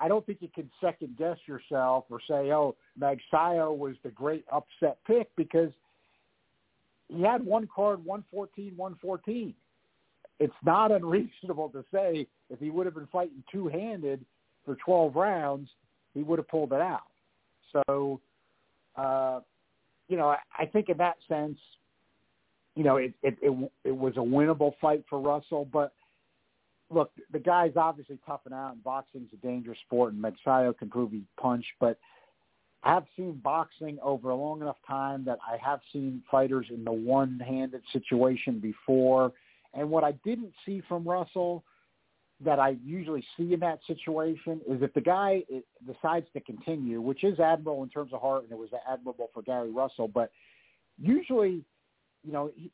I 0.00 0.08
don't 0.08 0.24
think 0.26 0.38
you 0.40 0.48
can 0.52 0.68
second 0.80 1.16
guess 1.16 1.36
yourself 1.46 2.06
or 2.10 2.18
say, 2.26 2.50
"Oh, 2.50 2.74
Magsayo 2.98 3.76
was 3.76 3.96
the 4.02 4.10
great 4.10 4.44
upset 4.50 4.98
pick," 5.06 5.28
because 5.36 5.70
he 7.08 7.22
had 7.22 7.44
one 7.44 7.68
card, 7.72 8.04
114, 8.04 8.72
114. 8.76 9.54
It's 10.40 10.52
not 10.64 10.90
unreasonable 10.98 11.68
to 11.70 11.84
say 11.92 12.26
if 12.48 12.58
he 12.58 12.70
would 12.70 12.86
have 12.86 12.94
been 12.94 13.08
fighting 13.12 13.44
two-handed 13.52 14.24
for 14.64 14.76
12 14.76 15.16
rounds, 15.16 15.68
he 16.14 16.22
would 16.22 16.38
have 16.38 16.48
pulled 16.48 16.72
it 16.72 16.80
out. 16.80 17.02
So, 17.72 18.20
uh, 18.96 19.40
you 20.08 20.16
know, 20.16 20.28
I, 20.28 20.38
I 20.58 20.66
think 20.66 20.88
in 20.88 20.96
that 20.96 21.16
sense, 21.28 21.58
you 22.78 22.84
know, 22.84 22.96
it, 22.96 23.12
it 23.24 23.36
it 23.42 23.72
it 23.82 23.96
was 23.96 24.16
a 24.16 24.20
winnable 24.20 24.72
fight 24.80 25.04
for 25.10 25.18
Russell. 25.18 25.68
But 25.72 25.92
look, 26.90 27.10
the 27.32 27.40
guy's 27.40 27.72
obviously 27.74 28.20
toughing 28.24 28.52
out, 28.52 28.74
and 28.74 28.84
boxing's 28.84 29.30
a 29.32 29.36
dangerous 29.44 29.78
sport, 29.84 30.12
and 30.12 30.22
Magsayo 30.22 30.78
can 30.78 30.88
prove 30.88 31.10
he 31.10 31.24
punch. 31.40 31.64
But 31.80 31.98
I 32.84 32.94
have 32.94 33.06
seen 33.16 33.40
boxing 33.42 33.98
over 34.00 34.30
a 34.30 34.36
long 34.36 34.60
enough 34.60 34.76
time 34.86 35.24
that 35.24 35.40
I 35.44 35.56
have 35.56 35.80
seen 35.92 36.22
fighters 36.30 36.66
in 36.70 36.84
the 36.84 36.92
one-handed 36.92 37.82
situation 37.92 38.60
before. 38.60 39.32
And 39.74 39.90
what 39.90 40.04
I 40.04 40.12
didn't 40.24 40.52
see 40.64 40.80
from 40.88 41.06
Russell 41.06 41.64
that 42.44 42.60
I 42.60 42.76
usually 42.84 43.24
see 43.36 43.54
in 43.54 43.60
that 43.60 43.80
situation 43.88 44.60
is 44.68 44.80
if 44.82 44.94
the 44.94 45.00
guy 45.00 45.42
decides 45.84 46.26
to 46.32 46.40
continue, 46.40 47.00
which 47.00 47.24
is 47.24 47.40
admirable 47.40 47.82
in 47.82 47.88
terms 47.88 48.12
of 48.12 48.20
heart, 48.20 48.44
and 48.44 48.52
it 48.52 48.58
was 48.58 48.70
admirable 48.88 49.30
for 49.34 49.42
Gary 49.42 49.72
Russell, 49.72 50.06
but 50.06 50.30
usually, 50.96 51.64
you 52.28 52.34
know, 52.34 52.50
he, 52.54 52.70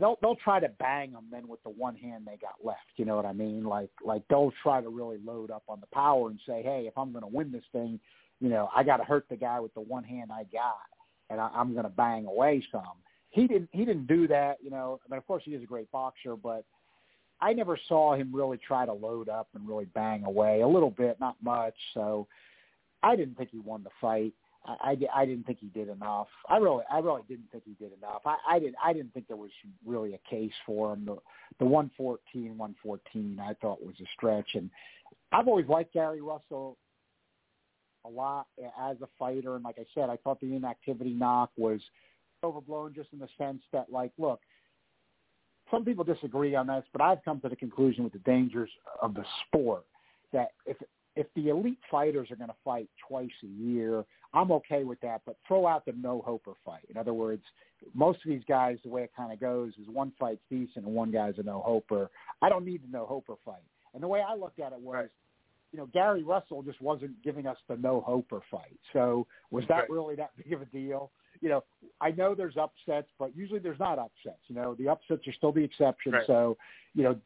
they'll 0.00 0.16
they'll 0.22 0.36
try 0.36 0.58
to 0.58 0.68
bang 0.78 1.10
him 1.10 1.24
then 1.30 1.46
with 1.46 1.62
the 1.62 1.68
one 1.68 1.94
hand 1.94 2.24
they 2.26 2.38
got 2.38 2.54
left. 2.64 2.80
You 2.96 3.04
know 3.04 3.16
what 3.16 3.26
I 3.26 3.34
mean? 3.34 3.64
Like 3.64 3.90
like 4.02 4.22
they'll 4.30 4.52
try 4.62 4.80
to 4.80 4.88
really 4.88 5.18
load 5.22 5.50
up 5.50 5.62
on 5.68 5.80
the 5.80 5.86
power 5.92 6.30
and 6.30 6.40
say, 6.46 6.62
hey, 6.62 6.86
if 6.88 6.96
I'm 6.96 7.12
going 7.12 7.22
to 7.22 7.28
win 7.28 7.52
this 7.52 7.64
thing, 7.70 8.00
you 8.40 8.48
know, 8.48 8.70
I 8.74 8.82
got 8.82 8.96
to 8.96 9.04
hurt 9.04 9.26
the 9.28 9.36
guy 9.36 9.60
with 9.60 9.74
the 9.74 9.82
one 9.82 10.04
hand 10.04 10.30
I 10.32 10.44
got, 10.44 10.86
and 11.28 11.38
I, 11.38 11.50
I'm 11.54 11.72
going 11.72 11.84
to 11.84 11.90
bang 11.90 12.24
away 12.24 12.64
some. 12.72 12.96
He 13.28 13.46
didn't 13.46 13.68
he 13.72 13.84
didn't 13.84 14.06
do 14.06 14.26
that. 14.28 14.56
You 14.62 14.70
know, 14.70 15.00
I 15.06 15.12
mean, 15.12 15.18
of 15.18 15.26
course 15.26 15.42
he 15.44 15.50
is 15.52 15.62
a 15.62 15.66
great 15.66 15.92
boxer, 15.92 16.34
but 16.34 16.64
I 17.42 17.52
never 17.52 17.78
saw 17.88 18.14
him 18.14 18.34
really 18.34 18.56
try 18.56 18.86
to 18.86 18.92
load 18.92 19.28
up 19.28 19.48
and 19.54 19.68
really 19.68 19.86
bang 19.86 20.24
away 20.24 20.62
a 20.62 20.68
little 20.68 20.90
bit, 20.90 21.20
not 21.20 21.36
much. 21.42 21.74
So 21.92 22.26
I 23.02 23.16
didn't 23.16 23.36
think 23.36 23.50
he 23.50 23.58
won 23.58 23.82
the 23.84 23.90
fight. 24.00 24.32
I, 24.64 24.76
I, 24.90 25.22
I 25.22 25.26
didn't 25.26 25.44
think 25.44 25.58
he 25.60 25.68
did 25.68 25.88
enough. 25.88 26.28
I 26.48 26.56
really, 26.56 26.84
I 26.90 26.98
really 26.98 27.22
didn't 27.28 27.50
think 27.52 27.64
he 27.64 27.74
did 27.74 27.92
enough. 27.96 28.22
I, 28.24 28.36
I 28.48 28.58
didn't, 28.58 28.76
I 28.82 28.92
didn't 28.92 29.12
think 29.12 29.28
there 29.28 29.36
was 29.36 29.50
really 29.84 30.14
a 30.14 30.30
case 30.30 30.52
for 30.64 30.92
him. 30.92 31.04
The, 31.04 31.16
the 31.58 31.64
114, 31.64 32.56
114, 32.56 33.38
I 33.40 33.54
thought 33.54 33.84
was 33.84 33.94
a 34.00 34.06
stretch. 34.16 34.50
And 34.54 34.70
I've 35.32 35.48
always 35.48 35.68
liked 35.68 35.92
Gary 35.92 36.20
Russell 36.20 36.76
a 38.04 38.08
lot 38.08 38.46
as 38.80 38.96
a 39.02 39.08
fighter. 39.18 39.56
And 39.56 39.64
like 39.64 39.78
I 39.78 39.84
said, 39.94 40.10
I 40.10 40.16
thought 40.16 40.40
the 40.40 40.54
inactivity 40.54 41.12
knock 41.12 41.50
was 41.56 41.80
overblown 42.42 42.94
just 42.94 43.08
in 43.12 43.18
the 43.18 43.28
sense 43.38 43.62
that, 43.72 43.90
like, 43.90 44.12
look, 44.18 44.40
some 45.70 45.84
people 45.84 46.04
disagree 46.04 46.54
on 46.54 46.66
this, 46.66 46.84
but 46.92 47.00
I've 47.00 47.24
come 47.24 47.40
to 47.40 47.48
the 47.48 47.56
conclusion 47.56 48.04
with 48.04 48.12
the 48.12 48.18
dangers 48.20 48.70
of 49.00 49.14
the 49.14 49.24
sport 49.46 49.84
that 50.32 50.48
if 50.66 50.76
if 51.16 51.26
the 51.36 51.48
elite 51.48 51.78
fighters 51.90 52.30
are 52.30 52.36
going 52.36 52.50
to 52.50 52.56
fight 52.64 52.88
twice 53.08 53.30
a 53.44 53.46
year, 53.46 54.04
I'm 54.34 54.50
okay 54.52 54.84
with 54.84 55.00
that. 55.00 55.22
But 55.24 55.36
throw 55.46 55.66
out 55.66 55.86
the 55.86 55.92
no 55.92 56.22
hoper 56.26 56.52
fight. 56.64 56.84
In 56.90 56.96
other 56.96 57.14
words, 57.14 57.42
most 57.94 58.18
of 58.24 58.30
these 58.30 58.42
guys, 58.48 58.78
the 58.82 58.90
way 58.90 59.02
it 59.02 59.12
kind 59.16 59.32
of 59.32 59.40
goes 59.40 59.72
is 59.80 59.88
one 59.88 60.12
fight's 60.18 60.42
decent 60.50 60.84
and 60.84 60.94
one 60.94 61.10
guy's 61.10 61.38
a 61.38 61.42
no 61.42 61.62
hoper. 61.64 62.10
I 62.42 62.48
don't 62.48 62.64
need 62.64 62.82
the 62.82 62.92
no 62.92 63.06
hoper 63.06 63.34
fight. 63.44 63.62
And 63.94 64.02
the 64.02 64.08
way 64.08 64.20
I 64.26 64.34
looked 64.34 64.58
at 64.58 64.72
it 64.72 64.80
was, 64.80 65.08
you 65.72 65.78
know, 65.78 65.86
Gary 65.86 66.22
Russell 66.22 66.62
just 66.62 66.80
wasn't 66.80 67.22
giving 67.22 67.46
us 67.46 67.56
the 67.68 67.76
no 67.76 68.00
hoper 68.00 68.40
fight. 68.50 68.78
So 68.92 69.26
was 69.50 69.64
that 69.68 69.80
Right. 69.82 69.90
really 69.90 70.14
that 70.16 70.30
big 70.42 70.52
of 70.52 70.62
a 70.62 70.66
deal? 70.66 71.10
You 71.40 71.48
know, 71.48 71.64
I 72.00 72.10
know 72.12 72.34
there's 72.34 72.56
upsets, 72.56 73.08
but 73.18 73.36
usually 73.36 73.58
there's 73.60 73.78
not 73.78 73.98
upsets. 73.98 74.40
You 74.48 74.54
know, 74.54 74.74
the 74.74 74.88
upsets 74.88 75.26
are 75.26 75.32
still 75.32 75.52
the 75.52 75.64
exception. 75.64 76.12
Right. 76.12 76.26
So, 76.26 76.56
you 76.94 77.02
know, 77.02 77.16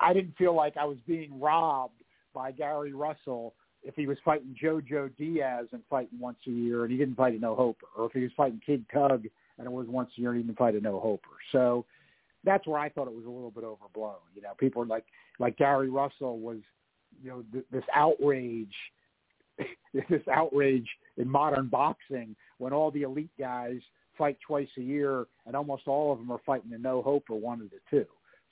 I 0.00 0.12
didn't 0.12 0.36
feel 0.36 0.54
like 0.54 0.76
I 0.76 0.84
was 0.84 0.98
being 1.06 1.38
robbed 1.40 2.02
by 2.34 2.52
Gary 2.52 2.92
Russell 2.92 3.54
if 3.82 3.94
he 3.94 4.06
was 4.06 4.18
fighting 4.24 4.56
JoJo 4.60 5.16
Diaz 5.16 5.66
and 5.72 5.82
fighting 5.88 6.18
once 6.18 6.38
a 6.46 6.50
year 6.50 6.82
and 6.82 6.92
he 6.92 6.98
didn't 6.98 7.16
fight 7.16 7.34
a 7.34 7.38
no 7.38 7.54
hoper, 7.54 7.86
or 7.96 8.06
if 8.06 8.12
he 8.12 8.20
was 8.20 8.32
fighting 8.36 8.60
Kid 8.64 8.84
Tug 8.92 9.24
and 9.56 9.66
it 9.66 9.72
was 9.72 9.86
once 9.88 10.10
a 10.16 10.20
year 10.20 10.30
and 10.30 10.40
he 10.40 10.46
didn't 10.46 10.58
fight 10.58 10.74
a 10.74 10.80
no 10.80 11.00
hoper. 11.00 11.36
So 11.52 11.84
that's 12.44 12.66
where 12.66 12.78
I 12.78 12.88
thought 12.88 13.08
it 13.08 13.14
was 13.14 13.26
a 13.26 13.30
little 13.30 13.50
bit 13.50 13.64
overblown. 13.64 14.16
You 14.34 14.42
know, 14.42 14.52
people 14.58 14.82
are 14.82 14.86
like 14.86 15.04
like 15.38 15.56
Gary 15.56 15.90
Russell 15.90 16.38
was, 16.38 16.58
you 17.22 17.30
know, 17.30 17.44
th- 17.52 17.64
this 17.70 17.84
outrage, 17.94 18.74
this 19.94 20.28
outrage 20.32 20.88
in 21.16 21.28
modern 21.28 21.68
boxing 21.68 22.34
when 22.58 22.72
all 22.72 22.90
the 22.90 23.02
elite 23.02 23.30
guys 23.38 23.80
fight 24.16 24.38
twice 24.44 24.68
a 24.76 24.82
year 24.82 25.26
and 25.46 25.54
almost 25.54 25.86
all 25.86 26.12
of 26.12 26.18
them 26.18 26.30
are 26.30 26.40
fighting 26.44 26.72
a 26.72 26.78
no 26.78 27.02
hoper 27.02 27.34
one 27.34 27.60
of 27.60 27.70
the 27.70 27.78
two. 27.90 28.06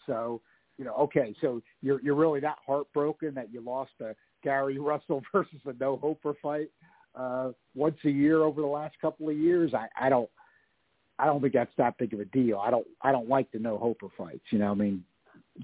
So 0.07 0.41
you 0.79 0.85
know, 0.85 0.95
okay, 0.95 1.35
so 1.41 1.63
you're 1.83 2.01
you're 2.03 2.15
really 2.15 2.41
that 2.41 2.59
heartbroken 2.67 3.35
that 3.35 3.53
you 3.53 3.61
lost 3.61 3.93
a 4.01 4.15
Gary 4.47 4.79
Russell 4.79 5.23
versus 5.33 5.61
a 5.67 5.73
no 5.81 5.97
hoper 5.97 6.35
fight 6.41 6.71
uh, 7.17 7.51
once 7.75 7.97
a 8.05 8.11
year 8.11 8.43
over 8.45 8.61
the 8.61 8.67
last 8.67 8.95
couple 9.01 9.29
of 9.29 9.37
years. 9.37 9.75
I, 9.75 9.89
I 10.01 10.09
don't 10.09 10.31
I 11.19 11.27
don't 11.27 11.41
think 11.41 11.53
that's 11.53 11.73
that 11.79 11.99
big 11.99 12.15
of 12.15 12.21
a 12.21 12.27
deal. 12.27 12.59
I 12.59 12.71
don't 12.71 12.87
I 13.03 13.11
don't 13.11 13.29
like 13.29 13.51
the 13.51 13.59
no 13.59 13.77
hoper 13.77 14.07
fights. 14.17 14.45
You 14.51 14.61
know, 14.61 14.71
I 14.71 14.75
mean, 14.75 15.03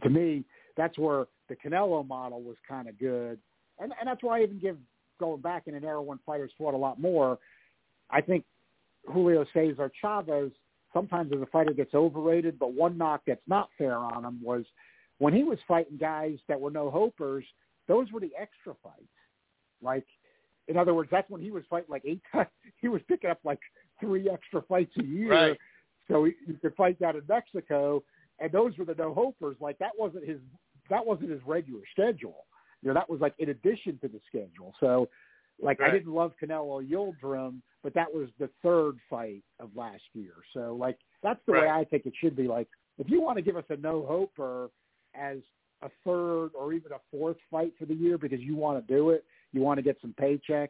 to 0.03 0.11
me, 0.11 0.45
that's 0.77 0.99
where 0.99 1.27
the 1.49 1.55
Canelo 1.55 2.07
model 2.07 2.43
was 2.43 2.57
kind 2.69 2.89
of 2.89 2.99
good, 2.99 3.39
and 3.79 3.93
and 4.01 4.07
that's 4.07 4.23
why 4.23 4.41
I 4.41 4.43
even 4.43 4.59
give 4.59 4.77
going 5.21 5.41
back 5.41 5.69
in 5.69 5.75
an 5.75 5.85
era 5.85 6.03
when 6.03 6.19
fighters 6.27 6.51
fought 6.59 6.75
a 6.75 6.77
lot 6.77 7.01
more. 7.01 7.39
I 8.11 8.21
think 8.21 8.45
Julio 9.07 9.47
Cesar 9.55 9.93
Chavez 10.01 10.51
sometimes 10.93 11.33
as 11.33 11.41
a 11.41 11.47
fighter 11.47 11.73
gets 11.73 11.95
overrated, 11.95 12.59
but 12.59 12.75
one 12.75 12.99
knock 12.99 13.23
that's 13.27 13.41
not 13.47 13.69
fair 13.79 13.95
on 13.95 14.25
him 14.25 14.41
was 14.43 14.65
when 15.19 15.33
he 15.33 15.45
was 15.45 15.59
fighting 15.69 15.99
guys 15.99 16.39
that 16.49 16.61
were 16.61 16.71
no 16.71 16.91
hopers. 16.91 17.45
Those 17.89 18.11
were 18.13 18.21
the 18.21 18.33
extra 18.39 18.75
fights. 18.83 19.03
Like, 19.83 20.07
in 20.69 20.77
other 20.77 20.95
words, 20.95 21.09
that's 21.11 21.29
when 21.29 21.41
he 21.41 21.51
was 21.51 21.65
fighting 21.69 21.91
like 21.91 22.03
eight 22.05 22.23
times. 22.33 22.49
He 22.81 22.89
was 22.89 23.01
picking 23.09 23.31
up 23.31 23.39
like 23.45 23.61
three 24.01 24.29
extra 24.29 24.61
fights 24.63 24.93
a 24.99 25.05
year, 25.05 25.31
Right. 25.31 25.59
so 26.09 26.25
he, 26.25 26.33
he 26.47 26.55
could 26.55 26.75
fight 26.75 26.99
down 26.99 27.15
in 27.17 27.23
Mexico. 27.29 28.03
And 28.41 28.51
those 28.51 28.77
were 28.77 28.85
the 28.85 28.95
no 28.95 29.15
hopers. 29.15 29.57
Like 29.61 29.79
that 29.79 29.93
wasn't 29.99 30.27
his. 30.27 30.39
That 30.91 31.07
wasn't 31.07 31.31
his 31.31 31.41
regular 31.47 31.83
schedule. 31.93 32.45
You 32.83 32.89
know, 32.89 32.95
that 32.95 33.09
was 33.09 33.21
like 33.21 33.35
in 33.39 33.51
addition 33.51 33.99
to 34.03 34.09
the 34.09 34.21
schedule. 34.27 34.75
So, 34.81 35.09
like, 35.63 35.81
I 35.81 35.91
didn't 35.91 36.13
love 36.13 36.33
Canelo 36.43 36.85
Yildirim, 36.85 37.59
but 37.85 37.95
that 37.95 38.13
was 38.13 38.29
the 38.41 38.51
third 38.65 38.97
fight 39.09 39.45
of 39.61 39.71
last 39.77 40.03
year. 40.13 40.33
So, 40.53 40.77
like, 40.79 40.99
that's 41.23 41.39
the 41.47 41.53
way 41.53 41.69
I 41.69 41.85
think 41.85 42.07
it 42.07 42.15
should 42.21 42.35
be. 42.35 42.49
Like, 42.49 42.67
if 42.99 43.09
you 43.09 43.23
want 43.23 43.37
to 43.39 43.43
give 43.43 43.57
us 43.57 43.65
a 43.71 43.77
no 43.77 44.05
hoper 44.09 44.71
as 45.15 45.39
a 45.83 45.91
third 46.05 46.51
or 46.55 46.73
even 46.73 46.93
a 46.93 47.01
fourth 47.11 47.37
fight 47.51 47.73
for 47.79 47.87
the 47.87 47.95
year 47.95 48.19
because 48.19 48.41
you 48.41 48.57
want 48.57 48.85
to 48.85 48.95
do 48.95 49.11
it, 49.11 49.25
you 49.53 49.61
want 49.61 49.79
to 49.79 49.83
get 49.83 49.97
some 50.01 50.15
paychecks. 50.21 50.69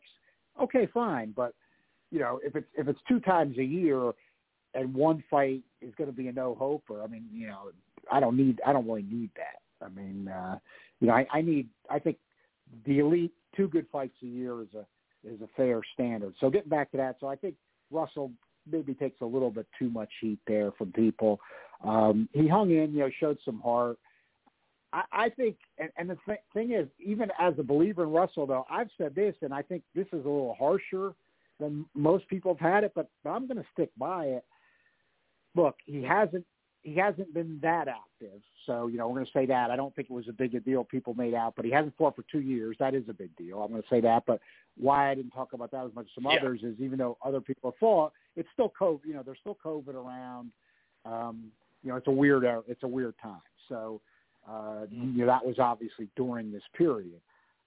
Okay, 0.60 0.88
fine, 0.92 1.32
but 1.34 1.54
you 2.10 2.18
know 2.18 2.40
if 2.44 2.56
it's 2.56 2.66
if 2.76 2.88
it's 2.88 3.00
two 3.08 3.20
times 3.20 3.56
a 3.58 3.64
year 3.64 4.12
and 4.74 4.94
one 4.94 5.22
fight 5.30 5.62
is 5.80 5.94
going 5.96 6.08
to 6.08 6.16
be 6.16 6.28
a 6.28 6.32
no 6.32 6.54
hoper, 6.54 7.02
I 7.02 7.06
mean, 7.06 7.26
you 7.32 7.46
know, 7.46 7.70
I 8.10 8.20
don't 8.20 8.36
need 8.36 8.60
I 8.66 8.72
don't 8.72 8.86
really 8.86 9.02
need 9.02 9.30
that. 9.36 9.84
I 9.84 9.88
mean, 9.88 10.28
uh, 10.28 10.58
you 11.00 11.08
know, 11.08 11.14
I, 11.14 11.26
I 11.32 11.42
need 11.42 11.68
I 11.90 11.98
think 11.98 12.18
the 12.86 13.00
elite 13.00 13.32
two 13.56 13.68
good 13.68 13.86
fights 13.92 14.16
a 14.22 14.26
year 14.26 14.62
is 14.62 14.68
a 14.74 14.86
is 15.26 15.40
a 15.40 15.48
fair 15.56 15.80
standard. 15.94 16.34
So 16.40 16.50
getting 16.50 16.70
back 16.70 16.90
to 16.92 16.96
that, 16.96 17.16
so 17.20 17.28
I 17.28 17.36
think 17.36 17.54
Russell 17.90 18.32
maybe 18.70 18.94
takes 18.94 19.20
a 19.20 19.26
little 19.26 19.50
bit 19.50 19.66
too 19.78 19.90
much 19.90 20.10
heat 20.20 20.38
there 20.46 20.72
from 20.72 20.92
people. 20.92 21.40
Um, 21.84 22.28
he 22.32 22.46
hung 22.48 22.70
in, 22.70 22.92
you 22.92 23.00
know, 23.00 23.10
showed 23.20 23.38
some 23.44 23.60
heart. 23.60 23.98
I, 24.92 25.02
I 25.12 25.28
think, 25.30 25.56
and, 25.78 25.90
and 25.96 26.10
the 26.10 26.18
th- 26.26 26.40
thing 26.52 26.72
is, 26.72 26.86
even 26.98 27.30
as 27.38 27.54
a 27.58 27.62
believer 27.62 28.02
in 28.04 28.10
Russell, 28.10 28.46
though, 28.46 28.66
I've 28.70 28.90
said 28.98 29.14
this, 29.14 29.34
and 29.42 29.52
I 29.52 29.62
think 29.62 29.82
this 29.94 30.06
is 30.08 30.24
a 30.24 30.28
little 30.28 30.56
harsher 30.58 31.14
than 31.60 31.86
most 31.94 32.28
people 32.28 32.54
have 32.54 32.72
had 32.72 32.84
it, 32.84 32.92
but, 32.94 33.08
but 33.24 33.30
I'm 33.30 33.46
going 33.46 33.58
to 33.58 33.66
stick 33.72 33.90
by 33.96 34.26
it. 34.26 34.44
Look, 35.54 35.76
he 35.84 36.02
hasn't 36.02 36.44
he 36.82 36.96
hasn't 36.96 37.32
been 37.32 37.60
that 37.62 37.86
active, 37.86 38.40
so 38.66 38.88
you 38.88 38.98
know 38.98 39.06
we're 39.06 39.14
going 39.14 39.26
to 39.26 39.32
say 39.32 39.46
that. 39.46 39.70
I 39.70 39.76
don't 39.76 39.94
think 39.94 40.08
it 40.10 40.12
was 40.12 40.26
a 40.28 40.32
big 40.32 40.54
a 40.56 40.60
deal 40.60 40.82
people 40.82 41.14
made 41.14 41.32
out, 41.32 41.54
but 41.54 41.64
he 41.64 41.70
hasn't 41.70 41.96
fought 41.96 42.16
for 42.16 42.24
two 42.30 42.40
years. 42.40 42.76
That 42.80 42.92
is 42.94 43.04
a 43.08 43.12
big 43.12 43.34
deal. 43.36 43.62
I'm 43.62 43.70
going 43.70 43.82
to 43.82 43.88
say 43.88 44.00
that, 44.00 44.24
but 44.26 44.40
why 44.76 45.10
I 45.10 45.14
didn't 45.14 45.30
talk 45.30 45.52
about 45.52 45.70
that 45.70 45.86
as 45.86 45.94
much 45.94 46.06
as 46.06 46.14
some 46.16 46.24
Yeah. 46.24 46.38
others 46.40 46.64
is 46.64 46.74
even 46.80 46.98
though 46.98 47.18
other 47.24 47.40
people 47.40 47.70
have 47.70 47.78
fought, 47.78 48.12
it's 48.34 48.48
still 48.52 48.72
COVID. 48.80 49.04
You 49.04 49.14
know, 49.14 49.22
there's 49.22 49.38
still 49.38 49.56
COVID 49.64 49.94
around. 49.94 50.50
Um, 51.04 51.52
you 51.84 51.90
know, 51.90 51.96
it's 51.96 52.08
a 52.08 52.12
weird 52.12 52.44
it's 52.66 52.82
a 52.82 52.88
weird 52.88 53.14
time. 53.22 53.42
So 53.68 54.00
uh, 54.48 54.86
you 54.90 55.06
know 55.18 55.26
that 55.26 55.44
was 55.44 55.58
obviously 55.58 56.08
during 56.16 56.52
this 56.52 56.62
period, 56.76 57.20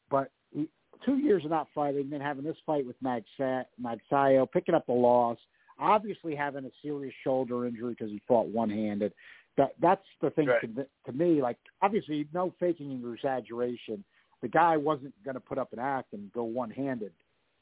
but 0.09 0.31
he, 0.51 0.67
two 1.05 1.17
years 1.17 1.43
of 1.45 1.51
not 1.51 1.67
fighting, 1.73 2.09
then 2.09 2.21
having 2.21 2.43
this 2.43 2.57
fight 2.65 2.85
with 2.85 2.95
Magsa- 3.01 3.65
Magsayo, 3.81 4.49
picking 4.51 4.75
up 4.75 4.87
a 4.89 4.93
loss, 4.93 5.37
obviously 5.79 6.35
having 6.35 6.65
a 6.65 6.71
serious 6.81 7.13
shoulder 7.23 7.65
injury 7.65 7.95
because 7.97 8.11
he 8.11 8.21
fought 8.27 8.47
one-handed. 8.47 9.13
That 9.57 9.73
that's 9.81 10.05
the 10.21 10.31
thing 10.31 10.47
Right. 10.47 10.61
to, 10.75 10.85
to 11.05 11.17
me. 11.17 11.41
Like 11.41 11.57
obviously, 11.81 12.27
no 12.33 12.53
faking 12.59 13.01
or 13.05 13.15
exaggeration. 13.15 14.03
The 14.41 14.49
guy 14.49 14.75
wasn't 14.77 15.13
going 15.23 15.35
to 15.35 15.39
put 15.39 15.57
up 15.57 15.71
an 15.73 15.79
act 15.79 16.13
and 16.13 16.31
go 16.33 16.43
one-handed, 16.43 17.13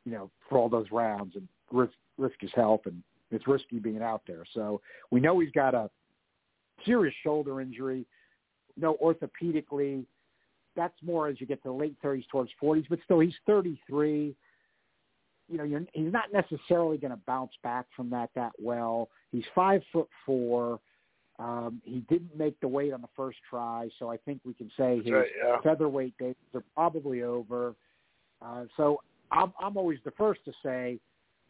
you 0.06 0.12
know, 0.12 0.32
for 0.50 0.58
all 0.58 0.70
those 0.70 0.88
rounds 0.92 1.36
and 1.36 1.48
risk 1.72 1.94
risk 2.18 2.36
his 2.42 2.52
health 2.56 2.82
and 2.86 3.04
it's 3.32 3.48
risky 3.48 3.80
being 3.80 4.02
out 4.02 4.22
there. 4.28 4.44
So 4.54 4.82
we 5.12 5.20
know 5.20 5.40
he's 5.40 5.52
got 5.52 5.74
a 5.74 5.90
serious 6.86 7.16
shoulder 7.24 7.62
injury. 7.62 8.06
No, 8.78 8.98
orthopedically, 9.04 10.06
that's 10.76 10.96
more 11.04 11.28
as 11.28 11.40
you 11.40 11.48
get 11.48 11.62
to 11.64 11.70
the 11.70 11.74
late 11.74 11.96
30s 12.04 12.28
towards 12.32 12.52
40s, 12.62 12.86
but 12.90 13.00
still 13.06 13.20
he's 13.20 13.34
33. 13.46 14.36
You 15.50 15.58
know, 15.58 15.64
you're, 15.64 15.84
he's 15.94 16.12
not 16.12 16.34
necessarily 16.34 16.98
going 16.98 17.12
to 17.12 17.20
bounce 17.28 17.52
back 17.64 17.86
from 17.96 18.10
that 18.12 18.30
that 18.36 18.52
well. 18.58 19.10
He's 19.32 19.44
five 19.54 19.82
foot 19.92 20.08
four. 20.26 20.80
Um, 21.40 21.82
he 21.84 22.00
didn't 22.10 22.36
make 22.38 22.60
the 22.60 22.68
weight 22.68 22.94
on 22.94 23.02
the 23.02 23.10
first 23.16 23.40
try, 23.50 23.90
so 24.00 24.10
I 24.10 24.18
think 24.18 24.42
we 24.46 24.54
can 24.54 24.70
say 24.78 24.98
That's 24.98 25.08
his 25.08 25.14
right, 25.14 25.30
yeah. 25.44 25.62
featherweight 25.62 26.18
days 26.18 26.36
are 26.54 26.64
probably 26.76 27.24
over. 27.24 27.76
Uh, 28.42 28.66
so 28.78 29.02
I'm, 29.32 29.52
I'm 29.60 29.76
always 29.76 30.00
the 30.06 30.12
first 30.12 30.46
to 30.46 30.54
say, 30.64 31.00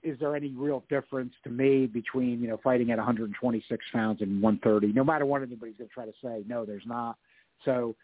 is 0.04 0.20
there 0.20 0.36
any 0.36 0.50
real 0.50 0.84
difference 0.90 1.34
to 1.44 1.50
me 1.50 1.88
between 1.88 2.42
you 2.42 2.48
know 2.48 2.60
fighting 2.64 2.92
at 2.92 2.98
126 2.98 3.86
pounds 3.94 4.22
and 4.22 4.42
130? 4.42 4.94
No 4.94 5.04
matter 5.04 5.26
what 5.26 5.42
anybody's 5.42 5.76
going 5.78 5.90
to 5.90 5.94
try 5.94 6.06
to 6.06 6.14
say, 6.24 6.44
no, 6.48 6.66
there's 6.66 6.86
not. 6.86 7.18
So, 7.66 7.96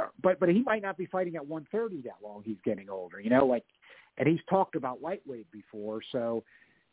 uh, 0.00 0.06
but 0.22 0.38
but 0.40 0.48
he 0.48 0.62
might 0.62 0.82
not 0.82 0.96
be 0.96 1.06
fighting 1.06 1.36
at 1.36 1.46
130 1.46 2.02
that 2.08 2.16
long. 2.22 2.42
He's 2.44 2.58
getting 2.64 2.88
older, 2.88 3.20
you 3.20 3.30
know, 3.30 3.44
like, 3.44 3.64
and 4.18 4.28
he's 4.28 4.40
talked 4.48 4.76
about 4.76 5.02
lightweight 5.02 5.50
before. 5.50 6.00
So, 6.12 6.44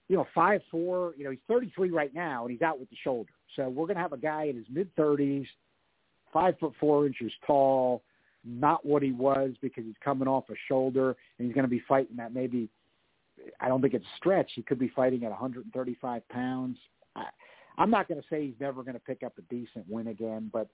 you 0.07 0.17
know, 0.17 0.25
five 0.33 0.61
four. 0.71 1.13
You 1.17 1.25
know, 1.25 1.31
he's 1.31 1.39
33 1.47 1.91
right 1.91 2.13
now, 2.13 2.43
and 2.43 2.51
he's 2.51 2.61
out 2.61 2.79
with 2.79 2.89
the 2.89 2.97
shoulder. 3.03 3.31
So 3.55 3.69
we're 3.69 3.85
going 3.85 3.95
to 3.95 4.01
have 4.01 4.13
a 4.13 4.17
guy 4.17 4.45
in 4.45 4.55
his 4.55 4.65
mid 4.69 4.93
30s, 4.95 5.45
five 6.33 6.55
foot 6.59 6.73
four 6.79 7.05
inches 7.05 7.31
tall, 7.45 8.01
not 8.43 8.85
what 8.85 9.03
he 9.03 9.11
was 9.11 9.51
because 9.61 9.83
he's 9.83 9.95
coming 10.03 10.27
off 10.27 10.45
a 10.49 10.55
shoulder, 10.67 11.15
and 11.37 11.47
he's 11.47 11.53
going 11.53 11.65
to 11.65 11.69
be 11.69 11.83
fighting 11.87 12.17
that 12.17 12.33
maybe. 12.33 12.69
I 13.59 13.67
don't 13.67 13.81
think 13.81 13.93
it's 13.93 14.05
a 14.05 14.17
stretch. 14.17 14.51
He 14.55 14.61
could 14.61 14.79
be 14.79 14.89
fighting 14.95 15.23
at 15.23 15.29
135 15.29 16.27
pounds. 16.29 16.77
I, 17.15 17.25
I'm 17.77 17.89
not 17.89 18.07
going 18.07 18.21
to 18.21 18.27
say 18.29 18.45
he's 18.45 18.59
never 18.59 18.83
going 18.83 18.95
to 18.95 18.99
pick 18.99 19.23
up 19.23 19.33
a 19.37 19.41
decent 19.53 19.85
win 19.89 20.07
again, 20.07 20.49
but 20.51 20.67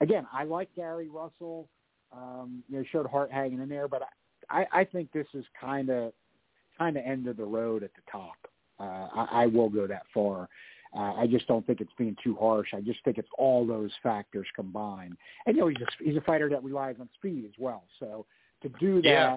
again, 0.00 0.26
I 0.32 0.44
like 0.44 0.68
Gary 0.74 1.08
Russell. 1.08 1.68
Um, 2.12 2.62
you 2.68 2.78
know, 2.78 2.84
showed 2.92 3.06
heart 3.06 3.32
hanging 3.32 3.60
in 3.60 3.68
there, 3.68 3.88
but 3.88 4.02
I, 4.48 4.66
I 4.72 4.84
think 4.84 5.10
this 5.12 5.26
is 5.34 5.44
kind 5.60 5.90
of 5.90 6.12
kind 6.78 6.96
of 6.96 7.04
end 7.04 7.26
of 7.26 7.36
the 7.36 7.44
road 7.44 7.82
at 7.82 7.90
the 7.94 8.02
top. 8.10 8.36
Uh, 8.78 9.08
I, 9.14 9.42
I 9.42 9.46
will 9.46 9.68
go 9.68 9.86
that 9.86 10.02
far. 10.12 10.48
Uh, 10.96 11.14
I 11.14 11.26
just 11.26 11.48
don't 11.48 11.66
think 11.66 11.80
it's 11.80 11.92
being 11.98 12.16
too 12.22 12.36
harsh. 12.36 12.68
I 12.72 12.80
just 12.80 13.02
think 13.04 13.18
it's 13.18 13.28
all 13.36 13.66
those 13.66 13.90
factors 14.02 14.46
combined. 14.54 15.16
And 15.46 15.56
you 15.56 15.62
know, 15.62 15.68
he's 15.68 15.80
a, 15.80 16.04
he's 16.04 16.16
a 16.16 16.20
fighter 16.20 16.48
that 16.50 16.62
relies 16.62 16.96
on 17.00 17.08
speed 17.14 17.44
as 17.44 17.52
well. 17.58 17.82
So 17.98 18.26
to 18.62 18.68
do 18.80 19.02
that, 19.02 19.08
Yeah. 19.08 19.36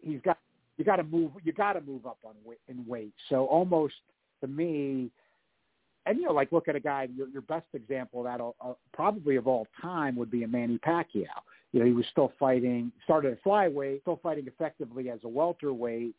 he's 0.00 0.20
got 0.20 0.38
you 0.78 0.84
got 0.84 0.96
to 0.96 1.04
move 1.04 1.32
you 1.44 1.52
got 1.52 1.74
to 1.74 1.80
move 1.80 2.06
up 2.06 2.18
on 2.24 2.34
in 2.68 2.86
weight. 2.86 3.14
So 3.28 3.46
almost 3.46 3.94
to 4.40 4.46
me, 4.46 5.10
and 6.06 6.18
you 6.18 6.24
know, 6.24 6.32
like 6.32 6.52
look 6.52 6.68
at 6.68 6.76
a 6.76 6.80
guy. 6.80 7.08
Your, 7.14 7.28
your 7.28 7.42
best 7.42 7.66
example 7.74 8.20
of 8.20 8.24
that, 8.26 8.42
uh, 8.42 8.74
probably 8.92 9.36
of 9.36 9.46
all 9.46 9.66
time, 9.80 10.16
would 10.16 10.30
be 10.30 10.44
a 10.44 10.48
Manny 10.48 10.78
Pacquiao. 10.78 11.26
You 11.72 11.80
know, 11.80 11.86
he 11.86 11.92
was 11.92 12.04
still 12.10 12.32
fighting, 12.38 12.92
started 13.04 13.32
at 13.32 13.44
flyweight, 13.44 14.02
still 14.02 14.20
fighting 14.22 14.46
effectively 14.46 15.08
as 15.10 15.20
a 15.24 15.28
welterweight. 15.28 16.14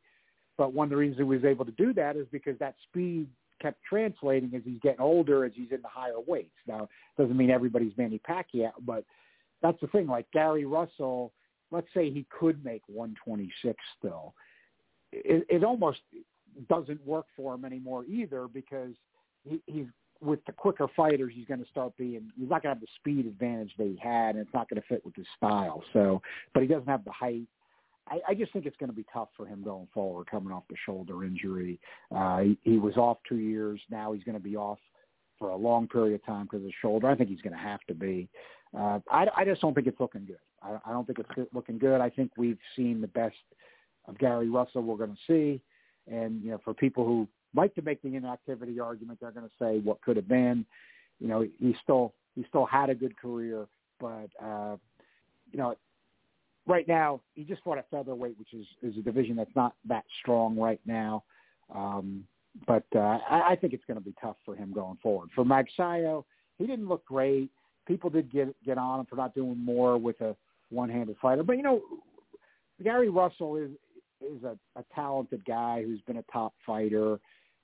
But 0.57 0.73
one 0.73 0.85
of 0.85 0.89
the 0.91 0.97
reasons 0.97 1.17
he 1.17 1.23
was 1.23 1.43
able 1.43 1.65
to 1.65 1.71
do 1.71 1.93
that 1.93 2.15
is 2.15 2.27
because 2.31 2.57
that 2.59 2.75
speed 2.89 3.27
kept 3.61 3.79
translating 3.87 4.51
as 4.55 4.61
he's 4.65 4.79
getting 4.81 4.99
older, 4.99 5.45
as 5.45 5.51
he's 5.55 5.71
in 5.71 5.81
the 5.81 5.87
higher 5.87 6.19
weights. 6.25 6.55
Now, 6.67 6.89
doesn't 7.17 7.37
mean 7.37 7.49
everybody's 7.49 7.93
Manny 7.97 8.19
Pacquiao, 8.27 8.71
but 8.85 9.03
that's 9.61 9.79
the 9.79 9.87
thing. 9.87 10.07
Like 10.07 10.25
Gary 10.31 10.65
Russell, 10.65 11.31
let's 11.73 11.87
say 11.93 12.09
he 12.09 12.25
could 12.29 12.63
make 12.63 12.83
126 12.87 13.75
still, 13.97 14.33
it, 15.11 15.45
it 15.49 15.63
almost 15.63 15.99
doesn't 16.69 17.05
work 17.05 17.25
for 17.35 17.55
him 17.55 17.65
anymore 17.65 18.05
either 18.05 18.47
because 18.47 18.93
he, 19.43 19.61
he's 19.65 19.87
with 20.21 20.39
the 20.45 20.51
quicker 20.53 20.87
fighters, 20.95 21.33
he's 21.35 21.47
going 21.47 21.61
to 21.61 21.69
start 21.69 21.91
being. 21.97 22.31
He's 22.39 22.49
not 22.49 22.63
going 22.63 22.73
to 22.75 22.79
have 22.79 22.81
the 22.81 22.87
speed 22.95 23.25
advantage 23.25 23.71
that 23.77 23.87
he 23.87 23.99
had, 24.01 24.35
and 24.35 24.39
it's 24.39 24.53
not 24.53 24.69
going 24.69 24.81
to 24.81 24.87
fit 24.87 25.03
with 25.03 25.15
his 25.15 25.25
style. 25.35 25.83
So, 25.91 26.21
but 26.53 26.61
he 26.61 26.67
doesn't 26.67 26.87
have 26.87 27.03
the 27.03 27.11
height. 27.11 27.47
I, 28.07 28.19
I 28.29 28.33
just 28.33 28.53
think 28.53 28.65
it's 28.65 28.77
going 28.77 28.89
to 28.89 28.95
be 28.95 29.05
tough 29.11 29.29
for 29.35 29.45
him 29.45 29.63
going 29.63 29.87
forward, 29.93 30.27
coming 30.27 30.53
off 30.53 30.63
the 30.69 30.75
shoulder 30.85 31.25
injury. 31.25 31.79
Uh, 32.15 32.39
he, 32.39 32.57
he 32.63 32.77
was 32.77 32.95
off 32.95 33.17
two 33.27 33.37
years. 33.37 33.81
Now 33.89 34.13
he's 34.13 34.23
going 34.23 34.37
to 34.37 34.43
be 34.43 34.55
off 34.55 34.79
for 35.39 35.49
a 35.49 35.55
long 35.55 35.87
period 35.87 36.15
of 36.15 36.25
time 36.25 36.43
because 36.43 36.61
of 36.61 36.67
the 36.67 36.73
shoulder. 36.81 37.09
I 37.09 37.15
think 37.15 37.29
he's 37.29 37.41
going 37.41 37.53
to 37.53 37.59
have 37.59 37.81
to 37.87 37.93
be. 37.93 38.29
Uh, 38.77 38.99
I, 39.11 39.27
I 39.37 39.45
just 39.45 39.61
don't 39.61 39.73
think 39.73 39.87
it's 39.87 39.99
looking 39.99 40.25
good. 40.25 40.37
I, 40.61 40.77
I 40.85 40.91
don't 40.91 41.05
think 41.05 41.19
it's 41.19 41.53
looking 41.53 41.77
good. 41.77 42.01
I 42.01 42.09
think 42.09 42.31
we've 42.37 42.57
seen 42.75 43.01
the 43.01 43.07
best 43.07 43.35
of 44.07 44.17
Gary 44.17 44.49
Russell 44.49 44.81
we're 44.81 44.97
going 44.97 45.15
to 45.15 45.21
see. 45.27 45.61
And, 46.11 46.41
you 46.43 46.51
know, 46.51 46.59
for 46.63 46.73
people 46.73 47.05
who 47.05 47.27
like 47.55 47.75
to 47.75 47.81
make 47.81 48.01
the 48.01 48.15
inactivity 48.15 48.79
argument, 48.79 49.19
they're 49.21 49.31
going 49.31 49.47
to 49.47 49.53
say 49.59 49.79
what 49.79 50.01
could 50.01 50.15
have 50.15 50.27
been. 50.27 50.65
You 51.19 51.27
know, 51.27 51.47
he 51.59 51.75
still 51.83 52.13
he 52.35 52.43
still 52.49 52.65
had 52.65 52.89
a 52.89 52.95
good 52.95 53.15
career, 53.17 53.67
but 53.99 54.29
uh, 54.43 54.75
you 55.51 55.59
know, 55.59 55.75
right 56.65 56.87
now 56.87 57.21
he 57.35 57.43
just 57.43 57.63
fought 57.63 57.77
at 57.77 57.89
featherweight, 57.91 58.37
which 58.39 58.53
is 58.53 58.65
is 58.81 58.97
a 58.97 59.01
division 59.01 59.35
that's 59.35 59.55
not 59.55 59.75
that 59.87 60.03
strong 60.21 60.57
right 60.57 60.81
now. 60.85 61.23
Um, 61.73 62.25
but 62.67 62.83
uh, 62.95 63.19
I, 63.29 63.51
I 63.51 63.55
think 63.55 63.73
it's 63.73 63.85
going 63.85 63.99
to 63.99 64.03
be 64.03 64.13
tough 64.21 64.35
for 64.45 64.55
him 64.55 64.73
going 64.73 64.97
forward. 65.01 65.29
For 65.33 65.45
Magsayo, 65.45 66.25
he 66.57 66.65
didn't 66.65 66.87
look 66.87 67.05
great. 67.05 67.49
People 67.87 68.09
did 68.09 68.31
get 68.31 68.55
get 68.63 68.77
on 68.77 69.01
him 69.01 69.05
for 69.05 69.15
not 69.15 69.35
doing 69.35 69.57
more 69.57 69.97
with 69.97 70.19
a 70.21 70.35
one-handed 70.69 71.15
fighter. 71.21 71.43
But 71.43 71.57
you 71.57 71.63
know, 71.63 71.81
Gary 72.81 73.09
Russell 73.09 73.57
is 73.57 73.71
is 74.21 74.43
a, 74.43 74.57
a 74.77 74.83
talented 74.95 75.43
guy 75.45 75.83
who's 75.83 76.01
been 76.01 76.17
a 76.17 76.23
top 76.31 76.53
fighter. 76.65 77.19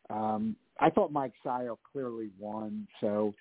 Um, 0.10 0.56
I 0.80 0.90
thought 0.90 1.12
Mike 1.12 1.34
Sayo 1.46 1.78
clearly 1.92 2.30
won, 2.40 2.88
so 3.00 3.34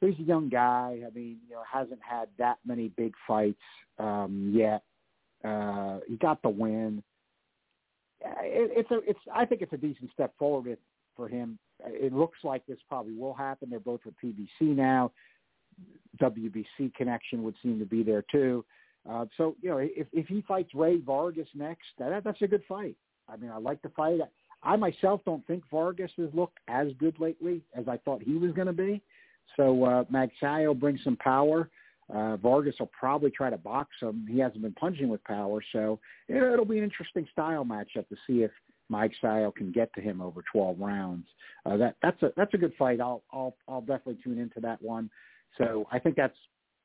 he's 0.00 0.18
a 0.18 0.22
young 0.22 0.48
guy. 0.48 1.00
I 1.06 1.10
mean, 1.14 1.38
you 1.48 1.54
know, 1.54 1.62
hasn't 1.70 2.00
had 2.02 2.28
that 2.38 2.58
many 2.66 2.88
big 2.88 3.14
fights 3.26 3.58
um, 3.98 4.52
yet. 4.54 4.82
Uh, 5.44 6.00
he 6.08 6.16
got 6.16 6.40
the 6.42 6.48
win. 6.48 7.02
It, 8.20 8.70
it's 8.74 8.90
a, 8.90 8.98
it's. 9.08 9.18
I 9.32 9.44
think 9.44 9.62
it's 9.62 9.72
a 9.72 9.78
decent 9.78 10.10
step 10.12 10.32
forward 10.38 10.78
for 11.14 11.28
him. 11.28 11.58
It 11.86 12.12
looks 12.12 12.38
like 12.42 12.66
this 12.66 12.78
probably 12.88 13.14
will 13.14 13.34
happen. 13.34 13.70
They're 13.70 13.80
both 13.80 14.00
with 14.04 14.14
PBC 14.22 14.74
now. 14.74 15.12
WBC 16.20 16.94
connection 16.94 17.42
would 17.42 17.54
seem 17.62 17.78
to 17.78 17.84
be 17.84 18.02
there 18.02 18.24
too. 18.30 18.64
Uh, 19.08 19.26
so 19.36 19.54
you 19.60 19.70
know, 19.70 19.78
if 19.78 20.06
if 20.12 20.26
he 20.26 20.42
fights 20.48 20.74
Rey 20.74 20.98
Vargas 20.98 21.48
next, 21.54 21.84
that 21.98 22.24
that's 22.24 22.42
a 22.42 22.46
good 22.46 22.62
fight. 22.68 22.96
I 23.28 23.36
mean, 23.36 23.50
I 23.50 23.58
like 23.58 23.82
the 23.82 23.90
fight. 23.90 24.20
I 24.62 24.76
myself 24.76 25.20
don't 25.24 25.46
think 25.46 25.64
Vargas 25.70 26.10
has 26.16 26.28
looked 26.32 26.58
as 26.68 26.88
good 26.98 27.18
lately 27.20 27.62
as 27.74 27.86
I 27.88 27.98
thought 27.98 28.22
he 28.22 28.34
was 28.34 28.52
going 28.52 28.66
to 28.66 28.72
be. 28.72 29.02
So 29.56 29.84
uh, 29.84 30.04
Magsayo 30.04 30.78
brings 30.78 31.00
some 31.04 31.16
power. 31.16 31.70
Uh, 32.12 32.36
Vargas 32.36 32.76
will 32.78 32.90
probably 32.98 33.30
try 33.30 33.50
to 33.50 33.56
box 33.56 33.90
him. 34.00 34.26
He 34.30 34.38
hasn't 34.38 34.62
been 34.62 34.72
punching 34.72 35.08
with 35.08 35.22
power, 35.24 35.60
so 35.72 35.98
it'll 36.28 36.64
be 36.64 36.78
an 36.78 36.84
interesting 36.84 37.26
style 37.32 37.64
matchup 37.64 38.08
to 38.08 38.16
see 38.26 38.42
if 38.42 38.50
Mike 38.88 39.12
Sayo 39.22 39.54
can 39.54 39.72
get 39.72 39.92
to 39.94 40.00
him 40.00 40.20
over 40.20 40.42
12 40.52 40.78
rounds. 40.78 41.26
Uh, 41.64 41.76
that 41.76 41.96
that's 42.02 42.22
a 42.22 42.32
that's 42.36 42.54
a 42.54 42.58
good 42.58 42.72
fight. 42.78 43.00
I'll 43.00 43.22
I'll 43.32 43.56
I'll 43.68 43.80
definitely 43.80 44.18
tune 44.22 44.38
into 44.38 44.60
that 44.60 44.80
one. 44.80 45.10
So 45.58 45.86
I 45.90 45.98
think 45.98 46.16
that's 46.16 46.36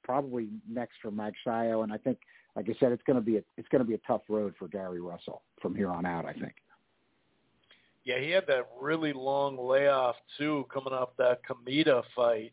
probably 0.04 0.50
next 0.70 0.96
for 1.02 1.12
Mike 1.12 1.36
Sayo, 1.46 1.84
and 1.84 1.92
I 1.94 1.98
think, 1.98 2.20
like 2.56 2.70
I 2.70 2.74
said, 2.80 2.92
it's 2.92 3.04
going 3.04 3.18
to 3.18 3.26
be 3.26 3.38
a 3.38 3.44
it's 3.58 3.68
going 3.70 3.84
to 3.84 3.88
be 3.88 3.94
a 3.94 4.00
tough 4.08 4.22
road 4.30 4.54
for 4.58 4.68
Gary 4.68 5.02
Russell 5.02 5.44
from 5.62 5.76
here 5.76 5.90
on 5.90 6.06
out. 6.06 6.26
I 6.26 6.34
think. 6.34 6.54
Yeah, 8.04 8.20
he 8.20 8.32
had 8.32 8.48
that 8.48 8.68
really 8.80 9.14
long 9.14 9.58
layoff 9.58 10.16
too, 10.38 10.66
coming 10.74 10.94
off 10.94 11.10
that 11.18 11.42
Kameda 11.48 12.02
fight. 12.16 12.52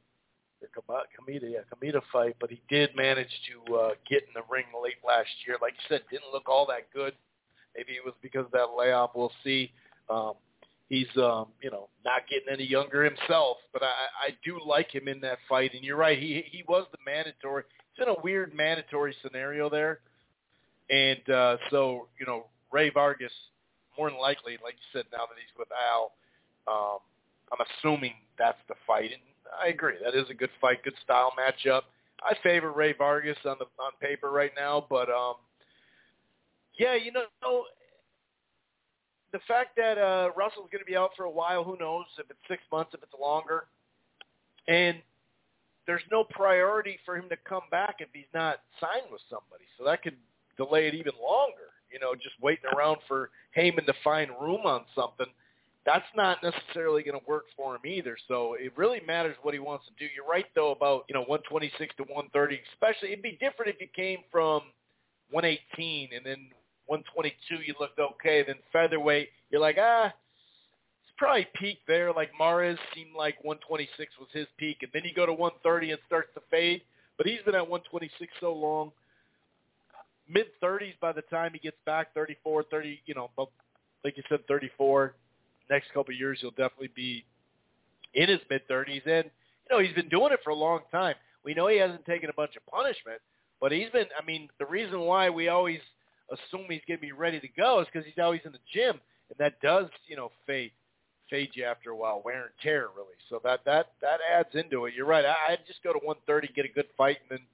The 0.61 0.67
Kameda, 0.67 1.51
yeah, 1.51 1.61
Kameda 1.73 2.01
fight, 2.13 2.37
but 2.41 2.51
he 2.51 2.61
did 2.69 2.91
manage 2.97 3.31
to 3.49 3.75
uh, 3.75 3.91
get 4.09 4.25
in 4.25 4.35
the 4.35 4.43
ring 4.51 4.67
late 4.83 4.99
last 5.07 5.31
year. 5.47 5.57
Like 5.63 5.75
you 5.75 5.87
said, 5.89 6.03
didn't 6.11 6.33
look 6.33 6.49
all 6.49 6.67
that 6.67 6.93
good. 6.93 7.15
Maybe 7.79 7.97
it 7.97 8.05
was 8.05 8.15
because 8.21 8.45
of 8.45 8.51
that 8.51 8.77
layoff. 8.77 9.13
We'll 9.15 9.31
see. 9.45 9.71
Um, 10.11 10.33
he's, 10.89 11.07
um, 11.17 11.47
you 11.63 11.71
know, 11.71 11.89
not 12.05 12.23
getting 12.29 12.53
any 12.53 12.65
younger 12.65 13.05
himself, 13.05 13.59
but 13.73 13.85
I, 13.85 13.87
I 14.27 14.31
do 14.45 14.59
like 14.67 14.93
him 14.93 15.07
in 15.07 15.21
that 15.21 15.39
fight. 15.49 15.75
And 15.75 15.85
you're 15.85 15.97
right, 15.97 16.19
he 16.19 16.45
he 16.51 16.65
was 16.67 16.87
the 16.91 16.99
mandatory. 17.07 17.63
It's 17.93 18.03
in 18.03 18.09
a 18.09 18.21
weird 18.21 18.53
mandatory 18.53 19.15
scenario 19.23 19.71
there, 19.71 20.01
and 20.91 21.31
uh, 21.31 21.57
so 21.71 22.09
you 22.19 22.27
know, 22.27 22.47
Rey 22.73 22.91
Vargas 22.91 23.33
more 23.97 24.11
than 24.11 24.19
likely, 24.19 24.59
like 24.63 24.75
you 24.75 24.99
said, 24.99 25.05
now 25.13 25.27
that 25.27 25.37
he's 25.37 25.57
with 25.57 25.69
Al, 25.93 26.13
um, 26.67 26.99
I'm 27.53 27.65
assuming 27.79 28.15
that's 28.39 28.59
the 28.69 28.75
fight. 28.87 29.11
And 29.13 29.23
I 29.63 29.69
agree, 29.69 29.95
that 30.05 30.15
is 30.15 30.27
a 30.31 30.35
good 30.35 30.51
fight, 30.61 30.83
good 30.83 30.95
style 31.05 31.33
matchup. 31.39 31.83
I 32.23 32.35
favor 32.43 32.73
Rey 32.73 32.95
Vargas 32.97 33.39
on 33.45 33.57
the 33.59 33.67
on 33.81 33.93
paper 34.01 34.31
right 34.31 34.53
now, 34.57 34.85
but 34.91 35.09
um, 35.09 35.35
yeah, 36.79 36.95
you 36.95 37.13
know, 37.13 37.65
the 39.33 39.41
fact 39.47 39.77
that 39.77 39.99
uh, 39.99 40.31
Russell's 40.37 40.69
going 40.73 40.83
to 40.83 40.91
be 40.91 40.97
out 40.97 41.11
for 41.17 41.25
a 41.25 41.31
while, 41.31 41.65
who 41.65 41.77
knows 41.79 42.07
if 42.19 42.31
it's 42.31 42.39
six 42.49 42.63
months, 42.73 42.93
if 42.95 43.03
it's 43.03 43.13
longer, 43.21 43.65
and 44.69 44.99
there's 45.87 46.03
no 46.11 46.25
priority 46.25 46.99
for 47.05 47.17
him 47.17 47.29
to 47.29 47.37
come 47.49 47.63
back 47.71 47.97
if 47.99 48.09
he's 48.13 48.31
not 48.35 48.61
signed 48.81 49.11
with 49.11 49.23
somebody, 49.29 49.65
so 49.77 49.85
that 49.85 50.03
could 50.03 50.17
delay 50.57 50.89
it 50.89 50.95
even 50.95 51.13
longer 51.21 51.69
you 51.91 51.99
know, 51.99 52.15
just 52.15 52.35
waiting 52.41 52.65
around 52.77 52.99
for 53.07 53.31
Haymon 53.53 53.87
to 53.87 53.95
find 54.05 54.31
room 54.41 54.63
on 54.65 54.85
something, 54.95 55.27
that's 55.87 56.07
not 56.15 56.39
necessarily 56.43 57.03
going 57.03 57.19
to 57.19 57.27
work 57.27 57.45
for 57.57 57.75
him 57.77 57.81
either. 57.87 58.17
So 58.29 58.55
it 58.55 58.73
really 58.77 59.01
matters 59.07 59.37
what 59.43 59.55
he 59.55 59.61
wants 59.61 59.87
to 59.87 59.93
do. 59.99 60.11
You're 60.15 60.29
right 60.29 60.47
though 60.55 60.73
about 60.73 61.05
you 61.09 61.15
know 61.15 61.23
126 61.23 61.97
to 61.97 62.03
130, 62.03 62.61
especially 62.75 63.13
it'd 63.13 63.23
be 63.23 63.39
different 63.41 63.75
if 63.75 63.81
you 63.81 63.89
came 63.95 64.19
from 64.31 64.63
118 65.31 66.11
and 66.15 66.25
then 66.25 66.49
122 66.89 67.63
you 67.65 67.75
looked 67.79 67.99
okay, 67.99 68.45
then 68.47 68.57
featherweight 68.73 69.29
you're 69.51 69.61
like 69.61 69.77
ah. 69.81 70.07
It's 70.07 71.15
probably 71.17 71.47
peak 71.55 71.79
there. 71.87 72.13
Like 72.13 72.31
Mares 72.39 72.79
seemed 72.95 73.15
like 73.17 73.37
126 73.45 74.13
was 74.19 74.29
his 74.33 74.47
peak, 74.59 74.79
and 74.83 74.91
then 74.93 75.03
you 75.05 75.15
go 75.15 75.27
to 75.27 75.33
130 75.33 75.93
and 75.93 76.01
starts 76.07 76.29
to 76.35 76.41
fade. 76.51 76.83
But 77.17 77.27
he's 77.27 77.43
been 77.45 77.55
at 77.55 77.69
126 77.69 78.33
so 78.41 78.53
long 78.53 78.93
mid 80.29 80.47
30s 80.63 80.95
by 81.01 81.13
the 81.13 81.23
time 81.23 81.53
he 81.53 81.59
gets 81.59 81.77
back, 81.87 82.13
34, 82.15 82.65
30, 82.65 83.01
you 83.07 83.15
know, 83.15 83.31
like 84.05 84.17
you 84.17 84.23
said, 84.29 84.47
34. 84.47 85.15
Next 85.71 85.89
couple 85.93 86.15
of 86.15 86.19
years, 86.19 86.39
he'll 86.41 86.51
definitely 86.51 86.91
be 86.95 87.25
in 88.15 88.29
his 88.29 88.41
mid 88.49 88.67
30s, 88.69 89.07
and 89.07 89.25
you 89.25 89.71
know 89.71 89.81
he's 89.81 89.95
been 89.95 90.09
doing 90.09 90.33
it 90.33 90.41
for 90.43 90.51
a 90.51 90.55
long 90.55 90.81
time. 90.91 91.15
We 91.45 91.53
know 91.53 91.69
he 91.69 91.77
hasn't 91.77 92.07
taken 92.07 92.31
a 92.31 92.33
bunch 92.33 92.57
of 92.57 92.65
punishment, 92.67 93.21
but 93.61 93.71
he's 93.71 93.91
been. 93.91 94.07
I 94.19 94.25
mean, 94.25 94.49
the 94.59 94.65
reason 94.65 95.01
why 95.01 95.29
we 95.29 95.49
always 95.49 95.81
assume 96.31 96.67
he's 96.69 96.83
to 96.89 96.99
be 96.99 97.13
ready 97.13 97.41
to 97.41 97.49
go 97.49 97.81
is 97.81 97.87
because 97.93 98.07
he's 98.07 98.23
always 98.23 98.41
in 98.45 98.53
the 98.53 98.59
gym, 98.73 99.01
and 99.31 99.39
that 99.39 99.61
does, 99.61 99.87
you 100.07 100.17
know, 100.17 100.31
fade 100.47 100.73
fade 101.31 101.51
you 101.53 101.65
after 101.65 101.91
a 101.91 101.97
while, 101.97 102.23
wear 102.25 102.43
and 102.43 102.55
tear, 102.63 102.89
really. 102.97 103.15
So 103.29 103.41
that 103.45 103.61
that 103.65 103.93
that 104.01 104.21
adds 104.33 104.49
into 104.55 104.87
it. 104.87 104.95
You're 104.95 105.07
right. 105.07 105.25
I, 105.25 105.53
I'd 105.53 105.67
just 105.67 105.83
go 105.83 105.93
to 105.93 105.99
130, 105.99 106.53
get 106.55 106.65
a 106.65 106.69
good 106.69 106.87
fight, 106.97 107.19
and 107.29 107.39
then 107.39 107.47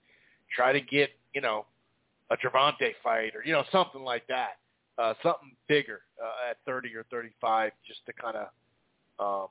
try 0.54 0.72
to 0.72 0.80
get, 0.80 1.10
you 1.34 1.40
know, 1.40 1.66
a 2.30 2.36
Gervonta 2.36 2.92
fight 3.02 3.34
or 3.34 3.42
you 3.44 3.52
know 3.52 3.64
something 3.70 4.02
like 4.02 4.26
that, 4.28 4.56
uh, 4.98 5.14
something 5.22 5.52
bigger 5.68 6.00
uh, 6.22 6.50
at 6.50 6.56
30 6.66 6.94
or 6.94 7.04
35, 7.10 7.72
just 7.86 8.00
to 8.06 8.12
kind 8.12 8.36
of 8.36 8.48
um, 9.18 9.48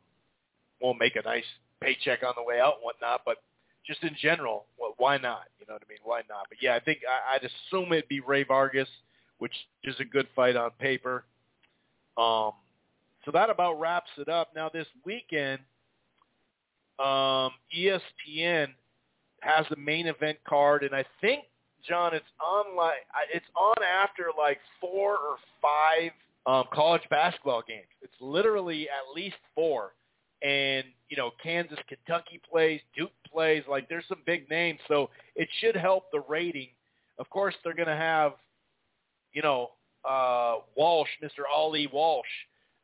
will 0.82 0.94
make 0.94 1.16
a 1.16 1.22
nice 1.24 1.44
paycheck 1.82 2.24
on 2.24 2.34
the 2.36 2.44
way 2.44 2.60
out 2.60 2.76
and 2.76 2.84
whatnot. 2.84 3.22
But 3.26 3.38
just 3.86 4.04
in 4.04 4.16
general, 4.22 4.66
well, 4.78 4.94
why 4.98 5.18
not? 5.18 5.44
You 5.60 5.66
know 5.68 5.74
what 5.74 5.84
I 5.86 5.90
mean? 5.90 6.00
Why 6.04 6.22
not? 6.30 6.48
But 6.50 6.60
yeah, 6.62 6.76
I 6.76 6.80
think 6.80 7.00
I, 7.08 7.36
I'd 7.36 7.44
assume 7.44 7.92
it'd 7.92 8.08
be 8.08 8.22
Rey 8.22 8.44
Vargas, 8.44 8.90
which 9.40 9.54
is 9.84 9.96
a 10.00 10.06
good 10.06 10.28
fight 10.36 10.56
on 10.56 10.72
paper. 10.80 11.26
Um, 12.18 12.52
so 13.26 13.32
that 13.32 13.50
about 13.50 13.80
wraps 13.80 14.10
it 14.18 14.30
up. 14.30 14.50
Now 14.56 14.70
this 14.70 14.88
weekend, 15.06 15.60
um, 17.00 17.52
ESPN 17.76 18.68
has 19.42 19.66
the 19.70 19.76
main 19.76 20.08
event 20.08 20.38
card, 20.48 20.84
and 20.84 20.96
I 20.96 21.04
think 21.22 21.46
John, 21.88 22.14
it's 22.14 22.26
on 22.40 22.78
like 22.78 23.00
it's 23.34 23.46
on 23.56 23.76
after 23.84 24.28
like 24.38 24.60
four 24.80 25.14
or 25.14 25.38
five 25.62 26.12
um, 26.46 26.66
college 26.74 27.02
basketball 27.10 27.64
games. 27.68 27.88
It's 28.02 28.14
literally 28.22 28.88
at 28.90 29.14
least 29.16 29.36
four, 29.54 29.94
and 30.42 30.86
you 31.10 31.18
know 31.18 31.32
Kansas, 31.42 31.80
Kentucky 31.88 32.40
plays, 32.50 32.80
Duke 32.96 33.12
plays. 33.30 33.64
Like 33.70 33.90
there's 33.90 34.06
some 34.08 34.20
big 34.26 34.50
names, 34.50 34.80
so 34.88 35.10
it 35.36 35.50
should 35.60 35.76
help 35.76 36.06
the 36.12 36.22
rating. 36.30 36.70
Of 37.20 37.30
course, 37.30 37.54
they're 37.64 37.76
going 37.76 37.88
to 37.88 37.96
have, 37.96 38.34
you 39.34 39.42
know, 39.42 39.72
uh, 40.08 40.56
Walsh, 40.76 41.10
Mr. 41.24 41.44
Ali 41.52 41.88
Walsh, 41.92 42.26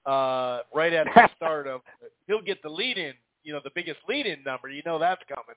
uh, 0.05 0.59
right 0.73 0.93
at 0.93 1.07
the 1.13 1.29
start 1.35 1.67
of. 1.67 1.81
He'll 2.27 2.41
get 2.41 2.61
the 2.61 2.69
lead 2.69 2.97
in, 2.97 3.13
you 3.43 3.53
know, 3.53 3.59
the 3.63 3.71
biggest 3.73 3.99
lead 4.07 4.25
in 4.25 4.43
number. 4.43 4.69
You 4.69 4.81
know 4.85 4.99
that's 4.99 5.21
coming. 5.27 5.55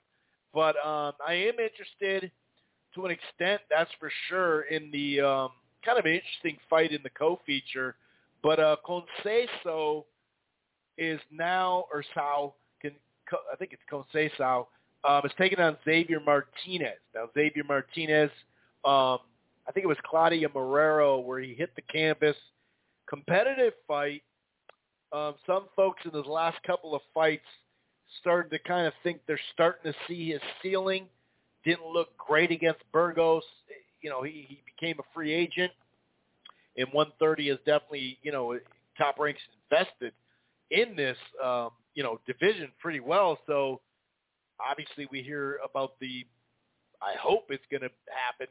But 0.54 0.76
um, 0.84 1.12
I 1.26 1.34
am 1.34 1.54
interested 1.58 2.30
to 2.94 3.06
an 3.06 3.10
extent, 3.10 3.62
that's 3.70 3.90
for 3.98 4.10
sure. 4.28 4.62
In 4.62 4.90
the 4.90 5.20
um, 5.20 5.48
kind 5.84 5.98
of 5.98 6.04
an 6.04 6.12
interesting 6.12 6.58
fight 6.68 6.92
in 6.92 7.02
the 7.02 7.10
co-feature, 7.10 7.96
but 8.42 8.60
uh, 8.60 8.76
Conceição 8.86 10.04
is 10.98 11.20
now 11.30 11.86
or 11.92 12.04
Sao 12.14 12.54
can 12.80 12.92
I 13.50 13.56
think 13.56 13.72
it's 13.72 13.82
Conceição 13.90 14.66
um, 15.04 15.22
is 15.24 15.32
taking 15.38 15.58
on 15.58 15.76
Xavier 15.84 16.20
Martinez. 16.20 16.98
Now 17.14 17.28
Xavier 17.34 17.64
Martinez, 17.64 18.30
um, 18.84 19.18
I 19.68 19.72
think 19.72 19.84
it 19.84 19.88
was 19.88 19.98
Claudio 20.04 20.48
Marrero 20.48 21.24
where 21.24 21.40
he 21.40 21.54
hit 21.54 21.74
the 21.76 21.82
canvas. 21.82 22.36
Competitive 23.08 23.74
fight. 23.86 24.22
Um, 25.12 25.34
some 25.46 25.66
folks 25.76 26.02
in 26.04 26.12
his 26.12 26.26
last 26.26 26.62
couple 26.64 26.94
of 26.94 27.02
fights 27.12 27.44
started 28.20 28.50
to 28.50 28.58
kind 28.58 28.86
of 28.86 28.92
think 29.02 29.20
they're 29.26 29.40
starting 29.52 29.92
to 29.92 29.98
see 30.08 30.30
his 30.30 30.40
ceiling. 30.62 31.06
Didn't 31.64 31.86
look 31.86 32.16
great 32.18 32.50
against 32.50 32.80
Burgos. 32.92 33.42
You 34.00 34.10
know, 34.10 34.22
he, 34.22 34.46
he 34.48 34.62
became 34.64 34.98
a 34.98 35.14
free 35.14 35.32
agent. 35.32 35.72
And 36.76 36.88
130 36.92 37.50
is 37.50 37.58
definitely, 37.66 38.18
you 38.22 38.32
know, 38.32 38.58
top 38.96 39.18
ranks 39.18 39.40
invested 39.70 40.12
in 40.70 40.96
this, 40.96 41.16
um, 41.44 41.70
you 41.94 42.02
know, 42.02 42.18
division 42.26 42.68
pretty 42.80 43.00
well. 43.00 43.38
So 43.46 43.80
obviously 44.58 45.06
we 45.10 45.22
hear 45.22 45.58
about 45.64 45.92
the, 46.00 46.24
I 47.02 47.14
hope 47.20 47.46
it's 47.50 47.64
going 47.70 47.82
to 47.82 47.90
happen. 48.10 48.46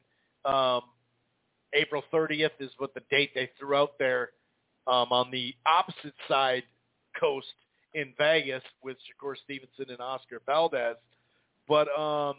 Um, 0.46 0.84
April 1.74 2.04
30th 2.14 2.52
is 2.60 2.72
what 2.78 2.94
the 2.94 3.02
date 3.10 3.32
they 3.34 3.50
threw 3.60 3.76
out 3.76 3.98
there 4.00 4.30
um, 4.88 5.08
on 5.12 5.32
the 5.32 5.54
opposite 5.66 6.14
side 6.28 6.64
coast 7.20 7.48
in 7.94 8.14
Vegas 8.18 8.64
with 8.84 8.98
Shakur 8.98 9.36
Stevenson 9.44 9.86
and 9.90 10.00
Oscar 10.00 10.42
Valdez. 10.46 10.96
But 11.68 11.88
um, 11.98 12.38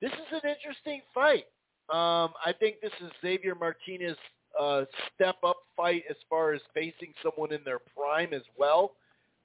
this 0.00 0.12
is 0.12 0.40
an 0.42 0.48
interesting 0.48 1.02
fight. 1.14 1.44
Um, 1.90 2.32
I 2.44 2.54
think 2.58 2.76
this 2.80 2.92
is 3.00 3.10
Xavier 3.20 3.54
Martinez' 3.54 4.16
uh, 4.58 4.84
step-up 5.14 5.56
fight 5.76 6.04
as 6.08 6.16
far 6.28 6.52
as 6.52 6.60
facing 6.74 7.12
someone 7.22 7.52
in 7.52 7.60
their 7.64 7.78
prime 7.78 8.32
as 8.32 8.42
well. 8.58 8.92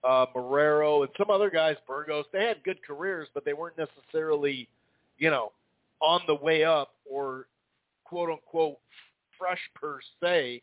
Uh, 0.04 0.26
Marrero 0.36 1.02
and 1.02 1.10
some 1.18 1.32
other 1.32 1.50
guys, 1.50 1.76
Burgos, 1.88 2.26
they 2.32 2.46
had 2.46 2.64
good 2.64 2.78
careers, 2.86 3.28
but 3.34 3.44
they 3.44 3.54
weren't 3.54 3.78
necessarily, 3.78 4.68
you 5.18 5.32
know, 5.32 5.52
on 6.00 6.22
the 6.28 6.36
way 6.36 6.64
up 6.64 6.94
or 7.10 7.48
quote-unquote 8.06 8.78
fresh 9.38 9.60
per 9.76 10.00
se. 10.22 10.62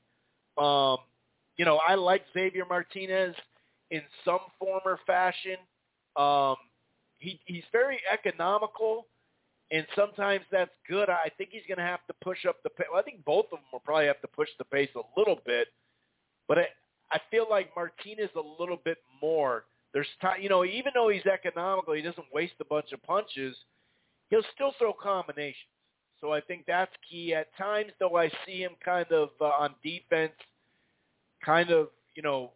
Um, 0.57 0.99
you 1.57 1.65
know, 1.65 1.81
I 1.87 1.95
like 1.95 2.23
Xavier 2.33 2.65
Martinez 2.65 3.35
in 3.91 4.03
some 4.25 4.41
form 4.59 4.81
or 4.85 4.99
fashion. 5.07 5.57
Um, 6.17 6.57
he, 7.19 7.39
he's 7.45 7.65
very 7.73 8.01
economical, 8.11 9.07
and 9.71 9.87
sometimes 9.95 10.45
that's 10.51 10.71
good. 10.89 11.09
I 11.11 11.31
think 11.37 11.51
he's 11.53 11.63
going 11.69 11.79
to 11.79 11.85
have 11.85 12.05
to 12.07 12.15
push 12.23 12.47
up 12.47 12.63
the 12.63 12.71
pace. 12.71 12.87
Well, 12.91 13.01
I 13.01 13.05
think 13.05 13.25
both 13.25 13.47
of 13.47 13.59
them 13.59 13.61
will 13.73 13.81
probably 13.81 14.07
have 14.07 14.21
to 14.23 14.29
push 14.29 14.49
the 14.59 14.65
pace 14.65 14.91
a 14.97 15.19
little 15.19 15.39
bit, 15.47 15.69
but 16.49 16.59
I, 16.59 16.67
I 17.13 17.19
feel 17.31 17.47
like 17.49 17.71
Martinez 17.77 18.31
a 18.37 18.63
little 18.63 18.79
bit 18.83 18.99
more. 19.21 19.65
There's 19.93 20.09
time, 20.23 20.41
you 20.41 20.49
know, 20.49 20.65
even 20.65 20.93
though 20.95 21.11
he's 21.11 21.27
economical, 21.27 21.93
he 21.93 22.03
doesn't 22.03 22.27
waste 22.33 22.55
a 22.61 22.65
bunch 22.65 22.93
of 22.93 23.03
punches. 23.03 23.55
He'll 24.31 24.43
still 24.55 24.73
throw 24.79 24.95
combinations. 24.95 25.69
So 26.23 26.33
I 26.33 26.41
think 26.41 26.65
that's 26.67 26.93
key. 27.11 27.35
At 27.35 27.55
times, 27.59 27.91
though, 27.99 28.17
I 28.17 28.31
see 28.47 28.59
him 28.61 28.73
kind 28.83 29.11
of 29.11 29.31
uh, 29.41 29.47
on 29.47 29.75
defense, 29.83 30.33
kind 31.45 31.71
of, 31.71 31.89
you 32.15 32.23
know, 32.23 32.53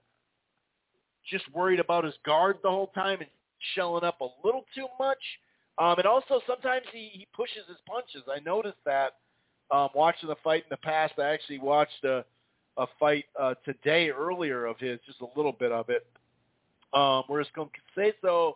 just 1.29 1.45
worried 1.53 1.81
about 1.81 2.05
his 2.05 2.15
guard 2.25 2.59
the 2.63 2.71
whole 2.71 2.93
time 2.95 3.19
and 3.21 3.29
shelling 3.75 4.05
up 4.05 4.21
a 4.21 4.29
little 4.45 4.65
too 4.73 4.87
much. 5.01 5.19
Um, 5.79 5.99
and 5.99 6.07
also 6.07 6.41
sometimes 6.47 6.85
he, 6.93 7.11
he 7.13 7.27
pushes 7.35 7.67
his 7.67 7.79
punches. 7.89 8.23
I 8.33 8.39
noticed 8.41 8.79
that 8.87 9.17
um, 9.73 9.89
watching 9.97 10.29
the 10.29 10.37
fight 10.45 10.63
in 10.63 10.69
the 10.71 10.77
past. 10.77 11.15
I 11.19 11.33
actually 11.33 11.59
watched 11.59 12.05
a, 12.05 12.25
a 12.77 12.87
fight 13.01 13.25
uh, 13.39 13.55
today 13.65 14.11
earlier 14.11 14.67
of 14.67 14.79
his, 14.79 15.01
just 15.05 15.21
a 15.21 15.27
little 15.37 15.53
bit 15.53 15.73
of 15.73 15.91
it. 15.91 16.07
Um, 16.95 17.25
whereas 17.27 17.49
Conceição, 17.57 18.53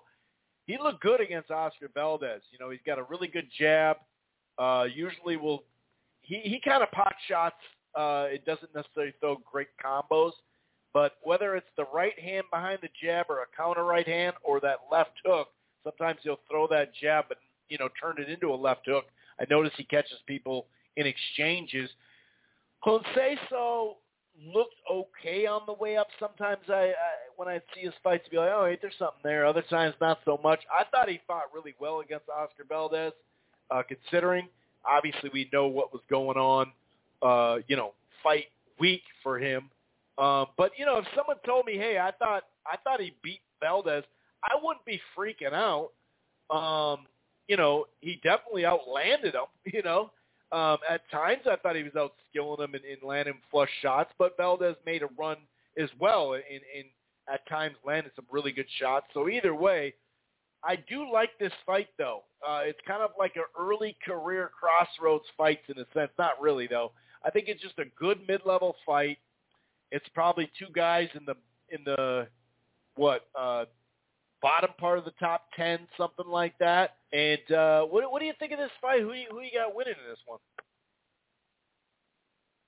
he 0.67 0.79
looked 0.79 1.03
good 1.03 1.21
against 1.21 1.51
Oscar 1.51 1.91
Valdez. 1.93 2.43
You 2.53 2.59
know, 2.61 2.71
he's 2.71 2.81
got 2.87 3.01
a 3.01 3.03
really 3.03 3.27
good 3.27 3.49
jab. 3.59 3.97
Uh, 4.61 4.85
usually 4.85 5.37
will 5.37 5.65
he, 6.21 6.41
he 6.45 6.61
kind 6.63 6.83
of 6.83 6.91
pot 6.93 7.15
shots. 7.27 7.57
Uh, 7.95 8.27
it 8.29 8.45
doesn't 8.45 8.73
necessarily 8.75 9.15
throw 9.21 9.39
great 9.51 9.69
combos. 9.85 10.33
But 10.93 11.15
whether 11.23 11.57
it's 11.57 11.71
the 11.77 11.87
right 11.95 12.19
hand 12.19 12.45
behind 12.53 12.81
the 12.83 12.89
jab 13.03 13.27
or 13.29 13.43
a 13.43 13.57
counter 13.57 13.85
right 13.85 14.07
hand 14.07 14.35
or 14.43 14.61
that 14.61 14.79
left 14.91 15.13
hook, 15.25 15.49
sometimes 15.85 16.19
he'll 16.23 16.41
throw 16.51 16.67
that 16.69 16.93
jab 17.01 17.27
and 17.31 17.39
you 17.69 17.79
know 17.79 17.89
turn 18.01 18.17
it 18.19 18.29
into 18.29 18.53
a 18.53 18.55
left 18.55 18.83
hook. 18.87 19.05
I 19.41 19.45
notice 19.49 19.73
he 19.77 19.85
catches 19.85 20.19
people 20.27 20.67
in 20.97 21.07
exchanges. 21.07 21.89
Conceição 22.85 23.95
looked 24.47 24.75
okay 24.91 25.47
on 25.47 25.63
the 25.67 25.73
way 25.73 25.97
up. 25.97 26.09
Sometimes 26.19 26.63
I, 26.69 26.73
I 26.73 26.93
when 27.37 27.49
I 27.49 27.61
see 27.75 27.83
his 27.83 27.95
fights, 28.03 28.29
be 28.29 28.37
like, 28.37 28.51
oh, 28.53 28.65
wait, 28.65 28.81
there's 28.83 28.95
something 28.99 29.21
there. 29.23 29.47
Other 29.47 29.63
times, 29.63 29.95
not 30.01 30.19
so 30.25 30.39
much. 30.43 30.61
I 30.71 30.85
thought 30.91 31.09
he 31.09 31.21
fought 31.27 31.45
really 31.55 31.75
well 31.81 32.01
against 32.01 32.29
Oscar 32.29 32.65
Valdez, 32.69 33.13
uh, 33.71 33.83
considering 33.87 34.49
obviously 34.89 35.31
we 35.33 35.49
know 35.53 35.67
what 35.67 35.93
was 35.93 36.03
going 36.11 36.37
on. 36.37 36.73
Uh, 37.23 37.59
you 37.69 37.77
know, 37.77 37.93
fight 38.23 38.47
week 38.79 39.03
for 39.23 39.39
him. 39.39 39.71
Um, 40.19 40.47
but 40.57 40.73
you 40.77 40.87
know, 40.87 40.99
if 40.99 41.05
someone 41.15 41.37
told 41.45 41.67
me, 41.67 41.77
"Hey, 41.77 41.99
I 41.99 42.11
thought 42.13 42.45
I 42.67 42.77
thought 42.79 43.01
he 43.01 43.15
beat 43.23 43.41
Valdez," 43.61 44.05
I 44.43 44.55
wouldn't 44.63 44.85
be 44.85 45.01
freaking 45.17 45.53
out. 45.53 45.91
Um, 46.55 47.07
you 47.49 47.57
know, 47.57 47.87
he 48.01 48.21
definitely 48.23 48.65
outlanded 48.65 49.35
him. 49.35 49.43
You 49.73 49.83
know, 49.83 50.11
um, 50.53 50.79
at 50.89 51.09
times 51.11 51.43
I 51.47 51.57
thought 51.57 51.77
he 51.77 51.83
was 51.85 51.93
outskilling 51.93 52.61
him 52.61 52.75
and, 52.75 52.85
and 52.85 53.03
landing 53.03 53.39
flush 53.51 53.71
shots, 53.83 54.13
but 54.19 54.37
Valdez 54.37 54.77
made 54.85 55.03
a 55.03 55.09
run 55.19 55.37
as 55.79 55.89
well, 56.01 56.33
and, 56.35 56.43
and 56.43 56.85
at 57.33 57.47
times 57.49 57.77
landed 57.85 58.13
some 58.17 58.27
really 58.31 58.51
good 58.51 58.67
shots. 58.79 59.07
So 59.15 59.29
either 59.29 59.55
way, 59.55 59.95
I 60.63 60.77
do 60.77 61.11
like 61.11 61.31
this 61.39 61.53
fight 61.65 61.89
though. 61.99 62.23
Uh, 62.47 62.61
it's 62.65 62.79
kind 62.87 63.03
of 63.03 63.11
like 63.19 63.37
an 63.37 63.45
early 63.59 63.97
career 64.05 64.51
crossroads 64.59 65.25
fights 65.37 65.63
in 65.69 65.79
a 65.79 65.87
sense. 65.95 66.11
Not 66.19 66.41
really 66.41 66.67
though. 66.67 66.93
I 67.25 67.31
think 67.31 67.49
it's 67.49 67.63
just 67.63 67.79
a 67.79 67.85
good 67.99 68.19
mid-level 68.27 68.77
fight. 68.87 69.19
It's 69.93 70.07
probably 70.15 70.51
two 70.59 70.73
guys 70.75 71.09
in 71.15 71.25
the 71.25 71.35
in 71.71 71.85
the 71.85 72.29
what 72.97 73.27
uh, 73.39 73.65
bottom 74.43 74.71
part 74.79 74.99
of 74.99 75.05
the 75.05 75.13
top 75.13 75.47
ten, 75.57 75.81
something 75.97 76.27
like 76.27 76.57
that. 76.59 76.97
And 77.13 77.53
uh, 77.53 77.83
what 77.85 78.11
what 78.11 78.21
do 78.21 78.27
you 78.27 78.35
think 78.39 78.53
of 78.53 78.59
this 78.59 78.71
fight? 78.81 79.01
Who 79.01 79.13
you, 79.13 79.27
who 79.31 79.41
you 79.41 79.51
got 79.55 79.75
winning 79.75 79.95
in 80.03 80.11
this 80.11 80.21
one? 80.27 80.39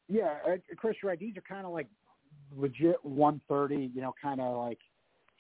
Yeah, 0.09 0.35
uh, 0.47 0.57
Chris, 0.77 0.97
right. 1.03 1.19
These 1.19 1.37
are 1.37 1.43
kind 1.43 1.67
of 1.67 1.73
like 1.73 1.87
legit 2.57 3.03
130. 3.05 3.93
You 3.95 4.03
know, 4.03 4.15
kind 4.21 4.41
of 4.41 4.57
like 4.57 4.79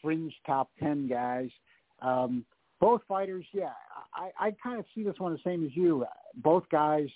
fringe 0.01 0.35
top 0.47 0.71
ten 0.79 1.09
guys. 1.09 1.51
Um, 2.03 2.45
both 2.81 3.01
fighters, 3.07 3.45
yeah, 3.53 3.73
I, 4.15 4.31
I 4.49 4.55
kind 4.63 4.79
of 4.79 4.85
see 4.95 5.05
this 5.05 5.15
one 5.19 5.33
the 5.33 5.39
same 5.45 5.65
as 5.65 5.71
you. 5.75 6.05
Both 6.37 6.65
guys, 6.71 7.07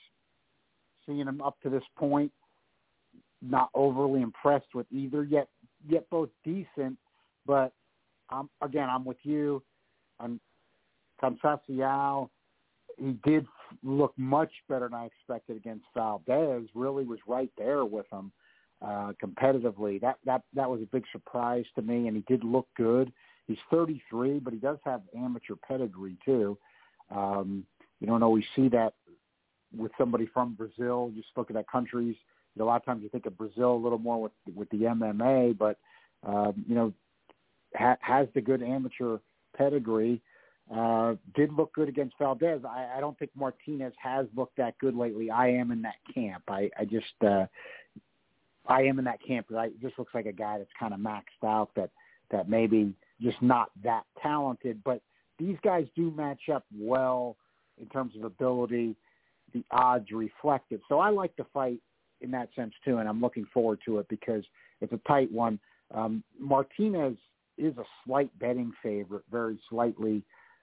seeing 1.04 1.24
them 1.24 1.42
up 1.42 1.60
to 1.62 1.70
this 1.70 1.82
point, 1.98 2.30
not 3.42 3.70
overly 3.74 4.22
impressed 4.22 4.74
with 4.74 4.86
either 4.92 5.24
yet. 5.24 5.48
Yet 5.88 6.08
both 6.10 6.30
decent, 6.44 6.96
but 7.46 7.72
um, 8.30 8.48
again, 8.62 8.88
I'm 8.88 9.04
with 9.04 9.18
you. 9.22 9.62
On 10.18 10.40
Conceição, 11.22 12.28
he 12.98 13.16
did 13.24 13.46
look 13.82 14.12
much 14.16 14.50
better 14.68 14.88
than 14.88 14.94
I 14.94 15.06
expected 15.06 15.56
against 15.56 15.84
Valdez. 15.94 16.68
Really 16.74 17.04
was 17.04 17.18
right 17.26 17.50
there 17.58 17.84
with 17.84 18.06
him 18.10 18.32
uh, 18.82 19.12
competitively. 19.22 20.00
That 20.00 20.16
that 20.24 20.42
that 20.54 20.68
was 20.68 20.80
a 20.80 20.86
big 20.86 21.04
surprise 21.12 21.64
to 21.74 21.82
me, 21.82 22.08
and 22.08 22.16
he 22.16 22.24
did 22.26 22.42
look 22.42 22.66
good. 22.76 23.12
He's 23.46 23.58
33, 23.70 24.40
but 24.40 24.52
he 24.52 24.58
does 24.58 24.78
have 24.84 25.02
amateur 25.16 25.54
pedigree 25.54 26.16
too. 26.24 26.58
Um, 27.14 27.64
you 28.00 28.06
don't 28.06 28.22
always 28.22 28.44
see 28.54 28.68
that 28.68 28.94
with 29.76 29.92
somebody 29.96 30.26
from 30.32 30.54
Brazil. 30.54 31.12
Just 31.14 31.28
look 31.36 31.50
at 31.50 31.54
that 31.54 31.68
country's 31.70 32.16
a 32.60 32.64
lot 32.64 32.76
of 32.76 32.84
times 32.84 33.02
you 33.02 33.08
think 33.08 33.26
of 33.26 33.36
Brazil 33.36 33.74
a 33.74 33.76
little 33.82 33.98
more 33.98 34.20
with 34.22 34.32
with 34.54 34.68
the 34.70 34.78
MMA, 34.78 35.56
but 35.56 35.78
um, 36.26 36.64
you 36.66 36.74
know 36.74 36.92
ha, 37.74 37.96
has 38.00 38.28
the 38.34 38.40
good 38.40 38.62
amateur 38.62 39.18
pedigree. 39.56 40.20
Uh, 40.74 41.14
did 41.34 41.52
look 41.52 41.72
good 41.74 41.88
against 41.88 42.18
Valdez. 42.18 42.62
I, 42.68 42.88
I 42.96 43.00
don't 43.00 43.16
think 43.18 43.30
Martinez 43.36 43.92
has 44.02 44.26
looked 44.34 44.56
that 44.56 44.76
good 44.78 44.96
lately. 44.96 45.30
I 45.30 45.48
am 45.48 45.70
in 45.70 45.82
that 45.82 45.94
camp. 46.12 46.42
I, 46.48 46.70
I 46.78 46.84
just 46.84 47.06
uh, 47.24 47.46
I 48.66 48.82
am 48.82 48.98
in 48.98 49.04
that 49.04 49.22
camp 49.24 49.46
I 49.56 49.66
it 49.66 49.80
just 49.80 49.98
looks 49.98 50.14
like 50.14 50.26
a 50.26 50.32
guy 50.32 50.58
that's 50.58 50.70
kind 50.78 50.92
of 50.92 51.00
maxed 51.00 51.44
out. 51.46 51.70
That 51.76 51.90
that 52.30 52.48
maybe 52.48 52.94
just 53.20 53.40
not 53.40 53.70
that 53.82 54.04
talented, 54.22 54.82
but 54.84 55.00
these 55.38 55.56
guys 55.62 55.86
do 55.94 56.10
match 56.12 56.48
up 56.52 56.64
well 56.76 57.36
in 57.80 57.86
terms 57.88 58.14
of 58.16 58.24
ability. 58.24 58.96
The 59.52 59.64
odds 59.70 60.10
reflect 60.10 60.72
it. 60.72 60.80
So 60.88 60.98
I 60.98 61.10
like 61.10 61.34
the 61.36 61.46
fight 61.52 61.80
in 62.20 62.30
that 62.32 62.48
sense 62.54 62.74
too, 62.84 62.98
and 62.98 63.08
I'm 63.08 63.20
looking 63.20 63.46
forward 63.52 63.80
to 63.86 63.98
it 63.98 64.08
because 64.08 64.44
it's 64.80 64.92
a 64.92 65.00
tight 65.06 65.30
one. 65.30 65.58
Um, 65.94 66.22
Martinez 66.38 67.16
is 67.58 67.76
a 67.78 67.84
slight 68.04 68.36
betting 68.38 68.72
favorite, 68.82 69.24
very 69.30 69.58
slightly. 69.70 70.22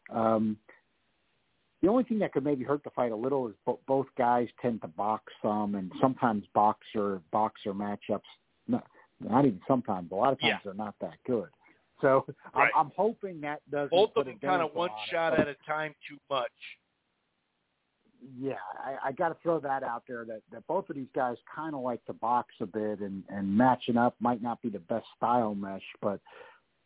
Um, 0.09 0.57
the 1.81 1.89
only 1.89 2.03
thing 2.03 2.19
that 2.19 2.31
could 2.33 2.43
maybe 2.43 2.63
hurt 2.63 2.83
the 2.83 2.89
fight 2.91 3.11
a 3.11 3.15
little 3.15 3.47
is 3.47 3.55
bo- 3.65 3.79
both 3.87 4.07
guys 4.17 4.47
tend 4.61 4.81
to 4.81 4.87
box 4.87 5.31
some, 5.41 5.75
and 5.75 5.91
sometimes 5.99 6.45
boxer 6.53 7.21
boxer 7.31 7.73
matchups. 7.73 8.21
Not, 8.67 8.85
not 9.19 9.45
even 9.45 9.59
sometimes. 9.67 10.11
A 10.11 10.15
lot 10.15 10.33
of 10.33 10.39
times 10.39 10.53
Yeah. 10.53 10.59
they're 10.63 10.73
not 10.73 10.95
that 11.01 11.15
good. 11.25 11.49
So 12.03 12.25
Right. 12.53 12.69
I'm, 12.75 12.87
I'm 12.87 12.91
hoping 12.95 13.41
that 13.41 13.61
doesn't. 13.71 13.89
Both 13.89 14.13
put 14.13 14.21
of 14.21 14.25
them 14.27 14.39
kind 14.39 14.61
of 14.61 14.75
one 14.75 14.89
on 14.91 14.95
it. 14.95 15.09
shot 15.09 15.39
at 15.39 15.47
a 15.47 15.55
time 15.65 15.95
too 16.07 16.17
much. 16.29 16.51
Yeah, 18.39 18.53
I, 18.77 19.09
I 19.09 19.11
got 19.11 19.29
to 19.29 19.35
throw 19.41 19.59
that 19.61 19.83
out 19.83 20.03
there 20.07 20.23
that, 20.25 20.41
that 20.51 20.65
both 20.67 20.89
of 20.89 20.95
these 20.95 21.07
guys 21.15 21.35
kind 21.53 21.73
of 21.73 21.81
like 21.81 22.03
to 22.05 22.13
box 22.13 22.53
a 22.61 22.65
bit, 22.65 22.99
and, 22.99 23.23
and 23.29 23.57
matching 23.57 23.97
up 23.97 24.15
might 24.19 24.41
not 24.41 24.61
be 24.61 24.69
the 24.69 24.79
best 24.79 25.05
style 25.17 25.55
mesh, 25.55 25.81
but 26.01 26.19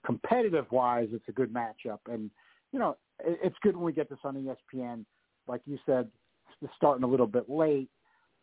competitive 0.06 0.66
wise, 0.72 1.10
it's 1.12 1.28
a 1.28 1.32
good 1.32 1.54
matchup. 1.54 2.00
And 2.08 2.32
you 2.72 2.80
know, 2.80 2.98
it, 3.24 3.40
it's 3.44 3.56
good 3.62 3.76
when 3.76 3.86
we 3.86 3.94
get 3.94 4.10
this 4.10 4.20
on 4.24 4.36
ESPN. 4.36 5.04
Like 5.48 5.62
you 5.66 5.78
said, 5.86 6.08
starting 6.76 7.04
a 7.04 7.08
little 7.08 7.28
bit 7.28 7.50
late. 7.50 7.90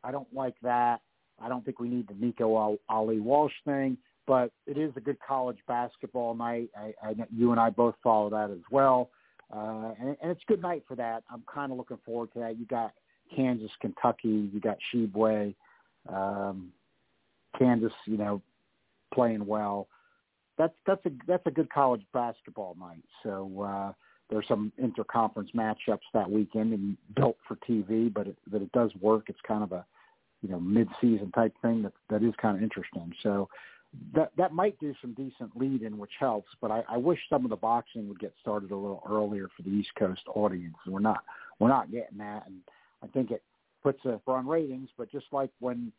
I 0.02 0.12
don't 0.12 0.32
like 0.32 0.54
that. 0.62 1.00
I 1.40 1.48
don't 1.48 1.64
think 1.64 1.80
we 1.80 1.88
need 1.88 2.08
the 2.08 2.14
Nico 2.14 2.78
Ali 2.88 3.20
Walsh 3.20 3.52
thing, 3.64 3.96
but 4.26 4.50
it 4.66 4.78
is 4.78 4.92
a 4.96 5.00
good 5.00 5.18
college 5.26 5.58
basketball 5.66 6.34
night. 6.34 6.70
I, 6.76 6.94
I 7.02 7.14
you 7.34 7.50
and 7.50 7.60
I 7.60 7.70
both 7.70 7.94
follow 8.02 8.30
that 8.30 8.50
as 8.50 8.62
well. 8.70 9.10
Uh, 9.54 9.92
and, 10.00 10.16
and 10.22 10.30
it's 10.30 10.42
a 10.48 10.52
good 10.52 10.62
night 10.62 10.82
for 10.88 10.94
that. 10.96 11.22
I'm 11.30 11.42
kind 11.52 11.70
of 11.70 11.78
looking 11.78 11.98
forward 12.04 12.32
to 12.32 12.40
that. 12.40 12.58
You 12.58 12.66
got 12.66 12.92
Kansas, 13.34 13.70
Kentucky. 13.80 14.50
You 14.52 14.60
got 14.60 14.78
Shebue, 14.92 15.54
um, 16.08 16.72
Kansas. 17.58 17.92
You 18.06 18.16
know, 18.16 18.42
playing 19.12 19.46
well. 19.46 19.88
That's 20.58 20.74
that's 20.86 21.04
a 21.06 21.10
that's 21.26 21.46
a 21.46 21.50
good 21.50 21.70
college 21.70 22.02
basketball 22.12 22.76
night. 22.78 23.04
So 23.22 23.62
uh, 23.62 23.92
there's 24.30 24.46
some 24.48 24.72
interconference 24.82 25.52
matchups 25.54 26.06
that 26.12 26.30
weekend 26.30 26.72
and 26.72 26.96
built 27.14 27.36
for 27.46 27.56
TV, 27.68 28.12
but 28.12 28.28
it, 28.28 28.36
that 28.50 28.62
it 28.62 28.72
does 28.72 28.90
work. 29.00 29.24
It's 29.28 29.40
kind 29.46 29.62
of 29.62 29.72
a 29.72 29.84
you 30.42 30.48
know 30.48 30.60
mid-season 30.60 31.32
type 31.32 31.54
thing 31.62 31.82
that 31.82 31.92
that 32.10 32.22
is 32.22 32.34
kind 32.40 32.56
of 32.56 32.62
interesting. 32.62 33.12
So 33.22 33.48
that 34.14 34.32
that 34.36 34.52
might 34.52 34.78
do 34.78 34.94
some 35.00 35.12
decent 35.14 35.56
lead 35.56 35.82
in, 35.82 35.98
which 35.98 36.12
helps. 36.18 36.48
But 36.60 36.70
I, 36.70 36.82
I 36.88 36.96
wish 36.96 37.18
some 37.28 37.44
of 37.44 37.50
the 37.50 37.56
boxing 37.56 38.08
would 38.08 38.18
get 38.18 38.32
started 38.40 38.70
a 38.70 38.76
little 38.76 39.02
earlier 39.08 39.48
for 39.56 39.62
the 39.62 39.70
East 39.70 39.90
Coast 39.98 40.22
audience. 40.34 40.76
We're 40.86 41.00
not 41.00 41.24
we're 41.58 41.68
not 41.68 41.90
getting 41.90 42.18
that, 42.18 42.44
and 42.46 42.56
I 43.02 43.06
think 43.08 43.30
it 43.30 43.42
puts 43.82 44.04
a 44.04 44.20
on 44.26 44.46
ratings. 44.46 44.88
But 44.96 45.10
just 45.10 45.26
like 45.32 45.50
when 45.60 45.92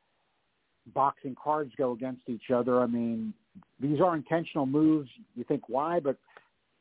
boxing 0.93 1.35
cards 1.41 1.71
go 1.77 1.91
against 1.91 2.23
each 2.27 2.51
other, 2.53 2.81
I 2.81 2.87
mean, 2.87 3.33
these 3.79 3.99
are 3.99 4.15
intentional 4.15 4.65
moves. 4.65 5.09
You 5.35 5.43
think 5.43 5.63
why, 5.67 5.99
but 5.99 6.17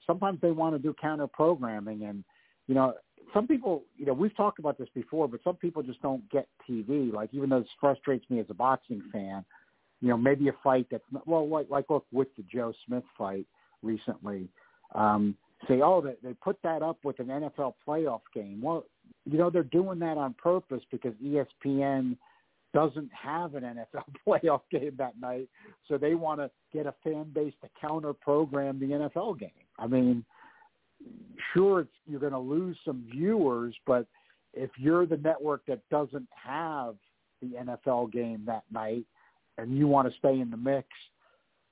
sometimes 0.07 0.41
they 0.41 0.51
want 0.51 0.75
to 0.75 0.79
do 0.79 0.95
counter 1.01 1.27
programming, 1.27 2.05
and 2.05 2.25
you 2.67 2.75
know. 2.75 2.95
Some 3.33 3.49
people, 3.49 3.83
you 3.97 4.05
know, 4.07 4.13
we've 4.13 4.37
talked 4.37 4.61
about 4.61 4.79
this 4.79 4.89
before, 4.95 5.27
but 5.27 5.41
some 5.43 5.57
people 5.57 5.83
just 5.83 6.01
don't 6.03 6.29
get 6.31 6.47
TV. 6.71 7.13
Like, 7.13 7.31
even 7.33 7.49
though 7.49 7.61
this 7.61 7.69
frustrates 7.81 8.25
me 8.31 8.39
as 8.39 8.47
a 8.49 8.55
boxing 8.55 9.03
fan, 9.11 9.45
you 10.05 10.11
know, 10.11 10.19
maybe 10.19 10.49
a 10.49 10.55
fight 10.63 10.87
that's 10.91 11.03
not, 11.11 11.27
well, 11.27 11.49
like 11.49 11.71
like 11.71 11.87
look 11.89 12.05
with 12.13 12.29
the 12.37 12.45
Joe 12.53 12.75
Smith 12.87 13.05
fight 13.17 13.47
recently, 13.83 14.51
um, 14.95 15.35
say, 15.67 15.81
oh, 15.83 16.03
they, 16.03 16.13
they 16.23 16.35
put 16.35 16.59
that 16.63 16.83
up 16.83 16.99
with 17.05 17.19
an 17.21 17.29
NFL 17.29 17.73
playoff 17.89 18.21
game. 18.35 18.61
Well, 18.61 18.85
you 19.25 19.39
know, 19.39 19.49
they're 19.49 19.63
doing 19.63 19.99
that 20.01 20.19
on 20.19 20.35
purpose 20.35 20.83
because 20.91 21.15
ESPN 21.25 22.19
doesn't 22.75 23.09
have 23.15 23.55
an 23.55 23.63
NFL 23.63 24.05
playoff 24.29 24.61
game 24.71 24.93
that 24.99 25.19
night, 25.19 25.49
so 25.89 25.97
they 25.97 26.15
want 26.15 26.39
to 26.39 26.51
get 26.71 26.85
a 26.85 26.95
fan 27.03 27.31
base 27.35 27.55
to 27.63 27.71
counter 27.81 28.13
program 28.13 28.79
the 28.79 29.09
NFL 29.09 29.41
game. 29.41 29.49
I 29.79 29.87
mean, 29.87 30.23
sure, 31.55 31.81
it's, 31.81 31.91
you're 32.07 32.21
going 32.21 32.33
to 32.33 32.39
lose 32.39 32.77
some 32.85 33.07
viewers, 33.11 33.75
but 33.87 34.07
if 34.53 34.69
you're 34.77 35.07
the 35.07 35.17
network 35.17 35.63
that 35.67 35.81
doesn't 35.91 36.29
have 36.31 36.97
the 37.41 37.57
NFL 37.59 38.13
game 38.13 38.43
that 38.47 38.65
night 38.71 39.07
and 39.59 39.77
you 39.77 39.87
want 39.87 40.11
to 40.11 40.19
stay 40.19 40.41
in 40.41 40.51
the 40.51 40.57
mix, 40.57 40.89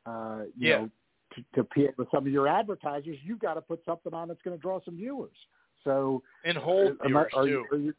uh, 0.06 0.42
you 0.56 0.68
Yeah. 0.68 0.76
know, 0.76 0.90
to, 1.34 1.44
to 1.54 1.60
appeal 1.60 1.90
to 1.96 2.06
some 2.12 2.26
of 2.26 2.32
your 2.32 2.46
advertisers, 2.46 3.16
you've 3.22 3.38
got 3.40 3.54
to 3.54 3.60
put 3.60 3.82
something 3.84 4.12
on 4.12 4.28
that's 4.28 4.42
going 4.42 4.56
to 4.56 4.60
draw 4.60 4.80
some 4.84 4.96
viewers. 4.96 5.36
So, 5.82 6.22
And 6.44 6.58
hold 6.58 6.98
am 7.04 7.08
viewers 7.08 7.32
are 7.34 7.46
too. 7.46 7.66
you, 7.72 7.94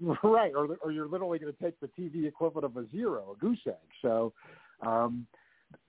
are 0.00 0.06
you, 0.06 0.16
right, 0.22 0.52
or 0.54 0.76
or 0.82 0.90
you're 0.90 1.08
literally 1.08 1.38
going 1.38 1.52
to 1.52 1.62
take 1.62 1.78
the 1.80 1.88
TV 1.88 2.26
equivalent 2.26 2.64
of 2.64 2.76
a 2.76 2.88
zero, 2.90 3.34
a 3.36 3.38
goose 3.38 3.60
egg. 3.66 3.74
So, 4.02 4.32
um, 4.80 5.26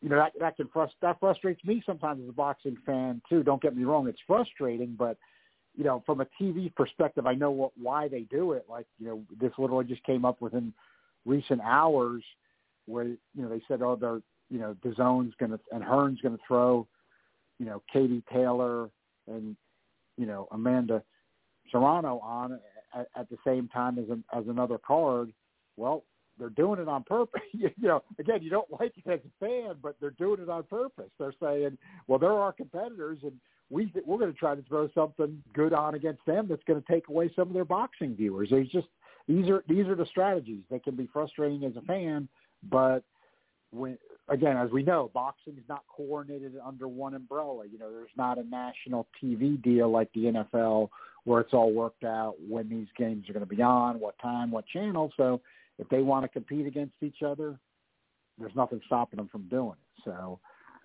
you 0.01 0.09
know 0.09 0.17
that 0.17 0.33
that 0.39 0.57
can 0.57 0.67
frust- 0.67 0.95
that 1.01 1.19
frustrates 1.19 1.63
me 1.63 1.83
sometimes 1.85 2.21
as 2.23 2.29
a 2.29 2.33
boxing 2.33 2.77
fan 2.85 3.21
too. 3.29 3.43
Don't 3.43 3.61
get 3.61 3.75
me 3.75 3.83
wrong, 3.83 4.07
it's 4.07 4.19
frustrating, 4.25 4.95
but 4.97 5.17
you 5.75 5.83
know, 5.83 6.01
from 6.05 6.21
a 6.21 6.27
TV 6.41 6.73
perspective, 6.73 7.27
I 7.27 7.35
know 7.35 7.51
what 7.51 7.71
why 7.79 8.07
they 8.07 8.21
do 8.21 8.53
it. 8.53 8.65
Like, 8.69 8.87
you 8.99 9.07
know, 9.07 9.23
this 9.39 9.51
literally 9.57 9.85
just 9.85 10.03
came 10.03 10.25
up 10.25 10.41
within 10.41 10.73
recent 11.25 11.61
hours 11.61 12.23
where 12.87 13.05
you 13.05 13.17
know 13.35 13.49
they 13.49 13.61
said, 13.67 13.81
oh, 13.81 13.95
they're 13.95 14.21
you 14.49 14.59
know, 14.59 14.75
DAZN's 14.85 15.33
going 15.39 15.51
to 15.51 15.59
and 15.71 15.83
Hearn's 15.83 16.21
going 16.21 16.37
to 16.37 16.43
throw, 16.47 16.87
you 17.59 17.65
know, 17.65 17.81
Katie 17.91 18.23
Taylor 18.31 18.89
and 19.27 19.55
you 20.17 20.25
know 20.25 20.47
Amanda 20.51 21.03
Serrano 21.71 22.19
on 22.19 22.59
at, 22.95 23.07
at 23.15 23.29
the 23.29 23.37
same 23.45 23.67
time 23.67 23.99
as 23.99 24.09
an, 24.09 24.23
as 24.33 24.45
another 24.47 24.77
card. 24.77 25.33
Well, 25.75 26.03
they're 26.39 26.49
doing 26.49 26.79
it 26.79 26.87
on 26.87 27.03
purpose. 27.03 27.41
you 27.51 27.71
know, 27.79 28.03
again, 28.19 28.41
you 28.41 28.49
don't 28.49 28.71
like 28.79 28.93
it 28.97 29.09
as 29.09 29.19
a 29.19 29.45
fan, 29.45 29.75
but 29.81 29.95
they're 29.99 30.11
doing 30.11 30.41
it 30.41 30.49
on 30.49 30.63
purpose. 30.63 31.09
They're 31.19 31.33
saying, 31.41 31.77
well, 32.07 32.19
they're 32.19 32.31
our 32.31 32.53
competitors, 32.53 33.19
and 33.23 33.33
we 33.69 33.91
we're 34.05 34.19
going 34.19 34.31
to 34.31 34.37
try 34.37 34.55
to 34.55 34.63
throw 34.63 34.89
something 34.95 35.41
good 35.53 35.73
on 35.73 35.95
against 35.95 36.25
them 36.25 36.47
that's 36.47 36.63
going 36.63 36.81
to 36.81 36.91
take 36.91 37.09
away 37.09 37.29
some 37.35 37.49
of 37.49 37.53
their 37.53 37.65
boxing 37.65 38.15
viewers. 38.15 38.49
There's 38.49 38.69
just 38.69 38.87
these 39.27 39.49
are 39.49 39.63
these 39.67 39.87
are 39.87 39.95
the 39.95 40.05
strategies. 40.05 40.63
They 40.71 40.79
can 40.79 40.95
be 40.95 41.09
frustrating 41.11 41.65
as 41.65 41.75
a 41.75 41.81
fan, 41.81 42.29
but 42.63 43.03
when 43.71 43.97
again, 44.29 44.57
as 44.57 44.69
we 44.71 44.83
know, 44.83 45.09
boxing 45.13 45.53
is 45.57 45.63
not 45.69 45.83
coordinated 45.95 46.53
under 46.63 46.87
one 46.87 47.13
umbrella. 47.13 47.65
You 47.65 47.79
know, 47.79 47.91
there's 47.91 48.09
not 48.17 48.37
a 48.37 48.43
national 48.43 49.07
TV 49.21 49.61
deal 49.61 49.89
like 49.89 50.11
the 50.13 50.25
NFL 50.25 50.89
where 51.23 51.41
it's 51.41 51.53
all 51.53 51.73
worked 51.73 52.03
out 52.03 52.35
when 52.47 52.69
these 52.69 52.87
games 52.97 53.29
are 53.29 53.33
going 53.33 53.45
to 53.45 53.55
be 53.55 53.61
on, 53.61 53.99
what 53.99 54.17
time, 54.19 54.51
what 54.51 54.65
channel. 54.67 55.11
So 55.17 55.41
if 55.77 55.87
they 55.89 56.01
want 56.01 56.23
to 56.23 56.29
compete 56.29 56.65
against 56.65 56.95
each 57.01 57.21
other, 57.25 57.59
there's 58.39 58.55
nothing 58.55 58.81
stopping 58.85 59.17
them 59.17 59.29
from 59.29 59.47
doing 59.49 59.73
it. 59.73 60.03
So, 60.05 60.39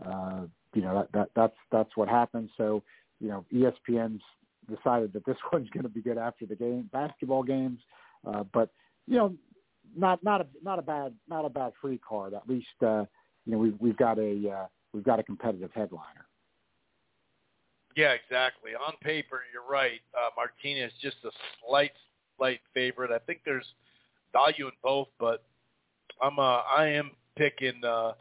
uh, 0.04 0.42
you 0.74 0.82
know, 0.82 0.94
that, 0.94 1.12
that 1.12 1.28
that's 1.36 1.56
that's 1.70 1.96
what 1.96 2.08
happens. 2.08 2.50
So, 2.56 2.82
you 3.20 3.28
know, 3.28 3.44
ESPN's 3.52 4.22
decided 4.68 5.12
that 5.12 5.24
this 5.26 5.36
one's 5.52 5.70
going 5.70 5.84
to 5.84 5.88
be 5.88 6.02
good 6.02 6.18
after 6.18 6.46
the 6.46 6.56
game, 6.56 6.88
basketball 6.92 7.42
games. 7.42 7.78
Uh, 8.26 8.44
but 8.52 8.70
you 9.06 9.16
know, 9.16 9.34
not 9.96 10.22
not 10.22 10.40
a 10.40 10.46
not 10.62 10.78
a 10.78 10.82
bad 10.82 11.14
not 11.28 11.44
a 11.44 11.48
bad 11.48 11.72
free 11.80 11.98
card. 11.98 12.34
At 12.34 12.48
least 12.48 12.66
uh, 12.82 13.04
you 13.44 13.52
know 13.52 13.58
we've 13.58 13.76
we've 13.78 13.96
got 13.96 14.18
a 14.18 14.50
uh, 14.50 14.66
we've 14.92 15.04
got 15.04 15.18
a 15.18 15.22
competitive 15.22 15.70
headliner. 15.74 16.26
Yeah, 17.96 18.12
exactly. 18.12 18.72
On 18.74 18.94
paper, 19.02 19.42
you're 19.52 19.70
right. 19.70 20.00
Uh, 20.14 20.30
Martinez 20.36 20.92
just 21.02 21.16
a 21.24 21.30
slight, 21.66 21.92
slight 22.38 22.60
favorite. 22.72 23.10
I 23.10 23.18
think 23.18 23.40
there's 23.44 23.66
value 24.32 24.66
in 24.66 24.72
both, 24.82 25.08
but 25.18 25.44
I'm 26.22 26.38
uh, 26.38 26.60
I 26.60 26.86
am 26.86 27.10
picking 27.36 27.84
uh, 27.84 28.12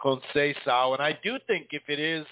Conceição, 0.00 0.92
and 0.92 1.02
I 1.02 1.18
do 1.24 1.38
think 1.46 1.68
if 1.72 1.82
it 1.88 1.98
is, 1.98 2.24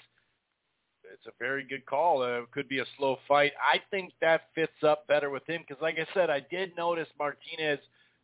it's 1.11 1.25
a 1.27 1.31
very 1.39 1.63
good 1.63 1.85
call. 1.85 2.21
Uh, 2.21 2.43
it 2.43 2.51
could 2.51 2.69
be 2.69 2.79
a 2.79 2.85
slow 2.97 3.17
fight. 3.27 3.51
I 3.61 3.79
think 3.91 4.13
that 4.21 4.43
fits 4.53 4.83
up 4.83 5.07
better 5.07 5.29
with 5.29 5.47
him 5.47 5.63
because, 5.67 5.81
like 5.81 5.97
I 5.97 6.07
said, 6.13 6.29
I 6.29 6.41
did 6.49 6.75
notice 6.77 7.07
Martinez 7.19 7.79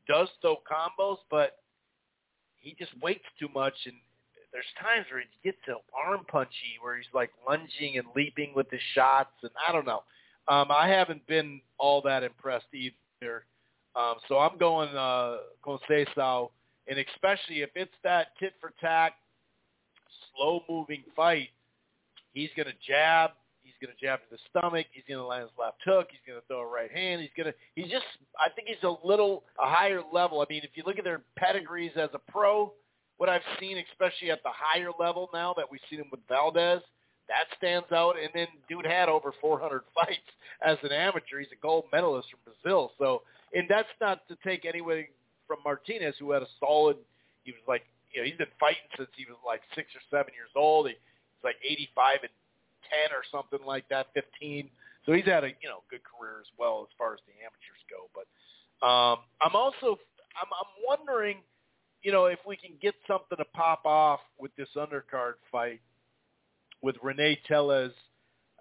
does 0.08 0.28
throw 0.42 0.58
combos, 0.70 1.18
but 1.30 1.58
he 2.58 2.76
just 2.78 2.92
waits 3.02 3.26
too 3.40 3.50
much 3.54 3.74
and 3.86 3.96
there's 4.54 4.66
times 4.82 5.06
where 5.10 5.22
he 5.22 5.28
gets 5.44 5.58
so 5.66 5.82
arm 5.96 6.26
punchy 6.30 6.78
where 6.82 6.98
he's 6.98 7.06
like 7.14 7.32
lunging 7.48 7.98
and 7.98 8.08
leaping 8.16 8.54
with 8.56 8.70
his 8.70 8.82
shots 8.94 9.32
and 9.42 9.52
I 9.68 9.72
don't 9.72 9.86
know. 9.86 10.04
Um 10.48 10.72
I 10.72 10.88
haven't 10.88 11.26
been 11.28 11.62
all 11.78 12.02
that 12.04 12.24
impressed 12.24 12.68
either. 12.74 13.46
Um 13.96 14.16
so 14.28 14.38
I'm 14.38 14.58
going 14.58 14.90
uh 14.90 15.38
Conceição 15.66 16.50
and 16.88 17.00
especially 17.00 17.62
if 17.62 17.70
it's 17.76 17.94
that 18.04 18.28
tit 18.40 18.54
for 18.60 18.74
tat 18.80 19.14
slow 20.36 20.62
moving 20.70 21.04
fight, 21.16 21.50
he's 22.34 22.50
gonna 22.56 22.72
jab, 22.86 23.32
he's 23.64 23.74
gonna 23.82 23.98
jab 24.02 24.20
to 24.20 24.26
the 24.32 24.40
stomach, 24.50 24.88
he's 24.92 25.04
gonna 25.10 25.26
land 25.26 25.44
his 25.44 25.58
left 25.60 25.78
hook, 25.86 26.08
he's 26.12 26.22
gonna 26.28 26.42
throw 26.48 26.62
a 26.62 26.68
right 26.68 26.92
hand, 26.92 27.22
he's 27.22 27.32
gonna 27.38 27.54
he's 27.76 27.90
just 27.90 28.06
I 28.40 28.50
think 28.50 28.68
he's 28.68 28.84
a 28.84 28.96
little 29.06 29.44
a 29.60 29.68
higher 29.68 30.02
level. 30.12 30.42
I 30.42 30.46
mean 30.50 30.62
if 30.64 30.72
you 30.76 30.84
look 30.86 30.98
at 30.98 31.04
their 31.04 31.22
pedigrees 31.38 31.92
as 31.96 32.10
a 32.14 32.32
pro, 32.32 32.74
what 33.18 33.30
I've 33.30 33.46
seen, 33.60 33.78
especially 33.92 34.32
at 34.32 34.42
the 34.44 34.50
higher 34.50 34.90
level 35.00 35.30
now 35.34 35.54
that 35.56 35.66
we've 35.70 35.82
seen 35.90 36.00
him 36.00 36.08
with 36.10 36.22
Valdez, 36.28 36.82
that 37.28 37.46
stands 37.58 37.86
out. 37.92 38.16
And 38.20 38.30
then 38.34 38.48
dude 38.68 38.86
had 38.86 39.10
over 39.10 39.32
400 39.40 39.82
fights 39.96 40.32
as 40.66 40.78
an 40.84 40.92
amateur. 40.92 41.40
He's 41.40 41.54
a 41.54 41.62
gold 41.62 41.86
medalist 41.92 42.30
from 42.32 42.40
Brazil. 42.44 42.92
So, 42.98 43.22
and 43.54 43.68
that's 43.70 43.94
not 44.00 44.28
to 44.28 44.38
take 44.44 44.66
anything 44.66 45.08
from 45.48 45.60
Martinez, 45.64 46.16
who 46.20 46.32
had 46.32 46.42
a 46.42 46.48
solid. 46.60 46.98
He 47.44 47.52
was 47.52 47.62
like, 47.68 47.84
you 48.12 48.22
know, 48.22 48.26
he's 48.26 48.38
been 48.38 48.52
fighting 48.60 48.90
since 48.98 49.10
he 49.16 49.26
was 49.26 49.38
like 49.46 49.62
six 49.76 49.88
or 49.96 50.02
seven 50.10 50.34
years 50.34 50.52
old. 50.56 50.88
He, 50.88 50.94
he's 50.94 51.44
like 51.44 51.56
85 51.64 52.26
and 52.28 52.34
10 53.10 53.16
or 53.16 53.24
something 53.32 53.66
like 53.66 53.88
that, 53.90 54.08
15. 54.14 54.70
So 55.06 55.14
he's 55.14 55.26
had 55.26 55.44
a 55.44 55.48
you 55.48 55.70
know 55.70 55.84
good 55.90 56.02
career 56.04 56.40
as 56.42 56.48
well 56.58 56.86
as 56.88 56.94
far 56.98 57.14
as 57.14 57.20
the 57.26 57.34
amateurs 57.42 57.82
go. 57.90 58.10
But 58.14 58.28
um, 58.86 59.20
I'm 59.42 59.56
also 59.56 59.98
I'm, 60.40 60.48
I'm 60.48 60.72
wondering, 60.88 61.38
you 62.04 62.12
know, 62.12 62.26
if 62.26 62.40
we 62.46 62.56
can 62.56 62.72
get 62.82 62.96
something 63.08 63.38
to 63.38 63.46
pop 63.46 63.86
off 63.86 64.20
with 64.40 64.56
this 64.56 64.70
undercard 64.76 65.34
fight 65.52 65.82
with 66.82 66.96
Rene 67.02 67.40
Tellez, 67.48 67.92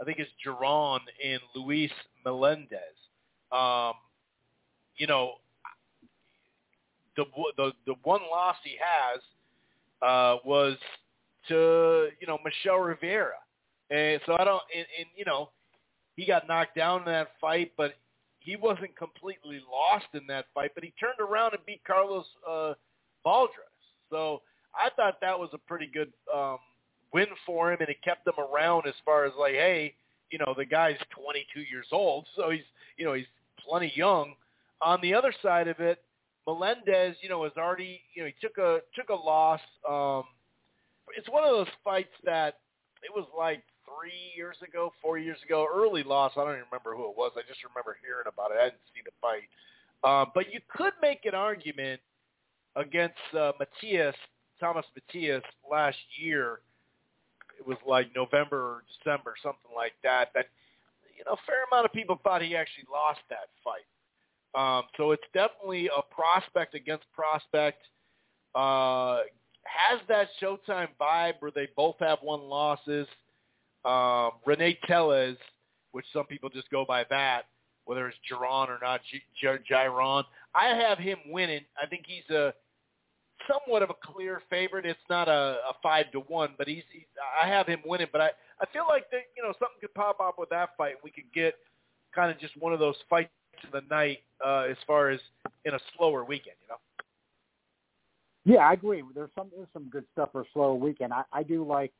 I 0.01 0.05
think 0.05 0.19
it's 0.19 0.31
Giron 0.45 1.01
and 1.25 1.41
Luis 1.55 1.91
Melendez. 2.25 2.81
Um, 3.53 3.95
you 4.97 5.07
know, 5.07 5.35
the 7.17 7.25
the 7.57 7.73
the 7.87 7.95
one 8.03 8.21
loss 8.31 8.57
he 8.65 8.77
has 8.81 9.21
uh, 10.03 10.37
was 10.45 10.77
to 11.49 12.09
you 12.21 12.27
know 12.27 12.39
Michel 12.45 12.79
Rivera, 12.79 13.37
and 13.91 14.21
so 14.27 14.37
I 14.39 14.45
don't 14.45 14.63
and, 14.75 14.87
and 14.99 15.07
you 15.17 15.25
know 15.25 15.51
he 16.17 16.27
got 16.27 16.47
knocked 16.47 16.77
down 16.77 17.01
in 17.01 17.07
that 17.07 17.29
fight, 17.41 17.73
but 17.77 17.95
he 18.41 18.57
wasn't 18.57 18.97
completely 18.97 19.61
lost 19.71 20.07
in 20.15 20.27
that 20.29 20.47
fight. 20.55 20.73
But 20.75 20.85
he 20.85 20.93
turned 21.01 21.21
around 21.21 21.55
and 21.55 21.65
beat 21.67 21.83
Carlos 21.87 22.27
uh, 22.49 22.75
Balderas. 23.25 23.49
So 24.11 24.43
I 24.75 24.91
thought 24.97 25.21
that 25.21 25.39
was 25.39 25.51
a 25.53 25.59
pretty 25.59 25.87
good 25.87 26.13
um, 26.35 26.59
win 27.13 27.27
for 27.47 27.73
him, 27.73 27.79
and 27.81 27.89
it 27.89 28.03
kept 28.03 28.27
him 28.27 28.35
around 28.39 28.87
as 28.87 28.95
far 29.05 29.25
as 29.25 29.33
like, 29.39 29.55
hey, 29.55 29.95
you 30.31 30.39
know, 30.39 30.55
the 30.57 30.65
guy's 30.65 30.97
22 31.11 31.61
years 31.61 31.87
old, 31.93 32.27
so 32.37 32.51
he's 32.51 32.61
you 32.97 33.05
know 33.05 33.15
he's 33.15 33.27
plenty 33.67 33.93
young. 33.95 34.35
On 34.83 34.99
the 35.03 35.15
other 35.15 35.33
side 35.43 35.69
of 35.69 35.81
it, 35.81 36.03
Melendez, 36.47 37.17
you 37.23 37.29
know, 37.29 37.45
has 37.45 37.53
already, 37.57 38.01
you 38.15 38.23
know, 38.23 38.29
he 38.29 38.35
took 38.41 38.59
a 38.59 38.81
took 38.95 39.11
a 39.11 39.15
loss. 39.15 39.61
Um, 39.89 40.25
it's 41.17 41.29
one 41.29 41.45
of 41.45 41.51
those 41.51 41.73
fights 41.85 42.13
that 42.25 42.59
it 43.03 43.11
was 43.15 43.27
like 43.37 43.63
three 43.91 44.33
years 44.37 44.57
ago, 44.67 44.93
four 45.03 45.19
years 45.19 45.39
ago, 45.45 45.67
early 45.73 46.03
loss. 46.03 46.33
I 46.37 46.45
don't 46.45 46.55
even 46.55 46.65
remember 46.71 46.95
who 46.95 47.11
it 47.11 47.17
was. 47.17 47.33
I 47.37 47.43
just 47.49 47.61
remember 47.65 47.97
hearing 48.03 48.27
about 48.27 48.53
it. 48.53 48.59
I 48.61 48.71
didn't 48.71 48.87
see 48.95 49.03
the 49.05 49.13
fight. 49.21 49.51
Um, 50.03 50.31
but 50.35 50.53
you 50.53 50.61
could 50.69 50.95
make 51.03 51.27
an 51.27 51.35
argument 51.35 52.01
against 52.77 53.19
uh, 53.37 53.53
Matias, 53.59 54.15
Thomas 54.59 54.87
Matias, 54.95 55.43
last 55.71 55.99
year. 56.17 56.61
It 57.59 57.67
was 57.67 57.77
like 57.87 58.09
November 58.15 58.57
or 58.57 58.85
December, 58.89 59.35
something 59.43 59.71
like 59.75 59.93
that. 60.03 60.31
That 60.35 60.47
you 61.17 61.25
know, 61.27 61.33
a 61.33 61.47
fair 61.47 61.65
amount 61.71 61.85
of 61.85 61.93
people 61.93 62.19
thought 62.23 62.41
he 62.41 62.57
actually 62.57 62.87
lost 62.91 63.21
that 63.29 63.53
fight. 63.63 63.85
Um, 64.55 64.85
so 64.97 65.13
it's 65.13 65.23
definitely 65.35 65.89
a 65.89 66.03
prospect 66.03 66.75
against 66.75 67.05
prospect. 67.13 67.85
Uh, 68.55 69.21
has 69.65 70.01
that 70.09 70.29
Showtime 70.43 70.89
vibe 71.01 71.35
where 71.41 71.51
they 71.55 71.69
both 71.77 71.97
have 72.01 72.19
one 72.23 72.41
losses. 72.41 73.07
Um, 73.85 74.33
Rene 74.45 74.79
Tellez, 74.87 75.37
which 75.93 76.07
some 76.13 76.27
people 76.27 76.49
just 76.49 76.71
go 76.71 76.85
by 76.85 77.05
that, 77.11 77.43
whether 77.85 78.07
it's 78.09 78.19
Giron 78.31 78.69
or 78.69 78.79
not, 78.83 79.01
Giron. 79.43 80.25
I 80.55 80.67
have 80.67 80.99
him 80.99 81.19
winning. 81.27 81.63
I 81.81 81.87
think 81.87 82.05
he's 82.07 82.29
a 82.35 82.53
somewhat 83.49 83.83
of 83.83 83.91
a 83.91 83.95
clear 83.95 84.43
favorite. 84.51 84.85
It's 84.85 84.99
not 85.09 85.29
a, 85.29 85.59
a 85.69 85.73
five 85.83 86.11
to 86.13 86.21
one, 86.21 86.51
but 86.59 86.69
he's, 86.69 86.83
he's 86.93 87.05
I 87.43 87.49
have 87.49 87.67
him 87.67 87.81
winning. 87.85 88.09
But 88.13 88.21
I 88.21 88.31
I 88.61 88.67
feel 88.73 88.85
like 88.89 89.11
that 89.11 89.23
you 89.37 89.43
know 89.43 89.53
something 89.59 89.81
could 89.81 89.95
pop 89.95 90.21
up 90.21 90.37
with 90.39 90.51
that 90.51 90.71
fight. 90.77 90.95
We 91.03 91.11
could 91.11 91.33
get 91.35 91.55
kind 92.15 92.31
of 92.31 92.39
just 92.39 92.57
one 92.59 92.73
of 92.73 92.79
those 92.79 92.97
fights 93.09 93.31
of 93.65 93.73
the 93.73 93.83
night 93.95 94.19
uh, 94.45 94.67
as 94.71 94.77
far 94.87 95.11
as 95.11 95.21
in 95.65 95.75
a 95.75 95.79
slower 95.97 96.25
weekend, 96.25 96.57
you 96.63 96.69
know. 96.69 96.77
Yeah, 98.45 98.67
I 98.67 98.73
agree. 98.73 99.03
There's 99.15 99.31
some 99.37 99.51
there's 99.55 99.69
some 99.73 99.89
good 99.91 100.05
stuff 100.13 100.31
for 100.33 100.43
a 100.43 100.45
slower 100.53 100.75
weekend. 100.75 101.13
I, 101.13 101.23
I 101.33 101.43
do 101.43 101.65
like 101.65 101.93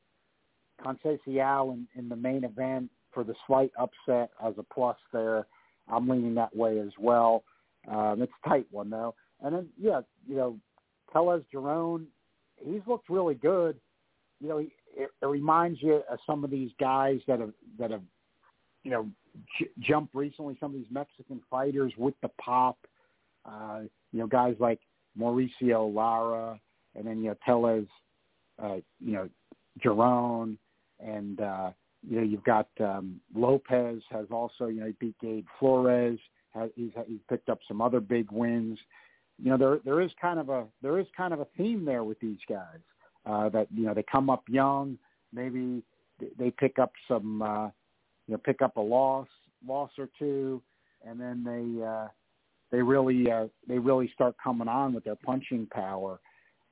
Conceição 0.83 1.73
in, 1.73 1.87
in 1.95 2.09
the 2.09 2.15
main 2.15 2.43
event 2.43 2.89
for 3.13 3.23
the 3.23 3.35
slight 3.47 3.71
upset 3.77 4.31
as 4.43 4.53
a 4.57 4.63
plus 4.73 4.97
there. 5.13 5.45
I'm 5.87 6.07
leaning 6.07 6.35
that 6.35 6.55
way 6.55 6.79
as 6.79 6.91
well. 6.99 7.43
Um, 7.87 8.21
it's 8.21 8.31
a 8.45 8.49
tight 8.49 8.67
one 8.71 8.89
though. 8.89 9.15
And 9.41 9.55
then 9.55 9.69
yeah, 9.79 10.01
you 10.27 10.35
know, 10.35 10.57
Tellez 11.11 11.43
Giron, 11.53 12.05
he's 12.57 12.81
looked 12.87 13.09
really 13.09 13.35
good. 13.35 13.77
You 14.39 14.49
know, 14.49 14.57
it, 14.59 14.69
it 14.95 15.25
reminds 15.25 15.81
you 15.81 16.01
of 16.09 16.19
some 16.25 16.43
of 16.43 16.51
these 16.51 16.71
guys 16.79 17.19
that 17.27 17.39
have 17.39 17.53
that 17.79 17.91
have, 17.91 18.03
you 18.83 18.91
know, 18.91 19.07
j- 19.59 19.69
jumped 19.79 20.15
recently. 20.15 20.57
Some 20.59 20.71
of 20.71 20.77
these 20.77 20.91
Mexican 20.91 21.41
fighters 21.49 21.93
with 21.97 22.15
the 22.21 22.29
pop. 22.39 22.77
Uh, 23.45 23.81
you 24.11 24.19
know, 24.19 24.27
guys 24.27 24.55
like 24.59 24.79
Mauricio 25.19 25.93
Lara, 25.93 26.59
and 26.95 27.05
then 27.05 27.23
you 27.23 27.29
know 27.29 27.35
Tellez, 27.45 27.87
uh, 28.61 28.77
you 28.99 29.13
know, 29.13 29.29
Giron, 29.83 30.57
and 31.05 31.41
uh, 31.41 31.71
you 32.07 32.17
know 32.17 32.23
you've 32.23 32.43
got 32.43 32.67
um, 32.79 33.19
Lopez 33.33 34.01
has 34.09 34.27
also 34.31 34.67
you 34.67 34.81
know 34.81 34.87
he 34.87 34.93
beat 34.99 35.15
Gabe 35.21 35.45
Flores. 35.59 36.19
Has, 36.53 36.69
he's 36.75 36.91
he's 37.07 37.21
picked 37.29 37.49
up 37.49 37.59
some 37.67 37.81
other 37.81 37.99
big 37.99 38.31
wins. 38.31 38.77
You 39.41 39.51
know 39.51 39.57
there 39.57 39.79
there 39.85 40.01
is 40.01 40.11
kind 40.21 40.39
of 40.39 40.49
a 40.49 40.65
there 40.81 40.99
is 40.99 41.07
kind 41.15 41.33
of 41.33 41.39
a 41.39 41.47
theme 41.57 41.85
there 41.85 42.03
with 42.03 42.19
these 42.19 42.39
guys 42.49 42.79
uh, 43.25 43.49
that 43.49 43.67
you 43.73 43.85
know 43.85 43.93
they 43.93 44.03
come 44.03 44.29
up 44.29 44.43
young, 44.47 44.97
maybe 45.33 45.83
they 46.37 46.51
pick 46.51 46.79
up 46.79 46.91
some 47.07 47.41
uh, 47.41 47.65
you 48.27 48.33
know 48.33 48.37
pick 48.37 48.61
up 48.61 48.77
a 48.77 48.81
loss 48.81 49.27
loss 49.67 49.91
or 49.97 50.09
two, 50.17 50.61
and 51.05 51.19
then 51.19 51.43
they 51.43 51.85
uh, 51.85 52.07
they 52.71 52.81
really 52.81 53.29
uh, 53.29 53.47
they 53.67 53.77
really 53.77 54.09
start 54.13 54.35
coming 54.43 54.67
on 54.67 54.93
with 54.93 55.03
their 55.03 55.15
punching 55.15 55.67
power. 55.71 56.19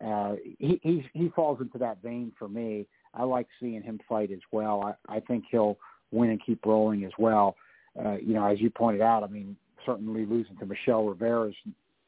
Uh, 0.06 0.36
he 0.60 0.80
he 0.82 1.06
he 1.14 1.30
falls 1.36 1.60
into 1.62 1.78
that 1.78 2.02
vein 2.02 2.32
for 2.38 2.48
me. 2.48 2.88
I 3.14 3.24
like 3.24 3.48
seeing 3.60 3.82
him 3.82 4.00
fight 4.08 4.32
as 4.32 4.40
well. 4.52 4.96
I, 5.10 5.18
I 5.18 5.20
think 5.20 5.46
he'll 5.50 5.78
win 6.12 6.32
and 6.32 6.46
keep 6.46 6.66
rolling 6.66 7.04
as 7.06 7.12
well. 7.18 7.56
Uh, 8.00 8.18
you 8.18 8.34
know, 8.34 8.46
as 8.46 8.60
you 8.60 8.70
pointed 8.70 9.02
out, 9.02 9.24
I 9.24 9.28
mean, 9.28 9.56
certainly 9.86 10.26
losing 10.26 10.58
to 10.58 10.66
Michel 10.66 11.06
Rivera 11.06 11.50
is 11.50 11.56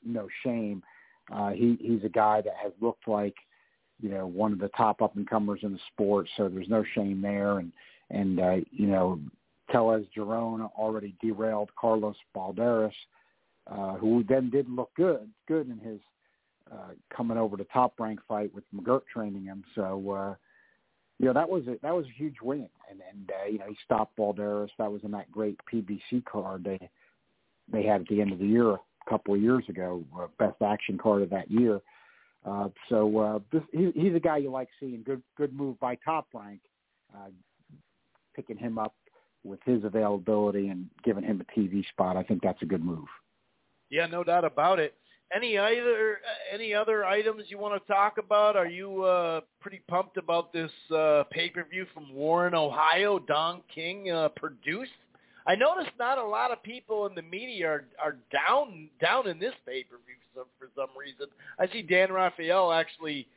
no 0.06 0.28
shame. 0.44 0.84
Uh, 1.32 1.52
he 1.52 1.78
he's 1.80 2.04
a 2.04 2.10
guy 2.10 2.42
that 2.42 2.54
has 2.62 2.72
looked 2.82 3.08
like 3.08 3.36
you 4.02 4.10
know 4.10 4.28
one 4.28 4.54
of 4.54 4.60
the 4.60 4.70
top 4.70 5.02
up 5.02 5.16
and 5.16 5.30
comers 5.30 5.62
in 5.64 5.74
the 5.74 5.80
sport, 5.94 6.28
so 6.38 6.50
there's 6.50 6.70
no 6.70 6.84
shame 6.96 7.22
there. 7.22 7.60
And 7.60 7.72
and 8.10 8.40
uh, 8.40 8.56
you 8.72 8.88
know, 8.88 9.20
Tellez 9.72 10.06
Giron 10.16 10.70
already 10.78 11.16
derailed 11.22 11.70
Carlos 11.76 12.16
Balderas 12.36 12.94
uh, 13.68 13.94
who 13.96 14.24
then 14.28 14.50
did 14.50 14.70
look 14.70 14.92
good, 14.96 15.30
good 15.48 15.70
in 15.70 15.78
his 15.80 16.00
uh, 16.72 16.92
coming 17.16 17.38
over 17.38 17.58
to 17.58 17.64
top 17.66 18.00
rank 18.00 18.20
fight 18.28 18.54
with 18.54 18.64
McGirt 18.74 19.02
training 19.12 19.46
him. 19.46 19.64
So, 19.76 20.12
uh, 20.12 20.36
you 21.22 21.28
know, 21.28 21.34
that 21.34 21.48
was 21.48 21.68
a, 21.68 21.78
that 21.84 21.94
was 21.94 22.08
a 22.08 22.18
huge 22.18 22.38
win, 22.42 22.68
and 22.90 23.00
and 23.12 23.32
uh, 23.32 23.46
you 23.46 23.60
know 23.60 23.68
he 23.70 23.78
stopped 23.86 24.18
Balderas. 24.18 24.70
That 24.80 24.92
was 24.92 25.04
in 25.04 25.12
that 25.12 25.32
great 25.32 25.56
PBC 25.72 26.26
card 26.26 26.64
they 26.64 26.90
they 27.72 27.84
had 27.84 28.02
at 28.02 28.08
the 28.08 28.22
end 28.22 28.34
of 28.34 28.40
the 28.40 28.48
year 28.48 28.72
a 28.72 28.80
couple 29.08 29.36
of 29.36 29.42
years 29.42 29.64
ago, 29.70 30.04
uh, 30.20 30.26
best 30.40 30.60
action 30.64 30.98
card 30.98 31.22
of 31.22 31.30
that 31.30 31.52
year. 31.52 31.80
Uh, 32.44 32.70
so 32.90 33.20
uh, 33.20 33.40
this, 33.52 33.62
he, 33.72 33.92
he's 33.94 34.16
a 34.16 34.20
guy 34.20 34.38
you 34.38 34.50
like 34.50 34.70
seeing. 34.80 35.04
Good 35.04 35.22
good 35.38 35.54
move 35.54 35.80
by 35.80 35.94
Top 36.04 36.26
Rank, 36.34 36.62
uh, 37.16 37.30
picking 38.36 38.58
him 38.58 38.80
up 38.80 38.96
with 39.44 39.60
his 39.64 39.84
availability 39.84 40.70
and 40.70 40.90
giving 41.04 41.24
him 41.24 41.40
a 41.40 41.60
TV 41.60 41.88
spot. 41.90 42.18
I 42.18 42.24
think 42.24 42.42
that's 42.42 42.64
a 42.64 42.66
good 42.66 42.84
move. 42.84 43.08
Yeah, 43.92 44.08
no 44.08 44.24
doubt 44.24 44.44
about 44.44 44.80
it. 44.80 44.96
Any 45.34 45.58
other 45.58 46.20
any 46.54 46.74
other 46.74 47.06
items 47.06 47.44
you 47.48 47.58
want 47.58 47.82
to 47.82 47.94
talk 47.94 48.18
about? 48.18 48.56
Are 48.56 48.68
you 48.68 49.04
uh, 49.04 49.42
pretty 49.62 49.82
pumped 49.88 50.18
about 50.18 50.52
this 50.52 50.72
uh, 50.94 51.24
pay 51.32 51.50
per 51.50 51.64
view 51.64 51.86
from 51.94 52.14
Warren, 52.14 52.54
Ohio? 52.54 53.20
Don 53.20 53.62
King 53.74 54.12
uh, 54.12 54.30
produced. 54.36 54.92
I 55.48 55.56
noticed 55.56 55.92
not 55.98 56.18
a 56.18 56.24
lot 56.24 56.52
of 56.52 56.62
people 56.64 57.08
in 57.08 57.16
the 57.16 57.22
media 57.22 57.68
are 57.68 57.86
are 58.04 58.18
down 58.32 58.90
down 59.00 59.28
in 59.28 59.40
this 59.40 59.54
pay 59.66 59.84
per 59.84 59.98
view 60.06 60.16
for, 60.34 60.46
for 60.60 60.70
some 60.76 60.90
reason. 60.98 61.28
I 61.60 61.72
see 61.72 61.82
Dan 61.82 62.12
Raphael 62.12 62.72
actually 62.72 63.28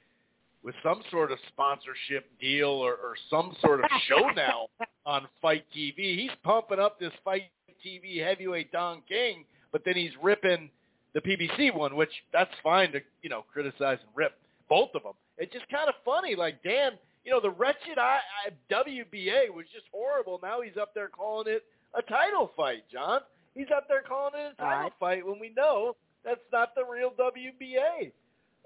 with 0.62 0.74
some 0.82 1.02
sort 1.10 1.30
of 1.30 1.38
sponsorship 1.48 2.26
deal 2.40 2.68
or, 2.68 2.92
or 2.92 3.14
some 3.30 3.54
sort 3.60 3.80
of 3.80 3.90
show 4.08 4.28
now 4.36 4.66
on 5.04 5.28
FITE 5.42 5.66
TV. 5.76 6.18
He's 6.18 6.30
pumping 6.42 6.80
up 6.80 6.98
this 6.98 7.12
FITE 7.22 7.42
TV 7.84 8.24
heavyweight 8.24 8.72
Don 8.72 9.02
King 9.08 9.44
but 9.74 9.82
then 9.84 9.96
he's 9.96 10.12
ripping 10.22 10.70
the 11.14 11.20
PBC 11.20 11.74
one, 11.74 11.96
which 11.96 12.10
that's 12.32 12.50
fine 12.62 12.92
to 12.92 13.00
you 13.22 13.30
know 13.30 13.44
criticize 13.52 13.98
and 14.00 14.10
rip 14.14 14.32
both 14.68 14.90
of 14.94 15.02
them. 15.02 15.12
It's 15.38 15.52
just 15.52 15.68
kind 15.68 15.88
of 15.88 15.94
funny. 16.04 16.34
Like 16.36 16.62
Dan, 16.62 16.92
you 17.24 17.32
know, 17.32 17.40
the 17.40 17.50
wretched 17.50 17.98
I, 17.98 18.18
I, 18.46 18.72
WBA 18.72 19.50
was 19.54 19.66
just 19.72 19.86
horrible. 19.92 20.40
Now 20.42 20.60
he's 20.60 20.76
up 20.80 20.92
there 20.94 21.08
calling 21.08 21.52
it 21.52 21.64
a 21.94 22.02
title 22.02 22.50
fight, 22.56 22.84
John. 22.92 23.20
He's 23.54 23.68
up 23.74 23.86
there 23.88 24.02
calling 24.06 24.34
it 24.34 24.54
a 24.58 24.62
title 24.62 24.82
right. 24.82 24.92
fight 24.98 25.26
when 25.26 25.38
we 25.38 25.52
know 25.56 25.96
that's 26.24 26.40
not 26.52 26.74
the 26.74 26.84
real 26.84 27.10
WBA. 27.10 28.10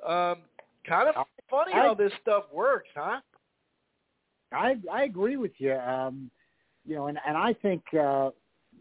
Um, 0.07 0.39
kind 0.87 1.09
of 1.09 1.27
funny 1.51 1.73
I, 1.75 1.83
how 1.83 1.95
this 1.95 2.13
stuff 2.23 2.45
works, 2.53 2.89
huh? 2.95 3.21
I 4.53 4.77
I 4.91 5.05
agree 5.05 5.37
with 5.37 5.53
you. 5.59 5.75
Um, 5.75 6.31
you 6.87 6.95
know, 6.95 7.07
and 7.09 7.19
and 7.27 7.37
I 7.37 7.53
think 7.53 7.83
uh, 7.95 8.31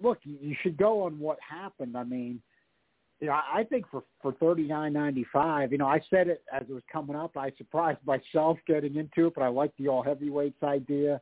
look, 0.02 0.20
you 0.24 0.56
should 0.62 0.78
go 0.78 1.04
on 1.04 1.20
what 1.20 1.38
happened. 1.48 1.98
I 1.98 2.04
mean, 2.04 2.42
you 3.20 3.28
know, 3.28 3.34
I 3.34 3.64
think 3.64 3.86
for 3.90 4.04
for 4.22 4.34
thirty 4.34 4.64
nine 4.68 4.94
ninety 4.94 5.26
five, 5.34 5.72
you 5.72 5.78
know, 5.78 5.88
I 5.88 6.00
said 6.10 6.28
it 6.28 6.44
as 6.54 6.64
it 6.70 6.74
was 6.74 6.84
coming 6.92 7.16
up. 7.16 7.36
I 7.38 7.52
surprised 7.58 8.00
myself 8.06 8.58
getting 8.68 8.96
into 8.96 9.28
it, 9.28 9.34
but 9.36 9.44
I 9.44 9.48
like 9.48 9.72
the 9.78 9.88
all 9.88 10.04
heavyweights 10.04 10.62
idea. 10.64 11.20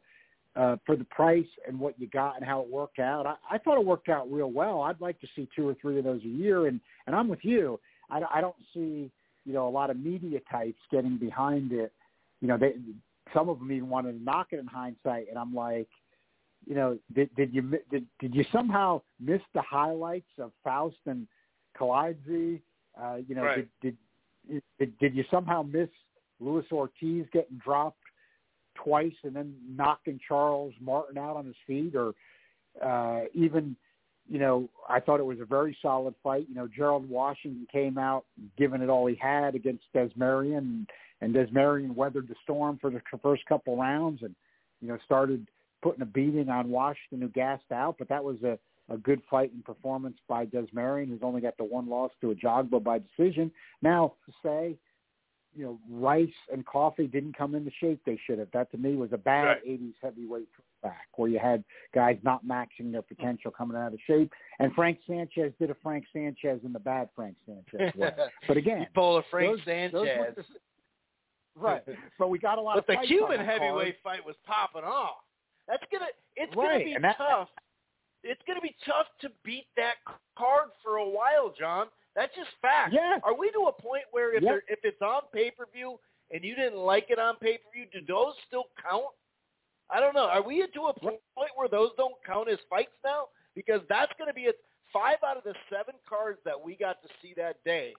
uh, 0.55 0.77
for 0.85 0.95
the 0.95 1.03
price 1.05 1.45
and 1.67 1.77
what 1.79 1.99
you 1.99 2.07
got 2.07 2.37
and 2.37 2.45
how 2.45 2.61
it 2.61 2.69
worked 2.69 2.99
out. 2.99 3.25
I, 3.25 3.35
I 3.51 3.57
thought 3.57 3.79
it 3.79 3.85
worked 3.85 4.09
out 4.09 4.31
real 4.31 4.51
well. 4.51 4.81
I'd 4.81 5.01
like 5.01 5.19
to 5.21 5.27
see 5.35 5.47
two 5.55 5.67
or 5.67 5.75
three 5.81 5.97
of 5.97 6.05
those 6.05 6.21
a 6.23 6.27
year, 6.27 6.67
and 6.67 6.79
and 7.07 7.15
I'm 7.15 7.27
with 7.27 7.43
you. 7.43 7.79
I, 8.09 8.21
I 8.35 8.41
don't 8.41 8.55
see 8.73 9.11
you 9.45 9.53
know 9.53 9.67
a 9.67 9.69
lot 9.69 9.89
of 9.89 9.97
media 9.97 10.39
types 10.49 10.79
getting 10.91 11.17
behind 11.17 11.71
it. 11.71 11.91
You 12.41 12.47
know, 12.47 12.57
they 12.57 12.75
some 13.33 13.49
of 13.49 13.59
them 13.59 13.71
even 13.71 13.89
wanted 13.89 14.13
to 14.13 14.23
knock 14.23 14.47
it 14.51 14.59
in 14.59 14.67
hindsight, 14.67 15.27
and 15.29 15.37
I'm 15.37 15.53
like, 15.53 15.89
you 16.65 16.75
know, 16.75 16.97
did 17.13 17.35
did 17.35 17.53
you 17.53 17.61
did 17.91 18.05
did 18.19 18.33
you 18.33 18.45
somehow 18.51 19.01
miss 19.19 19.41
the 19.53 19.61
highlights 19.61 20.31
of 20.39 20.51
Faust 20.63 20.95
and 21.05 21.27
Kiladze? 21.79 22.61
Uh, 22.99 23.17
you 23.27 23.35
know, 23.35 23.43
Right. 23.43 23.67
did, 23.81 23.97
did 24.49 24.63
did 24.79 24.97
did 24.99 25.15
you 25.15 25.23
somehow 25.31 25.63
miss 25.63 25.89
Luis 26.39 26.65
Ortiz 26.71 27.25
getting 27.31 27.57
dropped 27.57 27.99
twice 28.75 29.13
and 29.23 29.35
then 29.35 29.55
knocking 29.67 30.19
Charles 30.27 30.73
Martin 30.79 31.17
out 31.17 31.35
on 31.35 31.45
his 31.45 31.55
feet, 31.65 31.95
or 31.95 32.13
uh, 32.83 33.25
even, 33.33 33.75
you 34.29 34.39
know, 34.39 34.69
I 34.89 34.99
thought 34.99 35.19
it 35.19 35.25
was 35.25 35.39
a 35.39 35.45
very 35.45 35.77
solid 35.81 36.13
fight. 36.23 36.45
You 36.49 36.55
know, 36.55 36.67
Gerald 36.67 37.09
Washington 37.09 37.67
came 37.71 37.97
out 37.97 38.25
giving 38.57 38.81
it 38.81 38.89
all 38.89 39.05
he 39.07 39.15
had 39.15 39.55
against 39.55 39.85
Desmarian, 39.93 40.85
and 41.21 41.35
Desmarian 41.35 41.95
weathered 41.95 42.27
the 42.27 42.35
storm 42.43 42.77
for 42.79 42.89
the 42.89 43.01
first 43.23 43.45
couple 43.45 43.77
rounds, 43.77 44.21
and 44.23 44.35
you 44.81 44.87
know 44.87 44.97
started 45.05 45.47
putting 45.81 46.01
a 46.01 46.05
beating 46.05 46.49
on 46.49 46.69
Washington, 46.69 47.21
who 47.21 47.29
gassed 47.29 47.71
out. 47.71 47.95
But 47.97 48.09
that 48.09 48.23
was 48.23 48.41
a 48.43 48.59
a 48.89 48.97
good 48.97 49.21
fight 49.29 49.51
and 49.53 49.63
performance 49.65 50.17
by 50.27 50.45
Desmarian, 50.45 51.07
who's 51.09 51.23
only 51.23 51.41
got 51.41 51.57
the 51.57 51.63
one 51.63 51.89
loss 51.89 52.11
to 52.21 52.33
Ajagba 52.35 52.83
by 52.83 52.99
decision. 52.99 53.51
Now 53.81 54.13
to 54.25 54.33
say 54.43 54.77
you 55.57 55.63
know, 55.63 55.79
Rice 55.89 56.27
and 56.51 56.65
Coffie 56.65 57.09
didn't 57.09 57.37
come 57.37 57.55
in 57.55 57.63
the 57.63 57.71
shape 57.79 58.01
they 58.05 58.19
should 58.27 58.39
have. 58.39 58.49
That 58.51 58.69
to 58.71 58.77
me 58.77 58.95
was 58.97 59.13
a 59.13 59.17
bad 59.17 59.43
Right. 59.45 59.65
80s 59.65 59.93
heavyweight 60.03 60.49
back 60.83 61.07
where 61.15 61.29
you 61.29 61.39
had 61.39 61.63
guys 61.93 62.17
not 62.23 62.45
maxing 62.45 62.91
their 62.91 63.01
potential 63.01 63.51
coming 63.51 63.77
out 63.77 63.93
of 63.93 63.99
shape. 64.05 64.33
And 64.59 64.73
Frank 64.73 64.99
Sanchez 65.07 65.53
did 65.57 65.69
a 65.69 65.75
Frank 65.81 66.03
Sanchez 66.11 66.59
in 66.65 66.73
the 66.73 66.79
bad 66.79 67.07
Frank 67.15 67.37
Sanchez 67.45 67.95
way. 67.97 68.11
But 68.49 68.57
again, 68.57 68.81
you 68.81 68.87
pull 68.93 69.15
a 69.17 69.23
Frank 69.31 69.55
those- 69.55 69.65
Sanchez. 69.65 69.93
those 69.93 70.07
were 71.55 71.63
right. 71.69 71.81
But 72.19 72.27
we 72.29 72.37
got 72.37 72.57
a 72.57 72.61
lot 72.61 72.75
but 72.75 72.93
of 72.93 73.01
the 73.01 73.07
Cuban 73.07 73.37
that 73.37 73.45
card. 73.47 73.61
heavyweight 73.61 73.95
fight 74.03 74.25
was 74.25 74.35
popping 74.45 74.83
off. 74.83 75.23
That's 75.69 75.83
gonna. 75.89 76.07
It's 76.35 76.53
gonna 76.53 76.79
be 76.79 76.97
that- 77.01 77.15
tough. 77.17 77.47
It's 78.25 78.41
gonna 78.47 78.61
be 78.61 78.75
tough 78.85 79.07
to 79.21 79.29
beat 79.43 79.67
that 79.77 79.95
card 80.35 80.69
for 80.83 80.97
a 80.97 81.07
while, 81.07 81.53
John. 81.57 81.87
That's 82.15 82.33
just 82.35 82.49
fact. 82.61 82.91
Yes. 82.91 83.21
Are 83.23 83.35
we 83.37 83.51
to 83.51 83.67
a 83.67 83.71
point 83.71 84.03
where 84.11 84.33
if 84.33 84.41
Yep. 84.41 84.63
if 84.67 84.79
it's 84.83 85.01
on 85.01 85.21
pay 85.31 85.51
per 85.51 85.67
view 85.67 85.99
and 86.31 86.43
you 86.43 86.55
didn't 86.55 86.79
like 86.79 87.11
it 87.11 87.19
on 87.19 87.37
pay 87.37 87.57
per 87.57 87.69
view, 87.71 87.85
do 87.93 88.01
those 88.01 88.33
still 88.47 88.65
count? 88.81 89.13
I 89.89 89.99
don't 89.99 90.15
know. 90.15 90.25
Are 90.25 90.41
we 90.41 90.65
to 90.65 90.81
a 90.87 90.93
point 90.93 91.19
where 91.55 91.67
those 91.67 91.91
don't 91.97 92.15
count 92.25 92.49
as 92.49 92.57
fights 92.69 92.97
now? 93.03 93.27
Because 93.53 93.81
that's 93.87 94.11
going 94.17 94.27
to 94.27 94.33
be 94.33 94.47
a 94.47 94.53
five 94.91 95.17
out 95.23 95.37
of 95.37 95.43
the 95.43 95.53
seven 95.69 95.93
cards 96.09 96.39
that 96.45 96.59
we 96.59 96.75
got 96.75 97.01
to 97.03 97.09
see 97.21 97.33
that 97.37 97.63
day. 97.63 97.93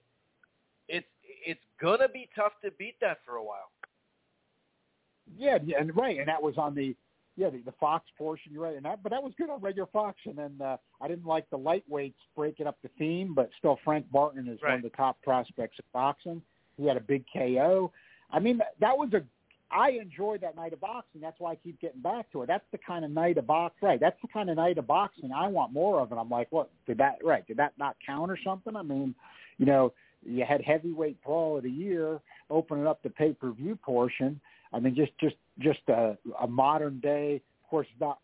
It's 0.89 1.07
it's 1.45 1.63
gonna 1.81 2.09
be 2.09 2.29
tough 2.35 2.53
to 2.63 2.71
beat 2.71 2.95
that 3.01 3.19
for 3.25 3.35
a 3.35 3.43
while. 3.43 3.71
Yeah, 5.37 5.57
yeah, 5.63 5.79
and 5.79 5.95
right, 5.95 6.17
and 6.17 6.27
that 6.27 6.41
was 6.41 6.57
on 6.57 6.73
the 6.73 6.95
yeah 7.37 7.49
the, 7.49 7.59
the 7.59 7.73
Fox 7.79 8.05
portion. 8.17 8.51
You're 8.51 8.63
right, 8.63 8.75
and 8.75 8.85
that 8.85 9.01
but 9.03 9.11
that 9.11 9.23
was 9.23 9.31
good 9.37 9.49
on 9.49 9.61
regular 9.61 9.87
Fox. 9.93 10.17
And 10.25 10.37
then 10.37 10.55
uh, 10.61 10.77
I 11.01 11.07
didn't 11.07 11.25
like 11.25 11.49
the 11.49 11.57
lightweights 11.57 12.13
breaking 12.35 12.67
up 12.67 12.77
the 12.83 12.89
theme, 12.97 13.33
but 13.33 13.49
still 13.57 13.79
Frank 13.85 14.05
Martin 14.11 14.47
is 14.47 14.59
one 14.61 14.73
of 14.73 14.81
the 14.81 14.89
top 14.89 15.21
prospects 15.21 15.77
of 15.79 15.85
boxing. 15.93 16.41
He 16.75 16.85
had 16.85 16.97
a 16.97 17.01
big 17.01 17.23
KO. 17.33 17.91
I 18.29 18.39
mean, 18.39 18.57
that, 18.57 18.75
that 18.81 18.97
was 18.97 19.13
a 19.13 19.23
I 19.69 19.91
enjoyed 20.01 20.41
that 20.41 20.55
night 20.55 20.73
of 20.73 20.79
boxing. 20.79 21.21
That's 21.21 21.39
why 21.39 21.51
I 21.51 21.55
keep 21.55 21.79
getting 21.81 22.01
back 22.01 22.31
to 22.31 22.41
it. 22.43 22.47
That's 22.47 22.63
the 22.71 22.77
kind 22.77 23.03
of 23.03 23.11
night 23.11 23.37
of 23.37 23.47
box, 23.47 23.75
right? 23.81 23.99
That's 23.99 24.19
the 24.21 24.27
kind 24.29 24.49
of 24.49 24.55
night 24.55 24.77
of 24.77 24.87
boxing 24.87 25.31
I 25.33 25.47
want 25.47 25.73
more 25.73 25.99
of. 25.99 26.11
And 26.11 26.19
I'm 26.19 26.29
like, 26.29 26.47
what 26.51 26.69
did 26.85 26.97
that 26.99 27.17
right? 27.23 27.45
Did 27.45 27.57
that 27.57 27.73
not 27.77 27.97
count 28.05 28.31
or 28.31 28.37
something? 28.43 28.75
I 28.75 28.81
mean, 28.81 29.13
you 29.57 29.65
know, 29.65 29.93
you 30.25 30.45
had 30.45 30.61
heavyweight 30.61 31.21
brawl 31.23 31.57
of 31.57 31.63
the 31.63 31.69
year, 31.69 32.19
opening 32.49 32.87
up 32.87 33.03
the 33.03 33.09
pay 33.09 33.33
per 33.33 33.51
view 33.51 33.75
portion. 33.75 34.39
I 34.73 34.79
mean, 34.79 34.95
just 34.95 35.11
just 35.19 35.35
just 35.59 35.79
a, 35.89 36.17
a 36.41 36.47
modern 36.47 36.99
day. 36.99 37.41
Of 37.63 37.69
course, 37.69 37.87
not 37.99 38.19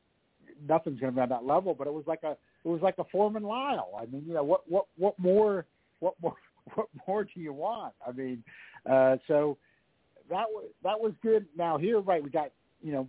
nothing's 0.68 1.00
going 1.00 1.12
to 1.12 1.16
be 1.16 1.22
on 1.22 1.30
that 1.30 1.46
level, 1.46 1.74
but 1.74 1.88
it 1.88 1.94
was 1.94 2.06
like 2.08 2.24
a 2.24 2.32
it 2.66 2.68
was 2.68 2.82
like 2.82 2.96
a 2.98 3.04
Foreman 3.06 3.44
Lyle. 3.44 3.92
I 4.00 4.06
mean, 4.06 4.24
you 4.26 4.34
know, 4.34 4.44
what 4.44 4.62
what 4.70 4.86
what 4.98 5.18
more 5.20 5.66
what 6.00 6.16
more 6.22 6.36
what 6.76 6.88
more 7.08 7.24
do 7.24 7.40
you 7.40 7.54
want? 7.54 7.94
I 8.08 8.12
mean, 8.12 8.44
uh, 8.90 9.18
so 9.28 9.58
that 10.30 10.46
was 10.50 10.66
that 10.84 11.00
was 11.00 11.14
good. 11.22 11.46
Now 11.58 11.78
here, 11.78 12.00
right, 12.00 12.24
we 12.24 12.30
got 12.30 12.52
you 12.82 12.92
know, 12.92 13.08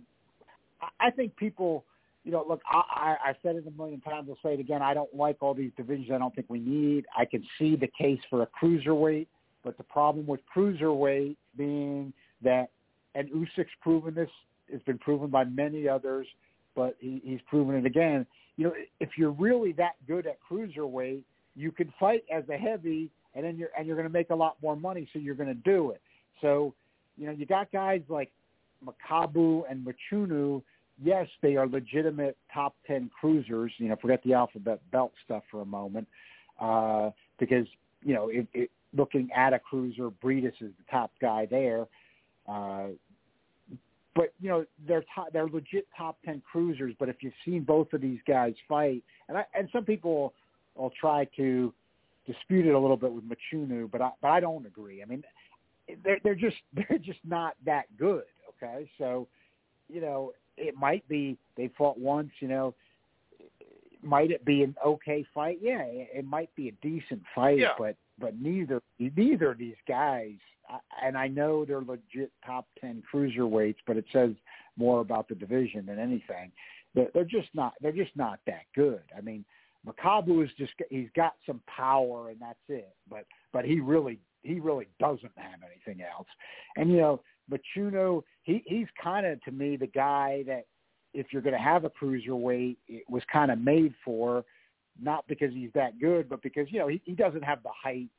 I, 0.81 1.07
I 1.07 1.11
think 1.11 1.35
people. 1.35 1.85
You 2.23 2.31
know, 2.31 2.43
look, 2.49 2.61
I, 2.67 2.81
I, 2.89 3.29
I've 3.29 3.35
said 3.43 3.55
it 3.55 3.67
a 3.67 3.71
million 3.79 4.01
times. 4.01 4.27
I'll 4.31 4.37
say 4.41 4.55
it 4.55 4.59
again. 4.59 4.81
I 4.81 4.95
don't 4.95 5.13
like 5.13 5.37
all 5.41 5.53
these 5.53 5.69
divisions. 5.77 6.09
I 6.11 6.17
don't 6.17 6.33
think 6.33 6.49
we 6.49 6.57
need. 6.57 7.05
I 7.15 7.23
can 7.23 7.45
see 7.59 7.75
the 7.75 7.87
case 7.95 8.19
for 8.31 8.41
a 8.41 8.47
cruiserweight, 8.47 9.27
but 9.63 9.77
the 9.77 9.83
problem 9.83 10.25
with 10.25 10.39
cruiserweight 10.55 11.35
being 11.55 12.11
that 12.41 12.71
and 13.15 13.29
Usyk's 13.31 13.71
proven 13.81 14.13
this. 14.13 14.29
It's 14.67 14.83
been 14.83 14.99
proven 14.99 15.29
by 15.29 15.45
many 15.45 15.87
others, 15.87 16.27
but 16.75 16.95
he, 16.99 17.21
he's 17.23 17.39
proven 17.47 17.75
it 17.75 17.85
again. 17.85 18.25
You 18.57 18.65
know, 18.65 18.73
if 18.99 19.09
you're 19.17 19.31
really 19.31 19.71
that 19.73 19.95
good 20.07 20.27
at 20.27 20.37
cruiserweight, 20.49 21.21
you 21.55 21.71
can 21.71 21.93
fight 21.99 22.23
as 22.31 22.43
a 22.49 22.57
heavy, 22.57 23.09
and 23.33 23.43
then 23.43 23.57
you're 23.57 23.69
and 23.77 23.87
you're 23.87 23.95
going 23.95 24.07
to 24.07 24.13
make 24.13 24.29
a 24.29 24.35
lot 24.35 24.57
more 24.61 24.75
money, 24.75 25.07
so 25.11 25.19
you're 25.19 25.35
going 25.35 25.49
to 25.49 25.53
do 25.53 25.91
it. 25.91 26.01
So, 26.41 26.73
you 27.17 27.25
know, 27.25 27.31
you 27.31 27.45
got 27.45 27.71
guys 27.71 28.01
like 28.09 28.31
Makabu 28.85 29.63
and 29.69 29.85
Machunu. 29.85 30.61
Yes, 31.03 31.27
they 31.41 31.55
are 31.55 31.67
legitimate 31.67 32.37
top 32.53 32.75
ten 32.85 33.09
cruisers. 33.19 33.71
You 33.77 33.89
know, 33.89 33.95
forget 34.01 34.21
the 34.23 34.33
alphabet 34.33 34.79
belt 34.91 35.13
stuff 35.23 35.43
for 35.49 35.61
a 35.61 35.65
moment, 35.65 36.07
uh, 36.59 37.11
because 37.39 37.67
you 38.03 38.13
know, 38.13 38.29
if, 38.29 38.45
if 38.53 38.69
looking 38.95 39.29
at 39.35 39.53
a 39.53 39.59
cruiser, 39.59 40.09
Briedis 40.09 40.53
is 40.61 40.71
the 40.77 40.91
top 40.91 41.11
guy 41.21 41.45
there. 41.45 41.85
Uh, 42.47 42.87
but 44.15 44.33
you 44.41 44.49
know 44.49 44.65
they're 44.87 45.03
top, 45.13 45.31
they're 45.33 45.47
legit 45.47 45.87
top 45.95 46.17
ten 46.25 46.41
cruisers. 46.49 46.93
But 46.99 47.09
if 47.09 47.17
you've 47.21 47.33
seen 47.43 47.63
both 47.63 47.91
of 47.93 48.01
these 48.01 48.19
guys 48.27 48.53
fight, 48.67 49.03
and 49.27 49.37
I, 49.37 49.45
and 49.53 49.69
some 49.71 49.83
people 49.83 50.33
will 50.75 50.91
try 50.99 51.27
to 51.37 51.73
dispute 52.25 52.65
it 52.65 52.73
a 52.73 52.79
little 52.79 52.97
bit 52.97 53.11
with 53.11 53.23
Machunu, 53.25 53.91
but 53.91 54.01
I 54.01 54.11
but 54.21 54.29
I 54.29 54.39
don't 54.39 54.65
agree. 54.65 55.01
I 55.03 55.05
mean, 55.05 55.23
they're 56.03 56.19
they're 56.23 56.35
just 56.35 56.57
they're 56.73 56.97
just 56.99 57.19
not 57.25 57.55
that 57.65 57.85
good. 57.97 58.23
Okay, 58.63 58.89
so 58.97 59.27
you 59.89 60.01
know 60.01 60.31
it 60.57 60.75
might 60.75 61.07
be 61.07 61.37
they 61.57 61.69
fought 61.77 61.99
once. 61.99 62.31
You 62.39 62.47
know, 62.47 62.75
might 64.01 64.31
it 64.31 64.45
be 64.45 64.63
an 64.63 64.75
okay 64.85 65.25
fight? 65.33 65.59
Yeah, 65.61 65.81
it, 65.81 66.09
it 66.13 66.25
might 66.25 66.53
be 66.55 66.69
a 66.69 66.73
decent 66.81 67.21
fight, 67.33 67.59
Yeah. 67.59 67.73
but 67.77 67.95
but 68.19 68.39
neither 68.39 68.81
neither 68.99 69.51
of 69.51 69.57
these 69.57 69.75
guys, 69.87 70.35
and 71.03 71.17
I 71.17 71.27
know 71.27 71.65
they're 71.65 71.81
legit 71.81 72.31
top 72.45 72.67
ten 72.79 73.03
cruiserweights, 73.13 73.77
but 73.85 73.97
it 73.97 74.05
says 74.11 74.31
more 74.77 75.01
about 75.01 75.27
the 75.27 75.35
division 75.35 75.85
than 75.85 75.99
anything. 75.99 76.51
They're, 76.93 77.09
they're 77.13 77.25
just 77.25 77.49
not 77.53 77.73
they're 77.81 77.91
just 77.91 78.15
not 78.15 78.39
that 78.47 78.63
good. 78.73 79.03
I 79.17 79.21
mean, 79.21 79.45
Makabu 79.85 80.43
is 80.43 80.51
just 80.57 80.73
he's 80.89 81.09
got 81.15 81.33
some 81.45 81.61
power 81.67 82.29
and 82.29 82.39
that's 82.39 82.59
it, 82.69 82.95
but 83.09 83.25
but 83.53 83.65
he 83.65 83.79
really 83.79 84.19
he 84.43 84.59
really 84.59 84.87
doesn't 84.99 85.31
have 85.35 85.59
anything 85.65 86.03
else. 86.03 86.27
And 86.77 86.89
you 86.91 86.97
know, 86.97 87.21
Machuno, 87.51 88.23
he 88.43 88.63
he's 88.65 88.87
kind 89.01 89.25
of 89.25 89.41
to 89.43 89.51
me 89.51 89.75
the 89.75 89.87
guy 89.87 90.43
that 90.47 90.65
if 91.15 91.27
you're 91.31 91.41
going 91.41 91.55
to 91.55 91.59
have 91.59 91.85
a 91.85 91.89
cruiserweight, 91.89 92.77
it 92.87 93.03
was 93.09 93.23
kind 93.31 93.49
of 93.49 93.59
made 93.59 93.93
for, 94.03 94.43
not 95.01 95.27
because 95.27 95.53
he's 95.53 95.71
that 95.73 95.99
good, 95.99 96.29
but 96.29 96.41
because 96.41 96.67
you 96.69 96.79
know 96.79 96.87
he, 96.87 97.01
he 97.05 97.13
doesn't 97.13 97.43
have 97.43 97.61
the 97.63 97.69
height 97.71 98.09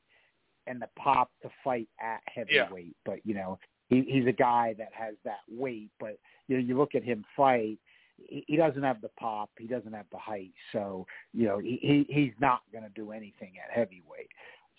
and 0.67 0.81
the 0.81 0.89
pop 0.97 1.31
to 1.41 1.49
fight 1.63 1.87
at 1.99 2.21
heavyweight. 2.25 2.95
But 3.05 3.19
you 3.25 3.33
know 3.33 3.59
he, 3.89 4.03
he's 4.07 4.27
a 4.27 4.31
guy 4.31 4.75
that 4.77 4.89
has 4.93 5.15
that 5.23 5.39
weight. 5.49 5.89
But 5.99 6.17
you 6.47 6.57
know 6.57 6.63
you 6.63 6.77
look 6.77 6.95
at 6.95 7.03
him 7.03 7.25
fight, 7.35 7.79
he, 8.17 8.43
he 8.47 8.55
doesn't 8.57 8.83
have 8.83 9.01
the 9.01 9.09
pop, 9.19 9.49
he 9.57 9.67
doesn't 9.67 9.93
have 9.93 10.07
the 10.11 10.17
height. 10.17 10.51
So 10.71 11.05
you 11.33 11.47
know 11.47 11.59
he, 11.59 11.79
he 11.81 12.05
he's 12.13 12.33
not 12.39 12.61
going 12.71 12.83
to 12.83 12.91
do 12.91 13.11
anything 13.11 13.53
at 13.63 13.75
heavyweight. 13.75 14.29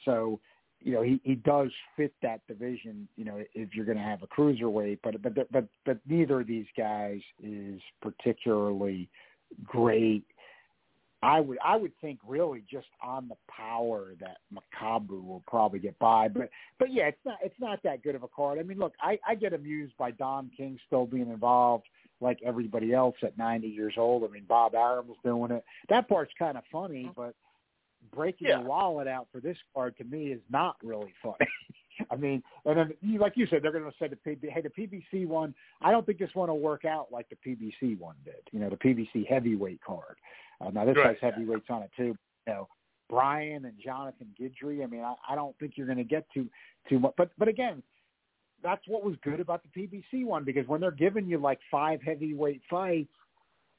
So 0.04 0.40
you 0.80 0.92
know 0.92 1.02
he 1.02 1.20
he 1.24 1.34
does 1.34 1.70
fit 1.96 2.12
that 2.22 2.46
division. 2.46 3.08
You 3.16 3.24
know 3.24 3.42
if 3.54 3.74
you're 3.74 3.86
going 3.86 3.98
to 3.98 4.04
have 4.04 4.22
a 4.22 4.26
cruiserweight, 4.28 5.00
but 5.02 5.20
but 5.22 5.34
but 5.50 5.64
but 5.84 5.98
neither 6.06 6.40
of 6.40 6.46
these 6.46 6.66
guys 6.76 7.20
is 7.42 7.80
particularly 8.00 9.08
great. 9.64 10.24
I 11.22 11.40
would 11.40 11.58
I 11.64 11.76
would 11.76 11.92
think 12.00 12.20
really 12.26 12.62
just 12.70 12.86
on 13.02 13.28
the 13.28 13.34
power 13.50 14.14
that 14.20 14.38
Makabu 14.54 15.24
will 15.24 15.42
probably 15.48 15.80
get 15.80 15.98
by, 15.98 16.28
but 16.28 16.48
but 16.78 16.92
yeah, 16.92 17.08
it's 17.08 17.18
not 17.24 17.38
it's 17.42 17.58
not 17.60 17.82
that 17.82 18.02
good 18.02 18.14
of 18.14 18.22
a 18.22 18.28
card. 18.28 18.58
I 18.58 18.62
mean, 18.62 18.78
look, 18.78 18.94
I 19.00 19.18
I 19.26 19.34
get 19.34 19.52
amused 19.52 19.96
by 19.98 20.12
Don 20.12 20.50
King 20.56 20.78
still 20.86 21.06
being 21.06 21.28
involved 21.30 21.86
like 22.20 22.40
everybody 22.44 22.92
else 22.92 23.16
at 23.22 23.38
90 23.38 23.68
years 23.68 23.94
old. 23.96 24.24
I 24.24 24.28
mean, 24.28 24.44
Bob 24.48 24.74
Arum 24.74 25.08
was 25.08 25.16
doing 25.24 25.50
it. 25.50 25.64
That 25.88 26.08
part's 26.08 26.32
kind 26.38 26.56
of 26.56 26.64
funny, 26.70 27.04
mm-hmm. 27.04 27.20
but 27.20 27.34
breaking 28.12 28.48
Yeah. 28.48 28.58
your 28.58 28.68
wallet 28.68 29.08
out 29.08 29.28
for 29.32 29.40
this 29.40 29.58
card 29.74 29.96
to 29.98 30.04
me 30.04 30.32
is 30.32 30.40
not 30.50 30.76
really 30.82 31.14
funny. 31.22 31.36
I 32.10 32.16
mean, 32.16 32.42
and 32.64 32.78
then 32.78 32.94
you, 33.02 33.18
like 33.18 33.36
you 33.36 33.46
said, 33.46 33.62
they're 33.62 33.72
going 33.72 33.84
to 33.84 33.96
say 33.98 34.08
the 34.08 34.16
PB, 34.16 34.50
hey, 34.50 34.60
the 34.60 34.68
PBC 34.70 35.26
one. 35.26 35.54
I 35.80 35.90
don't 35.90 36.06
think 36.06 36.18
this 36.18 36.34
one 36.34 36.48
will 36.48 36.60
work 36.60 36.84
out 36.84 37.08
like 37.10 37.26
the 37.28 37.36
PBC 37.36 37.98
one 37.98 38.14
did. 38.24 38.36
You 38.52 38.60
know, 38.60 38.70
the 38.70 38.76
PBC 38.76 39.26
heavyweight 39.28 39.80
card. 39.84 40.16
Uh, 40.60 40.70
now 40.70 40.84
this 40.84 40.96
Right. 40.96 41.18
has 41.20 41.34
heavyweights 41.34 41.70
on 41.70 41.82
it 41.82 41.90
too. 41.96 42.16
You 42.46 42.52
know, 42.54 42.68
Bryan 43.08 43.64
and 43.64 43.78
Jonathan 43.78 44.34
Guidry. 44.38 44.82
I 44.82 44.86
mean, 44.86 45.02
I, 45.02 45.14
I 45.28 45.34
don't 45.34 45.56
think 45.58 45.76
you're 45.76 45.86
going 45.86 45.98
to 45.98 46.04
get 46.04 46.26
too 46.32 46.48
too 46.88 46.98
much. 46.98 47.14
But 47.16 47.30
but 47.38 47.48
again, 47.48 47.82
that's 48.62 48.86
what 48.88 49.04
was 49.04 49.16
good 49.22 49.40
about 49.40 49.62
the 49.62 49.80
PBC 49.80 50.24
one 50.24 50.44
because 50.44 50.66
when 50.66 50.80
they're 50.80 50.90
giving 50.90 51.26
you 51.26 51.38
like 51.38 51.60
five 51.70 52.02
heavyweight 52.02 52.62
fights, 52.68 53.12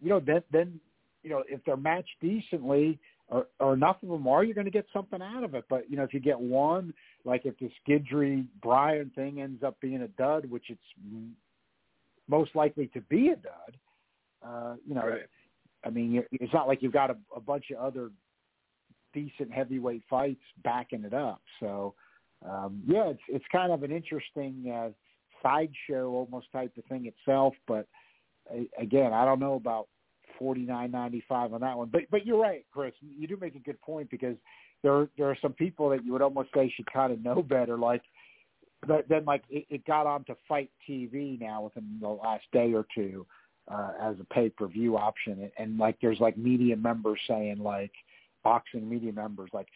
you 0.02 0.10
know, 0.10 0.20
then 0.20 0.42
then 0.52 0.80
you 1.24 1.30
know 1.30 1.44
if 1.48 1.64
they're 1.66 1.78
matched 1.78 2.16
decently 2.22 3.00
or, 3.28 3.48
or 3.60 3.74
enough 3.74 4.02
of 4.02 4.10
them 4.10 4.28
are, 4.28 4.44
you're 4.44 4.56
going 4.56 4.66
to 4.66 4.72
get 4.72 4.88
something 4.92 5.22
out 5.22 5.44
of 5.44 5.54
it. 5.54 5.66
But 5.70 5.90
you 5.90 5.98
know, 5.98 6.04
if 6.04 6.14
you 6.14 6.20
get 6.20 6.40
one, 6.40 6.94
like 7.26 7.46
if 7.46 7.58
this 7.60 7.72
Guidry 7.88 8.46
Bryan 8.62 9.12
thing 9.16 9.42
ends 9.42 9.64
up 9.64 9.80
being 9.80 10.02
a 10.02 10.08
dud, 10.08 10.50
which 10.50 10.66
it's 10.70 10.80
most 12.28 12.56
likely 12.56 12.88
to 12.88 13.02
be 13.02 13.30
a 13.30 13.36
dud, 13.36 13.78
uh, 14.46 14.76
you 14.88 14.96
know, 14.96 15.06
Right. 15.06 15.28
I 15.86 15.90
mean, 15.90 16.24
it's 16.32 16.54
not 16.54 16.68
like 16.68 16.82
you've 16.82 16.94
got 16.94 17.10
a, 17.10 17.18
a 17.36 17.40
bunch 17.40 17.66
of 17.72 17.78
other 17.78 18.12
decent 19.14 19.52
heavyweight 19.52 20.04
fights 20.10 20.42
backing 20.64 21.04
it 21.04 21.14
up. 21.14 21.42
So, 21.60 21.96
um, 22.48 22.82
yeah, 22.86 23.10
it's 23.10 23.22
it's 23.28 23.46
kind 23.52 23.72
of 23.72 23.84
an 23.84 23.92
interesting 23.92 24.72
uh, 24.74 24.90
sideshow 25.42 26.10
almost 26.10 26.52
type 26.52 26.72
of 26.78 26.86
thing 26.86 27.06
itself. 27.06 27.54
But 27.68 27.88
uh, 28.52 28.64
again, 28.78 29.14
I 29.14 29.26
don't 29.26 29.40
know 29.40 29.56
about 29.56 29.88
forty 30.38 30.62
nine 30.62 30.92
ninety 30.92 31.24
five 31.28 31.54
on 31.54 31.62
that 31.62 31.78
one. 31.78 31.90
But 31.92 32.02
but 32.12 32.26
you're 32.26 32.40
right, 32.40 32.66
Chris. 32.72 32.94
You 33.02 33.28
do 33.28 33.38
make 33.40 33.56
a 33.56 33.60
good 33.60 33.80
point 33.82 34.10
because 34.10 34.36
there 34.84 35.08
there 35.18 35.30
are 35.30 35.38
some 35.42 35.54
people 35.54 35.90
that 35.90 36.04
you 36.04 36.12
would 36.12 36.22
almost 36.22 36.50
say 36.54 36.72
should 36.76 36.92
kind 36.92 37.14
of 37.14 37.24
know 37.24 37.42
better, 37.42 37.78
like. 37.78 38.02
But 38.88 39.10
then, 39.10 39.26
like 39.26 39.44
it, 39.50 39.66
it 39.70 39.86
got 39.86 40.08
onto 40.08 40.36
FITE 40.48 40.72
TV 40.90 41.38
now 41.38 41.64
within 41.64 41.98
the 42.00 42.08
last 42.08 42.46
day 42.54 42.74
or 42.74 42.86
two 42.96 43.26
uh, 43.70 43.91
as 44.02 44.16
a 44.20 44.34
pay 44.34 44.50
per 44.50 44.68
view 44.68 44.98
option, 44.98 45.34
and, 45.41 45.52
and 45.58 45.78
like 45.78 45.98
there's 46.02 46.20
like 46.20 46.38
media 46.38 46.76
members 46.76 47.20
saying 47.28 47.60
like 47.60 47.91
boxing 48.44 48.90
media 48.90 49.12
members 49.12 49.50
like 49.54 49.68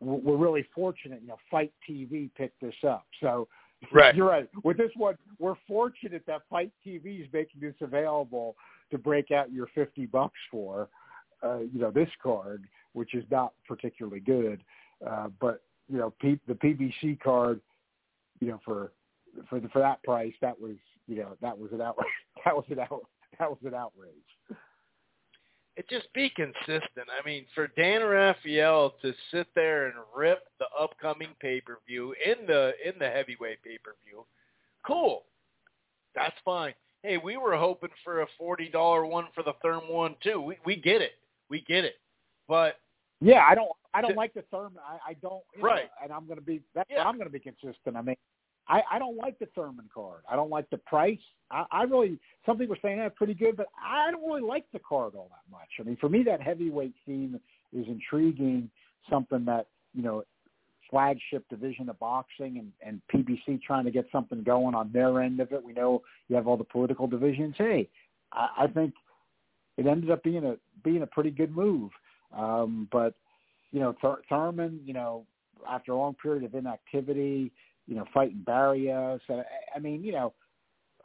we're 0.00 0.36
really 0.36 0.66
fortunate, 0.74 1.22
you 1.22 1.28
know, 1.28 1.38
FITE 1.48 1.72
TV 1.88 2.28
picked 2.34 2.60
this 2.60 2.74
up. 2.84 3.06
So 3.20 3.48
Right. 3.90 4.14
you're 4.14 4.28
right. 4.28 4.48
With 4.62 4.76
this 4.76 4.90
one, 4.96 5.16
we're 5.38 5.56
fortunate 5.66 6.22
that 6.26 6.42
FITE 6.48 6.70
TV 6.86 7.22
is 7.24 7.32
making 7.32 7.60
this 7.60 7.74
available 7.80 8.56
to 8.90 8.98
break 8.98 9.30
out 9.32 9.50
your 9.50 9.66
fifty 9.74 10.06
bucks 10.06 10.38
for, 10.50 10.88
uh, 11.42 11.60
you 11.60 11.80
know, 11.80 11.90
this 11.90 12.08
card, 12.22 12.64
which 12.92 13.14
is 13.14 13.24
not 13.30 13.54
particularly 13.66 14.20
good. 14.20 14.62
Uh, 15.04 15.28
but 15.40 15.62
you 15.88 15.98
know, 15.98 16.12
P- 16.20 16.40
the 16.46 16.54
PBC 16.54 17.20
card, 17.20 17.60
you 18.40 18.48
know, 18.48 18.60
for 18.64 18.92
for 19.48 19.58
the, 19.58 19.68
for 19.70 19.80
that 19.80 20.02
price, 20.04 20.34
that 20.40 20.58
was 20.60 20.76
you 21.08 21.16
know 21.16 21.36
that 21.40 21.58
was 21.58 21.72
an 21.72 21.80
outrage. 21.80 22.06
That 22.44 22.56
was 22.56 22.64
an 22.70 22.80
out, 22.80 23.02
that 23.38 23.48
was 23.50 23.58
an 23.64 23.74
outrage. 23.74 24.58
it 25.76 25.88
just 25.88 26.12
be 26.12 26.30
consistent. 26.30 27.08
I 27.08 27.24
mean, 27.26 27.44
for 27.54 27.68
Dan 27.68 28.02
Raphael 28.02 28.94
to 29.02 29.12
sit 29.30 29.46
there 29.54 29.86
and 29.86 29.94
rip 30.16 30.44
the 30.58 30.66
upcoming 30.80 31.28
pay 31.40 31.60
per 31.60 31.78
view 31.86 32.14
in 32.24 32.46
the 32.46 32.72
in 32.84 32.92
the 32.98 33.08
heavyweight 33.08 33.62
pay 33.62 33.78
per 33.82 33.94
view, 34.04 34.24
cool. 34.86 35.24
That's 36.14 36.36
fine. 36.44 36.74
Hey, 37.02 37.16
we 37.18 37.36
were 37.36 37.56
hoping 37.56 37.88
for 38.04 38.20
a 38.22 38.26
forty 38.38 38.68
dollar 38.68 39.06
one 39.06 39.26
for 39.34 39.42
the 39.42 39.54
Therm 39.64 39.88
one 39.90 40.14
too. 40.22 40.40
We 40.40 40.58
we 40.64 40.76
get 40.76 41.00
it. 41.02 41.12
We 41.48 41.62
get 41.62 41.84
it. 41.84 41.94
But 42.48 42.76
Yeah, 43.20 43.44
I 43.48 43.54
don't 43.54 43.70
I 43.94 44.00
don't 44.02 44.16
like 44.16 44.34
the 44.34 44.42
Thurman. 44.50 44.78
I, 44.86 45.10
I 45.10 45.14
don't 45.14 45.42
you 45.54 45.62
know, 45.62 45.68
Right. 45.68 45.90
and 46.02 46.12
I'm 46.12 46.26
going 46.26 46.38
to 46.38 46.44
be 46.44 46.60
that's 46.74 46.88
Yeah. 46.90 47.06
I'm 47.06 47.16
going 47.16 47.26
to 47.26 47.32
be 47.32 47.40
consistent. 47.40 47.96
I 47.96 48.02
mean, 48.02 48.16
I 48.68 48.82
I 48.90 48.98
don't 48.98 49.16
like 49.16 49.38
the 49.38 49.46
Thurman 49.54 49.88
card. 49.92 50.22
I 50.30 50.36
don't 50.36 50.50
like 50.50 50.68
the 50.70 50.78
price. 50.78 51.18
I, 51.50 51.64
I 51.70 51.82
really 51.84 52.18
some 52.46 52.58
people 52.58 52.74
are 52.74 52.78
saying 52.82 52.98
that's 52.98 53.16
pretty 53.16 53.34
good, 53.34 53.56
but 53.56 53.66
I 53.82 54.10
don't 54.10 54.26
really 54.26 54.42
like 54.42 54.64
the 54.72 54.78
card 54.78 55.14
all 55.14 55.30
that 55.30 55.50
much. 55.50 55.68
I 55.80 55.82
mean, 55.82 55.96
for 56.00 56.08
me, 56.08 56.22
that 56.24 56.40
heavyweight 56.40 56.94
theme 57.06 57.38
is 57.72 57.86
intriguing. 57.88 58.70
Something 59.10 59.44
that 59.46 59.66
you 59.94 60.02
know 60.02 60.24
flagship 60.92 61.48
division 61.48 61.88
of 61.88 61.98
boxing 61.98 62.58
and, 62.58 62.70
and 62.86 63.00
PBC 63.12 63.62
trying 63.62 63.84
to 63.84 63.90
get 63.90 64.04
something 64.12 64.42
going 64.42 64.74
on 64.74 64.90
their 64.92 65.22
end 65.22 65.40
of 65.40 65.50
it. 65.52 65.64
We 65.64 65.72
know 65.72 66.02
you 66.28 66.36
have 66.36 66.46
all 66.46 66.58
the 66.58 66.64
political 66.64 67.06
divisions. 67.06 67.54
Hey, 67.56 67.88
I, 68.32 68.48
I 68.58 68.66
think 68.66 68.92
it 69.78 69.86
ended 69.86 70.10
up 70.10 70.22
being 70.22 70.44
a 70.44 70.56
being 70.84 71.02
a 71.02 71.06
pretty 71.06 71.30
good 71.30 71.54
move. 71.54 71.90
Um, 72.36 72.88
but 72.92 73.14
you 73.72 73.80
know, 73.80 73.94
Thur- 74.00 74.22
Thurman, 74.28 74.80
you 74.84 74.92
know, 74.92 75.24
after 75.68 75.92
a 75.92 75.96
long 75.96 76.14
period 76.14 76.44
of 76.44 76.54
inactivity, 76.54 77.50
you 77.86 77.96
know, 77.96 78.04
fighting 78.12 78.42
Barrios. 78.44 79.20
I, 79.28 79.42
I 79.76 79.78
mean, 79.78 80.02
you 80.04 80.12
know, 80.12 80.32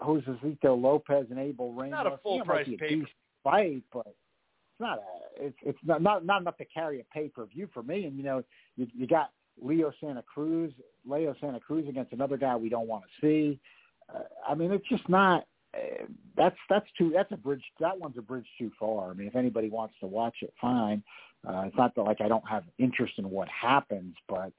Josesito 0.01 0.79
Lopez 0.79 1.27
and 1.29 1.39
Abel 1.39 1.73
Ramos. 1.73 1.91
Not 1.91 2.07
a 2.07 2.17
full 2.17 2.33
you 2.33 2.39
know, 2.39 2.45
price 2.45 2.67
pay-per- 2.79 3.07
fight, 3.43 3.83
but 3.91 4.07
it's 4.07 4.79
not 4.79 4.99
a, 4.99 5.45
it's 5.45 5.57
it's 5.63 5.79
not 5.83 6.01
not, 6.01 6.25
not 6.25 6.41
enough 6.41 6.57
to 6.57 6.65
carry 6.65 6.99
a 6.99 7.03
pay 7.05 7.29
per 7.29 7.45
view 7.45 7.67
for 7.73 7.83
me. 7.83 8.05
And 8.05 8.17
you 8.17 8.23
know, 8.23 8.43
you 8.75 8.87
you 8.95 9.07
got 9.07 9.31
Leo 9.61 9.91
Santa 9.99 10.21
Cruz, 10.21 10.71
Leo 11.05 11.35
Santa 11.41 11.59
Cruz 11.59 11.87
against 11.89 12.13
another 12.13 12.37
guy 12.37 12.55
we 12.55 12.69
don't 12.69 12.87
want 12.87 13.03
to 13.03 13.25
see. 13.25 13.59
Uh, 14.13 14.23
I 14.47 14.55
mean, 14.55 14.71
it's 14.71 14.87
just 14.87 15.07
not. 15.09 15.45
Uh, 15.73 16.05
that's 16.35 16.57
that's 16.69 16.85
too. 16.97 17.11
That's 17.13 17.31
a 17.31 17.37
bridge. 17.37 17.63
That 17.79 17.99
one's 17.99 18.17
a 18.17 18.21
bridge 18.21 18.47
too 18.57 18.71
far. 18.79 19.09
I 19.09 19.13
mean, 19.13 19.27
if 19.27 19.35
anybody 19.35 19.69
wants 19.69 19.95
to 20.01 20.07
watch 20.07 20.35
it, 20.41 20.53
fine. 20.61 21.03
Uh, 21.47 21.63
it's 21.65 21.77
not 21.77 21.95
that 21.95 22.03
like 22.03 22.21
I 22.21 22.27
don't 22.27 22.47
have 22.47 22.63
interest 22.77 23.13
in 23.17 23.29
what 23.29 23.47
happens, 23.47 24.15
but 24.27 24.37
uh, 24.37 24.49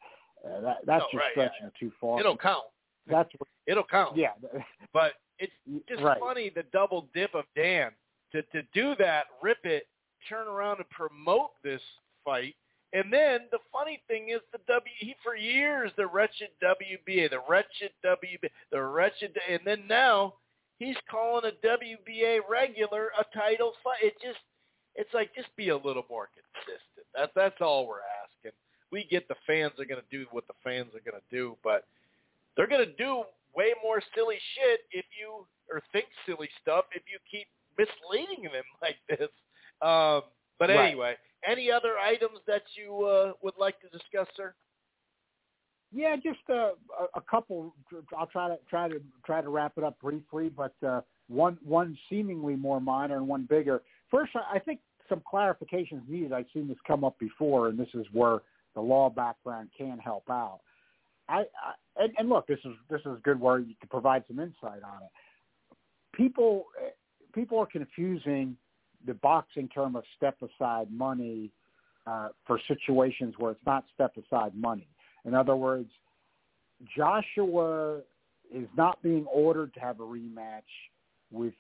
Uh, 0.47 0.61
that 0.61 0.79
that's 0.87 1.03
No, 1.03 1.07
just 1.13 1.15
right, 1.15 1.33
yeah, 1.37 1.49
stretching 1.49 1.67
it 1.67 1.73
too 1.79 1.93
far. 2.01 2.21
it'll 2.21 2.37
count. 2.37 2.65
That's 3.07 3.31
what, 3.39 3.49
It'll 3.67 3.85
count. 3.85 4.17
yeah, 4.17 4.33
But 4.93 5.15
it's 5.39 5.53
just 5.89 6.03
right. 6.03 6.19
funny 6.21 6.51
the 6.55 6.65
double 6.73 7.09
dip 7.15 7.35
of 7.35 7.45
Dan 7.57 7.93
to 8.33 8.43
to 8.43 8.63
do 8.75 8.95
that, 8.99 9.25
rip 9.43 9.59
it, 9.65 9.87
turn 10.29 10.47
around 10.47 10.79
and 10.79 10.89
promote 10.91 11.51
this 11.63 11.83
fight. 12.25 12.55
And 12.95 13.13
then 13.13 13.41
the 13.51 13.59
funny 13.71 14.03
thing 14.09 14.31
is 14.31 14.41
the 14.53 14.59
W 14.67 14.93
he 14.99 15.15
for 15.23 15.37
years 15.37 15.91
the 15.97 16.07
wretched 16.07 16.49
WBA, 16.63 17.31
the 17.31 17.41
wretched 17.49 17.91
WBA, 18.05 18.49
the 18.73 18.81
wretched 18.83 19.37
and 19.49 19.61
then 19.65 19.87
now 19.87 20.35
he's 20.79 20.97
calling 21.11 21.45
a 21.51 21.67
WBA 21.67 22.39
regular 22.49 23.11
a 23.19 23.25
title 23.37 23.75
fight. 23.85 24.03
It 24.03 24.15
just 24.23 24.39
it's 24.95 25.13
like 25.13 25.35
just 25.35 25.55
be 25.57 25.69
a 25.69 25.77
little 25.77 26.05
more 26.09 26.29
consistent. 26.35 27.07
That's 27.15 27.33
that's 27.37 27.61
all 27.61 27.87
we're 27.87 27.97
asking. 28.01 28.18
We 28.91 29.05
get 29.11 29.29
the 29.29 29.37
fans 29.47 29.73
are 29.79 29.85
going 29.85 30.01
to 30.01 30.17
do 30.17 30.27
what 30.31 30.47
the 30.47 30.55
fans 30.65 30.89
are 30.95 31.11
going 31.11 31.21
to 31.21 31.37
do, 31.37 31.57
but 31.63 31.85
they're 32.57 32.67
going 32.67 32.85
to 32.87 32.93
do 32.97 33.25
way 33.55 33.73
more 33.83 34.01
silly 34.15 34.39
shit 34.55 34.81
if 34.93 35.05
you 35.19 35.47
or 35.71 35.83
think 35.93 36.07
silly 36.27 36.49
stuff 36.63 36.87
if 36.95 37.03
you 37.11 37.19
keep 37.31 37.47
misleading 37.79 38.45
them 38.45 38.65
like 38.83 38.97
this. 39.09 39.29
Um, 39.83 40.23
but 40.59 40.71
Right. 40.71 40.89
anyway, 40.89 41.17
any 41.49 41.71
other 41.71 41.99
items 41.99 42.41
that 42.47 42.63
you 42.75 43.05
uh, 43.05 43.33
would 43.43 43.55
like 43.59 43.81
to 43.81 43.89
discuss, 43.89 44.27
sir? 44.37 44.55
Yeah, 45.93 46.17
just 46.17 46.41
uh, 46.51 46.73
a, 46.99 47.05
a 47.15 47.21
couple. 47.31 47.75
I'll 48.17 48.27
try 48.27 48.49
to 48.49 48.59
try 48.69 48.89
to 48.89 49.01
try 49.25 49.41
to 49.41 49.49
wrap 49.49 49.73
it 49.79 49.85
up 49.85 49.99
briefly, 50.01 50.51
but 50.55 50.75
uh, 50.87 51.01
one 51.29 51.59
one 51.65 51.97
seemingly 52.11 52.57
more 52.57 52.81
minor 52.81 53.17
and 53.17 53.27
one 53.29 53.47
bigger. 53.49 53.81
First, 54.11 54.33
I 54.35 54.57
I 54.57 54.59
think 54.59 54.81
some 55.09 55.23
clarifications 55.33 56.07
needed. 56.07 56.33
I've 56.33 56.47
seen 56.53 56.69
this 56.69 56.77
come 56.87 57.05
up 57.05 57.19
before, 57.19 57.69
and 57.69 57.79
this 57.79 57.89
is 57.95 58.07
where 58.13 58.41
the 58.75 58.81
law 58.81 59.11
background 59.11 59.71
can 59.77 59.99
help 59.99 60.25
out. 60.31 60.61
I, 61.29 61.41
I 61.41 62.03
and, 62.03 62.13
and 62.19 62.29
look, 62.29 62.47
this 62.47 62.61
is 62.65 62.73
this 62.89 63.01
is 63.05 63.19
good 63.23 63.41
where 63.41 63.59
you 63.59 63.75
can 63.81 63.89
provide 63.89 64.25
some 64.29 64.39
insight 64.39 64.83
on 64.83 65.03
it. 65.03 65.11
People 66.15 66.67
people 67.35 67.59
are 67.59 67.67
confusing 67.67 68.57
the 69.07 69.15
boxing 69.15 69.69
term 69.69 69.97
of 69.97 70.05
step 70.17 70.37
aside 70.43 70.91
money 70.91 71.51
uh, 72.07 72.29
for 72.47 72.61
situations 72.67 73.35
where 73.39 73.53
it's 73.53 73.67
not 73.67 73.85
step 73.95 74.15
aside 74.17 74.53
money. 74.55 74.89
In 75.25 75.35
other 75.35 75.57
words, 75.57 75.91
Joshua 76.97 78.01
is 78.53 78.69
not 78.77 79.03
being 79.03 79.27
ordered 79.27 79.75
to 79.75 79.81
have 79.81 80.01
a 80.01 80.05
rematch 80.05 80.63
with 81.31 81.53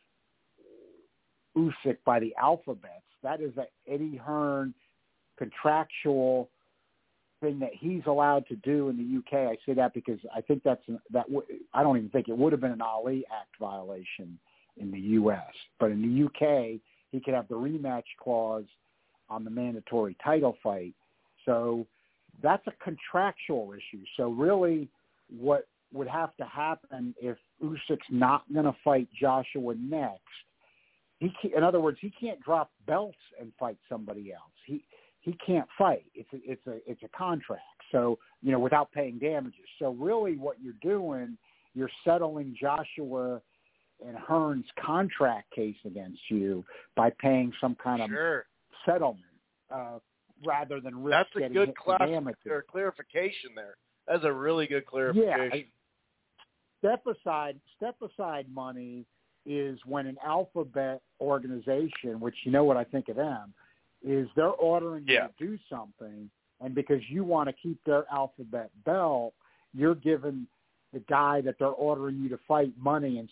Usyk 1.56 1.98
by 2.05 2.20
the 2.20 2.35
alphabets. 2.40 3.05
That 3.22 3.40
is 3.40 3.52
a 3.56 3.66
Eddie 3.93 4.16
Hearn 4.16 4.74
contractual 5.36 6.48
thing 7.40 7.59
that 7.60 7.70
he's 7.73 8.02
allowed 8.06 8.47
to 8.48 8.56
do 8.56 8.89
in 8.89 8.97
the 8.97 9.19
UK. 9.19 9.48
I 9.48 9.56
say 9.66 9.74
that 9.74 9.94
because 9.94 10.19
I 10.35 10.40
think 10.40 10.62
that's 10.62 10.82
that. 11.12 11.27
w- 11.27 11.47
I 11.74 11.82
don't 11.82 11.97
even 11.97 12.10
think 12.10 12.28
it 12.28 12.36
would 12.36 12.52
have 12.52 12.60
been 12.60 12.73
an 12.73 12.82
Ali 12.82 13.24
Act 13.31 13.51
violation 13.60 14.39
in 14.77 14.90
the 14.90 15.01
US, 15.01 15.52
but 15.81 15.90
in 15.90 16.02
the 16.02 16.24
UK 16.27 16.81
he 17.10 17.20
could 17.20 17.35
have 17.35 17.48
the 17.48 17.55
rematch 17.55 18.05
clause 18.23 18.66
on 19.31 19.44
the 19.44 19.51
mandatory 19.51 20.16
title 20.23 20.56
fight. 20.62 20.94
So 21.44 21.86
that's 22.43 22.66
a 22.66 22.73
contractual 22.82 23.73
issue. 23.73 24.05
So 24.16 24.31
really, 24.31 24.89
what 25.31 25.66
would 25.93 26.09
have 26.09 26.36
to 26.36 26.44
happen 26.44 27.15
if 27.20 27.36
Usyk's 27.62 28.06
not 28.10 28.43
going 28.52 28.66
to 28.66 28.77
fight 28.85 29.09
Joshua 29.19 29.74
next? 29.74 30.20
He, 31.19 31.32
can, 31.40 31.52
in 31.56 31.65
other 31.65 31.81
words, 31.81 31.98
he 32.01 32.12
can't 32.20 32.40
drop 32.40 32.70
belts 32.86 33.16
and 33.40 33.52
fight 33.59 33.78
somebody 33.89 34.32
else. 34.32 34.52
He 34.66 34.85
he 35.29 35.37
can't 35.45 35.69
fight. 35.77 36.07
It's 36.15 36.29
a, 36.33 36.39
it's 36.51 36.67
a 36.67 36.91
it's 36.91 37.03
a 37.03 37.09
contract. 37.17 37.63
So 37.93 38.19
you 38.43 38.51
know, 38.51 38.59
without 38.59 38.91
paying 38.93 39.19
damages. 39.19 39.61
So 39.79 39.91
really, 39.91 40.37
what 40.37 40.57
you're 40.63 40.73
doing, 40.81 41.37
you're 41.75 41.91
settling 42.05 42.57
Joshua 42.59 43.43
and 44.05 44.17
Hearn's 44.17 44.65
contract 44.83 45.51
case 45.55 45.77
against 45.85 46.21
you 46.31 46.65
by 46.97 47.11
paying 47.21 47.53
some 47.61 47.77
kind 47.83 48.01
of 48.01 48.09
Sure. 48.09 48.47
settlement 48.87 49.25
uh, 49.71 49.99
rather 50.47 50.81
than 50.81 51.03
risk 51.03 51.19
That's 51.35 51.51
a 51.51 51.53
good 51.53 51.77
class 51.77 52.09
or 52.49 52.63
clarification 52.63 53.51
there. 53.55 53.77
That's 54.07 54.25
a 54.25 54.33
really 54.33 54.67
good 54.67 54.85
Yeah, 54.85 54.91
clarification. 54.91 55.51
I- 55.53 55.67
step 56.79 57.05
aside 57.07 57.61
step 57.77 57.97
aside 58.01 58.47
money 58.55 59.05
is 59.45 59.79
when 59.85 60.07
an 60.07 60.17
alphabet 60.25 61.03
organization, 61.21 62.19
which 62.21 62.37
you 62.45 62.53
know 62.53 62.65
what 62.65 62.77
I 62.79 62.85
think 62.85 63.09
of 63.09 63.17
them, 63.17 63.53
is 64.03 64.29
they're 64.37 64.49
ordering 64.49 65.05
Yeah. 65.07 65.25
you 65.25 65.29
to 65.29 65.57
do 65.57 65.59
something, 65.69 66.31
and 66.61 66.75
because 66.75 67.09
you 67.11 67.25
want 67.25 67.49
to 67.49 67.53
keep 67.53 67.83
their 67.85 68.07
alphabet 68.12 68.70
belt, 68.85 69.35
you're 69.73 69.95
giving 69.95 70.47
the 70.93 71.01
guy 71.01 71.41
that 71.43 71.59
they're 71.59 71.69
ordering 71.69 72.19
you 72.19 72.29
to 72.31 72.39
fight 72.39 72.73
money 72.79 73.19
and 73.19 73.29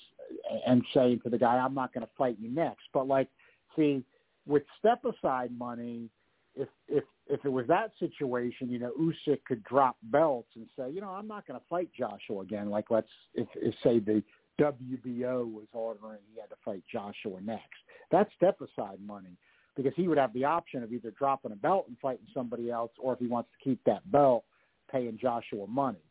and 0.66 0.84
saying 0.92 1.20
to 1.20 1.30
the 1.30 1.38
guy, 1.38 1.58
"I'm 1.58 1.74
not 1.74 1.92
going 1.92 2.06
to 2.06 2.12
fight 2.14 2.38
you 2.38 2.50
next." 2.50 2.88
But 2.92 3.06
like, 3.08 3.28
see, 3.74 4.04
with 4.46 4.64
step 4.78 5.04
aside 5.04 5.56
money, 5.56 6.10
if 6.54 6.68
if 6.88 7.04
if 7.28 7.44
it 7.44 7.48
was 7.48 7.66
that 7.66 7.92
situation, 7.98 8.70
you 8.70 8.78
know, 8.78 8.92
Usyk 8.98 9.44
could 9.44 9.62
drop 9.64 9.96
belts 10.04 10.50
and 10.54 10.68
say, 10.78 10.90
you 10.90 11.00
know, 11.00 11.10
I'm 11.10 11.26
not 11.26 11.46
going 11.46 11.58
to 11.58 11.66
fight 11.66 11.90
Joshua 11.92 12.40
again. 12.40 12.70
Like, 12.70 12.90
let's 12.90 13.08
if, 13.34 13.48
if 13.56 13.74
say 13.82 13.98
the 13.98 14.22
WBO 14.60 15.50
was 15.50 15.66
ordering 15.72 16.20
he 16.32 16.40
had 16.40 16.48
to 16.50 16.56
fight 16.64 16.82
Joshua 16.90 17.40
next. 17.40 17.80
That's 18.10 18.32
step 18.36 18.60
aside 18.60 18.98
money 19.04 19.36
because 19.76 19.92
he 19.94 20.08
would 20.08 20.18
have 20.18 20.32
the 20.32 20.44
option 20.44 20.82
of 20.82 20.92
either 20.92 21.10
dropping 21.12 21.52
a 21.52 21.56
belt 21.56 21.84
and 21.88 21.96
fighting 21.98 22.26
somebody 22.32 22.70
else, 22.70 22.90
or 22.98 23.12
if 23.12 23.18
he 23.18 23.26
wants 23.26 23.50
to 23.50 23.64
keep 23.68 23.82
that 23.84 24.10
belt, 24.10 24.44
paying 24.90 25.18
Joshua 25.20 25.66
money. 25.66 26.02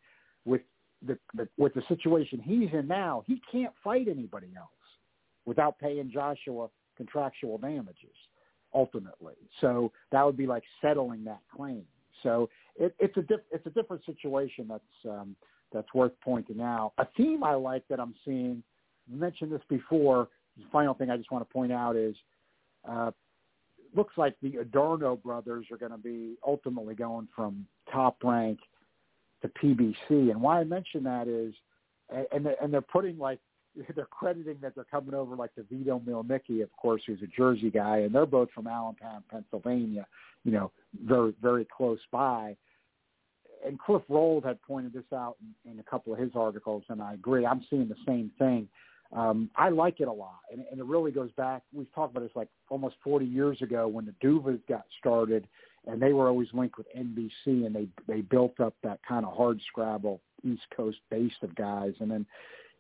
With 0.46 0.62
the, 1.06 1.18
the 1.34 1.48
with 1.58 1.74
the 1.74 1.82
situation 1.88 2.40
he's 2.40 2.70
in 2.74 2.88
now, 2.88 3.24
he 3.26 3.42
can't 3.52 3.74
fight 3.84 4.08
anybody 4.08 4.50
else 4.58 4.70
without 5.46 5.80
paying 5.80 6.12
Joshua 6.12 6.70
contractual 6.96 7.58
damages 7.58 8.16
ultimately. 8.74 9.36
So 9.62 9.92
that 10.12 10.24
would 10.24 10.38
be 10.38 10.48
like 10.48 10.64
settling 10.82 11.24
that 11.26 11.40
claim. 11.56 11.84
So 12.24 12.50
it, 12.76 12.96
it's 13.00 13.16
a 13.18 13.22
diff, 13.22 13.40
it's 13.52 13.66
a 13.66 13.70
different 13.70 14.06
situation 14.06 14.68
that's 14.70 14.84
um, 15.06 15.36
that's 15.72 15.92
worth 15.94 16.14
pointing 16.24 16.62
out. 16.62 16.94
A 16.98 17.08
theme 17.18 17.44
I 17.44 17.56
like 17.56 17.84
that 17.90 18.00
I'm 18.00 18.16
seeing. 18.24 18.64
I 19.12 19.16
mentioned 19.16 19.52
this 19.52 19.62
before. 19.70 20.30
The 20.58 20.64
final 20.72 20.94
thing 20.94 21.10
I 21.10 21.18
just 21.18 21.32
want 21.32 21.48
to 21.48 21.54
point 21.54 21.72
out 21.72 21.96
is 21.96 22.16
uh, 22.90 23.12
looks 23.96 24.18
like 24.18 24.36
the 24.42 24.58
Adorno 24.58 25.16
brothers 25.16 25.68
are 25.72 25.78
going 25.78 25.92
to 25.92 25.98
be 25.98 26.36
ultimately 26.46 26.96
going 26.96 27.28
from 27.36 27.66
top 27.92 28.18
rank 28.24 28.60
to 29.42 29.48
PBC. 29.50 30.32
And 30.32 30.42
why 30.42 30.60
I 30.60 30.64
mention 30.64 31.04
that 31.04 31.28
is, 31.28 31.54
and 32.32 32.48
and 32.48 32.74
they're 32.74 32.82
putting 32.82 33.18
like 33.18 33.40
they're 33.96 34.06
crediting 34.06 34.58
that 34.62 34.76
they're 34.76 34.86
coming 34.86 35.14
over 35.14 35.36
like 35.36 35.52
the 35.56 35.64
Vito 35.64 36.00
Mielnicki, 36.00 36.62
of 36.64 36.72
course, 36.78 37.02
who's 37.06 37.22
a 37.22 37.28
Jersey 37.28 37.70
guy, 37.70 38.00
and 38.00 38.14
they're 38.14 38.26
both 38.26 38.50
from 38.52 38.68
Allentown, 38.68 39.24
Pennsylvania. 39.30 40.06
You 40.44 40.52
know, 40.52 40.72
very 41.04 41.34
very 41.42 41.66
close 41.66 42.00
by. 42.12 42.56
And 43.66 43.80
Cliff 43.80 44.04
Rold 44.10 44.46
had 44.46 44.62
pointed 44.62 44.94
this 44.94 45.12
out 45.12 45.38
in, 45.66 45.72
in 45.72 45.80
a 45.80 45.84
couple 45.84 46.14
of 46.14 46.20
his 46.20 46.32
articles, 46.36 46.84
and 46.90 47.02
I 47.02 47.16
agree. 47.16 47.48
I'm 47.48 47.66
seeing 47.68 47.88
the 47.88 47.96
same 48.06 48.30
thing. 48.38 48.68
Um, 49.14 49.50
I 49.56 49.70
like 49.70 50.00
it 50.00 50.08
a 50.08 50.12
lot, 50.12 50.40
and, 50.52 50.64
and 50.72 50.80
it 50.80 50.86
really 50.86 51.12
goes 51.12 51.32
back. 51.38 51.62
We've 51.74 51.94
talked 51.94 52.16
about 52.16 52.28
this 52.28 52.36
like 52.36 52.50
almost 52.70 52.96
40 53.04 53.26
years 53.26 53.62
ago 53.62 53.88
when 53.88 54.06
the 54.06 54.14
Duvas 54.22 54.60
got 54.68 54.86
started, 55.00 55.48
and 55.86 56.02
they 56.02 56.12
were 56.12 56.28
always 56.28 56.48
linked 56.54 56.78
with 56.78 56.88
NBC, 56.98 57.66
and 57.66 57.76
they 57.76 57.88
they 58.08 58.22
built 58.22 58.60
up 58.60 58.74
that 58.84 59.00
kind 59.08 59.26
of 59.26 59.36
hard 59.36 59.62
scrabble 59.68 60.22
East 60.44 60.64
Coast 60.76 60.98
base 61.10 61.34
of 61.44 61.56
guys, 61.56 61.94
and 62.00 62.10
then 62.10 62.26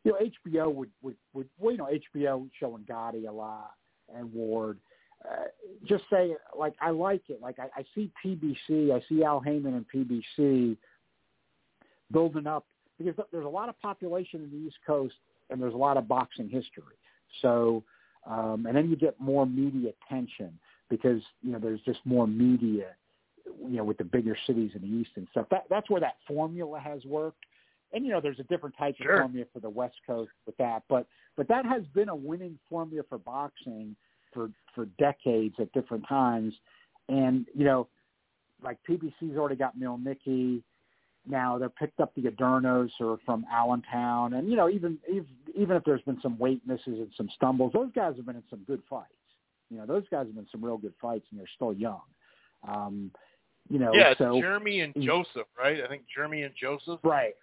you 0.04 0.12
know 0.12 0.64
HBO 0.64 0.74
would 0.74 0.90
would, 1.02 1.16
would 1.34 1.48
well, 1.60 1.72
you 1.72 1.78
know 1.78 1.90
HBO 2.16 2.50
showing 2.60 2.84
Gatti 2.88 3.28
a 3.28 3.32
lot 3.32 3.72
and 4.14 4.34
Ward. 4.34 4.78
Uh, 5.24 5.46
just 5.88 6.04
say 6.12 6.36
like 6.58 6.74
I 6.82 6.90
like 6.90 7.24
it. 7.30 7.40
Like 7.42 7.60
I, 7.60 7.70
I 7.76 7.86
see 7.94 8.12
PBC, 8.24 8.92
I 8.92 9.02
see 9.08 9.24
Al 9.24 9.40
Haymon 9.40 9.74
and 9.74 9.86
PBC 9.94 10.78
building 12.12 12.48
up 12.48 12.66
because 12.98 13.16
there's 13.32 13.46
a 13.46 13.50
lot 13.50 13.70
of 13.70 13.80
population 13.80 14.44
in 14.44 14.52
the 14.52 14.68
East 14.68 14.78
Coast 14.86 15.16
and 15.50 15.62
there's 15.62 15.74
a 15.74 15.78
lot 15.78 15.98
of 15.98 16.08
boxing 16.08 16.50
history. 16.50 16.98
So, 17.42 17.84
um, 18.26 18.66
and 18.66 18.76
then 18.76 18.90
you 18.90 18.96
get 18.96 19.20
more 19.20 19.46
media 19.46 19.92
attention 20.08 20.58
because 20.90 21.22
you 21.42 21.52
know 21.52 21.60
there's 21.60 21.82
just 21.82 22.00
more 22.06 22.28
media, 22.28 22.88
you 23.46 23.78
know, 23.78 23.84
with 23.84 23.98
the 23.98 24.04
bigger 24.04 24.38
cities 24.48 24.72
in 24.76 24.82
the 24.82 24.88
East 24.88 25.12
and 25.16 25.28
stuff. 25.32 25.48
That 25.52 25.66
that's 25.70 25.90
where 25.90 26.02
that 26.02 26.16
formula 26.28 26.80
has 26.80 27.04
worked. 27.06 27.46
And 27.94 28.06
you 28.06 28.12
know, 28.12 28.20
there's 28.20 28.40
a 28.40 28.44
different 28.44 28.76
type 28.78 28.96
Sure. 28.98 29.14
of 29.14 29.20
formula 29.22 29.46
for 29.54 29.60
the 29.60 29.70
West 29.70 29.96
Coast 30.06 30.32
with 30.46 30.58
that, 30.58 30.84
but 30.90 31.08
but 31.38 31.48
that 31.48 31.66
has 31.66 31.84
been 31.94 32.10
a 32.10 32.16
winning 32.16 32.58
formula 32.70 33.04
for 33.08 33.18
boxing 33.18 33.96
for 34.34 34.50
for 34.74 34.86
decades 34.98 35.56
at 35.60 35.72
different 35.74 36.08
times. 36.08 36.54
And 37.10 37.48
you 37.54 37.64
know, 37.64 37.88
like 38.64 38.78
PBC's 38.90 39.38
already 39.38 39.56
got 39.56 39.78
Mielnicki 39.78 40.64
now 41.28 41.58
they're 41.58 41.70
picked 41.70 42.00
up 42.00 42.14
the 42.16 42.24
Adornos 42.24 42.90
are 43.00 43.18
from 43.26 43.46
Allentown, 43.52 44.34
and 44.34 44.50
you 44.50 44.56
know 44.56 44.70
even 44.70 44.98
even 45.10 45.28
even 45.56 45.76
if 45.76 45.84
there's 45.84 46.02
been 46.02 46.20
some 46.22 46.38
weight 46.38 46.62
misses 46.66 46.88
and 46.88 47.12
some 47.16 47.30
stumbles, 47.36 47.74
those 47.74 47.92
guys 47.94 48.16
have 48.16 48.26
been 48.26 48.36
in 48.36 48.44
some 48.50 48.60
good 48.68 48.82
fights. 48.90 49.10
You 49.70 49.78
know 49.78 49.86
those 49.86 50.04
guys 50.12 50.26
have 50.26 50.36
been 50.36 50.44
in 50.44 50.50
some 50.52 50.64
real 50.64 50.78
good 50.78 50.94
fights, 51.02 51.26
and 51.32 51.40
they're 51.40 51.50
still 51.56 51.74
young. 51.74 52.02
Um, 52.68 53.12
you 53.70 53.80
know, 53.80 53.92
yeah, 53.94 54.14
so 54.18 54.40
Jeremy 54.40 54.82
and 54.82 54.94
Joseph, 55.02 55.48
right? 55.58 55.84
I 55.84 55.88
think 55.88 56.04
Jeremy 56.14 56.44
and 56.44 56.54
Joseph. 56.56 57.00
right, 57.04 57.36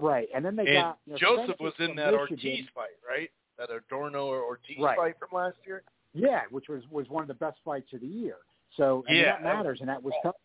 right, 0.00 0.28
and 0.34 0.44
then 0.44 0.56
they 0.56 0.66
and 0.66 0.74
got 0.74 0.98
you 1.06 1.12
know, 1.12 1.18
Joseph 1.18 1.56
was 1.60 1.72
in 1.78 1.96
that 1.96 2.12
Michigan. 2.12 2.52
Ortiz 2.52 2.64
fight, 2.74 2.96
right? 3.08 3.30
That 3.58 3.70
Adorno 3.70 4.26
or 4.26 4.42
Ortiz 4.42 4.78
Right. 4.78 4.96
fight 4.96 5.14
from 5.18 5.36
last 5.36 5.56
year. 5.66 5.82
Yeah, 6.12 6.42
which 6.50 6.68
was 6.68 6.82
was 6.90 7.08
one 7.08 7.22
of 7.22 7.28
the 7.28 7.34
best 7.34 7.58
fights 7.64 7.92
of 7.92 8.00
the 8.00 8.06
year. 8.06 8.36
So 8.76 9.04
Yeah, 9.08 9.24
that 9.24 9.42
that 9.42 9.56
matters, 9.56 9.80
and 9.80 9.88
that 9.88 10.02
was 10.02 10.14
tough. 10.22 10.36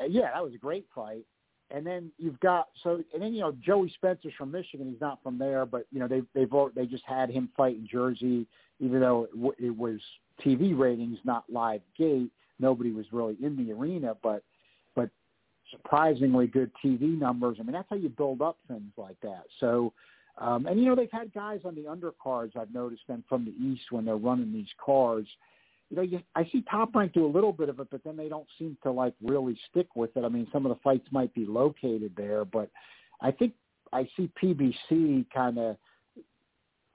Uh, 0.00 0.06
yeah, 0.06 0.30
that 0.32 0.42
was 0.42 0.54
a 0.54 0.58
great 0.58 0.86
fight. 0.94 1.24
And 1.72 1.86
then 1.86 2.10
you've 2.18 2.40
got 2.40 2.68
so, 2.82 3.02
and 3.14 3.22
then 3.22 3.32
you 3.32 3.40
know 3.40 3.52
Joey 3.64 3.92
Spencer's 3.94 4.32
from 4.36 4.50
Michigan. 4.50 4.88
He's 4.90 5.00
not 5.00 5.22
from 5.22 5.38
there, 5.38 5.64
but 5.66 5.86
you 5.92 6.00
know 6.00 6.08
they 6.08 6.22
they've 6.34 6.50
they 6.74 6.86
just 6.86 7.04
had 7.06 7.30
him 7.30 7.48
fight 7.56 7.76
in 7.76 7.86
Jersey, 7.86 8.46
even 8.80 9.00
though 9.00 9.24
it, 9.24 9.32
w- 9.32 9.54
it 9.58 9.76
was 9.76 10.00
TV 10.44 10.76
ratings, 10.76 11.18
not 11.24 11.44
live 11.48 11.80
gate. 11.96 12.30
Nobody 12.58 12.90
was 12.90 13.06
really 13.12 13.36
in 13.40 13.56
the 13.56 13.72
arena, 13.72 14.16
but 14.20 14.42
but 14.96 15.10
surprisingly 15.70 16.48
good 16.48 16.72
TV 16.84 17.16
numbers. 17.16 17.58
I 17.60 17.62
mean, 17.62 17.72
that's 17.72 17.88
how 17.88 17.96
you 17.96 18.08
build 18.08 18.42
up 18.42 18.58
things 18.66 18.92
like 18.96 19.20
that. 19.22 19.44
So, 19.60 19.92
um, 20.38 20.66
and 20.66 20.80
you 20.80 20.86
know, 20.86 20.96
they've 20.96 21.08
had 21.12 21.32
guys 21.32 21.60
on 21.64 21.76
the 21.76 21.82
undercards. 21.82 22.56
I've 22.56 22.74
noticed 22.74 23.06
them 23.06 23.22
from 23.28 23.44
the 23.44 23.54
East 23.64 23.84
when 23.90 24.04
they're 24.04 24.16
running 24.16 24.52
these 24.52 24.72
cards. 24.84 25.28
You 25.90 25.96
know, 25.96 26.02
you, 26.02 26.20
I 26.36 26.44
see 26.52 26.62
Top 26.70 26.94
Rank 26.94 27.12
do 27.12 27.26
a 27.26 27.28
little 27.28 27.52
bit 27.52 27.68
of 27.68 27.80
it, 27.80 27.88
but 27.90 28.02
then 28.04 28.16
they 28.16 28.28
don't 28.28 28.46
seem 28.58 28.76
to 28.84 28.92
like 28.92 29.14
really 29.20 29.58
stick 29.70 29.88
with 29.96 30.16
it. 30.16 30.24
I 30.24 30.28
mean, 30.28 30.46
some 30.52 30.64
of 30.64 30.70
the 30.70 30.80
fights 30.82 31.06
might 31.10 31.34
be 31.34 31.44
located 31.44 32.12
there, 32.16 32.44
but 32.44 32.70
I 33.20 33.32
think 33.32 33.54
I 33.92 34.08
see 34.16 34.30
PBC 34.42 35.26
kind 35.34 35.58
of. 35.58 35.76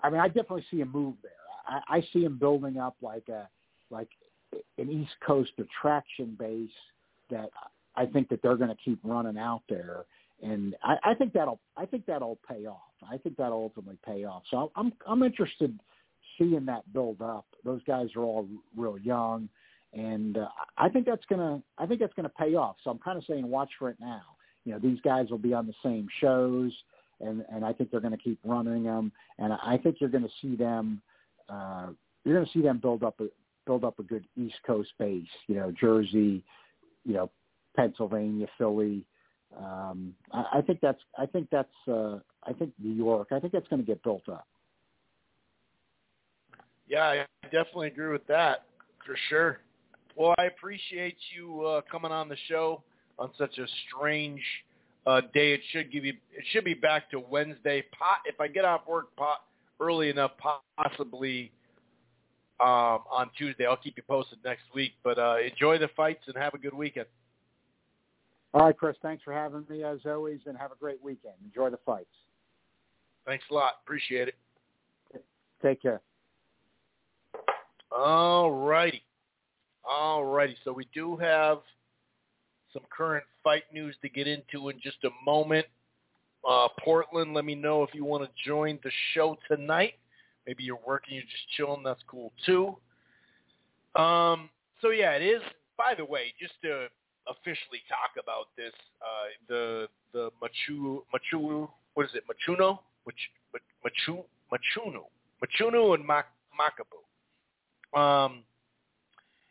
I 0.02 0.10
mean, 0.10 0.22
I 0.22 0.28
definitely 0.28 0.66
see 0.72 0.82
a 0.82 0.86
move 0.86 1.16
there. 1.22 1.32
I, 1.68 1.98
I 1.98 2.02
see 2.14 2.24
him 2.24 2.38
building 2.38 2.78
up 2.78 2.96
like 3.02 3.28
a 3.28 3.50
like 3.90 4.10
an 4.78 4.90
East 4.90 5.14
Coast 5.26 5.52
attraction 5.58 6.36
base 6.40 6.70
that 7.30 7.50
I 7.96 8.06
think 8.06 8.30
that 8.30 8.42
they're 8.42 8.56
going 8.56 8.70
to 8.70 8.78
keep 8.84 9.00
running 9.04 9.38
out 9.38 9.64
there, 9.68 10.06
and 10.42 10.76
I, 10.84 10.96
I 11.04 11.14
think 11.16 11.34
that'll 11.34 11.60
I 11.76 11.86
think 11.86 12.06
that'll 12.06 12.40
pay 12.48 12.66
off. 12.66 12.80
I 13.10 13.18
think 13.18 13.36
that'll 13.36 13.58
ultimately 13.58 13.98
pay 14.06 14.24
off. 14.24 14.44
So 14.50 14.72
I'm 14.78 14.94
I'm 15.06 15.22
interested 15.22 15.78
seeing 16.38 16.66
that 16.66 16.92
build 16.94 17.22
up. 17.22 17.46
Those 17.64 17.82
guys 17.86 18.08
are 18.16 18.22
all 18.22 18.48
real 18.76 18.98
young, 18.98 19.50
and 19.94 20.38
uh, 20.38 20.48
I 20.78 20.90
think 20.90 21.06
that's 21.06 21.26
gonna 21.30 21.62
I 21.78 21.86
think 21.86 22.00
that's 22.00 22.14
gonna 22.14 22.30
pay 22.30 22.56
off. 22.56 22.78
So 22.84 22.90
I'm 22.90 23.00
kind 23.00 23.18
of 23.18 23.24
saying 23.26 23.48
watch 23.50 23.72
for 23.80 23.90
it 23.90 23.98
now. 24.00 24.22
You 24.66 24.74
know, 24.74 24.80
these 24.80 25.00
guys 25.02 25.30
will 25.30 25.38
be 25.38 25.54
on 25.54 25.68
the 25.68 25.74
same 25.84 26.08
shows, 26.20 26.72
and 27.22 27.46
and 27.52 27.66
I 27.66 27.74
think 27.74 27.92
they're 27.92 28.00
to 28.18 28.24
keep 28.24 28.40
running 28.44 28.84
them, 28.84 29.12
and 29.40 29.54
I 29.54 29.78
think 29.82 29.98
you're 30.00 30.10
to 30.24 30.30
see 30.42 30.56
them. 30.56 31.02
Uh, 31.50 31.88
you're 32.24 32.36
to 32.46 32.52
see 32.52 32.62
them 32.62 32.80
build 32.80 33.04
up 33.04 33.20
a 33.20 33.28
build 33.66 33.84
up 33.84 34.00
a 34.00 34.04
good 34.04 34.26
East 34.36 34.56
Coast 34.66 34.90
base. 35.00 35.28
You 35.48 35.56
know, 35.56 35.72
Jersey, 35.80 36.44
you 37.04 37.14
know, 37.14 37.30
Pennsylvania, 37.76 38.48
Philly. 38.58 39.06
Um, 39.58 40.14
I, 40.32 40.46
I 40.56 40.62
think 40.62 40.80
that's 40.82 41.02
I 41.18 41.26
think 41.26 41.48
that's 41.52 41.70
uh, 41.88 42.20
I 42.44 42.54
think 42.54 42.74
New 42.82 42.94
York. 42.94 43.30
I 43.32 43.40
think 43.40 43.54
that's 43.54 43.68
going 43.68 43.82
to 43.82 43.86
get 43.86 44.04
built 44.04 44.28
up. 44.30 44.48
Yeah, 46.88 47.24
I 47.44 47.46
definitely 47.46 47.88
agree 47.88 48.12
with 48.12 48.26
that 48.28 48.66
for 49.06 49.16
sure. 49.30 49.60
Well, 50.16 50.34
I 50.38 50.46
appreciate 50.46 51.18
you 51.36 51.66
uh, 51.66 51.82
coming 51.92 52.12
on 52.12 52.30
the 52.30 52.38
show 52.48 52.84
on 53.20 53.32
such 53.38 53.58
a 53.58 53.66
strange 53.88 54.42
uh, 55.06 55.22
day. 55.34 55.54
It 55.54 55.62
should 55.72 55.92
give 55.92 56.06
you. 56.06 56.14
It 56.32 56.44
should 56.52 56.64
be 56.64 56.74
back 56.74 57.10
to 57.12 57.20
Wednesday. 57.20 57.84
Pot 57.98 58.20
if 58.26 58.40
I 58.40 58.48
get 58.48 58.66
off 58.66 58.82
work 58.88 59.16
pot 59.16 59.44
early 59.80 60.10
enough, 60.10 60.32
possibly 60.78 61.52
um, 62.60 63.02
on 63.12 63.30
Tuesday. 63.38 63.66
I'll 63.66 63.78
keep 63.78 63.98
you 63.98 64.04
posted 64.08 64.40
next 64.46 64.64
week. 64.74 64.94
But 65.04 65.20
uh, 65.20 65.36
enjoy 65.40 65.78
the 65.78 65.90
fights 65.96 66.24
and 66.28 66.36
have 66.38 66.54
a 66.54 66.58
good 66.58 66.74
weekend. 66.74 67.08
All 68.54 68.66
right, 68.66 68.78
Chris. 68.78 68.96
Thanks 69.02 69.22
for 69.24 69.34
having 69.34 69.66
me 69.70 69.84
as 69.84 70.00
always, 70.06 70.40
and 70.46 70.58
have 70.58 70.72
a 70.72 70.78
great 70.80 71.04
weekend. 71.04 71.34
Enjoy 71.44 71.70
the 71.70 71.80
fights. 71.86 72.06
Thanks 73.26 73.44
a 73.52 73.54
lot. 73.54 73.74
Appreciate 73.84 74.30
it. 74.30 74.36
Take 75.62 75.82
care. 75.82 76.02
All 77.96 78.52
righty. 78.52 79.04
All 79.90 80.26
righty. 80.26 80.58
So 80.64 80.74
we 80.74 80.88
do 80.94 81.16
have 81.18 81.60
some 82.74 82.84
current 82.90 83.24
fight 83.44 83.64
news 83.74 83.96
to 84.02 84.10
get 84.10 84.28
into 84.28 84.70
in 84.70 84.80
just 84.82 84.98
a 85.06 85.10
moment. 85.26 85.66
Uh, 86.48 86.68
Portland, 86.84 87.34
let 87.34 87.46
me 87.46 87.56
know 87.56 87.84
if 87.84 87.90
you 87.94 88.04
want 88.04 88.24
to 88.24 88.30
join 88.46 88.78
the 88.84 88.92
show 89.14 89.38
tonight. 89.48 89.94
Maybe 90.46 90.64
you're 90.64 90.80
working, 90.86 91.16
you're 91.16 91.24
just 91.24 91.50
chilling. 91.56 91.84
That's 91.84 92.02
cool 92.08 92.32
too. 92.46 92.76
Um, 94.00 94.50
so 94.82 94.90
yeah, 94.90 95.12
it 95.12 95.24
is. 95.24 95.42
By 95.78 95.94
the 95.98 96.06
way, 96.06 96.34
just 96.40 96.54
to 96.64 96.88
officially 97.28 97.82
talk 97.90 98.22
about 98.22 98.48
this, 98.58 98.74
uh, 99.02 99.30
the 99.48 99.88
the 100.14 100.30
Machu 100.44 101.00
Machu 101.14 101.68
what 101.94 102.06
is 102.06 102.12
it 102.14 102.24
Machuno 102.28 102.80
Mach, 103.06 103.16
Machu 103.86 104.24
Machuno 104.52 105.06
Machuno 105.42 105.96
and 105.96 106.06
Mak, 106.06 106.28
Makabu. 106.60 107.05
Um, 107.96 108.44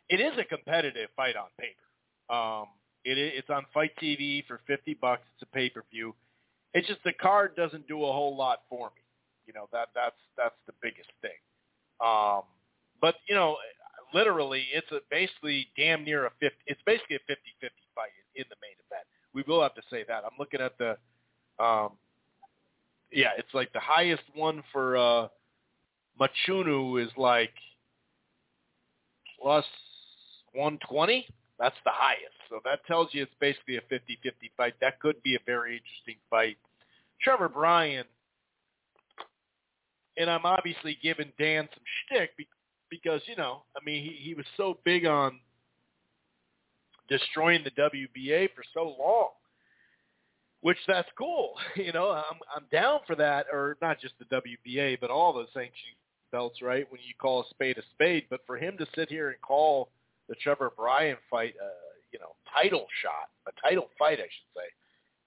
it 0.09 0.19
is 0.19 0.33
a 0.37 0.43
competitive 0.43 1.09
fight 1.15 1.35
on 1.35 1.47
paper. 1.59 2.35
Um, 2.35 2.67
it, 3.03 3.17
it's 3.17 3.49
on 3.49 3.65
FITE 3.73 3.95
TV 4.01 4.45
for 4.45 4.61
fifty 4.67 4.93
bucks. 4.93 5.23
It's 5.35 5.43
a 5.43 5.55
pay 5.55 5.69
per 5.69 5.83
view. 5.91 6.13
It's 6.73 6.87
just 6.87 7.03
the 7.03 7.13
card 7.13 7.55
doesn't 7.55 7.87
do 7.87 8.03
a 8.03 8.11
whole 8.11 8.35
lot 8.35 8.61
for 8.69 8.91
me. 8.95 9.01
You 9.47 9.53
know 9.53 9.67
that 9.71 9.89
that's 9.95 10.15
that's 10.37 10.55
the 10.67 10.73
biggest 10.81 11.09
thing. 11.21 11.37
Um, 12.05 12.41
but 13.01 13.15
you 13.27 13.35
know, 13.35 13.57
literally, 14.13 14.65
it's 14.73 14.91
a 14.91 14.99
basically 15.09 15.67
damn 15.77 16.03
near 16.03 16.25
a 16.25 16.31
fifty. 16.39 16.57
It's 16.67 16.81
basically 16.85 17.17
a 17.17 17.19
50-50 17.19 17.69
fight 17.93 18.09
in 18.35 18.45
the 18.49 18.55
main 18.61 18.75
event. 18.89 19.05
We 19.33 19.43
will 19.47 19.61
have 19.61 19.75
to 19.75 19.81
say 19.89 20.03
that. 20.07 20.23
I'm 20.23 20.37
looking 20.39 20.61
at 20.61 20.77
the, 20.77 20.97
um, 21.63 21.91
yeah, 23.11 23.29
it's 23.37 23.53
like 23.53 23.71
the 23.73 23.79
highest 23.79 24.23
one 24.33 24.63
for 24.71 24.97
uh, 24.97 25.27
Machunu 26.19 27.03
is 27.03 27.11
like 27.17 27.53
plus 29.45 29.65
120. 30.53 31.27
That's 31.59 31.75
the 31.85 31.91
highest. 31.93 32.33
So 32.49 32.59
that 32.65 32.83
tells 32.87 33.09
you 33.11 33.21
it's 33.21 33.31
basically 33.39 33.77
a 33.77 33.81
50-50 33.81 34.49
fight. 34.57 34.73
That 34.81 34.99
could 34.99 35.21
be 35.21 35.35
a 35.35 35.39
very 35.45 35.73
interesting 35.77 36.15
fight. 36.31 36.57
Trevor 37.21 37.47
Bryan, 37.47 38.05
and 40.17 40.31
I'm 40.31 40.45
obviously 40.45 40.97
giving 41.03 41.31
Dan 41.37 41.69
some 41.71 41.83
shtick 42.07 42.31
because, 42.89 43.21
you 43.27 43.35
know, 43.35 43.61
I 43.79 43.85
mean, 43.85 44.03
he, 44.03 44.17
he 44.19 44.33
was 44.33 44.45
so 44.57 44.79
big 44.83 45.05
on 45.05 45.39
destroying 47.07 47.63
the 47.63 47.71
WBA 47.71 48.49
for 48.55 48.63
so 48.73 48.95
long, 48.99 49.29
which 50.61 50.77
that's 50.87 51.09
cool. 51.17 51.53
You 51.75 51.93
know, 51.93 52.09
I'm 52.09 52.39
I'm 52.55 52.63
down 52.71 53.01
for 53.05 53.15
that, 53.15 53.45
or 53.51 53.77
not 53.79 53.99
just 53.99 54.15
the 54.17 54.25
WBA, 54.25 54.99
but 54.99 55.11
all 55.11 55.33
the 55.33 55.45
sanctioning 55.53 55.95
belts, 56.35 56.61
right? 56.61 56.85
When 56.91 56.99
you 57.07 57.13
call 57.17 57.43
a 57.43 57.49
spade 57.49 57.77
a 57.77 57.81
spade, 57.93 58.25
but 58.29 58.41
for 58.45 58.57
him 58.57 58.77
to 58.77 58.85
sit 58.93 59.07
here 59.07 59.29
and 59.29 59.41
call 59.41 59.87
the 60.27 60.35
Trevor 60.35 60.73
Bryan 60.75 61.15
fight, 61.29 61.53
uh, 61.63 61.67
you 62.11 62.19
know, 62.19 62.35
title 62.53 62.87
shot, 63.01 63.29
a 63.47 63.51
title 63.65 63.89
fight, 63.97 64.19
I 64.19 64.23
should 64.23 64.51
say. 64.53 64.67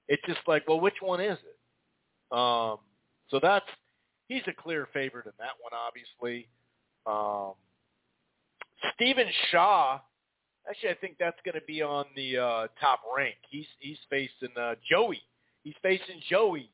It's 0.09 0.23
just 0.27 0.47
like, 0.47 0.69
well, 0.69 0.81
which 0.81 1.01
one 1.01 1.21
is 1.21 1.39
it? 1.39 2.37
Um, 2.37 2.79
so 3.31 3.41
that's 3.43 3.65
he's 4.29 4.43
a 4.47 4.53
clear 4.53 4.87
favorite 4.93 5.25
in 5.25 5.33
that 5.39 5.57
one, 5.61 5.73
obviously. 5.73 6.47
Um, 7.07 7.55
Stephen 8.95 9.33
Shaw, 9.51 10.01
actually, 10.69 10.91
I 10.91 10.95
think 10.95 11.17
that's 11.19 11.39
going 11.43 11.55
to 11.55 11.67
be 11.67 11.81
on 11.81 12.05
the 12.17 12.37
uh, 12.37 12.67
top 12.79 13.01
rank. 13.17 13.37
He's 13.49 13.67
he's 13.79 13.99
facing 14.11 14.55
uh, 14.61 14.75
Joey. 14.91 15.23
He's 15.65 15.75
facing 15.83 16.21
Joey. 16.29 16.69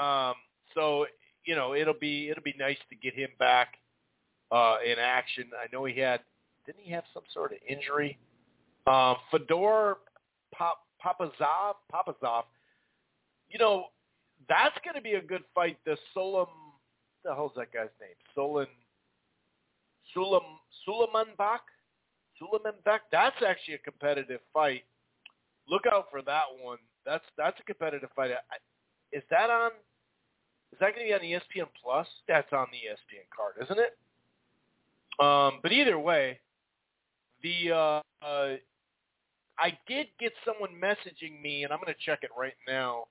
Um, 0.00 0.34
so 0.74 1.04
you 1.48 1.56
know, 1.56 1.74
it'll 1.74 1.94
be 1.98 2.28
it'll 2.28 2.42
be 2.42 2.54
nice 2.58 2.76
to 2.90 2.96
get 2.96 3.14
him 3.14 3.30
back 3.38 3.78
uh, 4.52 4.76
in 4.84 4.98
action. 4.98 5.46
I 5.58 5.74
know 5.74 5.86
he 5.86 5.98
had 5.98 6.20
didn't 6.66 6.82
he 6.82 6.92
have 6.92 7.04
some 7.14 7.22
sort 7.32 7.52
of 7.52 7.58
injury? 7.66 8.18
Um, 8.86 9.16
Fedor 9.30 9.96
Pop, 10.52 10.84
Papazov, 11.02 11.76
Papazov, 11.90 12.42
you 13.48 13.58
know, 13.58 13.86
that's 14.46 14.76
going 14.84 14.94
to 14.94 15.00
be 15.00 15.14
a 15.14 15.22
good 15.22 15.42
fight. 15.54 15.78
The 15.86 15.96
Solom, 16.14 16.48
the 17.24 17.34
hell's 17.34 17.52
that 17.56 17.72
guy's 17.72 17.88
name? 17.98 18.10
Solon, 18.34 18.66
Sulam, 20.14 20.42
Sulamanbach? 20.86 21.64
Sulamanbach? 22.42 23.00
That's 23.10 23.36
actually 23.46 23.74
a 23.74 23.78
competitive 23.78 24.40
fight. 24.52 24.82
Look 25.66 25.84
out 25.90 26.08
for 26.10 26.20
that 26.22 26.44
one. 26.62 26.78
That's 27.06 27.24
that's 27.38 27.58
a 27.58 27.62
competitive 27.62 28.10
fight. 28.14 28.32
Is 29.12 29.22
that 29.30 29.48
on? 29.48 29.70
Is 30.72 30.78
that 30.80 30.94
going 30.94 31.08
to 31.08 31.18
be 31.18 31.34
on 31.34 31.40
ESPN 31.40 31.68
Plus? 31.82 32.06
That's 32.26 32.52
on 32.52 32.66
the 32.70 32.78
ESPN 32.78 33.26
card, 33.34 33.54
isn't 33.64 33.78
it? 33.78 33.96
Um, 35.20 35.60
but 35.62 35.72
either 35.72 35.98
way, 35.98 36.38
the 37.42 37.72
uh, 37.72 38.02
uh, 38.24 38.56
I 39.58 39.76
did 39.88 40.06
get 40.20 40.32
someone 40.44 40.70
messaging 40.80 41.40
me, 41.42 41.64
and 41.64 41.72
I'm 41.72 41.80
going 41.80 41.92
to 41.92 42.04
check 42.04 42.20
it 42.22 42.30
right 42.38 42.54
now, 42.66 43.06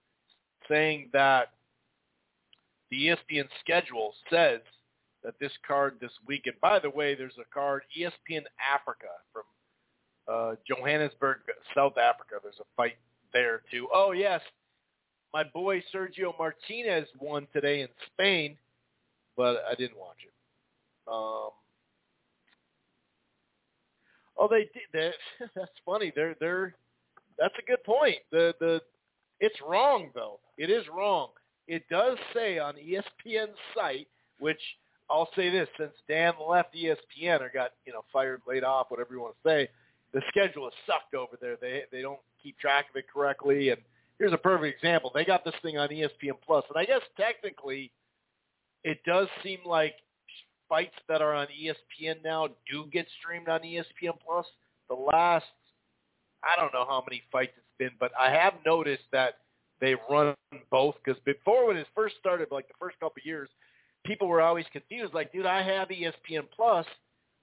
saying 0.69 1.09
that 1.13 1.49
the 2.89 3.07
ESPN 3.07 3.47
schedule 3.59 4.13
says 4.29 4.61
that 5.23 5.33
this 5.39 5.51
card 5.67 5.97
this 5.99 6.11
week, 6.25 6.43
and 6.45 6.55
By 6.61 6.79
the 6.79 6.89
way, 6.89 7.15
there's 7.15 7.37
a 7.39 7.53
card 7.53 7.83
ESPN 7.99 8.43
Africa 8.73 9.07
from 9.33 9.43
uh, 10.27 10.55
Johannesburg, 10.67 11.39
South 11.75 11.97
Africa. 11.97 12.35
There's 12.41 12.59
a 12.59 12.65
fight 12.77 12.97
there 13.33 13.61
too. 13.69 13.87
Oh 13.93 14.11
yes, 14.11 14.41
my 15.33 15.43
boy 15.43 15.83
Sergio 15.93 16.33
Martinez 16.37 17.07
won 17.19 17.47
today 17.53 17.81
in 17.81 17.89
Spain, 18.13 18.57
but 19.35 19.63
I 19.69 19.75
didn't 19.75 19.97
watch 19.97 20.17
it. 20.23 20.33
Um, 21.11 21.51
Oh, 24.37 24.47
they 24.47 24.69
did. 24.73 24.83
That, 24.93 25.49
that's 25.55 25.71
funny. 25.85 26.11
They're 26.15 26.35
they're. 26.39 26.75
That's 27.37 27.53
a 27.59 27.65
good 27.65 27.83
point. 27.83 28.17
The 28.31 28.53
the 28.59 28.81
it's 29.39 29.57
wrong 29.67 30.09
though. 30.13 30.39
It 30.57 30.69
is 30.69 30.83
wrong. 30.95 31.29
It 31.67 31.83
does 31.89 32.17
say 32.33 32.59
on 32.59 32.75
ESPN's 32.75 33.57
site, 33.75 34.07
which 34.39 34.61
I'll 35.09 35.29
say 35.35 35.49
this: 35.49 35.67
since 35.77 35.93
Dan 36.07 36.33
left 36.47 36.75
ESPN 36.75 37.41
or 37.41 37.51
got 37.53 37.71
you 37.85 37.93
know 37.93 38.03
fired, 38.13 38.41
laid 38.47 38.63
off, 38.63 38.87
whatever 38.89 39.13
you 39.13 39.21
want 39.21 39.35
to 39.43 39.49
say, 39.49 39.69
the 40.13 40.21
schedule 40.29 40.67
is 40.67 40.73
sucked 40.85 41.15
over 41.15 41.37
there. 41.41 41.57
They 41.59 41.83
they 41.91 42.01
don't 42.01 42.19
keep 42.41 42.57
track 42.59 42.89
of 42.89 42.95
it 42.95 43.05
correctly. 43.11 43.69
And 43.69 43.81
here's 44.19 44.33
a 44.33 44.37
perfect 44.37 44.75
example: 44.75 45.11
they 45.13 45.25
got 45.25 45.43
this 45.43 45.55
thing 45.61 45.77
on 45.77 45.89
ESPN 45.89 46.37
Plus, 46.45 46.63
and 46.69 46.77
I 46.77 46.85
guess 46.85 47.01
technically, 47.17 47.91
it 48.83 48.99
does 49.05 49.27
seem 49.43 49.59
like 49.65 49.95
fights 50.69 50.95
that 51.07 51.21
are 51.21 51.33
on 51.33 51.47
ESPN 51.47 52.23
now 52.23 52.47
do 52.69 52.85
get 52.91 53.07
streamed 53.19 53.47
on 53.47 53.61
ESPN 53.61 54.17
Plus. 54.25 54.45
The 54.89 54.95
last, 54.95 55.45
I 56.43 56.59
don't 56.59 56.73
know 56.73 56.85
how 56.87 57.03
many 57.07 57.23
fights 57.31 57.53
it's 57.57 57.65
been, 57.77 57.91
but 57.99 58.11
I 58.19 58.31
have 58.31 58.53
noticed 58.65 59.03
that 59.11 59.35
they 59.79 59.95
run 60.09 60.33
both 60.71 60.95
because 61.03 61.21
before 61.23 61.67
when 61.67 61.77
it 61.77 61.87
first 61.95 62.15
started, 62.19 62.47
like 62.51 62.67
the 62.67 62.73
first 62.79 62.99
couple 62.99 63.19
of 63.21 63.25
years, 63.25 63.49
people 64.05 64.27
were 64.27 64.41
always 64.41 64.65
confused. 64.71 65.13
Like, 65.13 65.31
dude, 65.31 65.45
I 65.45 65.61
have 65.61 65.89
ESPN 65.89 66.47
Plus. 66.55 66.85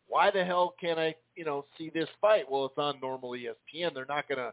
Why 0.07 0.31
the 0.31 0.45
hell 0.45 0.75
can't 0.81 0.99
I, 0.99 1.15
you 1.35 1.45
know, 1.45 1.65
see 1.79 1.91
this 1.93 2.09
fight? 2.21 2.45
Well, 2.51 2.67
it's 2.67 2.79
on 2.79 3.01
normal 3.01 3.31
ESPN. 3.31 3.95
They're 3.95 4.07
not 4.07 4.29
to 4.29 4.53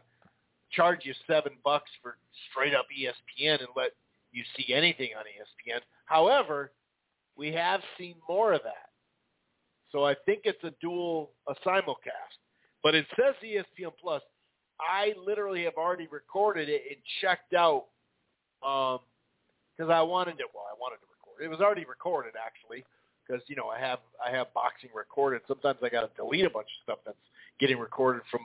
charge 0.72 1.00
you 1.04 1.14
seven 1.26 1.52
bucks 1.64 1.90
for 2.02 2.16
straight 2.50 2.74
up 2.74 2.86
ESPN 2.90 3.58
and 3.60 3.68
let 3.76 3.90
you 4.32 4.42
see 4.56 4.72
anything 4.72 5.10
on 5.16 5.24
ESPN. 5.24 5.80
However, 6.06 6.72
we 7.36 7.52
have 7.52 7.80
seen 7.98 8.14
more 8.28 8.52
of 8.52 8.62
that. 8.64 8.90
So 9.90 10.04
I 10.04 10.14
think 10.26 10.42
it's 10.44 10.62
a 10.64 10.72
dual, 10.80 11.30
a 11.48 11.54
simulcast. 11.66 12.38
But 12.82 12.94
it 12.94 13.06
says 13.16 13.34
ESPN 13.44 13.92
Plus. 14.00 14.22
I 14.80 15.12
literally 15.24 15.64
have 15.64 15.74
already 15.76 16.08
recorded 16.10 16.68
it 16.68 16.82
and 16.88 16.96
checked 17.20 17.54
out 17.54 17.84
because 18.60 19.00
um, 19.80 19.90
I 19.90 20.02
wanted 20.02 20.40
it. 20.40 20.46
Well, 20.52 20.64
I 20.68 20.74
wanted 20.80 20.96
to 20.96 21.06
record. 21.06 21.44
It 21.44 21.48
was 21.48 21.60
already 21.60 21.84
recorded 21.84 22.32
actually 22.42 22.84
because 23.26 23.42
you 23.48 23.54
know 23.54 23.68
I 23.68 23.78
have 23.78 24.00
I 24.24 24.30
have 24.34 24.52
boxing 24.54 24.90
recorded. 24.94 25.42
Sometimes 25.46 25.78
I 25.82 25.88
got 25.88 26.00
to 26.02 26.10
delete 26.16 26.46
a 26.46 26.50
bunch 26.50 26.66
of 26.66 26.82
stuff 26.82 26.98
that's 27.06 27.16
getting 27.60 27.78
recorded 27.78 28.22
from 28.30 28.40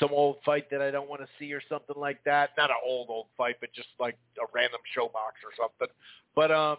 some 0.00 0.10
old 0.12 0.38
fight 0.44 0.70
that 0.70 0.82
I 0.82 0.90
don't 0.90 1.08
want 1.08 1.20
to 1.20 1.28
see 1.38 1.52
or 1.52 1.62
something 1.68 1.96
like 1.96 2.18
that. 2.24 2.50
Not 2.56 2.70
an 2.70 2.76
old 2.84 3.08
old 3.10 3.26
fight, 3.36 3.56
but 3.60 3.72
just 3.72 3.88
like 4.00 4.16
a 4.38 4.46
random 4.52 4.80
show 4.94 5.08
box 5.08 5.36
or 5.44 5.52
something. 5.54 5.94
But 6.34 6.50
um, 6.50 6.78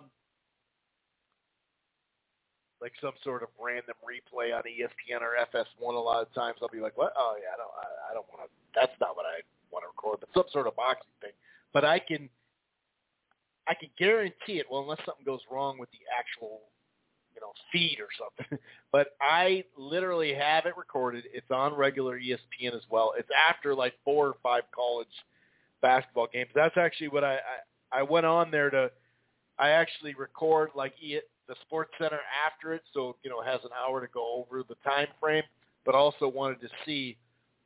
like 2.81 2.93
some 2.99 3.13
sort 3.23 3.43
of 3.43 3.49
random 3.61 3.95
replay 4.01 4.55
on 4.57 4.63
ESPN 4.63 5.21
or 5.21 5.37
FS1 5.53 5.93
a 5.93 5.99
lot 5.99 6.25
of 6.25 6.33
times. 6.33 6.57
I'll 6.61 6.67
be 6.67 6.81
like, 6.81 6.97
what? 6.97 7.13
Oh 7.15 7.35
yeah, 7.37 7.53
I 7.53 7.57
don't, 7.57 7.71
I, 7.77 8.11
I 8.11 8.13
don't 8.13 8.25
want 8.33 8.41
to. 8.43 8.49
That's 8.73 8.97
not 8.99 9.15
what 9.15 9.25
I 9.25 9.45
want 9.71 9.83
to 9.85 9.87
record, 9.87 10.19
but 10.19 10.29
some 10.33 10.49
sort 10.51 10.67
of 10.67 10.75
boxing 10.75 11.13
thing. 11.21 11.37
But 11.73 11.85
I 11.85 11.99
can, 11.99 12.27
I 13.67 13.75
can 13.75 13.89
guarantee 13.97 14.59
it. 14.59 14.65
Well, 14.69 14.81
unless 14.81 14.99
something 15.05 15.23
goes 15.23 15.41
wrong 15.49 15.77
with 15.77 15.89
the 15.91 16.03
actual, 16.09 16.61
you 17.41 17.47
know 17.47 17.53
feed 17.71 17.97
or 17.99 18.07
something. 18.17 18.59
but 18.91 19.15
I 19.21 19.63
literally 19.77 20.33
have 20.33 20.65
it 20.65 20.77
recorded. 20.77 21.25
It's 21.33 21.49
on 21.51 21.73
regular 21.73 22.19
ESPN 22.19 22.75
as 22.75 22.83
well. 22.89 23.13
It's 23.17 23.29
after 23.49 23.73
like 23.75 23.93
four 24.03 24.27
or 24.27 24.35
five 24.43 24.63
college 24.73 25.07
basketball 25.81 26.27
games. 26.31 26.49
That's 26.55 26.77
actually 26.77 27.09
what 27.09 27.23
I 27.23 27.39
I, 27.91 27.99
I 27.99 28.03
went 28.03 28.25
on 28.25 28.51
there 28.51 28.69
to. 28.69 28.91
I 29.59 29.69
actually 29.69 30.15
record 30.15 30.71
like 30.75 30.93
the 31.01 31.55
Sports 31.61 31.91
Center 31.97 32.19
after 32.45 32.73
it, 32.73 32.81
so 32.93 33.15
you 33.23 33.29
know 33.29 33.41
it 33.41 33.47
has 33.47 33.59
an 33.63 33.71
hour 33.85 34.01
to 34.01 34.07
go 34.13 34.45
over 34.45 34.63
the 34.63 34.75
time 34.83 35.07
frame. 35.19 35.43
But 35.85 35.95
also 35.95 36.27
wanted 36.27 36.61
to 36.61 36.67
see 36.85 37.17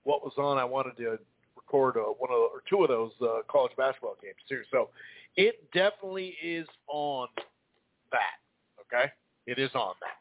what 0.04 0.24
was 0.24 0.34
on. 0.38 0.58
I 0.58 0.64
wanted 0.64 0.96
to 0.98 1.20
record 1.56 1.98
uh, 1.98 2.14
one 2.18 2.32
of 2.32 2.38
or 2.38 2.64
two 2.70 2.82
of 2.84 2.88
those 2.88 3.12
uh, 3.22 3.42
college 3.50 3.74
basketball 3.78 4.16
games 4.22 4.36
too. 4.48 4.62
So 4.72 4.90
it 5.36 5.70
definitely 5.74 6.36
is 6.42 6.68
on 6.88 7.28
that. 8.12 8.40
Okay, 8.82 9.12
it 9.48 9.60
is 9.60 9.72
on 9.76 9.94
that. 10.02 10.18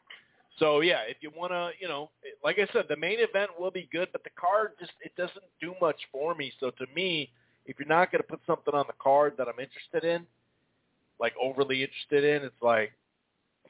So 0.59 0.79
yeah, 0.81 1.01
if 1.07 1.17
you 1.21 1.31
want 1.35 1.51
to, 1.51 1.71
you 1.79 1.87
know, 1.87 2.09
like 2.43 2.59
I 2.59 2.67
said, 2.71 2.85
the 2.87 2.95
main 2.95 3.19
event 3.19 3.51
will 3.59 3.71
be 3.71 3.89
good, 3.91 4.07
but 4.11 4.23
the 4.23 4.29
card 4.39 4.71
just 4.79 4.93
it 5.01 5.11
doesn't 5.17 5.43
do 5.59 5.73
much 5.81 5.97
for 6.11 6.33
me. 6.33 6.53
So 6.59 6.71
to 6.71 6.85
me, 6.95 7.29
if 7.65 7.77
you're 7.79 7.87
not 7.87 8.11
going 8.11 8.21
to 8.21 8.27
put 8.27 8.39
something 8.47 8.73
on 8.73 8.85
the 8.87 8.93
card 9.01 9.33
that 9.37 9.47
I'm 9.47 9.59
interested 9.59 10.03
in, 10.03 10.25
like 11.19 11.33
overly 11.41 11.81
interested 11.81 12.23
in, 12.23 12.43
it's 12.43 12.61
like 12.61 12.91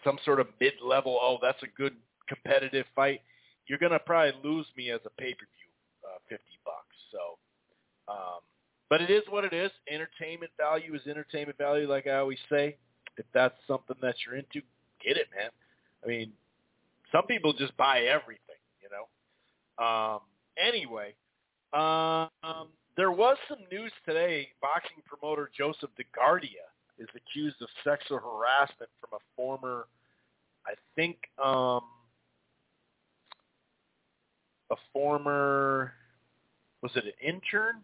some 0.03 0.19
sort 0.25 0.39
of 0.39 0.47
mid-level. 0.59 1.17
Oh, 1.19 1.37
that's 1.41 1.61
a 1.63 1.67
good 1.77 1.95
competitive 2.27 2.85
fight. 2.95 3.21
You're 3.67 3.79
going 3.79 3.93
to 3.93 3.99
probably 3.99 4.33
lose 4.43 4.67
me 4.77 4.91
as 4.91 4.99
a 5.05 5.09
pay-per-view, 5.09 5.71
uh, 6.03 6.19
fifty 6.29 6.59
bucks. 6.65 6.95
So, 7.11 8.13
um, 8.13 8.41
but 8.89 9.01
it 9.01 9.09
is 9.09 9.23
what 9.29 9.43
it 9.43 9.53
is. 9.53 9.71
Entertainment 9.89 10.51
value 10.57 10.93
is 10.93 11.01
entertainment 11.07 11.57
value, 11.57 11.89
like 11.89 12.05
I 12.05 12.17
always 12.17 12.37
say. 12.47 12.77
If 13.17 13.25
that's 13.33 13.55
something 13.65 13.95
that 14.01 14.15
you're 14.25 14.35
into, 14.35 14.61
get 15.05 15.17
it, 15.17 15.27
man. 15.35 15.49
I 16.03 16.07
mean, 16.07 16.31
some 17.11 17.25
people 17.25 17.53
just 17.53 17.75
buy 17.77 18.01
everything, 18.01 18.61
you 18.81 18.89
know. 18.89 19.83
Um, 19.83 20.19
anyway, 20.57 21.13
um, 21.73 22.29
there 22.97 23.11
was 23.11 23.37
some 23.49 23.59
news 23.71 23.91
today. 24.05 24.49
Boxing 24.61 25.03
promoter 25.05 25.49
Joseph 25.55 25.89
DeGuardia 25.99 26.65
is 26.97 27.07
accused 27.15 27.57
of 27.61 27.67
sexual 27.83 28.19
harassment 28.19 28.89
from 28.99 29.17
a 29.19 29.21
former, 29.35 29.87
I 30.65 30.73
think, 30.95 31.17
um, 31.43 31.81
a 34.71 34.75
former, 34.93 35.93
was 36.81 36.91
it 36.95 37.05
an 37.05 37.11
intern? 37.21 37.81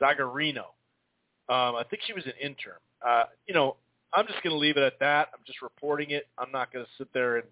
Zagarino. 0.00 0.66
Um, 1.48 1.76
I 1.76 1.84
think 1.88 2.02
she 2.06 2.12
was 2.12 2.24
an 2.24 2.32
intern. 2.40 2.78
Uh, 3.06 3.24
you 3.46 3.54
know, 3.54 3.76
I'm 4.14 4.26
just 4.26 4.42
going 4.42 4.54
to 4.54 4.58
leave 4.58 4.76
it 4.76 4.82
at 4.82 4.98
that. 5.00 5.28
I'm 5.34 5.40
just 5.46 5.62
reporting 5.62 6.10
it. 6.10 6.28
I'm 6.38 6.50
not 6.52 6.72
going 6.72 6.84
to 6.84 6.90
sit 6.96 7.08
there 7.12 7.36
and 7.36 7.46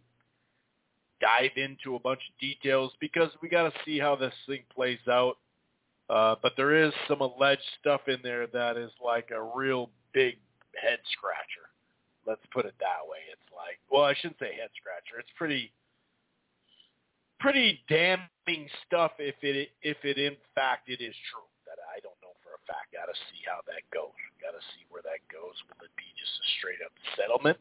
dive 1.20 1.56
into 1.56 1.96
a 1.96 1.98
bunch 1.98 2.20
of 2.28 2.38
details 2.40 2.92
because 3.00 3.30
we 3.42 3.48
got 3.48 3.64
to 3.64 3.72
see 3.84 3.98
how 3.98 4.16
this 4.16 4.34
thing 4.46 4.62
plays 4.74 4.98
out. 5.08 5.36
Uh, 6.10 6.34
but 6.42 6.52
there 6.56 6.74
is 6.74 6.92
some 7.08 7.20
alleged 7.20 7.62
stuff 7.80 8.02
in 8.08 8.18
there 8.22 8.46
that 8.48 8.76
is 8.76 8.90
like 9.02 9.30
a 9.30 9.42
real 9.56 9.90
big 10.12 10.36
head 10.80 10.98
scratcher. 11.12 11.68
Let's 12.26 12.42
put 12.52 12.66
it 12.66 12.74
that 12.80 13.08
way. 13.08 13.18
It's 13.32 13.52
like, 13.54 13.78
well, 13.90 14.04
I 14.04 14.14
shouldn't 14.14 14.38
say 14.38 14.54
head 14.54 14.70
scratcher. 14.76 15.18
It's 15.18 15.30
pretty, 15.36 15.72
pretty 17.40 17.80
damning 17.88 18.68
stuff 18.86 19.12
if 19.18 19.34
it 19.42 19.70
if 19.82 19.96
it 20.04 20.18
in 20.18 20.36
fact 20.54 20.88
it 20.88 21.00
is 21.00 21.14
true. 21.30 21.48
I 22.70 22.72
know. 22.72 23.04
Got 23.04 23.12
to 23.12 23.16
see 23.28 23.42
how 23.44 23.60
that 23.66 23.84
goes. 23.92 24.14
Got 24.40 24.56
to 24.56 24.62
see 24.72 24.86
where 24.88 25.02
that 25.02 25.20
goes. 25.28 25.56
Will 25.68 25.84
it 25.84 25.94
be 25.98 26.08
just 26.16 26.32
a 26.40 26.46
straight 26.58 26.80
up 26.84 26.94
settlement? 27.18 27.58